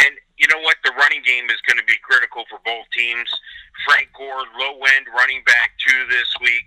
And 0.00 0.16
you 0.40 0.48
know 0.48 0.64
what? 0.64 0.80
The 0.88 0.96
running 0.96 1.20
game 1.20 1.52
is 1.52 1.60
going 1.68 1.76
to 1.76 1.84
be 1.84 2.00
critical 2.00 2.48
for 2.48 2.56
both 2.64 2.88
teams. 2.96 3.28
Frank 3.84 4.08
Gore, 4.16 4.48
low 4.56 4.80
end 4.96 5.12
running 5.12 5.44
back 5.44 5.76
two 5.84 6.00
this 6.08 6.32
week. 6.40 6.64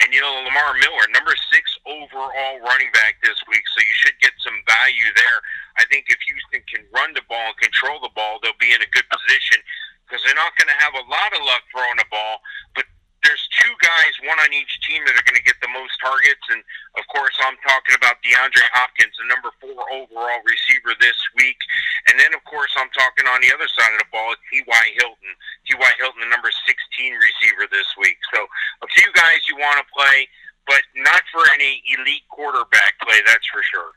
And 0.00 0.08
you 0.14 0.24
know, 0.24 0.32
Lamar 0.48 0.72
Miller, 0.80 1.04
number 1.12 1.36
six 1.52 1.68
overall 1.84 2.64
running 2.64 2.88
back 2.96 3.18
this 3.20 3.36
week, 3.50 3.66
so 3.74 3.82
you 3.82 3.96
should 3.98 4.16
get 4.22 4.30
some 4.40 4.54
value 4.64 5.10
there. 5.18 5.38
I 5.76 5.84
think 5.90 6.06
if 6.06 6.22
Houston 6.22 6.62
can 6.70 6.86
run 6.94 7.12
the 7.18 7.26
ball 7.26 7.50
and 7.50 7.58
control 7.58 7.98
the 8.00 8.14
ball, 8.14 8.38
they'll 8.38 8.56
be 8.62 8.70
in 8.70 8.80
a 8.80 8.90
good 8.94 9.10
position 9.10 9.58
because 10.06 10.22
they're 10.22 10.38
not 10.38 10.54
going 10.54 10.70
to 10.70 10.78
have 10.80 10.94
a 10.94 11.04
lot 11.10 11.34
of 11.34 11.42
luck 11.42 11.66
throwing 11.74 11.98
the 11.98 12.08
ball, 12.08 12.40
but 12.78 12.86
there's 13.26 13.44
two 13.58 13.74
guys, 13.82 14.14
one 14.22 14.38
on 14.38 14.50
each 14.54 14.70
team, 14.86 15.02
that 15.06 15.14
are 15.18 15.26
going 15.26 15.38
to 15.38 15.42
get 15.42 15.58
the 15.58 15.70
most 15.74 15.94
targets. 15.98 16.42
And 16.50 16.62
of 16.94 17.04
course, 17.10 17.34
I'm 17.42 17.58
talking 17.66 17.98
about 17.98 18.22
DeAndre 18.22 18.66
Hopkins, 18.70 19.14
the 19.18 19.26
number 19.26 19.50
four 19.58 19.82
overall 19.90 20.40
receiver 20.46 20.94
this 21.02 21.18
week. 21.34 21.58
And 22.06 22.18
then, 22.18 22.30
of 22.30 22.42
course, 22.46 22.70
I'm 22.78 22.90
talking 22.94 23.26
on 23.26 23.42
the 23.42 23.50
other 23.50 23.66
side 23.74 23.90
of 23.90 24.00
the 24.00 24.10
ball, 24.14 24.38
T.Y. 24.54 24.84
Hilton. 25.02 25.32
T.Y. 25.66 25.90
Hilton, 25.98 26.20
the 26.22 26.30
number 26.30 26.50
16 26.50 26.70
receiver 26.70 27.66
this 27.70 27.90
week. 27.98 28.18
So 28.30 28.46
a 28.86 28.88
few 28.94 29.10
guys 29.18 29.42
you 29.50 29.58
want 29.58 29.82
to 29.82 29.86
play, 29.90 30.30
but 30.70 30.82
not 30.94 31.22
for 31.34 31.42
any 31.50 31.82
elite 31.98 32.26
quarterback 32.30 32.98
play, 33.02 33.18
that's 33.26 33.46
for 33.50 33.62
sure. 33.66 33.92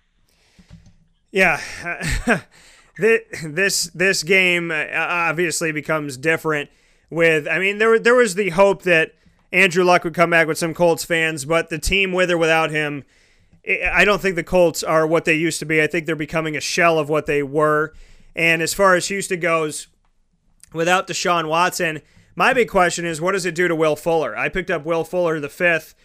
Yeah. 1.29 1.61
this 2.97 3.89
this 3.93 4.23
game 4.23 4.69
uh, 4.71 4.85
obviously 4.93 5.71
becomes 5.71 6.17
different 6.17 6.69
with 7.11 7.47
I 7.47 7.59
mean 7.59 7.77
there 7.77 7.99
there 7.99 8.15
was 8.15 8.33
the 8.33 8.49
hope 8.49 8.81
that 8.83 9.13
Andrew 9.51 9.83
Luck 9.83 10.03
would 10.03 10.15
come 10.15 10.29
back 10.29 10.47
with 10.47 10.57
some 10.57 10.73
Colts 10.73 11.03
fans, 11.03 11.45
but 11.45 11.69
the 11.69 11.77
team 11.77 12.13
with 12.13 12.31
or 12.31 12.37
without 12.37 12.71
him, 12.71 13.03
I 13.67 14.05
don't 14.05 14.21
think 14.21 14.35
the 14.35 14.43
Colts 14.43 14.81
are 14.81 15.05
what 15.05 15.25
they 15.25 15.35
used 15.35 15.59
to 15.59 15.65
be. 15.65 15.81
I 15.81 15.87
think 15.87 16.05
they're 16.05 16.15
becoming 16.15 16.55
a 16.55 16.61
shell 16.61 16.97
of 16.97 17.09
what 17.09 17.25
they 17.25 17.43
were. 17.43 17.93
And 18.33 18.61
as 18.61 18.73
far 18.73 18.95
as 18.95 19.09
Houston 19.09 19.41
goes, 19.41 19.87
without 20.73 21.05
Deshaun 21.05 21.49
Watson, 21.49 22.01
my 22.33 22.53
big 22.53 22.69
question 22.69 23.05
is 23.05 23.19
what 23.19 23.33
does 23.33 23.45
it 23.45 23.55
do 23.55 23.67
to 23.67 23.75
Will 23.75 23.97
Fuller? 23.97 24.37
I 24.37 24.47
picked 24.47 24.71
up 24.71 24.85
Will 24.85 25.03
Fuller 25.03 25.39
the 25.39 25.49
fifth 25.49 25.95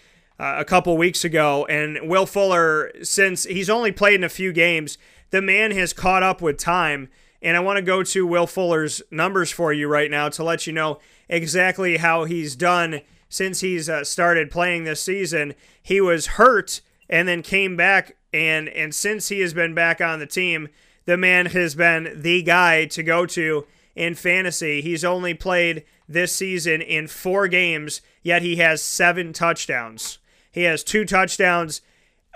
uh, 0.40 0.57
a 0.59 0.64
couple 0.64 0.96
weeks 0.96 1.24
ago, 1.24 1.66
and 1.66 1.98
Will 2.09 2.26
Fuller, 2.26 2.92
since 3.02 3.44
he's 3.44 3.70
only 3.70 3.92
played 3.92 4.16
in 4.16 4.24
a 4.24 4.28
few 4.28 4.52
games, 4.52 4.98
the 5.30 5.40
man 5.40 5.70
has 5.70 5.92
caught 5.92 6.24
up 6.24 6.42
with 6.42 6.59
time. 6.59 7.09
And 7.47 7.57
I 7.57 7.61
want 7.61 7.76
to 7.76 7.82
go 7.82 8.03
to 8.03 8.26
Will 8.26 8.49
Fuller's 8.49 9.03
numbers 9.09 9.53
for 9.53 9.72
you 9.72 9.86
right 9.86 10.11
now 10.11 10.28
to 10.30 10.42
let 10.42 10.66
you 10.66 10.72
know 10.72 10.99
exactly 11.28 11.99
how 11.99 12.24
he's 12.24 12.57
done 12.57 13.03
since 13.28 13.61
he's 13.61 13.88
uh, 13.88 14.03
started 14.03 14.51
playing 14.51 14.82
this 14.82 15.01
season. 15.01 15.55
He 15.80 16.01
was 16.01 16.26
hurt 16.26 16.80
and 17.09 17.28
then 17.28 17.42
came 17.42 17.76
back, 17.76 18.16
and 18.34 18.68
and 18.70 18.92
since 18.92 19.28
he 19.28 19.38
has 19.42 19.55
been 19.55 19.74
back 19.74 20.01
on 20.01 20.18
the 20.18 20.26
team, 20.26 20.70
the 21.05 21.16
man 21.16 21.47
has 21.47 21.76
been 21.76 22.20
the 22.20 22.42
guy 22.42 22.84
to 22.86 23.05
go 23.05 23.26
to 23.26 23.64
in 23.94 24.16
fantasy. 24.16 24.80
He's 24.80 25.05
only 25.05 25.32
played 25.32 25.84
this 26.09 26.34
season 26.34 26.82
in 26.82 27.07
four 27.07 27.47
games, 27.47 28.01
yet 28.24 28.42
he 28.42 28.57
has 28.57 28.82
seven 28.82 29.32
touchdowns. 29.32 30.18
He 30.51 30.64
has 30.64 30.82
two 30.82 31.05
touchdowns 31.05 31.80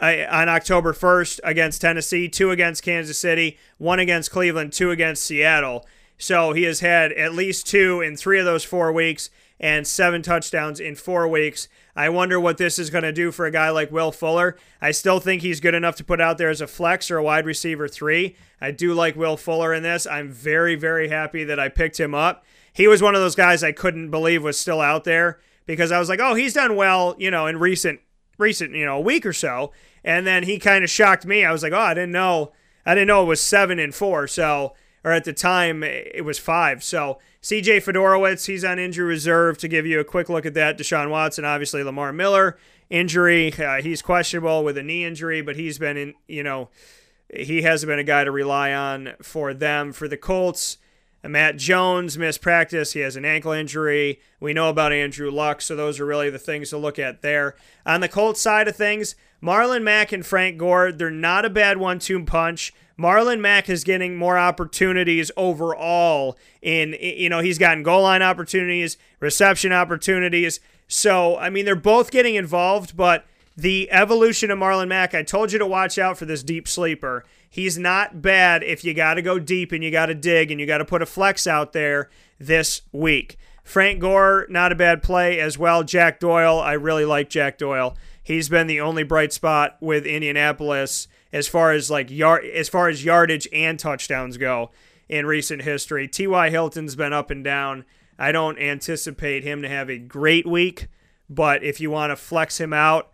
on 0.01 0.49
October 0.49 0.93
1st 0.93 1.41
against 1.45 1.81
Tennessee, 1.81 2.29
two 2.29 2.51
against 2.51 2.83
Kansas 2.83 3.19
City, 3.19 3.59
one 3.79 3.99
against 3.99 4.31
Cleveland, 4.31 4.73
two 4.73 4.91
against 4.91 5.25
Seattle. 5.25 5.87
So 6.19 6.53
he 6.53 6.65
has 6.65 6.81
had 6.81 7.13
at 7.13 7.35
least 7.35 7.67
two 7.67 8.01
in 8.01 8.17
three 8.17 8.39
of 8.39 8.45
those 8.45 8.65
four 8.65 8.93
weeks 8.93 9.31
and 9.59 9.87
seven 9.87 10.23
touchdowns 10.23 10.81
in 10.81 10.95
four 10.95 11.29
weeks. 11.29 11.69
I 11.95 12.09
wonder 12.09 12.41
what 12.41 12.57
this 12.57 12.79
is 12.79 12.89
going 12.89 13.05
to 13.05 13.13
do 13.13 13.31
for 13.31 13.45
a 13.45 13.51
guy 13.51 13.69
like 13.71 13.93
Will 13.93 14.11
Fuller. 14.11 14.57
I 14.81 14.91
still 14.91 15.21
think 15.21 15.43
he's 15.43 15.61
good 15.61 15.75
enough 15.75 15.97
to 15.97 16.05
put 16.05 16.21
out 16.21 16.39
there 16.39 16.49
as 16.49 16.63
a 16.63 16.67
flex 16.67 17.11
or 17.11 17.19
a 17.19 17.23
wide 17.23 17.45
receiver 17.45 17.89
three. 17.89 18.37
I 18.61 18.71
do 18.71 18.95
like 18.95 19.17
Will 19.17 19.37
Fuller 19.37 19.75
in 19.75 19.83
this. 19.83 20.07
I'm 20.07 20.31
very, 20.31 20.77
very 20.77 21.09
happy 21.09 21.45
that 21.45 21.61
I 21.61 21.69
picked 21.69 22.01
him 22.01 22.15
up. 22.15 22.45
He 22.73 22.87
was 22.87 23.03
one 23.03 23.15
of 23.15 23.21
those 23.21 23.35
guys 23.35 23.63
I 23.63 23.73
couldn't 23.73 24.11
believe 24.11 24.43
was 24.43 24.59
still 24.59 24.81
out 24.81 25.05
there 25.05 25.41
because 25.67 25.93
I 25.93 25.99
was 25.99 26.09
like, 26.09 26.21
oh, 26.21 26.35
he's 26.35 26.55
done 26.55 26.77
well, 26.77 27.15
you 27.19 27.31
know, 27.31 27.47
in 27.47 27.59
recent 27.59 28.01
recent, 28.39 28.75
you 28.75 28.85
know, 28.85 28.97
a 28.97 29.01
week 29.01 29.25
or 29.25 29.33
so. 29.33 29.71
And 30.05 30.27
then 30.27 30.45
he 30.45 30.59
kind 30.59 30.85
of 30.85 30.91
shocked 30.91 31.27
me. 31.27 31.45
I 31.45 31.53
was 31.53 31.63
like, 31.63 31.73
oh, 31.73 31.79
I 31.79 31.95
didn't 31.95 32.13
know. 32.13 32.53
I 32.87 32.95
didn't 32.95 33.09
know 33.09 33.23
it 33.23 33.27
was 33.27 33.41
seven 33.41 33.79
and 33.79 33.95
four. 33.95 34.27
So, 34.27 34.75
or 35.05 35.13
at 35.13 35.25
the 35.25 35.33
time 35.33 35.83
it 35.83 36.25
was 36.25 36.39
five. 36.39 36.83
So 36.83 37.19
CJ 37.43 37.79
Fiedorowicz, 37.85 38.47
he's 38.47 38.65
on 38.65 38.79
injury 38.79 39.07
reserve. 39.07 39.59
To 39.59 39.69
give 39.69 39.87
you 39.87 40.01
a 40.01 40.05
quick 40.05 40.29
look 40.29 40.47
at 40.47 40.55
that, 40.55 40.79
Deshaun 40.79 41.11
Watson, 41.11 41.45
obviously 41.45 41.83
Lamar 41.83 42.13
Miller 42.13 42.59
injury. 42.91 43.53
Uh, 43.53 43.81
he's 43.81 44.03
questionable 44.03 44.65
with 44.65 44.77
a 44.77 44.83
knee 44.83 45.05
injury, 45.05 45.41
but 45.41 45.57
he's 45.57 45.79
been 45.79 45.97
in. 45.97 46.15
You 46.27 46.43
know, 46.43 46.69
he 47.33 47.63
hasn't 47.63 47.89
been 47.89 47.99
a 47.99 48.05
guy 48.05 48.25
to 48.25 48.31
rely 48.31 48.73
on 48.73 49.15
for 49.23 49.55
them. 49.55 49.93
For 49.93 50.09
the 50.09 50.17
Colts, 50.17 50.77
Matt 51.23 51.57
Jones 51.57 52.19
missed 52.19 52.43
practice. 52.43 52.93
He 52.93 53.01
has 53.01 53.17
an 53.17 53.25
ankle 53.25 53.53
injury. 53.53 54.21
We 54.41 54.53
know 54.53 54.69
about 54.69 54.93
Andrew 54.93 55.31
Luck, 55.31 55.63
so 55.63 55.77
those 55.77 56.01
are 56.01 56.07
really 56.07 56.31
the 56.31 56.39
things 56.39 56.71
to 56.71 56.79
look 56.79 56.99
at 56.99 57.23
there. 57.23 57.55
On 57.87 58.01
the 58.01 58.09
Colts 58.09 58.41
side 58.41 58.69
of 58.69 58.77
things, 58.77 59.15
Marlon 59.43 59.83
Mack 59.83 60.13
and 60.13 60.25
Frank 60.25 60.59
Gore, 60.59 60.93
they're 60.93 61.11
not 61.11 61.45
a 61.45 61.51
bad 61.51 61.79
one 61.79 61.99
two 61.99 62.23
punch. 62.25 62.73
Marlon 62.99 63.41
Mack 63.41 63.71
is 63.71 63.83
getting 63.83 64.17
more 64.17 64.37
opportunities 64.37 65.31
overall 65.37 66.37
in 66.61 66.95
you 67.01 67.31
know, 67.31 67.41
he's 67.41 67.59
gotten 67.59 67.83
goal 67.83 68.03
line 68.03 68.23
opportunities, 68.23 68.99
reception 69.21 69.73
opportunities. 69.73 70.61
So, 70.87 71.39
I 71.39 71.49
mean, 71.49 71.65
they're 71.65 71.77
both 71.77 72.11
getting 72.11 72.35
involved, 72.35 72.97
but 72.97 73.25
the 73.57 73.91
evolution 73.91 74.51
of 74.51 74.59
Marlon 74.59 74.89
Mack, 74.89 75.15
I 75.15 75.23
told 75.23 75.53
you 75.53 75.59
to 75.59 75.67
watch 75.67 75.99
out 75.99 76.19
for 76.19 76.27
this 76.27 76.43
deep 76.43 76.69
sleeper. 76.69 77.25
He's 77.49 77.79
not 77.79 78.23
bad 78.23 78.63
if 78.63 78.85
you 78.85 78.95
got 78.95 79.15
to 79.15 79.23
go 79.23 79.39
deep 79.39 79.73
and 79.73 79.83
you 79.83 79.91
got 79.91 80.07
to 80.07 80.15
dig 80.15 80.51
and 80.51 80.61
you 80.61 80.67
got 80.67 80.79
to 80.79 80.85
put 80.85 81.03
a 81.03 81.07
flex 81.07 81.47
out 81.47 81.73
there 81.73 82.11
this 82.39 82.83
week. 82.93 83.39
Frank 83.65 84.01
Gore, 84.01 84.47
not 84.49 84.73
a 84.73 84.77
bad 84.77 85.03
play 85.03 85.41
as 85.41 85.59
well. 85.59 85.85
Jack 85.85 86.21
Doyle, 86.21 86.59
I 86.59 86.73
really 86.73 87.05
like 87.05 87.31
Jack 87.31 87.59
Doyle. 87.59 87.97
He's 88.23 88.49
been 88.49 88.67
the 88.67 88.81
only 88.81 89.03
bright 89.03 89.33
spot 89.33 89.77
with 89.81 90.07
Indianapolis 90.07 91.09
as 91.33 91.49
far 91.49 91.73
as 91.73 91.91
like 91.91 92.11
yard 92.11 92.45
as 92.45 92.69
far 92.69 92.89
as 92.89 93.05
yardage 93.05 93.49
and 93.53 93.79
touchdowns 93.79 94.37
go 94.37 94.71
in 95.09 95.27
recent 95.27 95.63
history. 95.63 96.07
T.Y. 96.07 96.51
Hilton's 96.51 96.97
been 96.97 97.13
up 97.13 97.31
and 97.31 97.43
down. 97.43 97.85
I 98.19 98.33
don't 98.33 98.59
anticipate 98.59 99.45
him 99.45 99.63
to 99.63 99.69
have 99.69 99.89
a 99.89 99.99
great 99.99 100.47
week, 100.47 100.89
but 101.29 101.65
if 101.65 101.81
you 101.81 101.91
want 101.91 102.11
to 102.11 102.17
flex 102.17 102.61
him 102.61 102.73
out, 102.73 103.11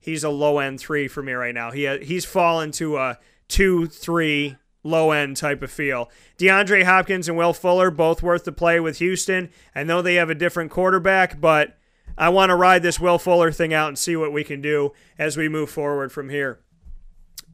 he's 0.00 0.24
a 0.24 0.30
low 0.30 0.58
end 0.58 0.80
three 0.80 1.08
for 1.08 1.22
me 1.22 1.32
right 1.32 1.54
now. 1.54 1.70
He 1.70 1.86
uh, 1.86 1.98
he's 1.98 2.24
fallen 2.24 2.72
to 2.72 2.96
a 2.96 3.18
two, 3.46 3.86
three, 3.86 4.56
low 4.82 5.12
end 5.12 5.36
type 5.36 5.62
of 5.62 5.70
feel. 5.70 6.10
DeAndre 6.38 6.84
Hopkins 6.84 7.28
and 7.28 7.38
Will 7.38 7.52
Fuller, 7.52 7.90
both 7.90 8.22
worth 8.22 8.44
the 8.44 8.52
play 8.52 8.80
with 8.80 8.98
Houston. 8.98 9.50
I 9.74 9.84
know 9.84 10.02
they 10.02 10.16
have 10.16 10.30
a 10.30 10.34
different 10.34 10.70
quarterback, 10.70 11.40
but 11.40 11.77
I 12.18 12.28
want 12.30 12.50
to 12.50 12.56
ride 12.56 12.82
this 12.82 12.98
Will 12.98 13.18
Fuller 13.18 13.52
thing 13.52 13.72
out 13.72 13.88
and 13.88 13.98
see 13.98 14.16
what 14.16 14.32
we 14.32 14.42
can 14.42 14.60
do 14.60 14.92
as 15.18 15.36
we 15.36 15.48
move 15.48 15.70
forward 15.70 16.10
from 16.10 16.28
here. 16.28 16.58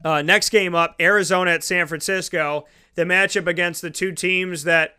Uh, 0.03 0.21
next 0.21 0.49
game 0.49 0.73
up, 0.75 0.95
Arizona 0.99 1.51
at 1.51 1.63
San 1.63 1.87
Francisco. 1.87 2.65
The 2.95 3.03
matchup 3.03 3.47
against 3.47 3.81
the 3.81 3.91
two 3.91 4.11
teams 4.11 4.63
that, 4.63 4.97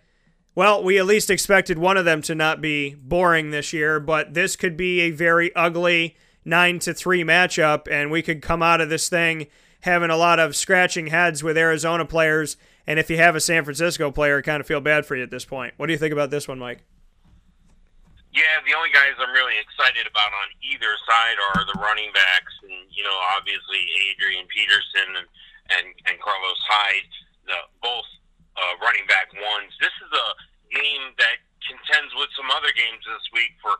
well, 0.54 0.82
we 0.82 0.98
at 0.98 1.06
least 1.06 1.30
expected 1.30 1.78
one 1.78 1.96
of 1.96 2.04
them 2.04 2.22
to 2.22 2.34
not 2.34 2.60
be 2.60 2.94
boring 2.94 3.50
this 3.50 3.72
year, 3.72 3.98
but 3.98 4.34
this 4.34 4.54
could 4.56 4.76
be 4.76 5.00
a 5.00 5.10
very 5.10 5.54
ugly 5.54 6.16
nine 6.44 6.78
to 6.78 6.94
three 6.94 7.24
matchup, 7.24 7.88
and 7.90 8.10
we 8.10 8.22
could 8.22 8.40
come 8.40 8.62
out 8.62 8.80
of 8.80 8.88
this 8.88 9.08
thing 9.08 9.48
having 9.80 10.10
a 10.10 10.16
lot 10.16 10.38
of 10.38 10.56
scratching 10.56 11.08
heads 11.08 11.42
with 11.42 11.58
Arizona 11.58 12.04
players. 12.04 12.56
And 12.86 12.98
if 12.98 13.10
you 13.10 13.16
have 13.16 13.34
a 13.36 13.40
San 13.40 13.64
Francisco 13.64 14.10
player, 14.10 14.38
I 14.38 14.42
kind 14.42 14.60
of 14.60 14.66
feel 14.66 14.80
bad 14.80 15.06
for 15.06 15.16
you 15.16 15.22
at 15.22 15.30
this 15.30 15.44
point. 15.44 15.74
What 15.76 15.86
do 15.86 15.92
you 15.92 15.98
think 15.98 16.12
about 16.12 16.30
this 16.30 16.46
one, 16.48 16.58
Mike? 16.58 16.84
Yeah, 18.36 18.60
the 18.68 18.76
only 18.76 18.92
guys 18.92 19.16
I'm 19.16 19.32
really 19.32 19.56
excited 19.56 20.04
about 20.04 20.28
on 20.28 20.48
either 20.60 20.92
side 21.08 21.40
are 21.40 21.64
the 21.64 21.80
running 21.80 22.12
backs, 22.12 22.52
and 22.68 22.84
you 22.92 23.00
know, 23.00 23.16
obviously 23.32 23.80
Adrian 24.12 24.44
Peterson 24.52 25.24
and 25.24 25.28
and, 25.72 25.86
and 26.04 26.14
Carlos 26.20 26.60
Hyde, 26.68 27.10
the 27.48 27.58
both 27.80 28.04
uh, 28.60 28.76
running 28.84 29.08
back 29.08 29.32
ones. 29.32 29.72
This 29.80 29.96
is 30.04 30.12
a 30.12 30.28
game 30.68 31.16
that 31.16 31.40
contends 31.64 32.12
with 32.12 32.28
some 32.36 32.52
other 32.52 32.70
games 32.76 33.00
this 33.08 33.24
week 33.32 33.56
for 33.64 33.72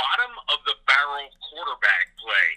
bottom 0.00 0.32
of 0.56 0.64
the 0.64 0.74
barrel 0.88 1.28
quarterback 1.52 2.08
play. 2.16 2.48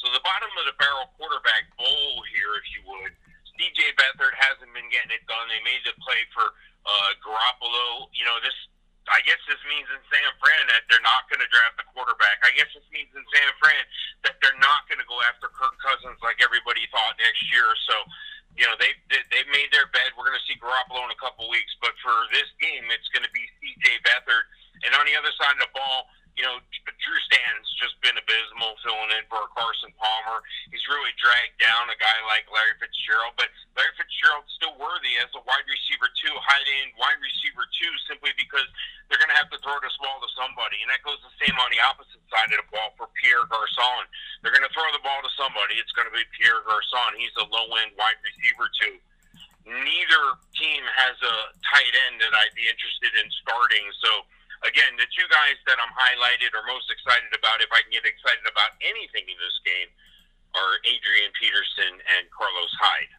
So 0.00 0.08
the 0.08 0.24
bottom 0.24 0.50
of 0.56 0.64
the 0.72 0.76
barrel 0.80 1.12
quarterback 1.20 1.68
bowl 1.76 2.24
here, 2.32 2.56
if 2.56 2.66
you 2.72 2.80
would. 2.88 3.12
DJ 3.60 3.92
Beathard 3.94 4.34
hasn't 4.34 4.72
been 4.74 4.88
getting 4.90 5.14
it 5.14 5.22
done. 5.30 5.46
They 5.52 5.62
made 5.62 5.84
the 5.86 5.94
play 6.02 6.24
for 6.32 6.48
uh, 6.88 7.10
Garoppolo. 7.20 8.08
You 8.16 8.24
know, 8.24 8.40
this. 8.40 8.56
I 9.12 9.20
guess 9.28 9.40
this 9.44 9.60
means 9.68 9.84
in 9.92 10.00
San 10.08 10.30
Fran 10.40 10.64
that 10.72 10.88
they're 10.88 11.04
not 11.04 11.28
going 11.28 11.42
to 11.42 11.50
draft 11.52 11.76
a 11.76 11.86
quarterback. 11.92 12.40
I 12.40 12.56
guess 12.56 12.72
this 12.72 12.86
means 12.88 13.12
in 13.12 13.24
San 13.36 13.50
Fran 13.60 13.84
that 14.24 14.40
they're 14.40 14.56
not 14.64 14.88
going 14.88 15.00
to 15.00 15.08
go 15.08 15.20
after 15.28 15.52
Kirk 15.52 15.76
Cousins 15.80 16.16
like 16.24 16.40
everybody 16.40 16.88
thought 16.88 17.16
next 17.20 17.44
year. 17.52 17.68
So, 17.84 17.96
you 18.56 18.64
know, 18.64 18.72
they 18.80 18.96
they 19.10 19.42
made 19.52 19.68
their 19.76 19.90
bed. 19.92 20.16
We're 20.16 20.24
going 20.24 20.40
to 20.40 20.46
see 20.48 20.56
Garoppolo 20.56 21.04
in 21.04 21.12
a 21.12 21.20
couple 21.20 21.44
weeks, 21.52 21.76
but 21.84 21.92
for 22.00 22.16
this 22.32 22.48
game, 22.62 22.88
it's 22.88 23.08
going 23.12 23.26
to 23.26 23.32
be 23.36 23.44
C.J. 23.60 24.00
Beathard. 24.08 24.48
And 24.88 24.96
on 24.96 25.04
the 25.04 25.16
other 25.20 25.32
side 25.36 25.52
of 25.52 25.62
the 25.62 25.72
ball, 25.76 26.08
you 26.34 26.42
know, 26.42 26.58
Drew 26.58 27.20
Stanton's 27.30 27.70
just 27.78 27.94
been 28.02 28.18
abysmal 28.18 28.74
filling 28.82 29.14
in 29.14 29.22
for 29.30 29.46
Carson 29.54 29.94
Palmer. 29.94 30.42
He's 30.74 30.82
really 30.90 31.14
dragged 31.14 31.62
down 31.62 31.86
a 31.86 31.98
guy 31.98 32.18
like 32.26 32.50
Larry 32.50 32.74
Fitzgerald, 32.82 33.38
but 33.38 33.54
Larry 33.78 33.94
Fitzgerald's 33.94 34.50
still 34.58 34.74
worthy 34.74 35.14
as 35.22 35.30
a 35.38 35.42
wide 35.46 35.66
receiver 35.70 36.10
two, 36.18 36.34
high 36.42 36.66
end 36.82 36.90
wide 36.98 37.22
receiver 37.22 37.62
two, 37.78 37.92
simply 38.10 38.34
because 38.34 38.66
they're 39.06 39.22
going 39.22 39.30
to 39.30 39.38
have 39.38 39.50
to 39.54 39.60
throw 39.62 39.78
the 39.78 39.92
ball 40.02 40.18
to 40.18 40.30
somebody, 40.34 40.82
and 40.82 40.90
that 40.90 41.06
goes 41.06 41.22
the 41.22 41.34
same 41.38 41.54
on 41.62 41.70
the 41.70 41.78
opposite 41.86 42.22
side 42.26 42.50
of 42.50 42.58
the 42.58 42.68
ball 42.74 42.90
for 42.98 43.06
Pierre 43.22 43.46
Garcon. 43.46 44.10
They're 44.42 44.54
going 44.54 44.66
to 44.66 44.74
throw 44.74 44.90
the 44.90 45.04
ball 45.06 45.22
to 45.22 45.32
somebody. 45.38 45.78
It's 45.78 45.94
going 45.94 46.10
to 46.10 46.14
be 46.14 46.26
Pierre 46.34 46.66
Garcon. 46.66 47.14
He's 47.14 47.34
a 47.38 47.46
low 47.46 47.70
end 47.78 47.94
wide 47.94 48.18
receiver 48.26 48.66
two 48.82 48.98
neither 49.64 50.22
team 50.60 50.84
has 50.92 51.16
a 51.24 51.36
tight 51.64 51.94
end 52.08 52.20
that 52.20 52.36
I'd 52.36 52.52
be 52.52 52.68
interested 52.68 53.16
in 53.16 53.24
starting. 53.40 53.84
So 54.04 54.28
again, 54.64 54.96
the 54.96 55.08
two 55.12 55.28
guys 55.28 55.56
that 55.68 55.76
I'm 55.78 55.92
highlighted 55.94 56.52
or 56.56 56.64
most 56.66 56.90
excited 56.90 57.30
about, 57.36 57.60
if 57.60 57.70
I 57.70 57.84
can 57.84 57.92
get 57.92 58.04
excited 58.04 58.44
about 58.48 58.76
anything 58.80 59.28
in 59.28 59.38
this 59.38 59.56
game, 59.64 59.90
are 60.54 60.78
Adrian 60.86 61.30
Peterson 61.36 61.92
and 62.00 62.24
Carlos 62.30 62.72
Hyde. 62.80 63.12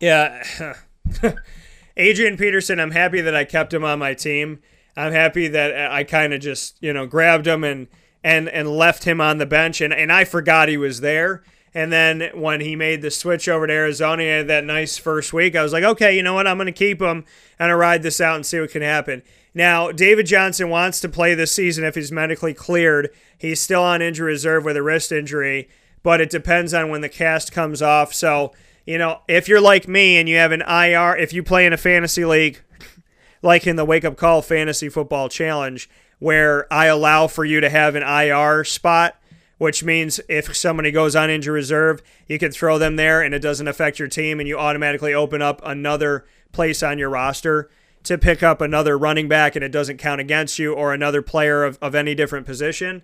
Yeah. 0.00 1.34
Adrian 1.96 2.36
Peterson, 2.36 2.80
I'm 2.80 2.90
happy 2.90 3.20
that 3.20 3.34
I 3.34 3.44
kept 3.44 3.72
him 3.72 3.84
on 3.84 3.98
my 3.98 4.14
team. 4.14 4.60
I'm 4.96 5.12
happy 5.12 5.48
that 5.48 5.90
I 5.90 6.04
kind 6.04 6.34
of 6.34 6.40
just, 6.40 6.76
you 6.80 6.92
know, 6.92 7.06
grabbed 7.06 7.46
him 7.46 7.64
and 7.64 7.88
and 8.24 8.48
and 8.48 8.68
left 8.68 9.04
him 9.04 9.20
on 9.20 9.38
the 9.38 9.46
bench 9.46 9.80
and, 9.80 9.92
and 9.92 10.12
I 10.12 10.24
forgot 10.24 10.68
he 10.68 10.76
was 10.76 11.00
there. 11.00 11.42
And 11.74 11.92
then 11.92 12.30
when 12.32 12.62
he 12.62 12.74
made 12.74 13.02
the 13.02 13.10
switch 13.10 13.48
over 13.48 13.66
to 13.66 13.72
Arizona, 13.72 14.22
he 14.22 14.28
had 14.28 14.48
that 14.48 14.64
nice 14.64 14.96
first 14.96 15.34
week. 15.34 15.54
I 15.54 15.62
was 15.62 15.74
like, 15.74 15.84
okay, 15.84 16.16
you 16.16 16.22
know 16.22 16.32
what? 16.32 16.46
I'm 16.46 16.56
going 16.56 16.66
to 16.66 16.72
keep 16.72 17.02
him 17.02 17.26
and 17.58 17.70
I'll 17.70 17.76
ride 17.76 18.02
this 18.02 18.18
out 18.18 18.36
and 18.36 18.46
see 18.46 18.58
what 18.58 18.70
can 18.70 18.80
happen. 18.80 19.22
Now, 19.56 19.90
David 19.90 20.26
Johnson 20.26 20.68
wants 20.68 21.00
to 21.00 21.08
play 21.08 21.34
this 21.34 21.50
season 21.50 21.82
if 21.82 21.94
he's 21.94 22.12
medically 22.12 22.52
cleared. 22.52 23.08
He's 23.38 23.58
still 23.58 23.82
on 23.82 24.02
injury 24.02 24.32
reserve 24.32 24.66
with 24.66 24.76
a 24.76 24.82
wrist 24.82 25.10
injury, 25.10 25.70
but 26.02 26.20
it 26.20 26.28
depends 26.28 26.74
on 26.74 26.90
when 26.90 27.00
the 27.00 27.08
cast 27.08 27.52
comes 27.52 27.80
off. 27.80 28.12
So 28.12 28.52
you 28.84 28.98
know, 28.98 29.22
if 29.28 29.48
you're 29.48 29.62
like 29.62 29.88
me 29.88 30.18
and 30.18 30.28
you 30.28 30.36
have 30.36 30.52
an 30.52 30.60
IR, 30.60 31.16
if 31.16 31.32
you 31.32 31.42
play 31.42 31.64
in 31.64 31.72
a 31.72 31.78
fantasy 31.78 32.26
league, 32.26 32.60
like 33.42 33.66
in 33.66 33.76
the 33.76 33.84
Wake 33.86 34.04
Up 34.04 34.18
Call 34.18 34.42
Fantasy 34.42 34.90
Football 34.90 35.30
Challenge, 35.30 35.88
where 36.18 36.70
I 36.70 36.86
allow 36.86 37.26
for 37.26 37.46
you 37.46 37.62
to 37.62 37.70
have 37.70 37.94
an 37.94 38.02
IR 38.02 38.62
spot, 38.62 39.18
which 39.56 39.82
means 39.82 40.20
if 40.28 40.54
somebody 40.54 40.90
goes 40.90 41.16
on 41.16 41.30
injury 41.30 41.54
reserve, 41.54 42.02
you 42.26 42.38
can 42.38 42.52
throw 42.52 42.78
them 42.78 42.96
there 42.96 43.22
and 43.22 43.34
it 43.34 43.40
doesn't 43.40 43.68
affect 43.68 43.98
your 43.98 44.08
team, 44.08 44.38
and 44.38 44.46
you 44.46 44.58
automatically 44.58 45.14
open 45.14 45.40
up 45.40 45.62
another 45.64 46.26
place 46.52 46.82
on 46.82 46.98
your 46.98 47.08
roster 47.08 47.70
to 48.06 48.18
pick 48.18 48.42
up 48.42 48.60
another 48.60 48.96
running 48.96 49.28
back 49.28 49.56
and 49.56 49.64
it 49.64 49.72
doesn't 49.72 49.98
count 49.98 50.20
against 50.20 50.58
you 50.58 50.72
or 50.72 50.92
another 50.92 51.22
player 51.22 51.64
of, 51.64 51.78
of 51.82 51.94
any 51.94 52.14
different 52.14 52.46
position. 52.46 53.02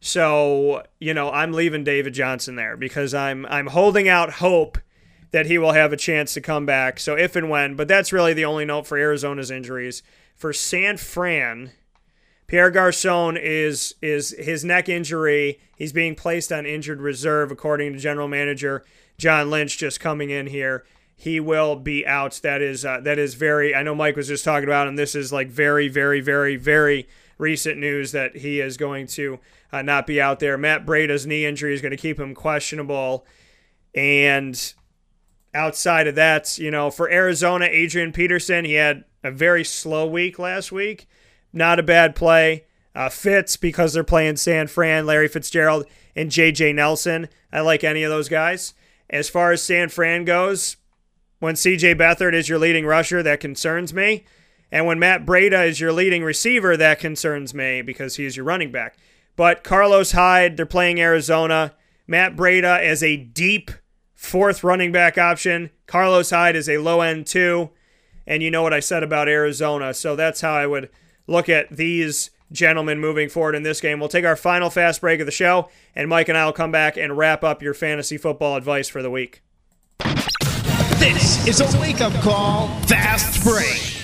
So, 0.00 0.84
you 0.98 1.14
know, 1.14 1.30
I'm 1.30 1.52
leaving 1.52 1.84
David 1.84 2.14
Johnson 2.14 2.56
there 2.56 2.76
because 2.76 3.14
I'm 3.14 3.46
I'm 3.46 3.68
holding 3.68 4.08
out 4.08 4.34
hope 4.34 4.78
that 5.30 5.46
he 5.46 5.58
will 5.58 5.72
have 5.72 5.92
a 5.92 5.96
chance 5.96 6.34
to 6.34 6.40
come 6.40 6.66
back. 6.66 6.98
So 6.98 7.16
if 7.16 7.36
and 7.36 7.48
when, 7.48 7.76
but 7.76 7.88
that's 7.88 8.12
really 8.12 8.34
the 8.34 8.44
only 8.44 8.64
note 8.64 8.86
for 8.86 8.98
Arizona's 8.98 9.50
injuries. 9.50 10.02
For 10.34 10.52
San 10.52 10.96
Fran, 10.96 11.70
Pierre 12.46 12.70
Garcon 12.70 13.36
is 13.36 13.94
is 14.02 14.34
his 14.38 14.64
neck 14.64 14.88
injury. 14.88 15.60
He's 15.76 15.92
being 15.92 16.14
placed 16.14 16.52
on 16.52 16.66
injured 16.66 17.00
reserve, 17.00 17.50
according 17.50 17.92
to 17.92 17.98
general 17.98 18.28
manager 18.28 18.84
John 19.18 19.50
Lynch, 19.50 19.78
just 19.78 20.00
coming 20.00 20.30
in 20.30 20.48
here. 20.48 20.84
He 21.22 21.38
will 21.38 21.76
be 21.76 22.04
out. 22.04 22.40
That 22.42 22.60
is 22.62 22.84
uh, 22.84 22.98
that 23.02 23.16
is 23.16 23.34
very. 23.34 23.76
I 23.76 23.84
know 23.84 23.94
Mike 23.94 24.16
was 24.16 24.26
just 24.26 24.44
talking 24.44 24.68
about, 24.68 24.88
and 24.88 24.98
this 24.98 25.14
is 25.14 25.32
like 25.32 25.46
very, 25.46 25.86
very, 25.86 26.20
very, 26.20 26.56
very 26.56 27.06
recent 27.38 27.78
news 27.78 28.10
that 28.10 28.38
he 28.38 28.58
is 28.58 28.76
going 28.76 29.06
to 29.06 29.38
uh, 29.72 29.82
not 29.82 30.04
be 30.04 30.20
out 30.20 30.40
there. 30.40 30.58
Matt 30.58 30.84
Breida's 30.84 31.24
knee 31.24 31.46
injury 31.46 31.74
is 31.74 31.80
going 31.80 31.92
to 31.92 31.96
keep 31.96 32.18
him 32.18 32.34
questionable, 32.34 33.24
and 33.94 34.74
outside 35.54 36.08
of 36.08 36.16
that, 36.16 36.58
you 36.58 36.72
know, 36.72 36.90
for 36.90 37.08
Arizona, 37.08 37.66
Adrian 37.66 38.10
Peterson, 38.10 38.64
he 38.64 38.74
had 38.74 39.04
a 39.22 39.30
very 39.30 39.62
slow 39.62 40.08
week 40.08 40.40
last 40.40 40.72
week. 40.72 41.06
Not 41.52 41.78
a 41.78 41.84
bad 41.84 42.16
play. 42.16 42.64
Uh, 42.96 43.08
Fitz, 43.08 43.56
because 43.56 43.92
they're 43.92 44.02
playing 44.02 44.38
San 44.38 44.66
Fran, 44.66 45.06
Larry 45.06 45.28
Fitzgerald, 45.28 45.86
and 46.16 46.32
J.J. 46.32 46.72
Nelson. 46.72 47.28
I 47.52 47.60
like 47.60 47.84
any 47.84 48.02
of 48.02 48.10
those 48.10 48.28
guys. 48.28 48.74
As 49.08 49.28
far 49.28 49.52
as 49.52 49.62
San 49.62 49.88
Fran 49.88 50.24
goes, 50.24 50.78
when 51.42 51.56
C.J. 51.56 51.96
Beathard 51.96 52.34
is 52.34 52.48
your 52.48 52.60
leading 52.60 52.86
rusher, 52.86 53.20
that 53.20 53.40
concerns 53.40 53.92
me. 53.92 54.24
And 54.70 54.86
when 54.86 55.00
Matt 55.00 55.26
Breida 55.26 55.66
is 55.66 55.80
your 55.80 55.92
leading 55.92 56.22
receiver, 56.22 56.76
that 56.76 57.00
concerns 57.00 57.52
me 57.52 57.82
because 57.82 58.14
he 58.14 58.24
is 58.24 58.36
your 58.36 58.44
running 58.44 58.70
back. 58.70 58.96
But 59.34 59.64
Carlos 59.64 60.12
Hyde, 60.12 60.56
they're 60.56 60.66
playing 60.66 61.00
Arizona. 61.00 61.74
Matt 62.06 62.36
Breida 62.36 62.80
as 62.80 63.02
a 63.02 63.16
deep 63.16 63.72
fourth 64.14 64.62
running 64.62 64.92
back 64.92 65.18
option. 65.18 65.70
Carlos 65.88 66.30
Hyde 66.30 66.54
is 66.54 66.68
a 66.68 66.78
low 66.78 67.00
end 67.00 67.26
two. 67.26 67.70
And 68.24 68.40
you 68.40 68.52
know 68.52 68.62
what 68.62 68.72
I 68.72 68.78
said 68.78 69.02
about 69.02 69.28
Arizona. 69.28 69.94
So 69.94 70.14
that's 70.14 70.42
how 70.42 70.52
I 70.52 70.68
would 70.68 70.90
look 71.26 71.48
at 71.48 71.76
these 71.76 72.30
gentlemen 72.52 73.00
moving 73.00 73.28
forward 73.28 73.56
in 73.56 73.64
this 73.64 73.80
game. 73.80 73.98
We'll 73.98 74.08
take 74.08 74.24
our 74.24 74.36
final 74.36 74.70
fast 74.70 75.00
break 75.00 75.18
of 75.18 75.26
the 75.26 75.32
show, 75.32 75.70
and 75.96 76.08
Mike 76.08 76.28
and 76.28 76.38
I 76.38 76.44
will 76.44 76.52
come 76.52 76.70
back 76.70 76.96
and 76.96 77.18
wrap 77.18 77.42
up 77.42 77.62
your 77.62 77.74
fantasy 77.74 78.16
football 78.16 78.54
advice 78.54 78.88
for 78.88 79.02
the 79.02 79.10
week. 79.10 79.42
This 81.02 81.48
is 81.48 81.60
a 81.60 81.80
wake 81.80 82.00
up 82.00 82.12
call, 82.22 82.68
fast 82.82 83.42
break. 83.42 83.98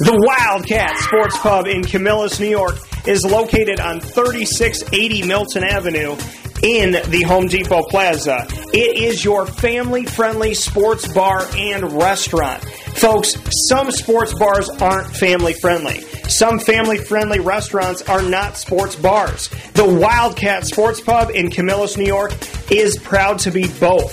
The 0.00 0.20
Wildcat 0.26 0.98
Sports 0.98 1.38
Pub 1.38 1.68
in 1.68 1.84
Camillus, 1.84 2.40
New 2.40 2.48
York 2.48 2.74
is 3.06 3.24
located 3.24 3.78
on 3.78 4.00
3680 4.00 5.28
Milton 5.28 5.62
Avenue 5.62 6.16
in 6.64 6.90
the 7.08 7.22
Home 7.22 7.46
Depot 7.46 7.84
Plaza. 7.84 8.48
It 8.72 8.98
is 8.98 9.24
your 9.24 9.46
family 9.46 10.06
friendly 10.06 10.54
sports 10.54 11.06
bar 11.14 11.46
and 11.56 11.92
restaurant. 11.92 12.64
Folks, 12.96 13.36
some 13.68 13.92
sports 13.92 14.36
bars 14.36 14.68
aren't 14.80 15.14
family 15.14 15.52
friendly. 15.52 16.00
Some 16.28 16.58
family 16.58 16.98
friendly 16.98 17.38
restaurants 17.38 18.02
are 18.02 18.22
not 18.22 18.56
sports 18.56 18.96
bars. 18.96 19.50
The 19.74 19.84
Wildcat 19.84 20.66
Sports 20.66 21.00
Pub 21.00 21.30
in 21.30 21.50
Camillus, 21.50 21.96
New 21.96 22.06
York 22.06 22.32
is 22.72 22.98
proud 22.98 23.38
to 23.40 23.52
be 23.52 23.68
both. 23.78 24.12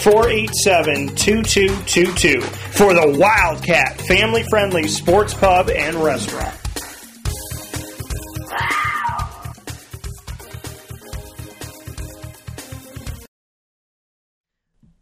487 0.00 1.16
2222 1.16 2.40
for 2.40 2.94
the 2.94 3.18
Wildcat 3.18 4.00
family 4.02 4.44
friendly 4.48 4.86
sports 4.86 5.34
pub 5.34 5.70
and 5.70 5.96
restaurant. 5.96 6.54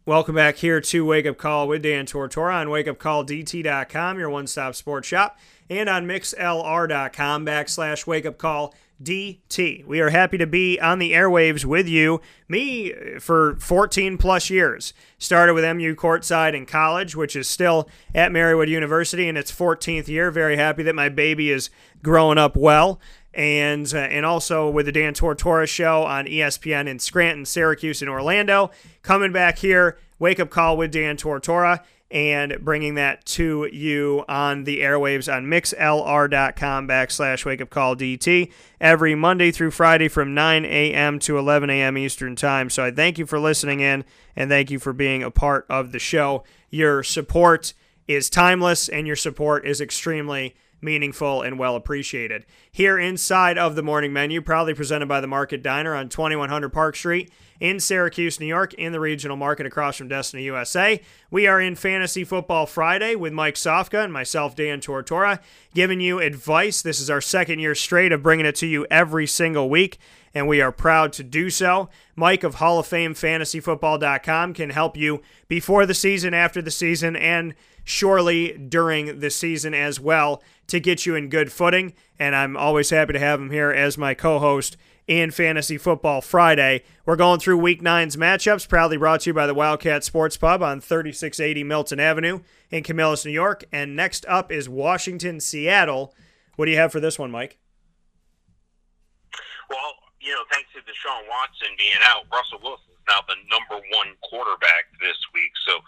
Welcome 0.07 0.35
back 0.35 0.55
here 0.55 0.79
to 0.79 1.05
Wake 1.05 1.25
Up 1.25 1.37
Call 1.37 1.67
with 1.67 1.83
Dan 1.83 2.05
Tortora 2.05 2.61
on 2.61 2.67
wakeupcalldt.com, 2.67 4.17
your 4.17 4.29
one 4.29 4.47
stop 4.47 4.73
sports 4.73 5.05
shop, 5.05 5.37
and 5.69 5.89
on 5.89 6.07
mixlr.com 6.07 7.45
backslash 7.45 8.07
wake 8.07 8.25
up 8.25 8.37
call 8.37 8.73
DT. 9.01 9.85
We 9.85 9.99
are 9.99 10.09
happy 10.09 10.37
to 10.37 10.47
be 10.47 10.79
on 10.79 10.99
the 10.99 11.11
airwaves 11.11 11.65
with 11.65 11.87
you, 11.87 12.21
me 12.47 12.93
for 13.19 13.55
14 13.57 14.17
plus 14.17 14.49
years. 14.49 14.93
Started 15.19 15.53
with 15.53 15.63
MU 15.63 15.95
courtside 15.95 16.55
in 16.55 16.65
college, 16.65 17.15
which 17.15 17.35
is 17.35 17.47
still 17.47 17.87
at 18.15 18.31
Marywood 18.31 18.69
University 18.69 19.27
in 19.27 19.37
its 19.37 19.51
14th 19.51 20.07
year. 20.07 20.31
Very 20.31 20.57
happy 20.57 20.83
that 20.83 20.95
my 20.95 21.09
baby 21.09 21.51
is 21.51 21.69
growing 22.01 22.37
up 22.37 22.55
well. 22.55 22.99
And, 23.33 23.93
uh, 23.93 23.99
and 23.99 24.25
also 24.25 24.67
with 24.67 24.87
the 24.87 24.91
Dan 24.91 25.13
Tortora 25.13 25.67
show 25.67 26.03
on 26.03 26.25
ESPN 26.25 26.87
in 26.87 26.97
Scranton, 26.97 27.45
Syracuse, 27.45 28.01
and 28.01 28.09
Orlando. 28.09 28.71
Coming 29.03 29.31
back 29.31 29.59
here, 29.59 29.99
wake 30.17 30.39
up 30.39 30.49
call 30.49 30.75
with 30.75 30.91
Dan 30.91 31.17
Tortora 31.17 31.81
and 32.09 32.57
bringing 32.61 32.95
that 32.95 33.25
to 33.25 33.69
you 33.71 34.23
on 34.29 34.63
the 34.63 34.79
airwaves 34.79 35.33
on 35.33 35.45
mixlr.com 35.45 36.87
backslash 36.87 37.43
wake 37.43 37.61
up 37.61 37.69
call 37.69 37.95
DT 37.95 38.51
every 38.79 39.13
Monday 39.13 39.51
through 39.51 39.71
Friday 39.71 40.07
from 40.07 40.33
9 40.33 40.65
a.m. 40.65 41.19
to 41.19 41.37
11 41.37 41.69
a.m. 41.69 41.97
Eastern 41.97 42.35
Time. 42.35 42.69
So 42.69 42.85
I 42.85 42.91
thank 42.91 43.17
you 43.17 43.25
for 43.25 43.39
listening 43.39 43.81
in 43.81 44.05
and 44.35 44.49
thank 44.49 44.71
you 44.71 44.79
for 44.79 44.93
being 44.93 45.21
a 45.21 45.31
part 45.31 45.65
of 45.69 45.91
the 45.91 45.99
show. 45.99 46.43
Your 46.69 47.03
support 47.03 47.73
is 48.07 48.29
timeless 48.29 48.87
and 48.87 49.05
your 49.05 49.15
support 49.17 49.65
is 49.65 49.81
extremely 49.81 50.55
meaningful 50.81 51.41
and 51.41 51.57
well 51.57 51.75
appreciated. 51.75 52.45
Here 52.71 52.97
inside 52.97 53.57
of 53.57 53.75
the 53.75 53.83
morning 53.83 54.13
menu, 54.13 54.41
proudly 54.41 54.73
presented 54.73 55.07
by 55.07 55.21
the 55.21 55.27
Market 55.27 55.63
Diner 55.63 55.95
on 55.95 56.09
2100 56.09 56.69
Park 56.69 56.95
Street 56.95 57.31
in 57.59 57.79
Syracuse, 57.79 58.39
New 58.39 58.45
York, 58.45 58.73
in 58.75 58.91
the 58.91 58.99
regional 58.99 59.37
market 59.37 59.65
across 59.65 59.97
from 59.97 60.07
Destiny 60.07 60.43
USA. 60.43 61.01
We 61.31 61.47
are 61.47 61.59
in 61.59 61.75
Fantasy 61.75 62.23
Football 62.23 62.65
Friday 62.65 63.15
with 63.15 63.33
Mike 63.33 63.55
Sofka 63.55 64.03
and 64.03 64.13
myself, 64.13 64.55
Dan 64.55 64.79
Tortora, 64.79 65.39
giving 65.73 65.99
you 65.99 66.19
advice. 66.19 66.81
This 66.81 66.99
is 66.99 67.09
our 67.09 67.21
second 67.21 67.59
year 67.59 67.75
straight 67.75 68.11
of 68.11 68.23
bringing 68.23 68.45
it 68.45 68.55
to 68.57 68.67
you 68.67 68.85
every 68.91 69.25
single 69.25 69.69
week, 69.69 69.97
and 70.33 70.47
we 70.47 70.61
are 70.61 70.71
proud 70.71 71.13
to 71.13 71.23
do 71.23 71.49
so. 71.49 71.89
Mike 72.15 72.43
of 72.43 72.55
Hall 72.55 72.79
of 72.79 72.85
Fame 72.85 73.15
FantasyFootball.com 73.15 74.53
can 74.53 74.69
help 74.69 74.95
you 74.95 75.21
before 75.47 75.85
the 75.85 75.93
season, 75.93 76.33
after 76.33 76.61
the 76.61 76.71
season, 76.71 77.15
and 77.15 77.55
surely 77.87 78.51
during 78.57 79.21
the 79.21 79.29
season 79.29 79.73
as 79.73 79.97
well 79.97 80.43
to 80.67 80.77
get 80.77 81.05
you 81.05 81.15
in 81.15 81.29
good 81.29 81.49
footing. 81.51 81.93
And 82.19 82.35
I'm 82.35 82.57
always 82.57 82.89
happy 82.89 83.13
to 83.13 83.19
have 83.19 83.39
him 83.39 83.49
here 83.49 83.71
as 83.71 83.97
my 83.97 84.13
co 84.13 84.39
host 84.39 84.75
in 85.07 85.31
Fantasy 85.31 85.77
Football 85.77 86.19
Friday. 86.19 86.83
We're 87.05 87.15
going 87.15 87.39
through 87.39 87.59
Week 87.59 87.81
Nine's 87.81 88.17
matchups, 88.17 88.67
proudly 88.67 88.97
brought 88.97 89.21
to 89.21 89.29
you 89.29 89.33
by 89.33 89.47
the 89.47 89.53
Wildcat 89.53 90.03
Sports 90.03 90.35
Pub 90.35 90.61
on 90.61 90.81
3680 90.81 91.63
Milton 91.63 92.01
Avenue 92.01 92.41
in 92.69 92.83
Camillus, 92.83 93.23
New 93.23 93.31
York. 93.31 93.63
And 93.71 93.95
next 93.95 94.25
up 94.27 94.51
is 94.51 94.67
Washington, 94.67 95.39
Seattle. 95.39 96.13
What 96.57 96.65
do 96.65 96.71
you 96.71 96.77
have 96.77 96.91
for 96.91 96.99
this 96.99 97.17
one, 97.17 97.31
Mike? 97.31 97.57
Well, 99.69 99.93
you 100.19 100.33
know, 100.33 100.43
thanks 100.51 100.67
to 100.75 100.81
Deshaun 100.81 101.23
Watson 101.29 101.71
being 101.77 102.03
out, 102.03 102.25
Russell 102.33 102.59
Wilson 102.61 102.91
is 102.91 103.03
now 103.07 103.23
the 103.29 103.35
number 103.47 103.81
one 103.95 104.11
quarterback 104.27 104.91
this 104.99 105.15
week. 105.33 105.51
So 105.65 105.79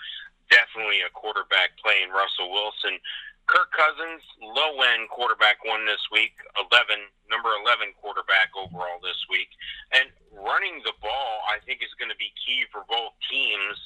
definitely 0.49 1.01
a 1.05 1.11
quarterback 1.13 1.77
playing 1.81 2.09
Russell 2.11 2.51
Wilson. 2.51 2.99
Kirk 3.49 3.73
Cousins, 3.73 4.21
low 4.37 4.77
end 4.93 5.09
quarterback 5.09 5.57
one 5.65 5.81
this 5.89 6.05
week, 6.13 6.37
11, 6.69 7.01
number 7.33 7.49
11 7.65 7.97
quarterback 7.97 8.53
overall 8.53 9.01
this 9.01 9.17
week. 9.25 9.49
And 9.89 10.13
running 10.37 10.85
the 10.85 10.93
ball, 11.01 11.33
I 11.49 11.57
think, 11.65 11.81
is 11.81 11.89
going 11.97 12.13
to 12.13 12.19
be 12.21 12.29
key 12.37 12.69
for 12.69 12.85
both 12.85 13.17
teams. 13.25 13.77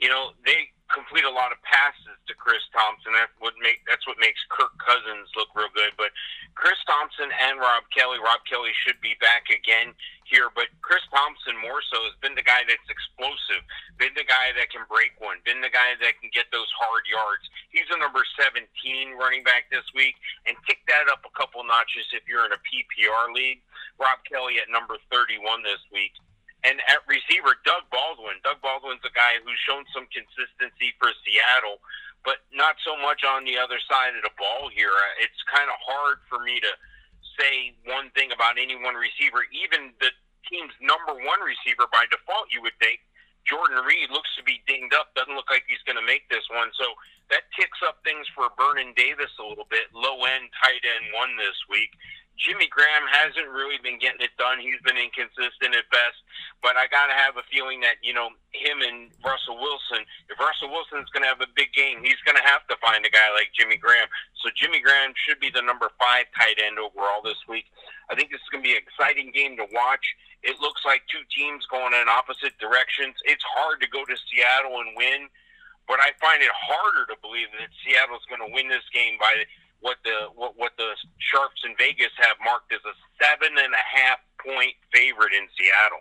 You 0.00 0.08
know, 0.08 0.32
they 0.44 0.72
complete 0.90 1.22
a 1.22 1.30
lot 1.30 1.54
of 1.54 1.62
passes 1.62 2.18
to 2.26 2.34
Chris 2.34 2.62
Thompson. 2.74 3.14
That 3.14 3.30
would 3.38 3.54
make 3.62 3.86
that's 3.86 4.04
what 4.10 4.18
makes 4.18 4.42
Kirk 4.50 4.74
Cousins 4.82 5.30
look 5.38 5.48
real 5.54 5.70
good. 5.72 5.94
But 5.94 6.10
Chris 6.58 6.78
Thompson 6.84 7.30
and 7.30 7.62
Rob 7.62 7.86
Kelley, 7.94 8.18
Rob 8.18 8.42
Kelley 8.44 8.74
should 8.84 8.98
be 8.98 9.14
back 9.22 9.48
again 9.48 9.94
here, 10.26 10.50
but 10.54 10.70
Chris 10.82 11.02
Thompson 11.10 11.58
more 11.58 11.82
so 11.90 11.98
has 12.06 12.14
been 12.22 12.38
the 12.38 12.46
guy 12.46 12.62
that's 12.62 12.86
explosive, 12.86 13.66
been 13.98 14.14
the 14.14 14.26
guy 14.26 14.54
that 14.54 14.70
can 14.70 14.86
break 14.86 15.18
one, 15.18 15.42
been 15.42 15.58
the 15.58 15.72
guy 15.72 15.98
that 15.98 16.14
can 16.22 16.30
get 16.30 16.46
those 16.54 16.70
hard 16.78 17.02
yards. 17.10 17.42
He's 17.74 17.86
the 17.90 17.98
number 17.98 18.22
17 18.38 18.62
running 19.18 19.42
back 19.42 19.66
this 19.74 19.86
week, 19.94 20.14
and 20.46 20.54
tick 20.70 20.86
that 20.86 21.10
up 21.10 21.26
a 21.26 21.32
couple 21.34 21.66
notches 21.66 22.06
if 22.14 22.26
you're 22.30 22.46
in 22.46 22.54
a 22.54 22.62
PPR 22.62 23.34
league. 23.34 23.62
Rob 23.98 24.22
Kelley 24.24 24.62
at 24.62 24.70
number 24.70 24.96
31 25.10 25.66
this 25.66 25.82
week. 25.90 26.14
And 26.64 26.76
at 26.88 27.00
receiver, 27.08 27.56
Doug 27.64 27.88
Baldwin. 27.88 28.36
Doug 28.44 28.60
Baldwin's 28.60 29.00
a 29.04 29.12
guy 29.16 29.40
who's 29.40 29.56
shown 29.64 29.88
some 29.96 30.04
consistency 30.12 30.92
for 31.00 31.08
Seattle, 31.24 31.80
but 32.20 32.44
not 32.52 32.76
so 32.84 33.00
much 33.00 33.24
on 33.24 33.48
the 33.48 33.56
other 33.56 33.80
side 33.88 34.12
of 34.12 34.22
the 34.22 34.34
ball 34.36 34.68
here. 34.68 34.92
Uh, 34.92 35.24
it's 35.24 35.40
kind 35.48 35.72
of 35.72 35.76
hard 35.80 36.20
for 36.28 36.44
me 36.44 36.60
to 36.60 36.72
say 37.40 37.72
one 37.88 38.12
thing 38.12 38.28
about 38.28 38.60
any 38.60 38.76
one 38.76 38.92
receiver. 38.92 39.48
Even 39.48 39.96
the 40.04 40.12
team's 40.44 40.76
number 40.84 41.16
one 41.16 41.40
receiver, 41.40 41.88
by 41.88 42.04
default, 42.12 42.52
you 42.52 42.60
would 42.60 42.76
think 42.76 43.00
Jordan 43.48 43.80
Reed 43.88 44.12
looks 44.12 44.28
to 44.36 44.44
be 44.44 44.60
dinged 44.68 44.92
up. 44.92 45.16
Doesn't 45.16 45.32
look 45.32 45.48
like 45.48 45.64
he's 45.64 45.80
going 45.88 45.96
to 45.96 46.04
make 46.04 46.28
this 46.28 46.44
one. 46.52 46.68
So 46.76 46.92
that 47.32 47.48
ticks 47.56 47.80
up 47.86 48.04
things 48.04 48.28
for 48.36 48.52
Vernon 48.60 48.92
Davis 49.00 49.32
a 49.40 49.46
little 49.46 49.66
bit. 49.72 49.88
Low 49.96 50.20
end 50.28 50.52
tight 50.60 50.84
end 50.84 51.08
one 51.16 51.40
this 51.40 51.56
week. 51.72 51.94
Jimmy 52.40 52.72
Graham 52.72 53.04
hasn't 53.12 53.52
really 53.52 53.76
been 53.84 54.00
getting 54.00 54.24
it 54.24 54.32
done. 54.40 54.56
He's 54.56 54.80
been 54.80 54.96
inconsistent 54.96 55.76
at 55.76 55.84
best. 55.92 56.16
But 56.64 56.80
I 56.80 56.88
got 56.88 57.12
to 57.12 57.16
have 57.16 57.36
a 57.36 57.44
feeling 57.52 57.84
that, 57.84 58.00
you 58.00 58.16
know, 58.16 58.32
him 58.56 58.80
and 58.80 59.12
Russell 59.20 59.60
Wilson, 59.60 60.04
if 60.32 60.40
Russell 60.40 60.72
Wilson's 60.72 61.12
going 61.12 61.24
to 61.24 61.30
have 61.30 61.44
a 61.44 61.52
big 61.52 61.72
game, 61.76 62.00
he's 62.00 62.20
going 62.24 62.36
to 62.40 62.44
have 62.48 62.64
to 62.72 62.80
find 62.80 63.04
a 63.04 63.12
guy 63.12 63.28
like 63.36 63.52
Jimmy 63.52 63.76
Graham. 63.76 64.08
So 64.40 64.48
Jimmy 64.56 64.80
Graham 64.80 65.12
should 65.16 65.40
be 65.40 65.52
the 65.52 65.60
number 65.60 65.92
five 66.00 66.32
tight 66.32 66.56
end 66.56 66.80
overall 66.80 67.20
this 67.20 67.40
week. 67.44 67.68
I 68.08 68.16
think 68.16 68.32
this 68.32 68.40
is 68.40 68.48
going 68.48 68.64
to 68.64 68.68
be 68.68 68.76
an 68.76 68.82
exciting 68.82 69.30
game 69.36 69.60
to 69.60 69.68
watch. 69.76 70.04
It 70.40 70.56
looks 70.64 70.80
like 70.88 71.04
two 71.12 71.20
teams 71.28 71.68
going 71.68 71.92
in 71.92 72.08
opposite 72.08 72.56
directions. 72.56 73.12
It's 73.28 73.44
hard 73.44 73.84
to 73.84 73.88
go 73.92 74.08
to 74.08 74.16
Seattle 74.28 74.80
and 74.80 74.96
win, 74.96 75.28
but 75.84 76.00
I 76.00 76.16
find 76.16 76.40
it 76.40 76.52
harder 76.52 77.04
to 77.12 77.16
believe 77.20 77.52
that 77.60 77.68
Seattle's 77.84 78.24
going 78.32 78.40
to 78.40 78.48
win 78.48 78.72
this 78.72 78.84
game 78.88 79.20
by 79.20 79.44
what 79.80 79.96
the 80.04 80.28
what, 80.34 80.54
what 80.56 80.72
the 80.76 80.90
sharps 81.18 81.62
in 81.64 81.74
Vegas 81.78 82.12
have 82.18 82.36
marked 82.44 82.72
as 82.72 82.80
a 82.84 82.94
seven 83.22 83.56
and 83.58 83.74
a 83.74 83.98
half 83.98 84.18
point 84.44 84.74
favorite 84.92 85.32
in 85.32 85.46
Seattle. 85.58 86.00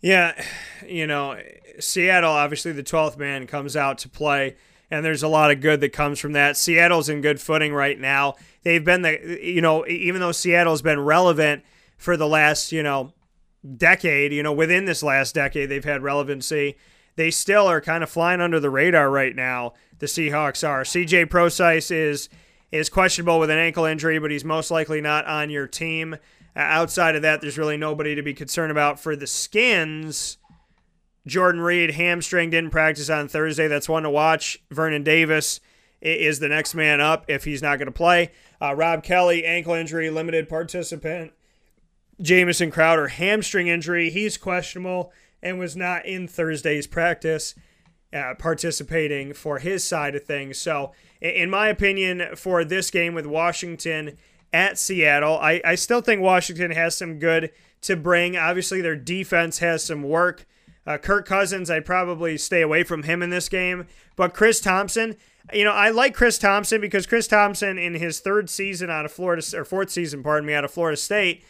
Yeah, 0.00 0.44
you 0.86 1.06
know, 1.06 1.40
Seattle 1.78 2.32
obviously 2.32 2.72
the 2.72 2.82
twelfth 2.82 3.16
man 3.16 3.46
comes 3.46 3.76
out 3.76 3.98
to 3.98 4.08
play, 4.08 4.56
and 4.90 5.04
there's 5.04 5.22
a 5.22 5.28
lot 5.28 5.50
of 5.50 5.60
good 5.60 5.80
that 5.80 5.92
comes 5.92 6.18
from 6.18 6.32
that. 6.32 6.56
Seattle's 6.56 7.08
in 7.08 7.20
good 7.20 7.40
footing 7.40 7.72
right 7.72 7.98
now. 7.98 8.34
They've 8.62 8.84
been 8.84 9.02
the 9.02 9.38
you 9.42 9.60
know 9.60 9.86
even 9.86 10.20
though 10.20 10.32
Seattle's 10.32 10.82
been 10.82 11.00
relevant 11.00 11.64
for 11.96 12.16
the 12.16 12.28
last 12.28 12.72
you 12.72 12.82
know 12.82 13.12
decade, 13.76 14.32
you 14.32 14.42
know 14.42 14.52
within 14.52 14.84
this 14.84 15.02
last 15.02 15.34
decade 15.34 15.68
they've 15.68 15.84
had 15.84 16.02
relevancy. 16.02 16.76
They 17.14 17.30
still 17.30 17.66
are 17.66 17.82
kind 17.82 18.02
of 18.02 18.08
flying 18.08 18.40
under 18.40 18.58
the 18.58 18.70
radar 18.70 19.10
right 19.10 19.36
now. 19.36 19.74
The 19.98 20.06
Seahawks 20.06 20.66
are. 20.66 20.82
CJ 20.82 21.28
Prosise 21.28 21.90
is 21.90 22.30
is 22.72 22.88
questionable 22.88 23.38
with 23.38 23.50
an 23.50 23.58
ankle 23.58 23.84
injury, 23.84 24.18
but 24.18 24.30
he's 24.30 24.44
most 24.44 24.70
likely 24.70 25.00
not 25.00 25.26
on 25.26 25.50
your 25.50 25.66
team. 25.66 26.14
Uh, 26.56 26.60
outside 26.60 27.14
of 27.14 27.22
that, 27.22 27.40
there's 27.40 27.58
really 27.58 27.76
nobody 27.76 28.14
to 28.14 28.22
be 28.22 28.34
concerned 28.34 28.72
about 28.72 28.98
for 28.98 29.14
the 29.14 29.26
Skins. 29.26 30.38
Jordan 31.26 31.60
Reed 31.60 31.92
hamstring 31.92 32.50
didn't 32.50 32.70
practice 32.70 33.10
on 33.10 33.28
Thursday. 33.28 33.68
That's 33.68 33.88
one 33.88 34.02
to 34.02 34.10
watch. 34.10 34.60
Vernon 34.70 35.04
Davis 35.04 35.60
is 36.00 36.40
the 36.40 36.48
next 36.48 36.74
man 36.74 37.00
up 37.00 37.26
if 37.28 37.44
he's 37.44 37.62
not 37.62 37.78
going 37.78 37.86
to 37.86 37.92
play. 37.92 38.32
Uh, 38.60 38.74
Rob 38.74 39.04
Kelley, 39.04 39.44
ankle 39.44 39.74
injury, 39.74 40.10
limited 40.10 40.48
participant. 40.48 41.32
Jamison 42.20 42.70
Crowder 42.70 43.08
hamstring 43.08 43.68
injury. 43.68 44.10
He's 44.10 44.36
questionable 44.36 45.12
and 45.42 45.58
was 45.58 45.76
not 45.76 46.06
in 46.06 46.26
Thursday's 46.26 46.86
practice 46.86 47.54
uh, 48.12 48.34
participating 48.38 49.32
for 49.32 49.58
his 49.58 49.84
side 49.84 50.14
of 50.14 50.24
things. 50.24 50.58
So 50.58 50.92
in 51.20 51.50
my 51.50 51.68
opinion, 51.68 52.36
for 52.36 52.64
this 52.64 52.90
game 52.90 53.14
with 53.14 53.26
Washington 53.26 54.18
at 54.52 54.78
Seattle, 54.78 55.38
I, 55.38 55.60
I 55.64 55.74
still 55.76 56.00
think 56.00 56.20
Washington 56.20 56.72
has 56.72 56.96
some 56.96 57.18
good 57.18 57.50
to 57.82 57.96
bring. 57.96 58.36
Obviously, 58.36 58.80
their 58.80 58.96
defense 58.96 59.58
has 59.58 59.84
some 59.84 60.02
work. 60.02 60.46
Uh, 60.86 60.98
Kirk 60.98 61.26
Cousins, 61.26 61.70
I'd 61.70 61.84
probably 61.84 62.36
stay 62.36 62.60
away 62.60 62.82
from 62.82 63.04
him 63.04 63.22
in 63.22 63.30
this 63.30 63.48
game. 63.48 63.86
But 64.16 64.34
Chris 64.34 64.60
Thompson, 64.60 65.16
you 65.52 65.64
know, 65.64 65.72
I 65.72 65.90
like 65.90 66.14
Chris 66.14 66.38
Thompson 66.38 66.80
because 66.80 67.06
Chris 67.06 67.28
Thompson, 67.28 67.78
in 67.78 67.94
his 67.94 68.20
third 68.20 68.50
season 68.50 68.90
out 68.90 69.04
of 69.04 69.12
Florida, 69.12 69.44
or 69.56 69.64
fourth 69.64 69.90
season, 69.90 70.22
pardon 70.22 70.46
me, 70.46 70.54
out 70.54 70.64
of 70.64 70.72
Florida 70.72 70.96
State, 70.96 71.44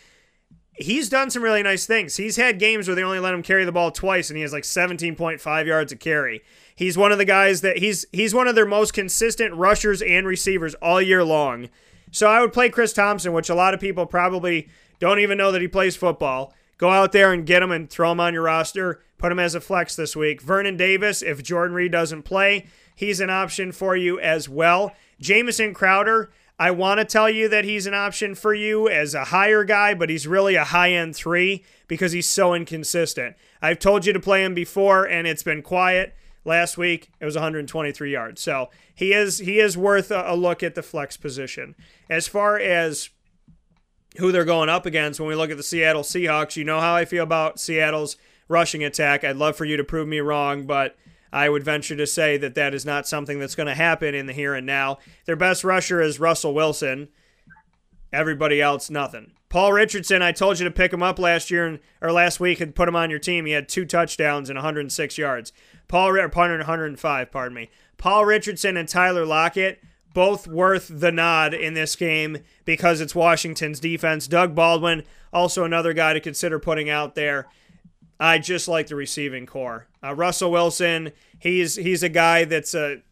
he's 0.75 1.09
done 1.09 1.31
some 1.31 1.43
really 1.43 1.63
nice 1.63 1.87
things. 1.87 2.17
He's 2.17 2.37
had 2.37 2.59
games 2.59 2.89
where 2.89 2.95
they 2.95 3.03
only 3.03 3.19
let 3.19 3.35
him 3.35 3.43
carry 3.43 3.65
the 3.65 3.73
ball 3.73 3.91
twice, 3.91 4.31
and 4.31 4.37
he 4.37 4.43
has 4.43 4.53
like 4.53 4.65
17.5 4.65 5.67
yards 5.67 5.93
a 5.93 5.97
carry. 5.97 6.43
He's 6.75 6.99
one 6.99 7.13
of 7.13 7.19
the 7.19 7.25
guys 7.25 7.61
that 7.61 7.79
he's 7.79 8.07
he's 8.13 8.35
one 8.35 8.49
of 8.49 8.55
their 8.55 8.67
most 8.67 8.93
consistent 8.95 9.55
rushers 9.55 10.03
and 10.03 10.27
receivers 10.27 10.75
all 10.77 11.01
year 11.01 11.23
long. 11.23 11.69
So 12.11 12.29
I 12.29 12.41
would 12.41 12.53
play 12.53 12.69
Chris 12.69 12.93
Thompson, 12.93 13.33
which 13.33 13.49
a 13.49 13.55
lot 13.55 13.75
of 13.75 13.81
people 13.81 14.07
probably 14.07 14.69
don't 14.99 15.21
even 15.21 15.39
know 15.39 15.53
that 15.53 15.63
he 15.63 15.69
plays 15.69 15.97
football. 15.97 16.55
Go 16.79 16.91
out 16.91 17.13
there 17.13 17.33
and 17.33 17.47
get 17.47 17.63
him 17.63 17.71
and 17.71 17.89
throw 17.89 18.13
him 18.13 18.21
on 18.21 18.35
your 18.35 18.43
roster. 18.43 19.01
Put 19.19 19.33
him 19.33 19.39
as 19.39 19.55
a 19.55 19.61
flex 19.61 19.95
this 19.95 20.17
week. 20.17 20.43
Vernon 20.43 20.77
Davis, 20.77 21.23
if 21.23 21.43
Jordan 21.43 21.77
Reed 21.77 21.93
doesn't 21.93 22.25
play, 22.25 22.67
he's 22.97 23.21
an 23.21 23.31
option 23.31 23.71
for 23.71 23.97
you 23.97 24.19
as 24.19 24.49
well. 24.49 24.93
Jamison 25.21 25.75
Crowder, 25.75 26.33
I 26.59 26.71
want 26.71 27.01
to 27.01 27.05
tell 27.05 27.29
you 27.29 27.49
that 27.49 27.65
he's 27.65 27.87
an 27.87 27.95
option 27.95 28.35
for 28.35 28.55
you 28.55 28.89
as 28.89 29.15
a 29.15 29.27
higher 29.27 29.65
guy, 29.65 29.95
but 29.95 30.11
he's 30.11 30.27
really 30.27 30.55
a 30.55 30.65
high 30.65 30.93
end 30.93 31.17
three 31.17 31.65
because 31.89 32.13
he's 32.13 32.29
so 32.29 32.55
inconsistent. 32.55 33.37
I've 33.61 33.79
told 33.79 34.07
you 34.07 34.13
to 34.13 34.21
play 34.21 34.45
him 34.45 34.55
before, 34.55 35.05
and 35.05 35.27
it's 35.27 35.43
been 35.43 35.63
quiet. 35.63 36.15
Last 36.45 36.77
week 36.77 37.11
it 37.21 37.25
was 37.25 37.35
123 37.35 38.13
yards. 38.13 38.43
So 38.43 38.71
he 38.95 39.13
is 39.13 39.39
he 39.39 39.61
is 39.61 39.77
worth 39.77 40.11
a, 40.11 40.25
a 40.27 40.37
look 40.37 40.63
at 40.63 40.75
the 40.75 40.83
flex 40.83 41.17
position. 41.17 41.75
As 42.11 42.27
far 42.27 42.59
as 42.59 43.11
who 44.19 44.33
they're 44.33 44.45
going 44.45 44.69
up 44.69 44.85
against 44.85 45.21
when 45.21 45.29
we 45.29 45.35
look 45.35 45.51
at 45.51 45.57
the 45.57 45.63
Seattle 45.63 46.03
Seahawks, 46.03 46.57
you 46.57 46.65
know 46.65 46.81
how 46.81 46.95
I 46.95 47.05
feel 47.05 47.23
about 47.23 47.61
Seattle's 47.61 48.17
rushing 48.49 48.85
attack. 48.85 49.25
I'd 49.25 49.37
love 49.37 49.57
for 49.57 49.65
you 49.65 49.77
to 49.77 49.85
prove 49.85 50.09
me 50.09 50.21
wrong, 50.21 50.65
but 50.65 50.97
I 51.33 51.49
would 51.49 51.65
venture 51.65 51.97
to 51.97 52.07
say 52.07 52.37
that 52.37 52.55
that 52.55 52.75
is 52.75 52.85
not 52.85 53.09
something 53.09 53.39
that's 53.39 53.55
going 53.55 53.69
to 53.69 53.75
happen 53.75 54.15
in 54.15 54.27
the 54.27 54.33
here 54.33 54.55
and 54.55 54.67
now. 54.67 54.99
Their 55.25 55.37
best 55.37 55.65
rusher 55.65 56.01
is 56.01 56.21
Russell 56.21 56.55
Wilson. 56.55 57.09
Everybody 58.13 58.61
else, 58.61 58.91
nothing. 58.91 59.33
Paul 59.49 59.73
Richardson, 59.73 60.23
I 60.23 60.33
told 60.33 60.59
you 60.59 60.65
to 60.65 60.71
pick 60.71 60.93
him 60.93 61.03
up 61.03 61.19
last 61.19 61.51
year 61.51 61.67
and 61.67 61.79
or 62.01 62.13
last 62.13 62.41
week 62.41 62.61
and 62.61 62.75
put 62.75 62.89
him 62.89 62.97
on 62.97 63.11
your 63.11 63.19
team. 63.19 63.47
He 63.47 63.53
had 63.53 63.69
two 63.69 63.85
touchdowns 63.85 64.51
and 64.51 64.57
106 64.57 65.19
yards. 65.19 65.53
Paul 65.89 66.09
or 66.09 66.19
105, 66.19 67.31
pardon 67.31 67.55
me. 67.55 67.71
Paul 67.99 68.25
Richardson 68.25 68.77
and 68.77 68.89
Tyler 68.89 69.27
Lockett 69.27 69.83
both 70.15 70.47
worth 70.47 70.89
the 70.91 71.13
nod 71.13 71.55
in 71.55 71.75
this 71.75 71.97
game 71.97 72.39
because 72.65 73.01
it's 73.01 73.15
Washington's 73.15 73.81
defense. 73.81 74.27
Doug 74.27 74.55
Baldwin, 74.55 75.05
also 75.33 75.65
another 75.65 75.93
guy 75.93 76.13
to 76.13 76.21
consider 76.21 76.59
putting 76.59 76.91
out 76.91 77.15
there. 77.15 77.47
I 78.23 78.39
just 78.39 78.69
like 78.69 78.87
the 78.87 78.95
receiving 78.95 79.47
corps. 79.47 79.89
Uh, 80.01 80.15
Russell 80.15 80.53
Wilson, 80.53 81.11
he's 81.41 81.75
he's 81.75 82.05
a 82.05 82.09
guy 82.09 82.45
that's 82.45 82.73
a 82.73 83.03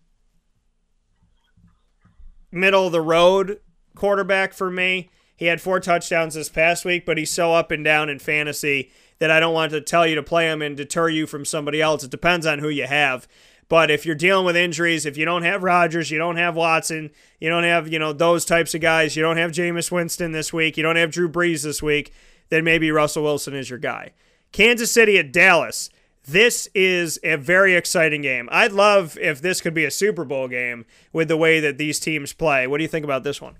middle 2.52 2.86
of 2.86 2.92
the 2.92 3.00
road 3.00 3.58
quarterback 3.96 4.52
for 4.52 4.70
me. 4.70 5.10
He 5.34 5.46
had 5.46 5.60
four 5.60 5.80
touchdowns 5.80 6.34
this 6.34 6.48
past 6.48 6.84
week, 6.84 7.04
but 7.04 7.18
he's 7.18 7.30
so 7.30 7.54
up 7.54 7.72
and 7.72 7.84
down 7.84 8.08
in 8.08 8.20
fantasy 8.20 8.92
that 9.18 9.32
I 9.32 9.40
don't 9.40 9.52
want 9.52 9.72
to 9.72 9.80
tell 9.80 10.06
you 10.06 10.14
to 10.14 10.22
play 10.22 10.48
him 10.48 10.62
and 10.62 10.76
deter 10.76 11.08
you 11.08 11.26
from 11.26 11.44
somebody 11.44 11.82
else. 11.82 12.04
It 12.04 12.12
depends 12.12 12.46
on 12.46 12.60
who 12.60 12.68
you 12.68 12.86
have. 12.86 13.26
But 13.68 13.90
if 13.90 14.06
you're 14.06 14.14
dealing 14.14 14.46
with 14.46 14.56
injuries, 14.56 15.06
if 15.06 15.16
you 15.16 15.24
don't 15.24 15.42
have 15.42 15.64
Rodgers, 15.64 16.12
you 16.12 16.18
don't 16.18 16.36
have 16.36 16.54
Watson, 16.54 17.10
you 17.40 17.48
don't 17.48 17.64
have, 17.64 17.92
you 17.92 17.98
know, 17.98 18.12
those 18.12 18.44
types 18.44 18.74
of 18.74 18.80
guys, 18.80 19.16
you 19.16 19.22
don't 19.22 19.38
have 19.38 19.50
Jameis 19.50 19.90
Winston 19.90 20.30
this 20.30 20.52
week, 20.52 20.76
you 20.76 20.84
don't 20.84 20.96
have 20.96 21.10
Drew 21.10 21.28
Brees 21.28 21.64
this 21.64 21.82
week, 21.82 22.12
then 22.48 22.62
maybe 22.62 22.92
Russell 22.92 23.24
Wilson 23.24 23.54
is 23.54 23.70
your 23.70 23.78
guy. 23.80 24.12
Kansas 24.52 24.90
City 24.90 25.18
at 25.18 25.32
Dallas. 25.32 25.90
This 26.26 26.68
is 26.74 27.18
a 27.22 27.36
very 27.36 27.74
exciting 27.74 28.22
game. 28.22 28.48
I'd 28.52 28.72
love 28.72 29.16
if 29.18 29.40
this 29.40 29.60
could 29.60 29.74
be 29.74 29.84
a 29.84 29.90
Super 29.90 30.24
Bowl 30.24 30.48
game 30.48 30.84
with 31.12 31.28
the 31.28 31.36
way 31.36 31.60
that 31.60 31.78
these 31.78 31.98
teams 31.98 32.32
play. 32.32 32.66
What 32.66 32.78
do 32.78 32.84
you 32.84 32.88
think 32.88 33.04
about 33.04 33.24
this 33.24 33.40
one? 33.40 33.56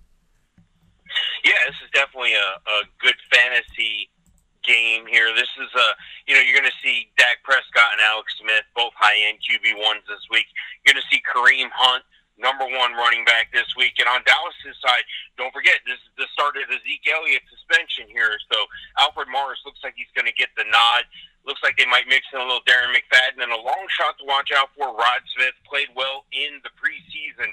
Yeah, 1.45 1.53
this 1.67 1.77
is 1.83 1.91
definitely 1.93 2.35
a, 2.35 2.61
a 2.63 2.79
good 3.01 3.17
fantasy 3.33 4.11
game 4.63 5.07
here. 5.09 5.35
This 5.35 5.49
is 5.59 5.71
a, 5.75 5.89
you 6.29 6.35
know, 6.35 6.41
you're 6.41 6.59
going 6.59 6.71
to 6.71 6.79
see 6.85 7.11
Dak 7.17 7.43
Prescott 7.43 7.97
and 7.97 8.01
Alex 8.03 8.35
Smith, 8.39 8.65
both 8.77 8.93
high 8.95 9.17
end 9.27 9.39
QB 9.41 9.81
ones 9.81 10.03
this 10.07 10.23
week. 10.31 10.47
You're 10.85 10.95
going 10.95 11.03
to 11.03 11.09
see 11.11 11.23
Kareem 11.25 11.73
Hunt, 11.73 12.05
number 12.41 12.65
one 12.65 12.97
running 12.97 13.23
back 13.29 13.53
this 13.53 13.69
week. 13.77 14.01
And 14.01 14.09
on 14.09 14.25
Dallas's 14.25 14.81
side, 14.81 15.05
don't 15.37 15.53
forget, 15.53 15.85
this 15.85 16.01
is 16.01 16.13
the 16.17 16.29
start 16.33 16.57
of 16.57 16.67
the 16.73 16.81
Zeke 16.83 17.07
Elliott 17.13 17.45
suspension 17.53 18.09
here. 18.09 18.35
So 18.51 18.59
Alfred 18.99 19.29
Morris 19.29 19.61
looks 19.69 19.81
like 19.85 19.95
he's 19.95 20.11
going 20.17 20.29
to 20.29 20.35
get 20.35 20.51
the 20.57 20.67
nod. 20.67 21.05
Looks 21.45 21.61
like 21.65 21.77
they 21.77 21.89
might 21.89 22.09
mix 22.09 22.29
in 22.33 22.41
a 22.41 22.45
little 22.45 22.65
Darren 22.69 22.93
McFadden 22.93 23.41
and 23.41 23.53
a 23.53 23.61
long 23.61 23.85
shot 23.93 24.17
to 24.21 24.25
watch 24.29 24.53
out 24.53 24.73
for. 24.77 24.93
Rod 24.93 25.23
Smith 25.37 25.57
played 25.65 25.89
well 25.97 26.29
in 26.33 26.61
the 26.65 26.73
preseason 26.77 27.53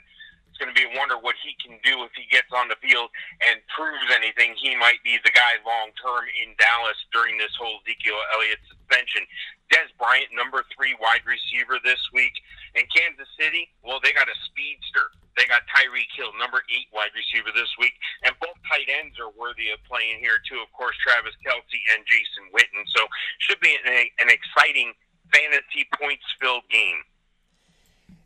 it's 0.57 0.65
going 0.65 0.73
to 0.73 0.81
be 0.81 0.89
a 0.89 0.97
wonder 0.97 1.21
what 1.21 1.37
he 1.45 1.53
can 1.61 1.77
do 1.85 2.01
if 2.01 2.09
he 2.17 2.25
gets 2.33 2.49
on 2.49 2.65
the 2.65 2.81
field 2.81 3.13
and 3.45 3.61
proves 3.69 4.09
anything. 4.09 4.57
He 4.57 4.73
might 4.73 4.97
be 5.05 5.21
the 5.21 5.29
guy 5.29 5.61
long 5.61 5.93
term 6.01 6.25
in 6.33 6.57
Dallas 6.57 6.97
during 7.13 7.37
this 7.37 7.53
whole 7.61 7.77
Ezekiel 7.85 8.17
Elliott 8.33 8.57
suspension. 8.65 9.29
Dez 9.69 9.85
Bryant, 10.01 10.33
number 10.33 10.65
three 10.73 10.97
wide 10.97 11.21
receiver 11.29 11.77
this 11.85 12.01
week. 12.09 12.33
And 12.77 12.85
Kansas 12.93 13.27
City, 13.39 13.67
well, 13.81 13.99
they 14.03 14.13
got 14.13 14.29
a 14.29 14.37
speedster. 14.45 15.09
They 15.35 15.45
got 15.45 15.65
Tyreek 15.69 16.09
Hill, 16.17 16.29
number 16.37 16.61
eight 16.69 16.89
wide 16.93 17.13
receiver 17.13 17.49
this 17.53 17.69
week. 17.81 17.93
And 18.23 18.33
both 18.41 18.57
tight 18.69 18.85
ends 18.85 19.17
are 19.17 19.33
worthy 19.33 19.69
of 19.73 19.81
playing 19.89 20.21
here, 20.21 20.37
too. 20.45 20.61
Of 20.61 20.69
course, 20.73 20.95
Travis 21.01 21.33
Kelce 21.41 21.81
and 21.93 22.05
Jason 22.05 22.49
Witten. 22.53 22.85
So 22.93 23.05
should 23.39 23.59
be 23.59 23.73
an, 23.73 24.07
an 24.21 24.29
exciting 24.29 24.93
fantasy 25.33 25.89
points 25.99 26.25
filled 26.39 26.63
game. 26.69 27.01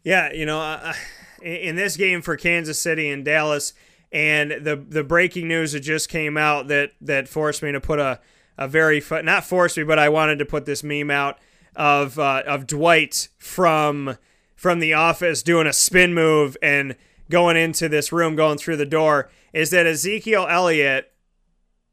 Yeah, 0.03 0.31
you 0.33 0.45
know, 0.45 0.59
uh, 0.59 0.93
in 1.41 1.75
this 1.75 1.97
game 1.97 2.21
for 2.21 2.35
Kansas 2.35 2.79
City 2.79 3.09
and 3.09 3.23
Dallas, 3.23 3.73
and 4.11 4.51
the 4.51 4.75
the 4.75 5.03
breaking 5.03 5.47
news 5.47 5.71
that 5.71 5.81
just 5.81 6.09
came 6.09 6.37
out 6.37 6.67
that 6.67 6.91
that 7.01 7.27
forced 7.27 7.63
me 7.63 7.71
to 7.71 7.79
put 7.79 7.99
a 7.99 8.19
a 8.57 8.67
very 8.67 9.01
not 9.23 9.45
forced 9.45 9.77
me, 9.77 9.83
but 9.83 9.99
I 9.99 10.09
wanted 10.09 10.39
to 10.39 10.45
put 10.45 10.65
this 10.65 10.83
meme 10.83 11.11
out 11.11 11.39
of 11.75 12.19
uh, 12.19 12.43
of 12.45 12.67
Dwight 12.67 13.29
from 13.37 14.17
from 14.61 14.77
The 14.77 14.93
Office 14.93 15.41
doing 15.41 15.65
a 15.65 15.73
spin 15.73 16.13
move 16.13 16.55
and 16.61 16.95
going 17.31 17.57
into 17.57 17.89
this 17.89 18.11
room, 18.11 18.35
going 18.35 18.59
through 18.59 18.77
the 18.77 18.85
door, 18.85 19.31
is 19.53 19.71
that 19.71 19.87
Ezekiel 19.87 20.45
Elliott 20.47 21.11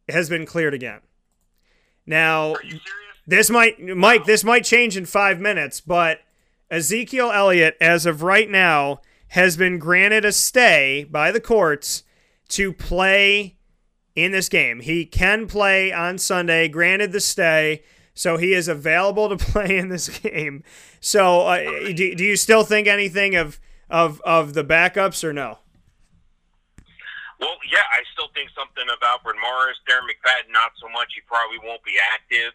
has 0.06 0.28
been 0.28 0.44
cleared 0.44 0.74
again. 0.74 1.00
Now, 2.04 2.56
this 3.26 3.48
might 3.48 3.80
Mike, 3.80 4.26
this 4.26 4.44
might 4.44 4.66
change 4.66 4.98
in 4.98 5.06
five 5.06 5.40
minutes, 5.40 5.80
but 5.80 6.20
Ezekiel 6.70 7.32
Elliott, 7.32 7.74
as 7.80 8.04
of 8.04 8.22
right 8.22 8.50
now, 8.50 9.00
has 9.28 9.56
been 9.56 9.78
granted 9.78 10.26
a 10.26 10.32
stay 10.32 11.06
by 11.10 11.32
the 11.32 11.40
courts 11.40 12.02
to 12.48 12.74
play 12.74 13.56
in 14.14 14.30
this 14.30 14.50
game. 14.50 14.80
He 14.80 15.06
can 15.06 15.46
play 15.46 15.90
on 15.90 16.18
Sunday, 16.18 16.68
granted 16.68 17.12
the 17.12 17.20
stay, 17.20 17.82
so 18.18 18.34
he 18.34 18.50
is 18.50 18.66
available 18.66 19.30
to 19.30 19.38
play 19.54 19.78
in 19.78 19.94
this 19.94 20.10
game. 20.10 20.66
So, 20.98 21.46
uh, 21.46 21.94
do, 21.94 22.18
do 22.18 22.26
you 22.26 22.34
still 22.34 22.66
think 22.66 22.90
anything 22.90 23.38
of, 23.38 23.62
of, 23.86 24.20
of 24.26 24.58
the 24.58 24.66
backups 24.66 25.22
or 25.22 25.30
no? 25.30 25.62
Well, 27.38 27.54
yeah, 27.70 27.86
I 27.94 28.02
still 28.10 28.26
think 28.34 28.50
something 28.58 28.82
of 28.90 28.98
Alfred 29.06 29.38
Morris, 29.38 29.78
Darren 29.86 30.10
McFadden, 30.10 30.50
not 30.50 30.74
so 30.82 30.90
much. 30.90 31.14
He 31.14 31.22
probably 31.30 31.62
won't 31.62 31.86
be 31.86 31.94
active. 32.18 32.50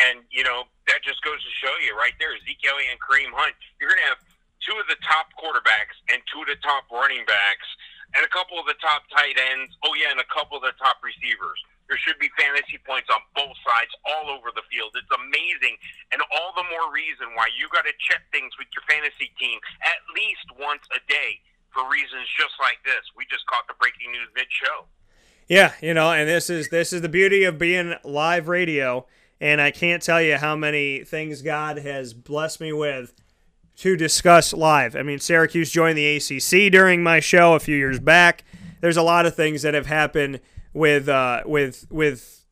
And, 0.00 0.24
you 0.32 0.40
know, 0.48 0.64
that 0.88 1.04
just 1.04 1.20
goes 1.20 1.36
to 1.36 1.52
show 1.60 1.74
you 1.84 1.92
right 1.92 2.16
there, 2.16 2.32
Ezekiel 2.32 2.80
and 2.80 2.96
Kareem 2.96 3.36
Hunt. 3.36 3.52
You're 3.76 3.92
going 3.92 4.00
to 4.00 4.16
have 4.16 4.24
two 4.64 4.80
of 4.80 4.88
the 4.88 4.96
top 5.04 5.28
quarterbacks 5.36 6.00
and 6.08 6.24
two 6.32 6.40
of 6.40 6.48
the 6.48 6.56
top 6.64 6.88
running 6.88 7.28
backs 7.28 7.68
and 8.16 8.24
a 8.24 8.32
couple 8.32 8.56
of 8.56 8.64
the 8.64 8.80
top 8.80 9.04
tight 9.12 9.36
ends. 9.36 9.76
Oh, 9.84 9.92
yeah, 9.92 10.08
and 10.08 10.24
a 10.24 10.30
couple 10.32 10.56
of 10.56 10.64
the 10.64 10.72
top 10.80 11.04
receivers. 11.04 11.60
There 11.88 11.98
should 12.00 12.18
be 12.18 12.30
fantasy 12.38 12.80
points 12.86 13.10
on 13.12 13.20
both 13.36 13.56
sides 13.66 13.92
all 14.08 14.32
over 14.32 14.48
the 14.54 14.64
field. 14.72 14.96
It's 14.96 15.10
amazing. 15.12 15.76
And 16.14 16.22
all 16.32 16.56
the 16.56 16.64
more 16.72 16.88
reason 16.88 17.34
why 17.36 17.52
you 17.52 17.68
got 17.68 17.84
to 17.84 17.94
check 18.00 18.24
things 18.32 18.56
with 18.56 18.68
your 18.72 18.86
fantasy 18.88 19.28
team 19.36 19.60
at 19.84 20.00
least 20.16 20.46
once 20.56 20.84
a 20.94 21.00
day 21.10 21.42
for 21.74 21.84
reasons 21.88 22.28
just 22.38 22.56
like 22.60 22.80
this. 22.84 23.02
We 23.16 23.24
just 23.28 23.44
caught 23.46 23.68
the 23.68 23.76
breaking 23.76 24.12
news 24.12 24.28
mid 24.34 24.48
show. 24.48 24.88
Yeah, 25.48 25.72
you 25.82 25.92
know, 25.92 26.12
and 26.12 26.28
this 26.28 26.48
is 26.48 26.68
this 26.68 26.92
is 26.92 27.02
the 27.02 27.08
beauty 27.08 27.44
of 27.44 27.58
being 27.58 27.94
live 28.04 28.48
radio. 28.48 29.06
And 29.40 29.60
I 29.60 29.72
can't 29.72 30.00
tell 30.00 30.22
you 30.22 30.36
how 30.36 30.54
many 30.54 31.02
things 31.02 31.42
God 31.42 31.78
has 31.78 32.14
blessed 32.14 32.60
me 32.60 32.72
with 32.72 33.12
to 33.78 33.96
discuss 33.96 34.52
live. 34.52 34.94
I 34.94 35.02
mean, 35.02 35.18
Syracuse 35.18 35.72
joined 35.72 35.98
the 35.98 36.16
ACC 36.16 36.70
during 36.70 37.02
my 37.02 37.18
show 37.18 37.54
a 37.54 37.60
few 37.60 37.76
years 37.76 37.98
back. 37.98 38.44
There's 38.80 38.96
a 38.96 39.02
lot 39.02 39.26
of 39.26 39.34
things 39.34 39.62
that 39.62 39.74
have 39.74 39.86
happened 39.86 40.40
with 40.72 41.08
uh, 41.08 41.42
with 41.46 41.86
with 41.90 42.44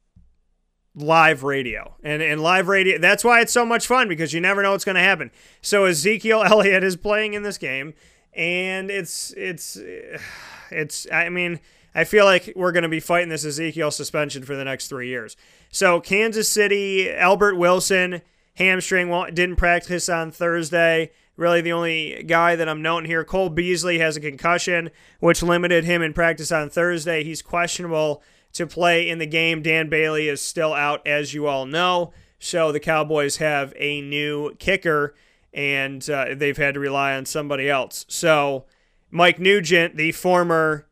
live 0.95 1.43
radio 1.43 1.97
and 2.03 2.23
and 2.23 2.43
live 2.43 2.69
radio. 2.69 2.99
That's 2.99 3.25
why 3.25 3.41
it's 3.41 3.53
so 3.53 3.65
much 3.65 3.87
fun 3.87 4.09
because 4.09 4.33
you 4.33 4.41
never 4.41 4.63
know 4.63 4.73
what's 4.73 4.85
going 4.85 4.97
to 4.97 5.03
happen. 5.03 5.31
So 5.63 5.85
Ezekiel 5.85 6.43
Elliott 6.47 6.85
is 6.85 6.97
playing 6.97 7.35
in 7.35 7.43
this 7.43 7.59
game, 7.59 7.95
and 8.35 8.91
it's 8.91 9.33
it's 9.37 9.79
it's. 10.71 11.07
I 11.13 11.29
mean. 11.29 11.61
I 11.93 12.05
feel 12.05 12.25
like 12.25 12.53
we're 12.55 12.71
going 12.71 12.85
to 12.85 12.89
be 12.89 13.01
fighting 13.01 13.31
this 13.31 13.45
Ezekiel 13.45 13.91
suspension 13.91 14.45
for 14.45 14.55
the 14.55 14.65
next 14.65 14.87
three 14.87 15.09
years. 15.09 15.37
So, 15.73 16.01
Kansas 16.01 16.49
City, 16.49 17.11
Albert 17.11 17.57
Wilson, 17.57 18.23
hamstring, 18.55 19.09
didn't 19.35 19.57
practice 19.57 20.09
on 20.09 20.31
Thursday. 20.31 21.11
Really, 21.37 21.61
the 21.61 21.73
only 21.73 22.23
guy 22.27 22.57
that 22.57 22.69
I'm 22.69 22.83
noting 22.83 23.09
here, 23.09 23.25
Cole 23.25 23.49
Beasley, 23.49 23.99
has 23.99 24.17
a 24.17 24.21
concussion, 24.21 24.91
which 25.21 25.43
limited 25.43 25.85
him 25.85 26.03
in 26.03 26.13
practice 26.13 26.53
on 26.53 26.69
Thursday. 26.69 27.25
He's 27.25 27.41
questionable 27.41 28.23
to 28.53 28.67
play 28.67 29.09
in 29.09 29.19
the 29.19 29.27
game. 29.27 29.63
Dan 29.63 29.89
Bailey 29.89 30.29
is 30.29 30.43
still 30.43 30.75
out, 30.75 31.07
as 31.07 31.33
you 31.33 31.47
all 31.47 31.65
know. 31.67 32.13
So 32.39 32.73
the 32.73 32.81
Cowboys 32.81 33.37
have 33.37 33.73
a 33.77 34.01
new 34.01 34.55
kicker, 34.57 35.15
and 35.55 36.09
uh, 36.11 36.35
they've 36.35 36.57
had 36.57 36.75
to 36.75 36.81
rely 36.81 37.15
on 37.15 37.27
somebody 37.27 37.71
else. 37.71 38.05
So 38.09 38.67
Mike 39.11 39.39
Nugent, 39.39 39.97
the 39.97 40.13
former 40.13 40.89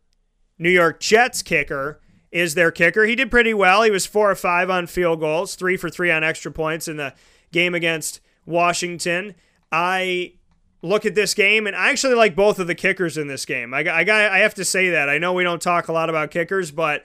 New 0.59 0.71
York 0.71 1.01
Jets 1.01 1.43
kicker, 1.43 2.01
is 2.31 2.55
their 2.55 2.71
kicker. 2.71 3.05
He 3.05 3.15
did 3.15 3.31
pretty 3.31 3.55
well. 3.55 3.83
He 3.83 3.91
was 3.91 4.07
four 4.07 4.31
or 4.31 4.35
five 4.35 4.71
on 4.71 4.87
field 4.87 5.21
goals, 5.21 5.55
three 5.55 5.77
for 5.77 5.89
three 5.89 6.11
on 6.11 6.23
extra 6.23 6.53
points 6.53 6.89
in 6.89 6.97
the 6.97 7.15
game 7.53 7.75
against 7.75 8.21
Washington. 8.45 9.35
I 9.71 10.35
look 10.83 11.05
at 11.05 11.15
this 11.15 11.35
game, 11.35 11.67
and 11.67 11.75
I 11.75 11.91
actually 11.91 12.15
like 12.15 12.37
both 12.37 12.59
of 12.59 12.67
the 12.67 12.75
kickers 12.75 13.17
in 13.17 13.29
this 13.29 13.45
game. 13.45 13.75
I, 13.75 13.81
I, 13.85 14.37
I 14.37 14.39
have 14.39 14.55
to 14.55 14.65
say 14.65 14.91
that. 14.91 15.09
I 15.09 15.19
know 15.19 15.33
we 15.33 15.45
don't 15.45 15.63
talk 15.63 15.89
a 15.89 15.93
lot 15.93 16.09
about 16.09 16.31
kickers, 16.31 16.71
but 16.71 17.05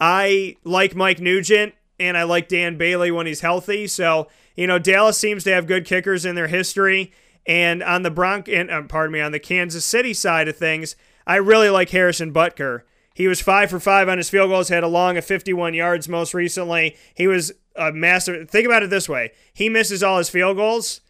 I 0.00 0.56
like 0.64 0.96
Mike 0.96 1.20
Nugent 1.20 1.74
and 2.00 2.16
I 2.16 2.24
like 2.24 2.48
Dan 2.48 2.76
Bailey 2.76 3.10
when 3.10 3.26
he's 3.26 3.40
healthy. 3.40 3.86
So, 3.86 4.28
you 4.56 4.66
know, 4.66 4.78
Dallas 4.78 5.18
seems 5.18 5.44
to 5.44 5.52
have 5.52 5.66
good 5.66 5.84
kickers 5.84 6.24
in 6.24 6.34
their 6.34 6.48
history. 6.48 7.12
And 7.46 7.82
on 7.82 8.02
the 8.02 8.10
Bronc, 8.10 8.48
and 8.48 8.70
uh, 8.70 8.82
pardon 8.82 9.12
me, 9.12 9.20
on 9.20 9.32
the 9.32 9.38
Kansas 9.38 9.84
City 9.84 10.14
side 10.14 10.48
of 10.48 10.56
things, 10.56 10.96
I 11.26 11.36
really 11.36 11.70
like 11.70 11.90
Harrison 11.90 12.32
Butker. 12.32 12.82
He 13.14 13.28
was 13.28 13.40
five 13.40 13.70
for 13.70 13.78
five 13.78 14.08
on 14.08 14.18
his 14.18 14.30
field 14.30 14.50
goals, 14.50 14.68
had 14.68 14.82
a 14.82 14.88
long 14.88 15.16
of 15.16 15.24
51 15.24 15.74
yards 15.74 16.08
most 16.08 16.34
recently. 16.34 16.96
He 17.14 17.26
was 17.26 17.52
a 17.76 17.92
massive. 17.92 18.48
Think 18.48 18.66
about 18.66 18.82
it 18.82 18.90
this 18.90 19.08
way: 19.08 19.32
he 19.52 19.68
misses 19.68 20.02
all 20.02 20.18
his 20.18 20.30
field 20.30 20.56
goals. 20.56 21.00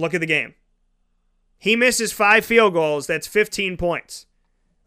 Look 0.00 0.14
at 0.14 0.20
the 0.20 0.26
game. 0.26 0.54
He 1.58 1.76
misses 1.76 2.12
five 2.12 2.44
field 2.44 2.72
goals. 2.72 3.06
That's 3.06 3.26
15 3.26 3.76
points. 3.76 4.26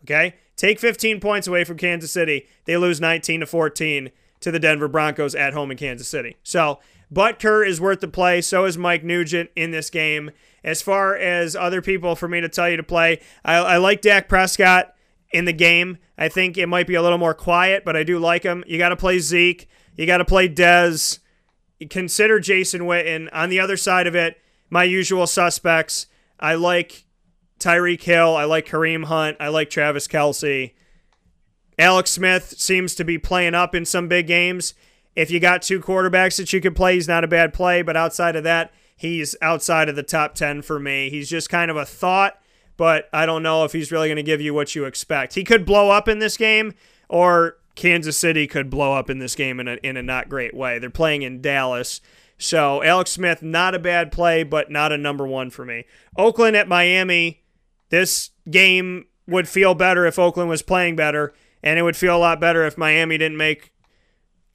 Okay, 0.04 0.36
take 0.58 0.80
15 0.80 1.20
points 1.20 1.48
away 1.48 1.64
from 1.64 1.78
Kansas 1.78 2.12
City. 2.12 2.48
They 2.66 2.76
lose 2.76 3.00
19 3.00 3.42
to 3.42 3.46
14 3.46 4.12
to 4.42 4.52
the 4.52 4.60
Denver 4.60 4.90
Broncos 4.90 5.36
at 5.36 5.54
home 5.54 5.72
in 5.72 5.78
Kansas 5.78 6.08
City. 6.08 6.36
So 6.44 6.80
Butker 7.14 7.66
is 7.66 7.80
worth 7.80 8.02
the 8.02 8.08
play. 8.08 8.42
So 8.42 8.66
is 8.66 8.78
Mike 8.78 9.04
Nugent 9.04 9.50
in 9.56 9.72
this 9.72 9.90
game. 9.90 10.32
As 10.64 10.82
far 10.82 11.16
as 11.16 11.56
other 11.56 11.82
people 11.82 12.16
for 12.16 12.28
me 12.28 12.42
to 12.42 12.50
tell 12.50 12.70
you 12.70 12.78
to 12.78 12.84
play, 12.84 13.22
I, 13.46 13.56
I 13.56 13.78
like 13.78 14.02
Dak 14.02 14.28
Prescott 14.28 14.94
in 15.32 15.46
the 15.46 15.54
game. 15.54 15.98
I 16.18 16.28
think 16.28 16.58
it 16.58 16.68
might 16.68 16.88
be 16.88 16.96
a 16.96 17.02
little 17.02 17.18
more 17.18 17.34
quiet, 17.34 17.86
but 17.86 17.96
I 17.96 18.04
do 18.04 18.20
like 18.20 18.44
him. 18.44 18.64
You 18.68 18.78
got 18.78 18.90
to 18.90 18.98
play 18.98 19.20
Zeke. 19.20 19.70
You 19.96 20.06
got 20.06 20.18
to 20.18 20.26
play 20.26 20.50
Dez. 20.50 21.20
consider 21.90 22.40
Jason 22.40 22.82
Witten. 22.82 23.30
On 23.32 23.50
the 23.50 23.60
other 23.60 23.78
side 23.78 24.08
of 24.08 24.16
it, 24.16 24.38
my 24.74 24.84
usual 24.84 25.28
suspects. 25.28 26.08
I 26.40 26.56
like 26.56 27.06
Tyreek 27.60 28.02
Hill. 28.02 28.36
I 28.36 28.46
like 28.46 28.68
Kareem 28.68 29.06
Hunt. 29.06 29.38
I 29.40 29.50
like 29.50 29.70
Travis 29.70 30.08
Kelce. 30.08 30.74
Alex 31.78 32.10
Smith 32.10 32.56
seems 32.58 32.96
to 32.96 33.04
be 33.04 33.20
playing 33.20 33.54
up 33.54 33.76
in 33.76 33.86
some 33.86 34.08
big 34.08 34.26
games. 34.26 34.74
If 35.16 35.30
you 35.30 35.40
got 35.40 35.62
two 35.62 35.80
quarterbacks 35.80 36.38
that 36.38 36.52
you 36.52 36.60
could 36.60 36.76
play, 36.76 36.96
he's 36.96 37.08
not 37.08 37.24
a 37.24 37.28
bad 37.28 37.54
play. 37.54 37.84
But 37.84 37.96
outside 37.96 38.36
of 38.36 38.44
that, 38.46 38.74
he's 38.96 39.36
outside 39.44 39.90
of 39.90 39.96
the 39.96 40.02
top 40.02 40.34
10 40.34 40.64
for 40.64 40.80
me. 40.80 41.12
He's 41.12 41.30
just 41.30 41.52
kind 41.52 41.70
of 41.70 41.78
a 41.78 41.86
thought, 41.86 42.42
but 42.76 43.10
I 43.14 43.28
don't 43.28 43.44
know 43.44 43.66
if 43.66 43.74
he's 43.74 43.92
really 43.92 44.08
going 44.08 44.16
to 44.16 44.24
give 44.24 44.42
you 44.42 44.56
what 44.56 44.74
you 44.74 44.86
expect. 44.86 45.36
He 45.36 45.44
could 45.44 45.68
blow 45.68 45.92
up 45.92 46.08
in 46.08 46.18
this 46.18 46.36
game, 46.36 46.74
or 47.10 47.58
Kansas 47.76 48.18
City 48.18 48.48
could 48.48 48.72
blow 48.72 48.94
up 48.94 49.12
in 49.12 49.20
this 49.20 49.36
game 49.36 49.60
in 49.60 49.68
a, 49.68 49.76
in 49.84 49.98
a 49.98 50.04
not 50.04 50.30
great 50.30 50.56
way. 50.56 50.80
They're 50.80 50.90
playing 50.90 51.22
in 51.22 51.42
Dallas. 51.42 52.02
So 52.38 52.84
Alex 52.84 53.12
Smith, 53.12 53.42
not 53.42 53.76
a 53.76 53.80
bad 53.80 54.12
play, 54.12 54.44
but 54.44 54.70
not 54.70 54.92
a 54.92 54.98
number 54.98 55.26
one 55.26 55.50
for 55.50 55.66
me. 55.66 55.86
Oakland 56.18 56.56
at 56.56 56.68
Miami, 56.68 57.42
this 57.90 58.32
game 58.50 59.06
would 59.28 59.48
feel 59.48 59.74
better 59.74 60.06
if 60.06 60.20
Oakland 60.20 60.50
was 60.50 60.62
playing 60.62 60.96
better, 60.96 61.34
and 61.62 61.80
it 61.80 61.84
would 61.84 61.96
feel 61.96 62.18
a 62.18 62.20
lot 62.20 62.42
better 62.42 62.66
if 62.66 62.78
Miami 62.78 63.18
didn't 63.18 63.38
make 63.38 63.72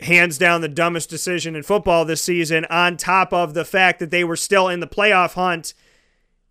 hands 0.01 0.39
down 0.39 0.61
the 0.61 0.69
dumbest 0.69 1.11
decision 1.11 1.57
in 1.57 1.63
football 1.63 2.05
this 2.05 2.23
season 2.23 2.65
on 2.67 2.97
top 2.97 3.33
of 3.33 3.55
the 3.55 3.65
fact 3.65 3.99
that 3.99 4.11
they 4.11 4.23
were 4.23 4.37
still 4.37 4.69
in 4.69 4.81
the 4.81 4.87
playoff 4.87 5.35
hunt. 5.35 5.75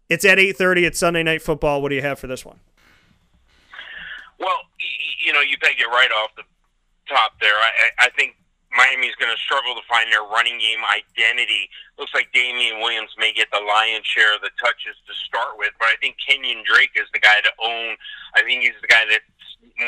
It's 0.10 0.26
at 0.26 0.38
8:30 0.38 0.86
It's 0.86 0.99
Sunday 0.99 1.24
night 1.24 1.41
football. 1.41 1.82
What 1.82 1.90
do 1.90 1.95
you 1.95 2.02
have 2.02 2.20
for 2.20 2.28
this 2.28 2.44
one? 2.44 2.60
Well, 4.40 4.58
you 5.24 5.34
know, 5.34 5.41
you 5.41 5.58
peg 5.58 5.80
it 5.80 5.88
right 5.88 6.12
off 6.12 6.32
the 6.36 6.44
top 7.08 7.40
there. 7.40 7.54
I, 7.56 7.72
I 8.06 8.10
think 8.10 8.36
Miami's 8.78 9.18
going 9.18 9.34
to 9.34 9.41
struggle 9.41 9.74
to 9.74 9.82
find 9.90 10.06
their 10.14 10.22
running 10.30 10.62
game 10.62 10.86
identity. 10.86 11.66
Looks 11.98 12.14
like 12.14 12.30
Damien 12.30 12.78
Williams 12.78 13.10
may 13.18 13.34
get 13.34 13.49
the 13.49 13.60
lion's 13.66 14.06
share 14.06 14.38
of 14.38 14.45
the 14.45 14.54
touches 14.62 14.94
to 15.10 15.14
start 15.26 15.58
with, 15.58 15.74
but 15.82 15.90
I 15.90 15.98
think 15.98 16.22
Kenyon 16.22 16.62
Drake 16.62 16.94
is 16.94 17.10
the 17.10 17.18
guy 17.18 17.41
to 17.41 17.52
own. 17.58 17.98
I 18.38 18.45
think 18.45 18.62
he's 18.62 18.78
the 18.78 18.88
guy 18.88 19.10
that's 19.10 19.26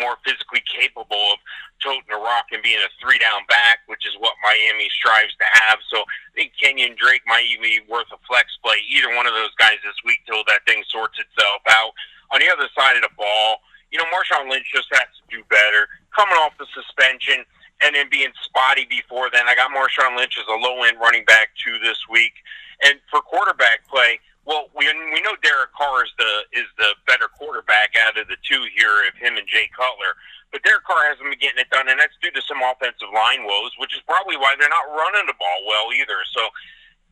more 0.02 0.18
physically 0.26 0.66
capable 0.66 1.38
of 1.38 1.40
toting 1.82 2.10
a 2.10 2.18
rock 2.18 2.50
and 2.50 2.66
being 2.66 2.82
a 2.82 2.90
three 2.98 3.22
down 3.22 3.46
back, 3.46 3.86
which 3.86 4.10
is 4.10 4.18
what 4.18 4.34
Miami 4.42 4.90
strives 4.90 5.38
to 5.38 5.48
have. 5.70 5.78
So 5.94 6.02
I 6.02 6.32
think 6.34 6.58
Kenyon 6.58 6.98
Drake 6.98 7.24
might 7.30 7.46
even 7.46 7.70
be 7.70 7.86
worth 7.86 8.10
a 8.10 8.20
flex 8.26 8.58
play. 8.66 8.82
Either 8.90 9.14
one 9.14 9.30
of 9.30 9.38
those 9.38 9.54
guys 9.62 9.78
this 9.86 9.98
week 10.02 10.26
till 10.26 10.42
that 10.50 10.66
thing 10.66 10.82
sorts 10.90 11.22
itself 11.22 11.62
out. 11.70 11.94
On 12.34 12.42
the 12.42 12.50
other 12.50 12.70
side 12.74 12.98
of 12.98 13.06
the 13.06 13.14
ball, 13.18 13.62
you 13.90 13.98
know, 13.98 14.06
Marshawn 14.14 14.50
Lynch 14.50 14.70
just 14.70 14.90
has 14.94 15.10
to 15.10 15.24
do 15.30 15.42
better. 15.50 15.90
Coming 16.14 16.38
off 16.42 16.58
the 16.62 16.70
suspension 16.74 17.46
and 17.82 17.96
then 17.96 18.10
being 18.10 18.32
spotty 18.44 18.86
before 18.90 19.30
then, 19.32 19.48
I 19.48 19.56
got 19.56 19.72
Marshawn 19.72 20.18
Lynch 20.18 20.36
as 20.38 20.48
a 20.48 20.60
low 20.60 20.84
end 20.84 21.00
running 21.00 21.24
back 21.26 21.56
too 21.56 21.80
this 21.80 22.00
week. 22.10 22.34
And 22.84 23.00
for 23.12 23.22
quarterback 23.22 23.88
play, 23.88 24.20
well, 24.46 24.72
we 24.76 24.88
we 25.14 25.22
know 25.22 25.36
Derek 25.44 25.72
Carr 25.78 26.04
is 26.04 26.14
the 26.18 26.34
is 26.58 26.68
the 26.78 26.96
better 27.06 27.30
quarterback 27.30 27.94
out 28.00 28.18
of 28.18 28.28
the 28.28 28.40
two 28.42 28.66
here 28.76 29.06
of 29.08 29.16
him 29.20 29.38
and 29.38 29.48
Jay 29.48 29.70
Cutler. 29.76 30.18
But 30.50 30.66
Derek 30.66 30.84
Carr 30.84 31.06
hasn't 31.06 31.30
been 31.30 31.38
getting 31.38 31.62
it 31.62 31.70
done, 31.70 31.86
and 31.86 32.02
that's 32.02 32.18
due 32.18 32.34
to 32.34 32.42
some 32.50 32.58
offensive 32.66 33.14
line 33.14 33.46
woes, 33.46 33.70
which 33.78 33.94
is 33.94 34.02
probably 34.10 34.36
why 34.36 34.58
they're 34.58 34.72
not 34.72 34.90
running 34.90 35.30
the 35.30 35.38
ball 35.38 35.60
well 35.70 35.94
either. 35.94 36.18
So 36.34 36.50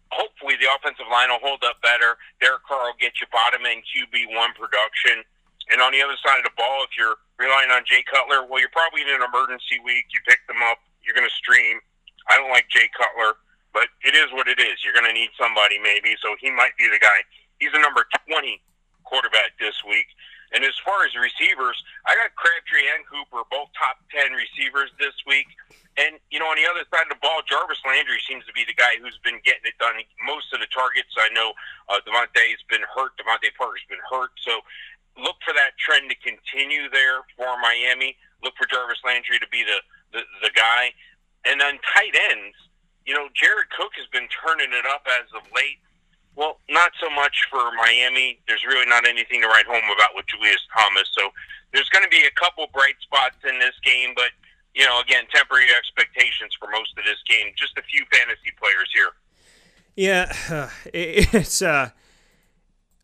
hopefully 0.10 0.58
the 0.58 0.66
offensive 0.74 1.06
line 1.12 1.30
will 1.30 1.44
hold 1.44 1.62
up 1.62 1.78
better. 1.86 2.18
Derek 2.42 2.66
Carr 2.66 2.90
will 2.90 3.00
get 3.00 3.22
you 3.22 3.30
bottom 3.30 3.62
end 3.70 3.86
QB 3.86 4.34
one 4.34 4.58
production. 4.58 5.22
And 5.70 5.84
on 5.84 5.94
the 5.94 6.02
other 6.02 6.18
side 6.18 6.42
of 6.42 6.48
the 6.48 6.56
ball, 6.58 6.82
if 6.88 6.98
you're 6.98 7.22
relying 7.38 7.70
on 7.70 7.86
Jay 7.86 8.04
Cutler, 8.06 8.46
well, 8.46 8.60
you're 8.60 8.74
probably 8.74 9.06
in 9.06 9.14
an 9.14 9.22
emergency 9.22 9.78
week. 9.86 10.10
You 10.14 10.20
pick 10.26 10.42
them 10.50 10.62
up. 10.66 10.82
You're 11.06 11.16
going 11.16 11.28
to 11.28 11.38
stream. 11.38 11.80
I 12.28 12.36
don't 12.36 12.52
like 12.52 12.68
Jay 12.68 12.90
Cutler, 12.92 13.40
but 13.72 13.88
it 14.04 14.18
is 14.18 14.28
what 14.34 14.50
it 14.50 14.60
is. 14.60 14.84
You're 14.84 14.98
going 14.98 15.08
to 15.08 15.16
need 15.16 15.32
somebody 15.40 15.80
maybe, 15.80 16.18
so 16.20 16.36
he 16.42 16.52
might 16.52 16.76
be 16.76 16.90
the 16.90 17.00
guy. 17.00 17.24
He's 17.62 17.72
a 17.74 17.82
number 17.82 18.06
20 18.28 18.60
quarterback 19.08 19.56
this 19.62 19.80
week. 19.88 20.12
And 20.56 20.64
as 20.64 20.76
far 20.80 21.04
as 21.04 21.12
receivers, 21.16 21.76
I 22.08 22.16
got 22.16 22.32
Crabtree 22.40 22.88
and 22.96 23.04
Cooper, 23.04 23.44
both 23.52 23.68
top 23.76 24.00
10 24.16 24.32
receivers 24.32 24.92
this 24.96 25.16
week. 25.28 25.48
And, 26.00 26.22
you 26.32 26.40
know, 26.40 26.48
on 26.48 26.56
the 26.56 26.68
other 26.70 26.88
side 26.88 27.10
of 27.10 27.18
the 27.18 27.20
ball, 27.20 27.44
Jarvis 27.44 27.82
Landry 27.84 28.22
seems 28.24 28.46
to 28.48 28.54
be 28.56 28.64
the 28.64 28.78
guy 28.78 28.96
who's 29.02 29.18
been 29.26 29.44
getting 29.44 29.68
it 29.68 29.76
done. 29.82 29.98
Most 30.24 30.54
of 30.56 30.64
the 30.64 30.70
targets, 30.72 31.12
I 31.20 31.28
know 31.36 31.52
uh, 31.90 32.00
DeVante's 32.06 32.64
been 32.70 32.86
hurt. 32.86 33.18
DeVante 33.20 33.52
Parker's 33.60 33.84
been 33.92 34.04
hurt. 34.08 34.32
So 34.40 34.62
look 35.18 35.38
for 35.44 35.54
that 35.54 35.78
trend 35.78 36.10
to 36.10 36.18
continue 36.22 36.90
there 36.90 37.26
for 37.36 37.58
Miami. 37.62 38.16
Look 38.44 38.54
for 38.58 38.70
Jarvis 38.70 39.02
Landry 39.06 39.40
to 39.40 39.50
be 39.50 39.66
the, 39.66 39.80
the, 40.14 40.22
the 40.42 40.52
guy. 40.54 40.94
And 41.46 41.60
then 41.60 41.80
tight 41.82 42.14
ends, 42.32 42.56
you 43.06 43.14
know, 43.14 43.30
Jared 43.34 43.70
Cook 43.72 43.96
has 43.98 44.08
been 44.12 44.28
turning 44.30 44.74
it 44.74 44.86
up 44.86 45.08
as 45.08 45.32
of 45.34 45.48
late. 45.56 45.80
Well, 46.36 46.60
not 46.70 46.92
so 47.02 47.10
much 47.10 47.50
for 47.50 47.72
Miami. 47.74 48.38
There's 48.48 48.64
really 48.68 48.86
not 48.86 49.08
anything 49.08 49.42
to 49.42 49.48
write 49.48 49.66
home 49.66 49.90
about 49.90 50.14
with 50.14 50.28
Julius 50.28 50.62
Thomas. 50.70 51.10
So 51.18 51.34
there's 51.74 51.90
going 51.90 52.04
to 52.04 52.14
be 52.14 52.22
a 52.30 52.34
couple 52.38 52.68
bright 52.74 53.00
spots 53.02 53.42
in 53.48 53.58
this 53.58 53.74
game, 53.84 54.14
but 54.14 54.30
you 54.76 54.86
know, 54.86 55.02
again, 55.02 55.24
temporary 55.34 55.66
expectations 55.76 56.54
for 56.60 56.70
most 56.70 56.94
of 56.98 57.04
this 57.06 57.18
game. 57.28 57.52
Just 57.58 57.78
a 57.78 57.82
few 57.82 58.06
fantasy 58.14 58.54
players 58.62 58.90
here. 58.94 59.10
Yeah, 59.96 60.70
it's 60.94 61.64
uh, 61.64 61.90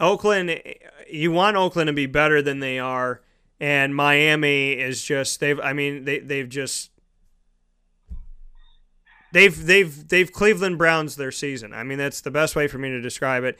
Oakland. 0.04 0.62
You 1.10 1.32
want 1.32 1.58
Oakland 1.58 1.88
to 1.88 1.94
be 1.94 2.06
better 2.06 2.42
than 2.42 2.60
they 2.60 2.78
are, 2.80 3.22
and 3.60 3.96
Miami 3.96 4.74
is 4.74 5.04
just 5.04 5.40
they've. 5.40 5.60
I 5.60 5.74
mean, 5.74 6.06
they 6.06 6.20
they've 6.20 6.50
just 6.50 6.92
they've 9.32 9.66
they've 9.66 10.08
they've 10.08 10.32
Cleveland 10.32 10.78
Browns 10.78 11.16
their 11.16 11.32
season. 11.32 11.74
I 11.74 11.84
mean, 11.84 11.98
that's 11.98 12.22
the 12.22 12.32
best 12.32 12.56
way 12.56 12.68
for 12.68 12.78
me 12.78 12.90
to 12.90 13.02
describe 13.02 13.44
it. 13.44 13.60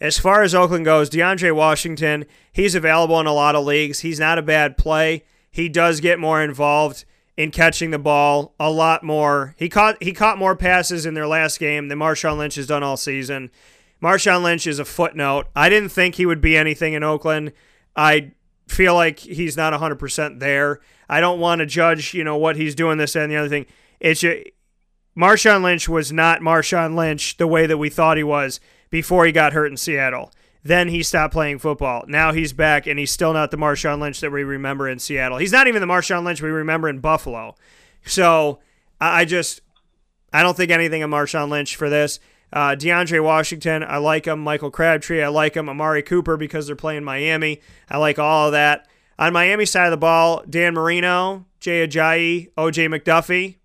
As 0.00 0.18
far 0.18 0.42
as 0.42 0.54
Oakland 0.54 0.84
goes, 0.84 1.08
DeAndre 1.08 1.54
Washington, 1.54 2.26
he's 2.52 2.74
available 2.74 3.18
in 3.18 3.26
a 3.26 3.32
lot 3.32 3.54
of 3.54 3.64
leagues. 3.64 4.00
He's 4.00 4.20
not 4.20 4.36
a 4.38 4.42
bad 4.42 4.76
play. 4.76 5.24
He 5.50 5.70
does 5.70 6.00
get 6.00 6.18
more 6.18 6.42
involved 6.42 7.06
in 7.36 7.50
catching 7.50 7.90
the 7.90 7.98
ball 7.98 8.54
a 8.60 8.70
lot 8.70 9.02
more. 9.02 9.54
He 9.58 9.68
caught 9.68 10.02
he 10.02 10.12
caught 10.12 10.38
more 10.38 10.54
passes 10.54 11.06
in 11.06 11.14
their 11.14 11.26
last 11.26 11.58
game 11.58 11.88
than 11.88 11.98
Marshawn 11.98 12.36
Lynch 12.38 12.56
has 12.56 12.66
done 12.66 12.82
all 12.82 12.96
season. 12.96 13.50
Marshawn 14.02 14.42
Lynch 14.42 14.66
is 14.66 14.78
a 14.78 14.84
footnote. 14.84 15.46
I 15.54 15.68
didn't 15.68 15.90
think 15.90 16.14
he 16.14 16.26
would 16.26 16.40
be 16.40 16.56
anything 16.56 16.92
in 16.92 17.02
Oakland. 17.02 17.52
I 17.94 18.32
feel 18.68 18.94
like 18.94 19.18
he's 19.18 19.56
not 19.56 19.72
100% 19.72 20.40
there. 20.40 20.80
I 21.08 21.20
don't 21.20 21.40
want 21.40 21.60
to 21.60 21.66
judge, 21.66 22.14
you 22.14 22.24
know, 22.24 22.36
what 22.36 22.56
he's 22.56 22.74
doing 22.74 22.98
this 22.98 23.16
and 23.16 23.30
the 23.30 23.36
other 23.36 23.48
thing. 23.48 23.66
It's 24.00 24.24
Marshawn 25.16 25.62
Lynch 25.62 25.88
was 25.88 26.12
not 26.12 26.40
Marshawn 26.40 26.94
Lynch 26.94 27.36
the 27.38 27.46
way 27.46 27.66
that 27.66 27.78
we 27.78 27.88
thought 27.88 28.16
he 28.16 28.24
was 28.24 28.60
before 28.90 29.24
he 29.24 29.32
got 29.32 29.52
hurt 29.52 29.70
in 29.70 29.76
Seattle. 29.76 30.30
Then 30.62 30.88
he 30.88 31.02
stopped 31.02 31.32
playing 31.32 31.60
football. 31.60 32.04
Now 32.08 32.32
he's 32.32 32.52
back, 32.52 32.88
and 32.88 32.98
he's 32.98 33.12
still 33.12 33.32
not 33.32 33.52
the 33.52 33.56
Marshawn 33.56 34.00
Lynch 34.00 34.20
that 34.20 34.32
we 34.32 34.42
remember 34.42 34.88
in 34.88 34.98
Seattle. 34.98 35.38
He's 35.38 35.52
not 35.52 35.68
even 35.68 35.80
the 35.80 35.86
Marshawn 35.86 36.24
Lynch 36.24 36.42
we 36.42 36.50
remember 36.50 36.88
in 36.88 36.98
Buffalo. 36.98 37.54
So 38.04 38.58
I 39.00 39.24
just, 39.24 39.60
I 40.32 40.42
don't 40.42 40.56
think 40.56 40.72
anything 40.72 41.04
of 41.04 41.10
Marshawn 41.10 41.50
Lynch 41.50 41.76
for 41.76 41.88
this. 41.88 42.18
Uh, 42.52 42.70
DeAndre 42.70 43.22
Washington, 43.22 43.82
I 43.82 43.98
like 43.98 44.26
him. 44.26 44.40
Michael 44.40 44.70
Crabtree, 44.70 45.22
I 45.22 45.28
like 45.28 45.54
him. 45.54 45.68
Amari 45.68 46.02
Cooper 46.02 46.36
because 46.36 46.66
they're 46.66 46.76
playing 46.76 47.04
Miami. 47.04 47.60
I 47.90 47.98
like 47.98 48.18
all 48.18 48.46
of 48.46 48.52
that. 48.52 48.88
On 49.18 49.32
Miami 49.32 49.64
side 49.64 49.86
of 49.86 49.90
the 49.90 49.96
ball, 49.96 50.44
Dan 50.48 50.74
Marino, 50.74 51.46
Jay 51.58 51.86
Ajayi, 51.86 52.52
OJ 52.54 52.88
McDuffie, 52.88 53.56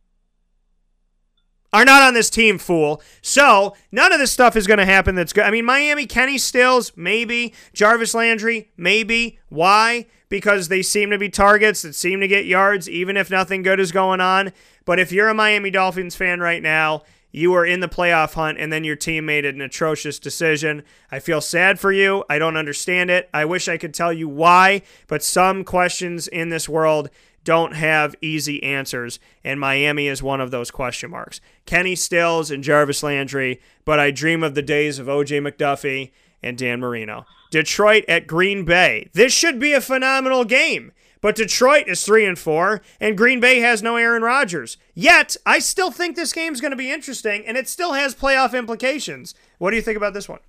are 1.73 1.85
not 1.85 2.01
on 2.01 2.13
this 2.13 2.29
team, 2.29 2.57
fool. 2.57 3.01
So 3.21 3.75
none 3.91 4.11
of 4.11 4.19
this 4.19 4.31
stuff 4.31 4.55
is 4.55 4.67
going 4.67 4.79
to 4.79 4.85
happen. 4.85 5.15
That's 5.15 5.33
good. 5.33 5.45
I 5.45 5.51
mean, 5.51 5.65
Miami, 5.65 6.05
Kenny 6.05 6.37
Stills, 6.37 6.91
maybe 6.95 7.53
Jarvis 7.73 8.13
Landry, 8.13 8.71
maybe. 8.75 9.39
Why? 9.49 10.07
Because 10.29 10.67
they 10.67 10.81
seem 10.81 11.09
to 11.11 11.17
be 11.17 11.29
targets 11.29 11.81
that 11.81 11.95
seem 11.95 12.19
to 12.21 12.27
get 12.27 12.45
yards, 12.45 12.89
even 12.89 13.17
if 13.17 13.29
nothing 13.29 13.61
good 13.61 13.79
is 13.79 13.91
going 13.91 14.21
on. 14.21 14.51
But 14.85 14.99
if 14.99 15.11
you're 15.11 15.29
a 15.29 15.33
Miami 15.33 15.71
Dolphins 15.71 16.15
fan 16.15 16.39
right 16.39 16.61
now, 16.61 17.03
you 17.31 17.53
are 17.53 17.65
in 17.65 17.79
the 17.79 17.87
playoff 17.87 18.33
hunt, 18.33 18.57
and 18.57 18.71
then 18.71 18.83
your 18.83 18.95
team 18.95 19.25
made 19.25 19.45
an 19.45 19.61
atrocious 19.61 20.19
decision. 20.19 20.83
I 21.11 21.19
feel 21.19 21.41
sad 21.41 21.79
for 21.79 21.91
you. 21.91 22.23
I 22.29 22.39
don't 22.39 22.57
understand 22.57 23.09
it. 23.09 23.29
I 23.33 23.45
wish 23.45 23.67
I 23.67 23.77
could 23.77 23.93
tell 23.93 24.11
you 24.11 24.27
why, 24.27 24.81
but 25.07 25.23
some 25.23 25.63
questions 25.63 26.27
in 26.27 26.49
this 26.49 26.67
world 26.67 27.09
don't 27.43 27.73
have 27.73 28.15
easy 28.21 28.61
answers, 28.61 29.19
and 29.43 29.59
Miami 29.59 30.07
is 30.07 30.21
one 30.21 30.41
of 30.41 30.51
those 30.51 30.69
question 30.69 31.09
marks. 31.09 31.41
Kenny 31.65 31.95
Stills 31.95 32.51
and 32.51 32.63
Jarvis 32.63 33.01
Landry, 33.01 33.59
but 33.83 33.99
I 33.99 34.11
dream 34.11 34.43
of 34.43 34.53
the 34.53 34.61
days 34.61 34.99
of 34.99 35.07
OJ 35.07 35.41
McDuffie 35.41 36.11
and 36.43 36.57
Dan 36.57 36.79
Marino. 36.79 37.25
Detroit 37.49 38.05
at 38.07 38.27
Green 38.27 38.63
Bay. 38.63 39.09
This 39.13 39.33
should 39.33 39.59
be 39.59 39.73
a 39.73 39.81
phenomenal 39.81 40.45
game. 40.45 40.91
But 41.21 41.35
Detroit 41.35 41.87
is 41.87 42.03
3 42.03 42.25
and 42.25 42.39
4 42.39 42.81
and 42.99 43.17
Green 43.17 43.39
Bay 43.39 43.59
has 43.59 43.81
no 43.81 43.95
Aaron 43.95 44.23
Rodgers. 44.23 44.77
Yet, 44.93 45.37
I 45.45 45.59
still 45.59 45.91
think 45.91 46.15
this 46.15 46.33
game's 46.33 46.59
going 46.59 46.71
to 46.71 46.77
be 46.77 46.91
interesting 46.91 47.45
and 47.45 47.55
it 47.55 47.69
still 47.69 47.93
has 47.93 48.15
playoff 48.15 48.57
implications. 48.57 49.35
What 49.59 49.69
do 49.69 49.77
you 49.77 49.85
think 49.85 49.97
about 49.97 50.13
this 50.13 50.27
one? 50.27 50.39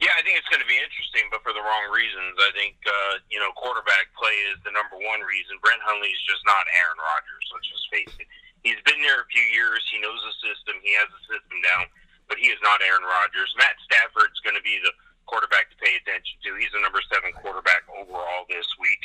Yeah, 0.00 0.16
I 0.16 0.24
think 0.24 0.40
it's 0.40 0.48
going 0.48 0.64
to 0.64 0.70
be 0.70 0.80
interesting, 0.80 1.28
but 1.28 1.44
for 1.44 1.52
the 1.52 1.60
wrong 1.60 1.92
reasons. 1.92 2.32
I 2.40 2.48
think 2.56 2.72
uh, 2.88 3.20
you 3.28 3.36
know 3.36 3.52
quarterback 3.52 4.08
play 4.16 4.32
is 4.48 4.56
the 4.64 4.72
number 4.72 4.96
one 4.96 5.20
reason. 5.20 5.60
Brett 5.60 5.76
Hundley's 5.84 6.16
just 6.24 6.40
not 6.48 6.64
Aaron 6.72 6.96
Rodgers. 6.96 7.44
Let's 7.52 7.68
just 7.68 7.86
face 7.92 8.14
it. 8.16 8.24
He's 8.64 8.80
been 8.88 8.96
there 9.04 9.20
a 9.20 9.28
few 9.28 9.44
years. 9.52 9.84
He 9.92 10.00
knows 10.00 10.16
the 10.24 10.32
system. 10.40 10.80
He 10.80 10.96
has 10.96 11.04
the 11.12 11.36
system 11.36 11.56
down, 11.60 11.84
but 12.32 12.40
he 12.40 12.48
is 12.48 12.56
not 12.64 12.80
Aaron 12.80 13.04
Rodgers. 13.04 13.52
Matt 13.60 13.76
Stafford's 13.84 14.40
going 14.40 14.56
to 14.56 14.64
be 14.64 14.80
the 14.80 14.92
quarterback 15.30 15.70
to 15.70 15.78
pay 15.78 15.94
attention 15.94 16.42
to. 16.42 16.58
He's 16.58 16.74
the 16.74 16.82
number 16.82 16.98
seven 17.06 17.30
quarterback 17.38 17.86
overall 17.86 18.50
this 18.50 18.66
week. 18.82 18.98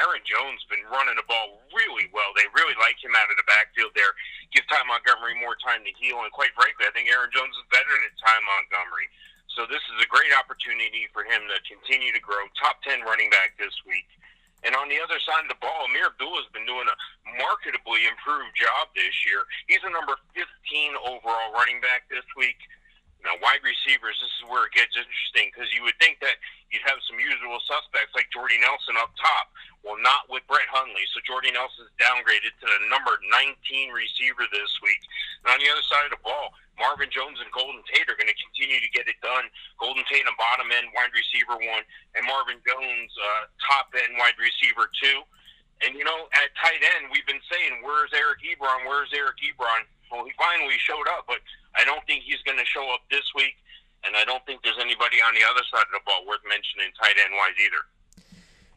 Aaron 0.00 0.24
Jones 0.24 0.64
has 0.64 0.68
been 0.72 0.88
running 0.88 1.20
the 1.20 1.28
ball 1.28 1.60
really 1.76 2.08
well. 2.16 2.32
They 2.32 2.48
really 2.56 2.74
like 2.80 2.96
him 2.96 3.12
out 3.12 3.28
of 3.28 3.36
the 3.36 3.44
backfield 3.44 3.92
there. 3.92 4.16
Give 4.56 4.64
Ty 4.72 4.88
Montgomery 4.88 5.36
more 5.36 5.60
time 5.60 5.84
to 5.84 5.92
heal, 6.00 6.24
and 6.24 6.32
quite 6.32 6.56
frankly, 6.56 6.88
I 6.88 6.92
think 6.96 7.12
Aaron 7.12 7.28
Jones 7.28 7.52
is 7.52 7.68
better 7.68 7.92
than 7.92 8.12
Ty 8.16 8.40
Montgomery. 8.48 9.12
So 9.52 9.68
this 9.68 9.84
is 9.92 10.00
a 10.00 10.08
great 10.08 10.32
opportunity 10.32 11.12
for 11.12 11.28
him 11.28 11.44
to 11.48 11.56
continue 11.68 12.12
to 12.16 12.22
grow. 12.24 12.48
Top 12.56 12.80
ten 12.80 13.04
running 13.04 13.28
back 13.28 13.56
this 13.60 13.76
week. 13.84 14.08
And 14.64 14.72
on 14.74 14.88
the 14.88 14.98
other 14.98 15.20
side 15.22 15.44
of 15.44 15.52
the 15.52 15.60
ball, 15.60 15.86
Ameer 15.86 16.10
Abdullah 16.10 16.42
has 16.42 16.50
been 16.50 16.66
doing 16.66 16.88
a 16.88 16.96
marketably 17.38 18.08
improved 18.08 18.56
job 18.56 18.88
this 18.96 19.14
year. 19.22 19.44
He's 19.68 19.84
a 19.84 19.92
number 19.92 20.16
15 20.34 20.42
overall 21.06 21.54
running 21.54 21.78
back 21.84 22.08
this 22.08 22.24
week. 22.34 22.56
Now, 23.26 23.34
wide 23.42 23.66
receivers, 23.66 24.14
this 24.22 24.30
is 24.38 24.46
where 24.46 24.70
it 24.70 24.74
gets 24.78 24.94
interesting 24.94 25.50
because 25.50 25.66
you 25.74 25.82
would 25.82 25.98
think 25.98 26.22
that 26.22 26.38
you'd 26.70 26.86
have 26.86 27.02
some 27.10 27.18
usual 27.18 27.58
suspects 27.66 28.14
like 28.14 28.30
Jordy 28.30 28.54
Nelson 28.62 28.94
up 29.02 29.10
top. 29.18 29.50
Well, 29.82 29.98
not 29.98 30.30
with 30.30 30.46
Brett 30.46 30.70
Hundley. 30.70 31.02
So 31.10 31.18
Jordy 31.26 31.50
Nelson's 31.50 31.90
downgraded 31.98 32.54
to 32.54 32.66
the 32.66 32.86
number 32.86 33.18
19 33.34 33.90
receiver 33.90 34.46
this 34.54 34.70
week. 34.78 35.02
And 35.42 35.54
on 35.54 35.58
the 35.58 35.66
other 35.70 35.82
side 35.90 36.06
of 36.06 36.14
the 36.14 36.22
ball, 36.22 36.54
Marvin 36.78 37.10
Jones 37.10 37.42
and 37.42 37.50
Golden 37.50 37.82
Tate 37.90 38.06
are 38.06 38.18
going 38.18 38.30
to 38.30 38.38
continue 38.38 38.78
to 38.78 38.90
get 38.94 39.08
it 39.10 39.18
done. 39.24 39.48
Golden 39.80 40.06
Tate, 40.06 40.28
a 40.28 40.34
bottom 40.38 40.70
end 40.70 40.92
wide 40.92 41.12
receiver 41.12 41.58
one, 41.58 41.84
and 42.14 42.22
Marvin 42.28 42.60
Jones, 42.62 43.10
uh, 43.16 43.50
top 43.64 43.90
end 43.96 44.14
wide 44.20 44.36
receiver 44.38 44.86
two. 45.02 45.24
And 45.84 45.92
you 45.96 46.04
know, 46.04 46.28
at 46.32 46.52
tight 46.56 46.80
end, 46.80 47.12
we've 47.12 47.26
been 47.28 47.42
saying, 47.52 47.84
"Where's 47.84 48.12
Eric 48.12 48.40
Ebron? 48.44 48.88
Where's 48.88 49.12
Eric 49.12 49.36
Ebron?" 49.44 49.84
Well, 50.10 50.24
he 50.24 50.32
finally 50.38 50.76
showed 50.78 51.06
up, 51.16 51.24
but 51.26 51.38
I 51.74 51.84
don't 51.84 52.04
think 52.06 52.24
he's 52.24 52.42
going 52.44 52.58
to 52.58 52.64
show 52.64 52.92
up 52.94 53.00
this 53.10 53.24
week, 53.34 53.54
and 54.04 54.16
I 54.16 54.24
don't 54.24 54.44
think 54.46 54.62
there's 54.62 54.78
anybody 54.80 55.18
on 55.20 55.34
the 55.34 55.44
other 55.44 55.62
side 55.70 55.82
of 55.82 55.92
the 55.92 56.04
ball 56.06 56.26
worth 56.26 56.40
mentioning 56.48 56.92
tight 57.00 57.16
end 57.22 57.34
wise 57.34 57.56
either. 57.58 57.82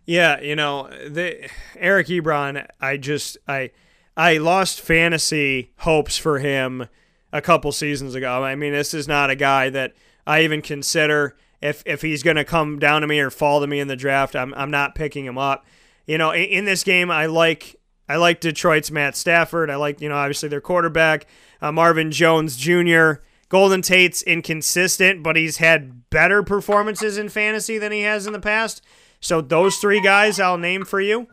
Yeah, 0.06 0.41
you 0.41 0.56
know, 0.56 0.89
the 1.07 1.49
Eric 1.77 2.07
Ebron, 2.07 2.65
I 2.81 2.97
just 2.97 3.38
I 3.47 3.72
I 4.18 4.38
lost 4.38 4.81
fantasy 4.81 5.72
hopes 5.77 6.18
for 6.18 6.39
him 6.39 6.88
a 7.31 7.41
couple 7.41 7.72
seasons 7.72 8.15
ago. 8.15 8.43
I 8.43 8.56
mean, 8.56 8.73
this 8.73 8.93
is 8.93 9.07
not 9.07 9.30
a 9.30 9.35
guy 9.35 9.69
that 9.69 9.93
I 10.26 10.41
even 10.41 10.61
consider 10.61 11.38
if 11.61 11.84
if 11.85 12.01
he's 12.01 12.23
going 12.23 12.38
to 12.38 12.43
come 12.43 12.80
down 12.80 13.01
to 13.01 13.07
me 13.07 13.19
or 13.19 13.30
fall 13.30 13.61
to 13.61 13.68
me 13.68 13.80
in 13.80 13.88
the 13.88 13.95
draft, 13.95 14.35
I'm 14.35 14.53
I'm 14.56 14.72
not 14.72 14.95
picking 14.95 15.26
him 15.26 15.38
up. 15.38 15.65
You 16.07 16.18
know, 16.18 16.31
in, 16.31 16.45
in 16.45 16.65
this 16.65 16.84
game 16.84 17.11
I 17.11 17.27
like 17.27 17.76
I 18.10 18.15
like 18.15 18.41
Detroit's 18.41 18.90
Matt 18.90 19.15
Stafford. 19.15 19.69
I 19.69 19.76
like, 19.76 20.02
you 20.02 20.10
know, 20.10 20.15
obviously 20.15 20.49
their 20.49 20.60
quarterback, 20.60 21.27
uh, 21.61 21.72
Marvin 21.72 22.11
Jones 22.11 22.57
Jr. 22.57 23.22
Golden 23.49 23.84
Tate's 23.84 24.23
inconsistent, 24.23 25.22
but 25.22 25.36
he's 25.36 25.57
had 25.57 26.10
better 26.10 26.41
performances 26.41 27.19
in 27.19 27.30
fantasy 27.30 27.77
than 27.77 27.91
he 27.91 28.02
has 28.02 28.26
in 28.26 28.34
the 28.34 28.40
past. 28.40 28.81
So 29.22 29.41
those 29.41 29.77
three 29.77 30.02
guys 30.02 30.40
I'll 30.40 30.57
name 30.57 30.86
for 30.86 30.99
you. 30.99 31.27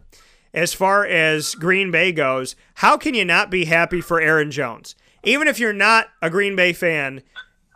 As 0.53 0.75
far 0.75 1.07
as 1.07 1.55
Green 1.55 1.91
Bay 1.91 2.13
goes, 2.13 2.57
how 2.75 2.97
can 2.97 3.15
you 3.15 3.25
not 3.25 3.51
be 3.51 3.65
happy 3.65 4.01
for 4.01 4.21
Aaron 4.21 4.51
Jones? 4.51 4.95
Even 5.25 5.49
if 5.49 5.59
you're 5.59 5.73
not 5.73 6.09
a 6.23 6.31
Green 6.31 6.57
Bay 6.57 6.73
fan, 6.73 7.23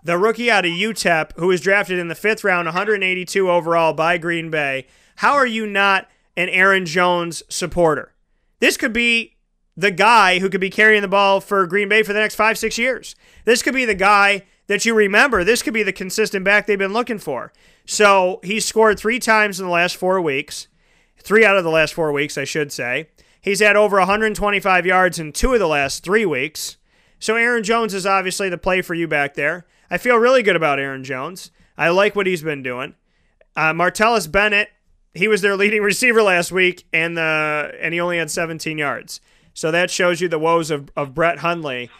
the 0.04 0.18
rookie 0.18 0.50
out 0.50 0.64
of 0.64 0.70
UTEP, 0.70 1.32
who 1.36 1.48
was 1.48 1.60
drafted 1.60 1.98
in 1.98 2.08
the 2.08 2.14
fifth 2.14 2.44
round, 2.44 2.66
182 2.66 3.50
overall 3.50 3.92
by 3.92 4.18
Green 4.18 4.50
Bay, 4.50 4.86
how 5.16 5.34
are 5.34 5.46
you 5.46 5.66
not 5.66 6.08
an 6.36 6.48
Aaron 6.48 6.86
Jones 6.86 7.42
supporter? 7.48 8.12
This 8.60 8.76
could 8.76 8.92
be 8.92 9.36
the 9.76 9.90
guy 9.90 10.38
who 10.38 10.50
could 10.50 10.60
be 10.60 10.70
carrying 10.70 11.02
the 11.02 11.08
ball 11.08 11.40
for 11.40 11.66
Green 11.66 11.88
Bay 11.88 12.02
for 12.02 12.12
the 12.12 12.20
next 12.20 12.34
five, 12.34 12.58
six 12.58 12.78
years. 12.78 13.16
This 13.44 13.62
could 13.62 13.74
be 13.74 13.84
the 13.84 13.94
guy 13.94 14.44
that 14.66 14.84
you 14.84 14.94
remember. 14.94 15.42
This 15.42 15.62
could 15.62 15.74
be 15.74 15.82
the 15.82 15.92
consistent 15.92 16.44
back 16.44 16.66
they've 16.66 16.78
been 16.78 16.92
looking 16.92 17.18
for. 17.18 17.52
So 17.86 18.40
he's 18.44 18.64
scored 18.64 18.98
three 18.98 19.18
times 19.18 19.58
in 19.58 19.66
the 19.66 19.72
last 19.72 19.96
four 19.96 20.20
weeks, 20.20 20.68
three 21.18 21.44
out 21.44 21.56
of 21.56 21.64
the 21.64 21.70
last 21.70 21.94
four 21.94 22.12
weeks, 22.12 22.38
I 22.38 22.44
should 22.44 22.70
say. 22.70 23.08
He's 23.40 23.60
had 23.60 23.74
over 23.74 23.98
125 23.98 24.86
yards 24.86 25.18
in 25.18 25.32
two 25.32 25.54
of 25.54 25.58
the 25.58 25.66
last 25.66 26.04
three 26.04 26.26
weeks. 26.26 26.76
So 27.18 27.36
Aaron 27.36 27.64
Jones 27.64 27.94
is 27.94 28.06
obviously 28.06 28.48
the 28.48 28.58
play 28.58 28.82
for 28.82 28.94
you 28.94 29.08
back 29.08 29.34
there. 29.34 29.66
I 29.90 29.98
feel 29.98 30.16
really 30.16 30.42
good 30.42 30.56
about 30.56 30.78
Aaron 30.78 31.04
Jones. 31.04 31.50
I 31.76 31.88
like 31.88 32.14
what 32.14 32.26
he's 32.26 32.42
been 32.42 32.62
doing. 32.62 32.94
Uh, 33.56 33.72
Martellus 33.72 34.30
Bennett 34.30 34.68
he 35.14 35.28
was 35.28 35.42
their 35.42 35.56
leading 35.56 35.82
receiver 35.82 36.22
last 36.22 36.52
week, 36.52 36.86
and 36.92 37.16
the 37.16 37.74
and 37.80 37.92
he 37.92 38.00
only 38.00 38.18
had 38.18 38.30
17 38.30 38.78
yards. 38.78 39.20
So 39.54 39.70
that 39.70 39.90
shows 39.90 40.20
you 40.20 40.28
the 40.28 40.38
woes 40.38 40.70
of, 40.70 40.90
of 40.96 41.14
Brett 41.14 41.38
Hundley. 41.38 41.90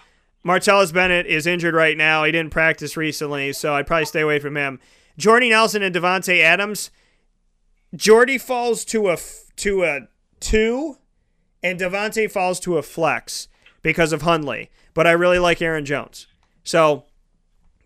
Martellus 0.45 0.93
Bennett 0.93 1.27
is 1.27 1.47
injured 1.47 1.75
right 1.75 1.97
now. 1.97 2.25
He 2.25 2.33
didn't 2.33 2.53
practice 2.53 2.97
recently, 2.97 3.53
so 3.53 3.75
I'd 3.75 3.87
probably 3.87 4.07
stay 4.07 4.21
away 4.21 4.39
from 4.39 4.57
him. 4.57 4.81
Jordy 5.19 5.51
Nelson 5.51 5.83
and 5.83 5.95
Davante 5.95 6.41
Adams. 6.41 6.91
Jordy 7.95 8.39
falls 8.39 8.85
to 8.87 9.11
a 9.11 9.19
to 9.57 9.85
a 9.85 10.09
two, 10.39 10.97
and 11.63 11.79
Davante 11.79 12.31
falls 12.31 12.61
to 12.61 12.79
a 12.79 12.83
flex 12.83 13.49
because 13.83 14.13
of 14.13 14.23
Hundley. 14.23 14.71
But 14.95 15.07
I 15.07 15.13
really 15.13 15.39
like 15.39 15.61
Aaron 15.61 15.85
Jones, 15.85 16.29
so 16.63 17.05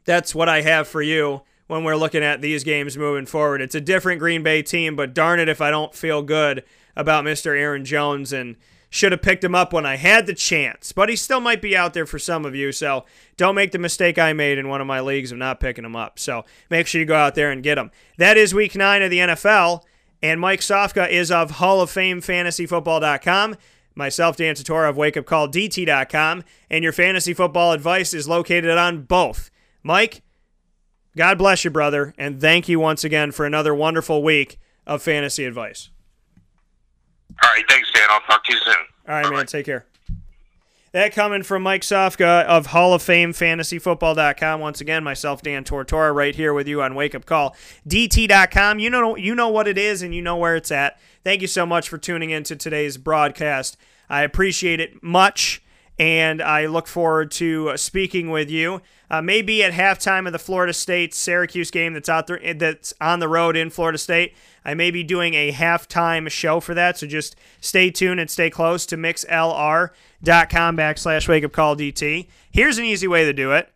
that's 0.05 0.35
what 0.35 0.49
I 0.49 0.61
have 0.61 0.87
for 0.87 1.01
you 1.01 1.43
when 1.67 1.85
we're 1.85 1.97
looking 1.97 2.23
at 2.23 2.43
these 2.43 2.65
games 2.65 2.97
moving 2.97 3.27
forward. 3.27 3.61
It's 3.61 3.75
a 3.75 3.81
different 3.81 4.21
Green 4.21 4.43
Bay 4.43 4.63
team, 4.63 4.97
but 4.97 5.15
darn 5.15 5.41
it 5.41 5.49
if 5.49 5.61
I 5.61 5.71
don't 5.71 5.95
feel 5.95 6.23
good 6.23 6.65
about 6.97 7.25
Mr. 7.25 7.59
Aaron 7.59 7.85
Jones 7.85 8.33
and 8.33 8.57
should 8.91 9.11
have 9.11 9.23
picked 9.23 9.43
him 9.43 9.57
up 9.57 9.73
when 9.73 9.85
I 9.85 9.97
had 9.97 10.27
the 10.27 10.35
chance. 10.35 10.93
But 10.93 11.09
he 11.09 11.17
still 11.17 11.41
might 11.41 11.61
be 11.61 11.77
out 11.77 11.95
there 11.95 12.07
for 12.07 12.19
some 12.19 12.45
of 12.45 12.55
you, 12.55 12.71
so 12.71 13.05
don't 13.37 13.57
make 13.57 13.73
the 13.73 13.79
mistake 13.79 14.19
I 14.19 14.33
made 14.33 14.57
in 14.57 14.69
one 14.69 14.81
of 14.81 14.87
my 14.87 15.01
leagues 15.01 15.33
of 15.33 15.39
not 15.39 15.59
picking 15.59 15.85
him 15.85 15.97
up. 15.97 16.19
So 16.19 16.45
make 16.71 16.87
sure 16.87 17.01
you 17.01 17.07
go 17.07 17.17
out 17.17 17.35
there 17.35 17.51
and 17.51 17.63
get 17.63 17.77
him. 17.77 17.91
That 18.19 18.37
is 18.37 18.55
week 18.55 18.77
nine 18.77 19.03
of 19.03 19.11
the 19.11 19.19
NFL, 19.19 19.83
and 20.23 20.41
Mike 20.41 20.61
Sofka 20.61 21.11
is 21.11 21.33
of 21.33 21.53
Hall 21.53 21.81
of 21.81 21.91
Fame 21.91 22.21
FantasyFootball.com. 22.21 23.57
Myself, 23.97 24.37
Dan 24.37 24.55
Tortora 24.55 24.91
of 24.91 24.97
WakeUpCallDT.com, 24.97 26.45
and 26.71 26.85
your 26.85 26.93
fantasy 26.93 27.35
football 27.35 27.73
advice 27.73 28.15
is 28.15 28.29
located 28.29 28.71
on 28.79 29.03
both. 29.03 29.51
Mike, 29.83 30.23
God 31.17 31.39
bless 31.39 31.65
you, 31.65 31.71
brother, 31.71 32.15
and 32.19 32.41
thank 32.41 32.69
you 32.69 32.81
once 32.81 33.05
again 33.05 33.31
for 33.31 33.47
another 33.47 33.75
wonderful 33.75 34.23
week 34.23 34.59
of 34.87 35.03
fantasy 35.03 35.45
advice. 35.45 35.91
All 37.43 37.51
right, 37.51 37.65
thanks, 37.69 37.91
Dan. 37.93 38.09
I'll 38.11 38.21
talk 38.21 38.45
to 38.45 38.53
you 38.53 38.59
soon. 38.61 38.75
All 39.09 39.15
right, 39.15 39.31
man. 39.31 39.47
Take 39.47 39.67
care. 39.67 39.87
That 40.93 41.13
coming 41.13 41.43
from 41.43 41.65
Mike 41.65 41.83
Sofka 41.83 42.45
of 42.45 42.67
Hall 42.67 42.95
of 42.95 43.03
Fame 43.03 43.33
FantasyFootball.com. 43.33 44.61
Once 44.61 44.81
again, 44.81 45.03
myself, 45.03 45.43
Dan 45.43 45.65
Tortora, 45.65 46.15
right 46.15 46.35
here 46.35 46.55
with 46.55 46.69
you 46.69 46.83
on 46.83 46.95
Wake 46.95 47.17
Up 47.17 47.27
Call 47.27 47.57
DT.com. 47.89 48.79
You 48.79 48.91
know, 48.91 49.17
you 49.17 49.35
know 49.35 49.49
what 49.49 49.67
it 49.67 49.77
is 49.77 50.03
and 50.03 50.15
you 50.15 50.23
know 50.23 50.37
where 50.37 50.55
it's 50.55 50.71
at. 50.71 51.01
Thank 51.25 51.43
you 51.43 51.49
so 51.49 51.67
much 51.67 51.89
for 51.89 51.99
tuning 51.99 52.31
into 52.31 52.55
today's 52.55 52.97
broadcast. 52.97 53.77
I 54.09 54.23
appreciate 54.23 54.79
it 54.79 55.03
much 55.03 55.65
and 55.99 56.41
I 56.41 56.67
look 56.67 56.87
forward 56.87 57.33
to 57.33 57.77
speaking 57.77 58.31
with 58.31 58.49
you. 58.51 58.81
Uh, 59.11 59.21
maybe 59.21 59.63
at 59.63 59.73
halftime 59.73 60.27
of 60.27 60.33
the 60.33 60.39
Florida 60.39 60.73
State 60.73 61.15
Syracuse 61.15 61.71
game 61.71 61.93
that's 61.93 62.09
out 62.09 62.27
there 62.27 62.55
that's 62.55 62.95
on 63.01 63.21
the 63.21 63.29
road 63.29 63.57
in 63.57 63.71
Florida 63.71 63.99
State. 63.99 64.35
I 64.65 64.75
may 64.75 64.91
be 64.91 65.05
doing 65.05 65.35
a 65.35 65.53
halftime 65.53 66.31
show 66.31 66.61
for 66.61 66.75
that, 66.75 66.99
so 66.99 67.07
just 67.07 67.37
stay 67.61 67.91
tuned 67.91 68.19
and 68.19 68.31
stay 68.31 68.49
close 68.49 68.87
to 68.87 68.97
mixlr.com 68.97 70.77
backslash 70.77 71.29
wake 71.29 71.45
up 71.45 71.53
call 71.53 71.77
DT. 71.77 72.27
Here's 72.51 72.79
an 72.79 72.85
easy 72.85 73.07
way 73.07 73.25
to 73.25 73.33
do 73.33 73.53
it. 73.53 73.71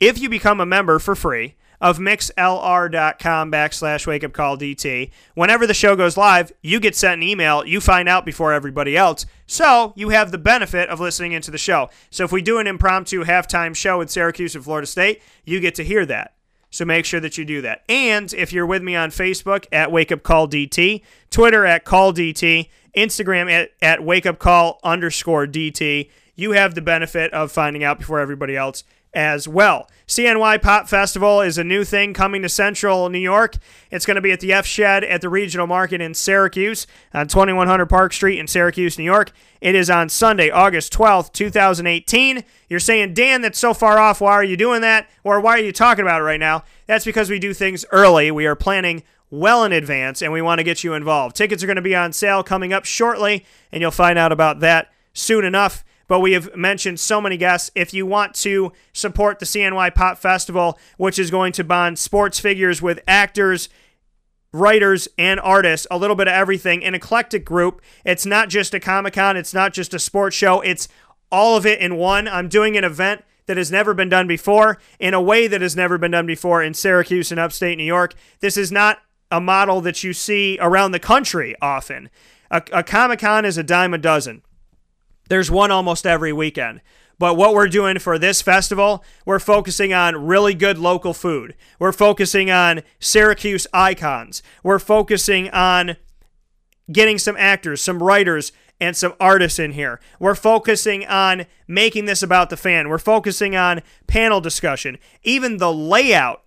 If 0.00 0.20
you 0.20 0.28
become 0.28 0.60
a 0.60 0.66
member 0.66 0.98
for 0.98 1.14
free, 1.14 1.54
of 1.80 1.98
mixlr.com 1.98 3.52
backslash 3.52 4.06
wake 4.06 4.24
up 4.24 4.32
call 4.32 4.56
DT. 4.56 5.10
Whenever 5.34 5.66
the 5.66 5.74
show 5.74 5.96
goes 5.96 6.16
live, 6.16 6.52
you 6.62 6.80
get 6.80 6.96
sent 6.96 7.22
an 7.22 7.28
email. 7.28 7.64
You 7.64 7.80
find 7.80 8.08
out 8.08 8.24
before 8.24 8.52
everybody 8.52 8.96
else. 8.96 9.26
So 9.46 9.92
you 9.96 10.10
have 10.10 10.30
the 10.30 10.38
benefit 10.38 10.88
of 10.88 11.00
listening 11.00 11.32
into 11.32 11.50
the 11.50 11.58
show. 11.58 11.90
So 12.10 12.24
if 12.24 12.32
we 12.32 12.42
do 12.42 12.58
an 12.58 12.66
impromptu 12.66 13.24
halftime 13.24 13.74
show 13.74 13.98
with 13.98 14.10
Syracuse 14.10 14.54
and 14.54 14.64
Florida 14.64 14.86
State, 14.86 15.22
you 15.44 15.60
get 15.60 15.74
to 15.76 15.84
hear 15.84 16.06
that. 16.06 16.34
So 16.70 16.84
make 16.84 17.04
sure 17.04 17.20
that 17.20 17.38
you 17.38 17.44
do 17.44 17.62
that. 17.62 17.84
And 17.88 18.32
if 18.34 18.52
you're 18.52 18.66
with 18.66 18.82
me 18.82 18.96
on 18.96 19.10
Facebook 19.10 19.66
at 19.72 19.92
Wake 19.92 20.12
Up 20.12 20.22
Call 20.22 20.48
DT, 20.48 21.02
Twitter 21.30 21.64
at 21.64 21.84
Call 21.84 22.12
DT, 22.12 22.68
Instagram 22.96 23.50
at, 23.50 23.70
at 23.80 24.04
Wake 24.04 24.26
Up 24.26 24.38
Call 24.38 24.80
underscore 24.82 25.46
DT, 25.46 26.10
you 26.34 26.52
have 26.52 26.74
the 26.74 26.82
benefit 26.82 27.32
of 27.32 27.50
finding 27.50 27.82
out 27.82 27.98
before 27.98 28.20
everybody 28.20 28.56
else 28.56 28.84
as 29.16 29.48
well. 29.48 29.88
CNY 30.06 30.62
Pop 30.62 30.88
Festival 30.88 31.40
is 31.40 31.56
a 31.56 31.64
new 31.64 31.84
thing 31.84 32.12
coming 32.12 32.42
to 32.42 32.48
Central 32.50 33.08
New 33.08 33.18
York. 33.18 33.56
It's 33.90 34.04
going 34.04 34.14
to 34.16 34.20
be 34.20 34.30
at 34.30 34.40
the 34.40 34.52
F 34.52 34.66
Shed 34.66 35.02
at 35.02 35.22
the 35.22 35.30
Regional 35.30 35.66
Market 35.66 36.02
in 36.02 36.12
Syracuse 36.12 36.86
on 37.14 37.26
2100 37.26 37.86
Park 37.86 38.12
Street 38.12 38.38
in 38.38 38.46
Syracuse, 38.46 38.98
New 38.98 39.04
York. 39.04 39.32
It 39.60 39.74
is 39.74 39.88
on 39.88 40.10
Sunday, 40.10 40.50
August 40.50 40.92
12th, 40.92 41.32
2018. 41.32 42.44
You're 42.68 42.78
saying, 42.78 43.14
Dan, 43.14 43.40
that's 43.40 43.58
so 43.58 43.72
far 43.72 43.98
off. 43.98 44.20
Why 44.20 44.32
are 44.32 44.44
you 44.44 44.56
doing 44.56 44.82
that? 44.82 45.08
Or 45.24 45.40
why 45.40 45.52
are 45.52 45.62
you 45.62 45.72
talking 45.72 46.04
about 46.04 46.20
it 46.20 46.24
right 46.24 46.38
now? 46.38 46.62
That's 46.86 47.06
because 47.06 47.30
we 47.30 47.38
do 47.38 47.54
things 47.54 47.86
early. 47.90 48.30
We 48.30 48.46
are 48.46 48.54
planning 48.54 49.02
well 49.30 49.64
in 49.64 49.72
advance 49.72 50.22
and 50.22 50.30
we 50.30 50.42
want 50.42 50.58
to 50.58 50.64
get 50.64 50.84
you 50.84 50.92
involved. 50.92 51.34
Tickets 51.34 51.62
are 51.62 51.66
going 51.66 51.76
to 51.76 51.82
be 51.82 51.96
on 51.96 52.12
sale 52.12 52.42
coming 52.44 52.72
up 52.72 52.84
shortly, 52.84 53.46
and 53.72 53.80
you'll 53.80 53.90
find 53.90 54.18
out 54.18 54.30
about 54.30 54.60
that 54.60 54.92
soon 55.14 55.44
enough. 55.44 55.84
But 56.08 56.20
we 56.20 56.32
have 56.32 56.54
mentioned 56.54 57.00
so 57.00 57.20
many 57.20 57.36
guests. 57.36 57.70
If 57.74 57.92
you 57.92 58.06
want 58.06 58.34
to 58.36 58.72
support 58.92 59.38
the 59.38 59.46
CNY 59.46 59.94
Pop 59.94 60.18
Festival, 60.18 60.78
which 60.96 61.18
is 61.18 61.30
going 61.30 61.52
to 61.52 61.64
bond 61.64 61.98
sports 61.98 62.38
figures 62.38 62.80
with 62.80 63.00
actors, 63.06 63.68
writers, 64.52 65.08
and 65.18 65.38
artists, 65.40 65.86
a 65.90 65.98
little 65.98 66.16
bit 66.16 66.28
of 66.28 66.34
everything, 66.34 66.84
an 66.84 66.94
eclectic 66.94 67.44
group. 67.44 67.82
It's 68.04 68.26
not 68.26 68.48
just 68.48 68.74
a 68.74 68.80
Comic 68.80 69.14
Con, 69.14 69.36
it's 69.36 69.54
not 69.54 69.72
just 69.72 69.94
a 69.94 69.98
sports 69.98 70.36
show, 70.36 70.60
it's 70.60 70.88
all 71.30 71.56
of 71.56 71.66
it 71.66 71.80
in 71.80 71.96
one. 71.96 72.28
I'm 72.28 72.48
doing 72.48 72.76
an 72.76 72.84
event 72.84 73.24
that 73.46 73.56
has 73.56 73.70
never 73.70 73.94
been 73.94 74.08
done 74.08 74.26
before 74.26 74.78
in 74.98 75.14
a 75.14 75.20
way 75.20 75.46
that 75.46 75.60
has 75.60 75.76
never 75.76 75.98
been 75.98 76.10
done 76.10 76.26
before 76.26 76.62
in 76.62 76.74
Syracuse 76.74 77.30
and 77.30 77.40
upstate 77.40 77.78
New 77.78 77.84
York. 77.84 78.14
This 78.40 78.56
is 78.56 78.72
not 78.72 79.00
a 79.30 79.40
model 79.40 79.80
that 79.80 80.04
you 80.04 80.12
see 80.12 80.58
around 80.60 80.92
the 80.92 80.98
country 80.98 81.54
often. 81.60 82.10
A, 82.50 82.62
a 82.72 82.82
Comic 82.82 83.20
Con 83.20 83.44
is 83.44 83.58
a 83.58 83.62
dime 83.62 83.94
a 83.94 83.98
dozen. 83.98 84.42
There's 85.28 85.50
one 85.50 85.70
almost 85.70 86.06
every 86.06 86.32
weekend. 86.32 86.80
But 87.18 87.36
what 87.36 87.54
we're 87.54 87.68
doing 87.68 87.98
for 87.98 88.18
this 88.18 88.42
festival, 88.42 89.02
we're 89.24 89.38
focusing 89.38 89.92
on 89.92 90.26
really 90.26 90.52
good 90.52 90.76
local 90.76 91.14
food. 91.14 91.54
We're 91.78 91.92
focusing 91.92 92.50
on 92.50 92.82
Syracuse 93.00 93.66
icons. 93.72 94.42
We're 94.62 94.78
focusing 94.78 95.48
on 95.50 95.96
getting 96.92 97.18
some 97.18 97.36
actors, 97.38 97.80
some 97.80 98.02
writers, 98.02 98.52
and 98.78 98.94
some 98.94 99.14
artists 99.18 99.58
in 99.58 99.72
here. 99.72 100.00
We're 100.20 100.34
focusing 100.34 101.06
on 101.06 101.46
making 101.66 102.04
this 102.04 102.22
about 102.22 102.50
the 102.50 102.56
fan. 102.58 102.90
We're 102.90 102.98
focusing 102.98 103.56
on 103.56 103.80
panel 104.06 104.42
discussion. 104.42 104.98
Even 105.22 105.56
the 105.56 105.72
layout 105.72 106.42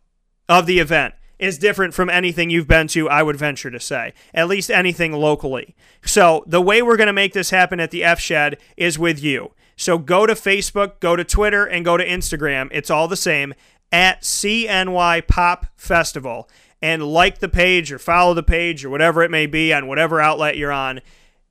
of 0.48 0.68
the 0.68 0.80
event 0.80 1.16
is 1.40 1.58
different 1.58 1.94
from 1.94 2.10
anything 2.10 2.50
you've 2.50 2.68
been 2.68 2.88
to, 2.90 3.10
I 3.10 3.24
would 3.24 3.38
venture 3.38 3.72
to 3.72 3.80
say, 3.80 4.14
at 4.34 4.48
least 4.50 4.70
anything 4.70 5.14
locally. 5.14 5.76
So, 6.04 6.44
the 6.46 6.62
way 6.62 6.82
we're 6.82 6.98
going 6.98 7.08
to 7.08 7.14
make 7.14 7.34
this 7.34 7.50
happen 7.50 7.80
at 7.80 7.92
the 7.92 8.04
F 8.04 8.20
Shed 8.20 8.58
is 8.78 9.00
with 9.00 9.24
you. 9.24 9.54
So, 9.78 9.98
go 9.98 10.26
to 10.26 10.34
Facebook, 10.34 11.00
go 11.00 11.16
to 11.16 11.24
Twitter, 11.24 11.66
and 11.66 11.86
go 11.86 11.98
to 11.98 12.06
Instagram. 12.06 12.68
It's 12.72 12.90
all 12.90 13.08
the 13.08 13.16
same 13.16 13.54
at 13.92 14.22
CNY 14.22 15.28
Pop 15.28 15.68
Festival. 15.78 16.50
And 16.82 17.04
like 17.04 17.40
the 17.40 17.50
page 17.50 17.92
or 17.92 18.00
follow 18.00 18.34
the 18.34 18.44
page 18.44 18.86
or 18.86 18.90
whatever 18.90 19.24
it 19.24 19.32
may 19.32 19.46
be 19.46 19.74
on 19.74 19.88
whatever 19.88 20.22
outlet 20.22 20.58
you're 20.58 20.72
on. 20.72 21.02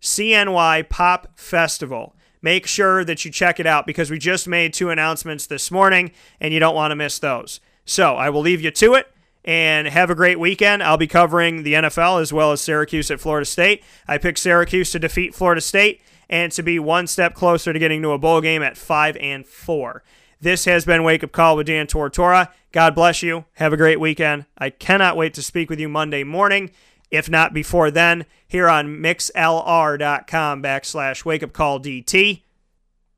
CNY 0.00 0.88
Pop 0.88 1.38
Festival. 1.38 2.14
Make 2.40 2.66
sure 2.66 3.04
that 3.04 3.24
you 3.24 3.30
check 3.30 3.58
it 3.58 3.66
out 3.66 3.84
because 3.84 4.10
we 4.10 4.18
just 4.18 4.46
made 4.46 4.72
two 4.72 4.90
announcements 4.90 5.46
this 5.46 5.70
morning 5.70 6.12
and 6.40 6.54
you 6.54 6.60
don't 6.60 6.74
want 6.74 6.92
to 6.92 6.96
miss 6.96 7.18
those. 7.18 7.60
So 7.84 8.14
I 8.14 8.30
will 8.30 8.42
leave 8.42 8.60
you 8.60 8.70
to 8.70 8.94
it 8.94 9.12
and 9.48 9.88
have 9.88 10.10
a 10.10 10.14
great 10.14 10.38
weekend. 10.38 10.82
I'll 10.82 10.98
be 10.98 11.06
covering 11.06 11.62
the 11.62 11.72
NFL 11.72 12.20
as 12.20 12.34
well 12.34 12.52
as 12.52 12.60
Syracuse 12.60 13.10
at 13.10 13.18
Florida 13.18 13.46
State. 13.46 13.82
I 14.06 14.18
picked 14.18 14.40
Syracuse 14.40 14.92
to 14.92 14.98
defeat 14.98 15.34
Florida 15.34 15.62
State 15.62 16.02
and 16.28 16.52
to 16.52 16.62
be 16.62 16.78
one 16.78 17.06
step 17.06 17.32
closer 17.32 17.72
to 17.72 17.78
getting 17.78 18.02
to 18.02 18.10
a 18.10 18.18
bowl 18.18 18.42
game 18.42 18.62
at 18.62 18.76
5 18.76 19.16
and 19.16 19.46
4. 19.46 20.04
This 20.38 20.66
has 20.66 20.84
been 20.84 21.02
Wake 21.02 21.24
Up 21.24 21.32
Call 21.32 21.56
with 21.56 21.66
Dan 21.66 21.86
Tortora. 21.86 22.52
God 22.72 22.94
bless 22.94 23.22
you. 23.22 23.46
Have 23.54 23.72
a 23.72 23.78
great 23.78 23.98
weekend. 23.98 24.44
I 24.58 24.68
cannot 24.68 25.16
wait 25.16 25.32
to 25.34 25.42
speak 25.42 25.70
with 25.70 25.80
you 25.80 25.88
Monday 25.88 26.24
morning, 26.24 26.70
if 27.10 27.30
not 27.30 27.54
before 27.54 27.90
then, 27.90 28.26
here 28.46 28.68
on 28.68 28.98
mixlr.com 28.98 30.62
backslash 30.62 31.24
wake 31.24 31.42
up 31.42 31.54
call 31.54 31.80
DT. 31.80 32.42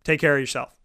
Take 0.05 0.21
care 0.21 0.37
of 0.37 0.41
yourself. 0.41 0.80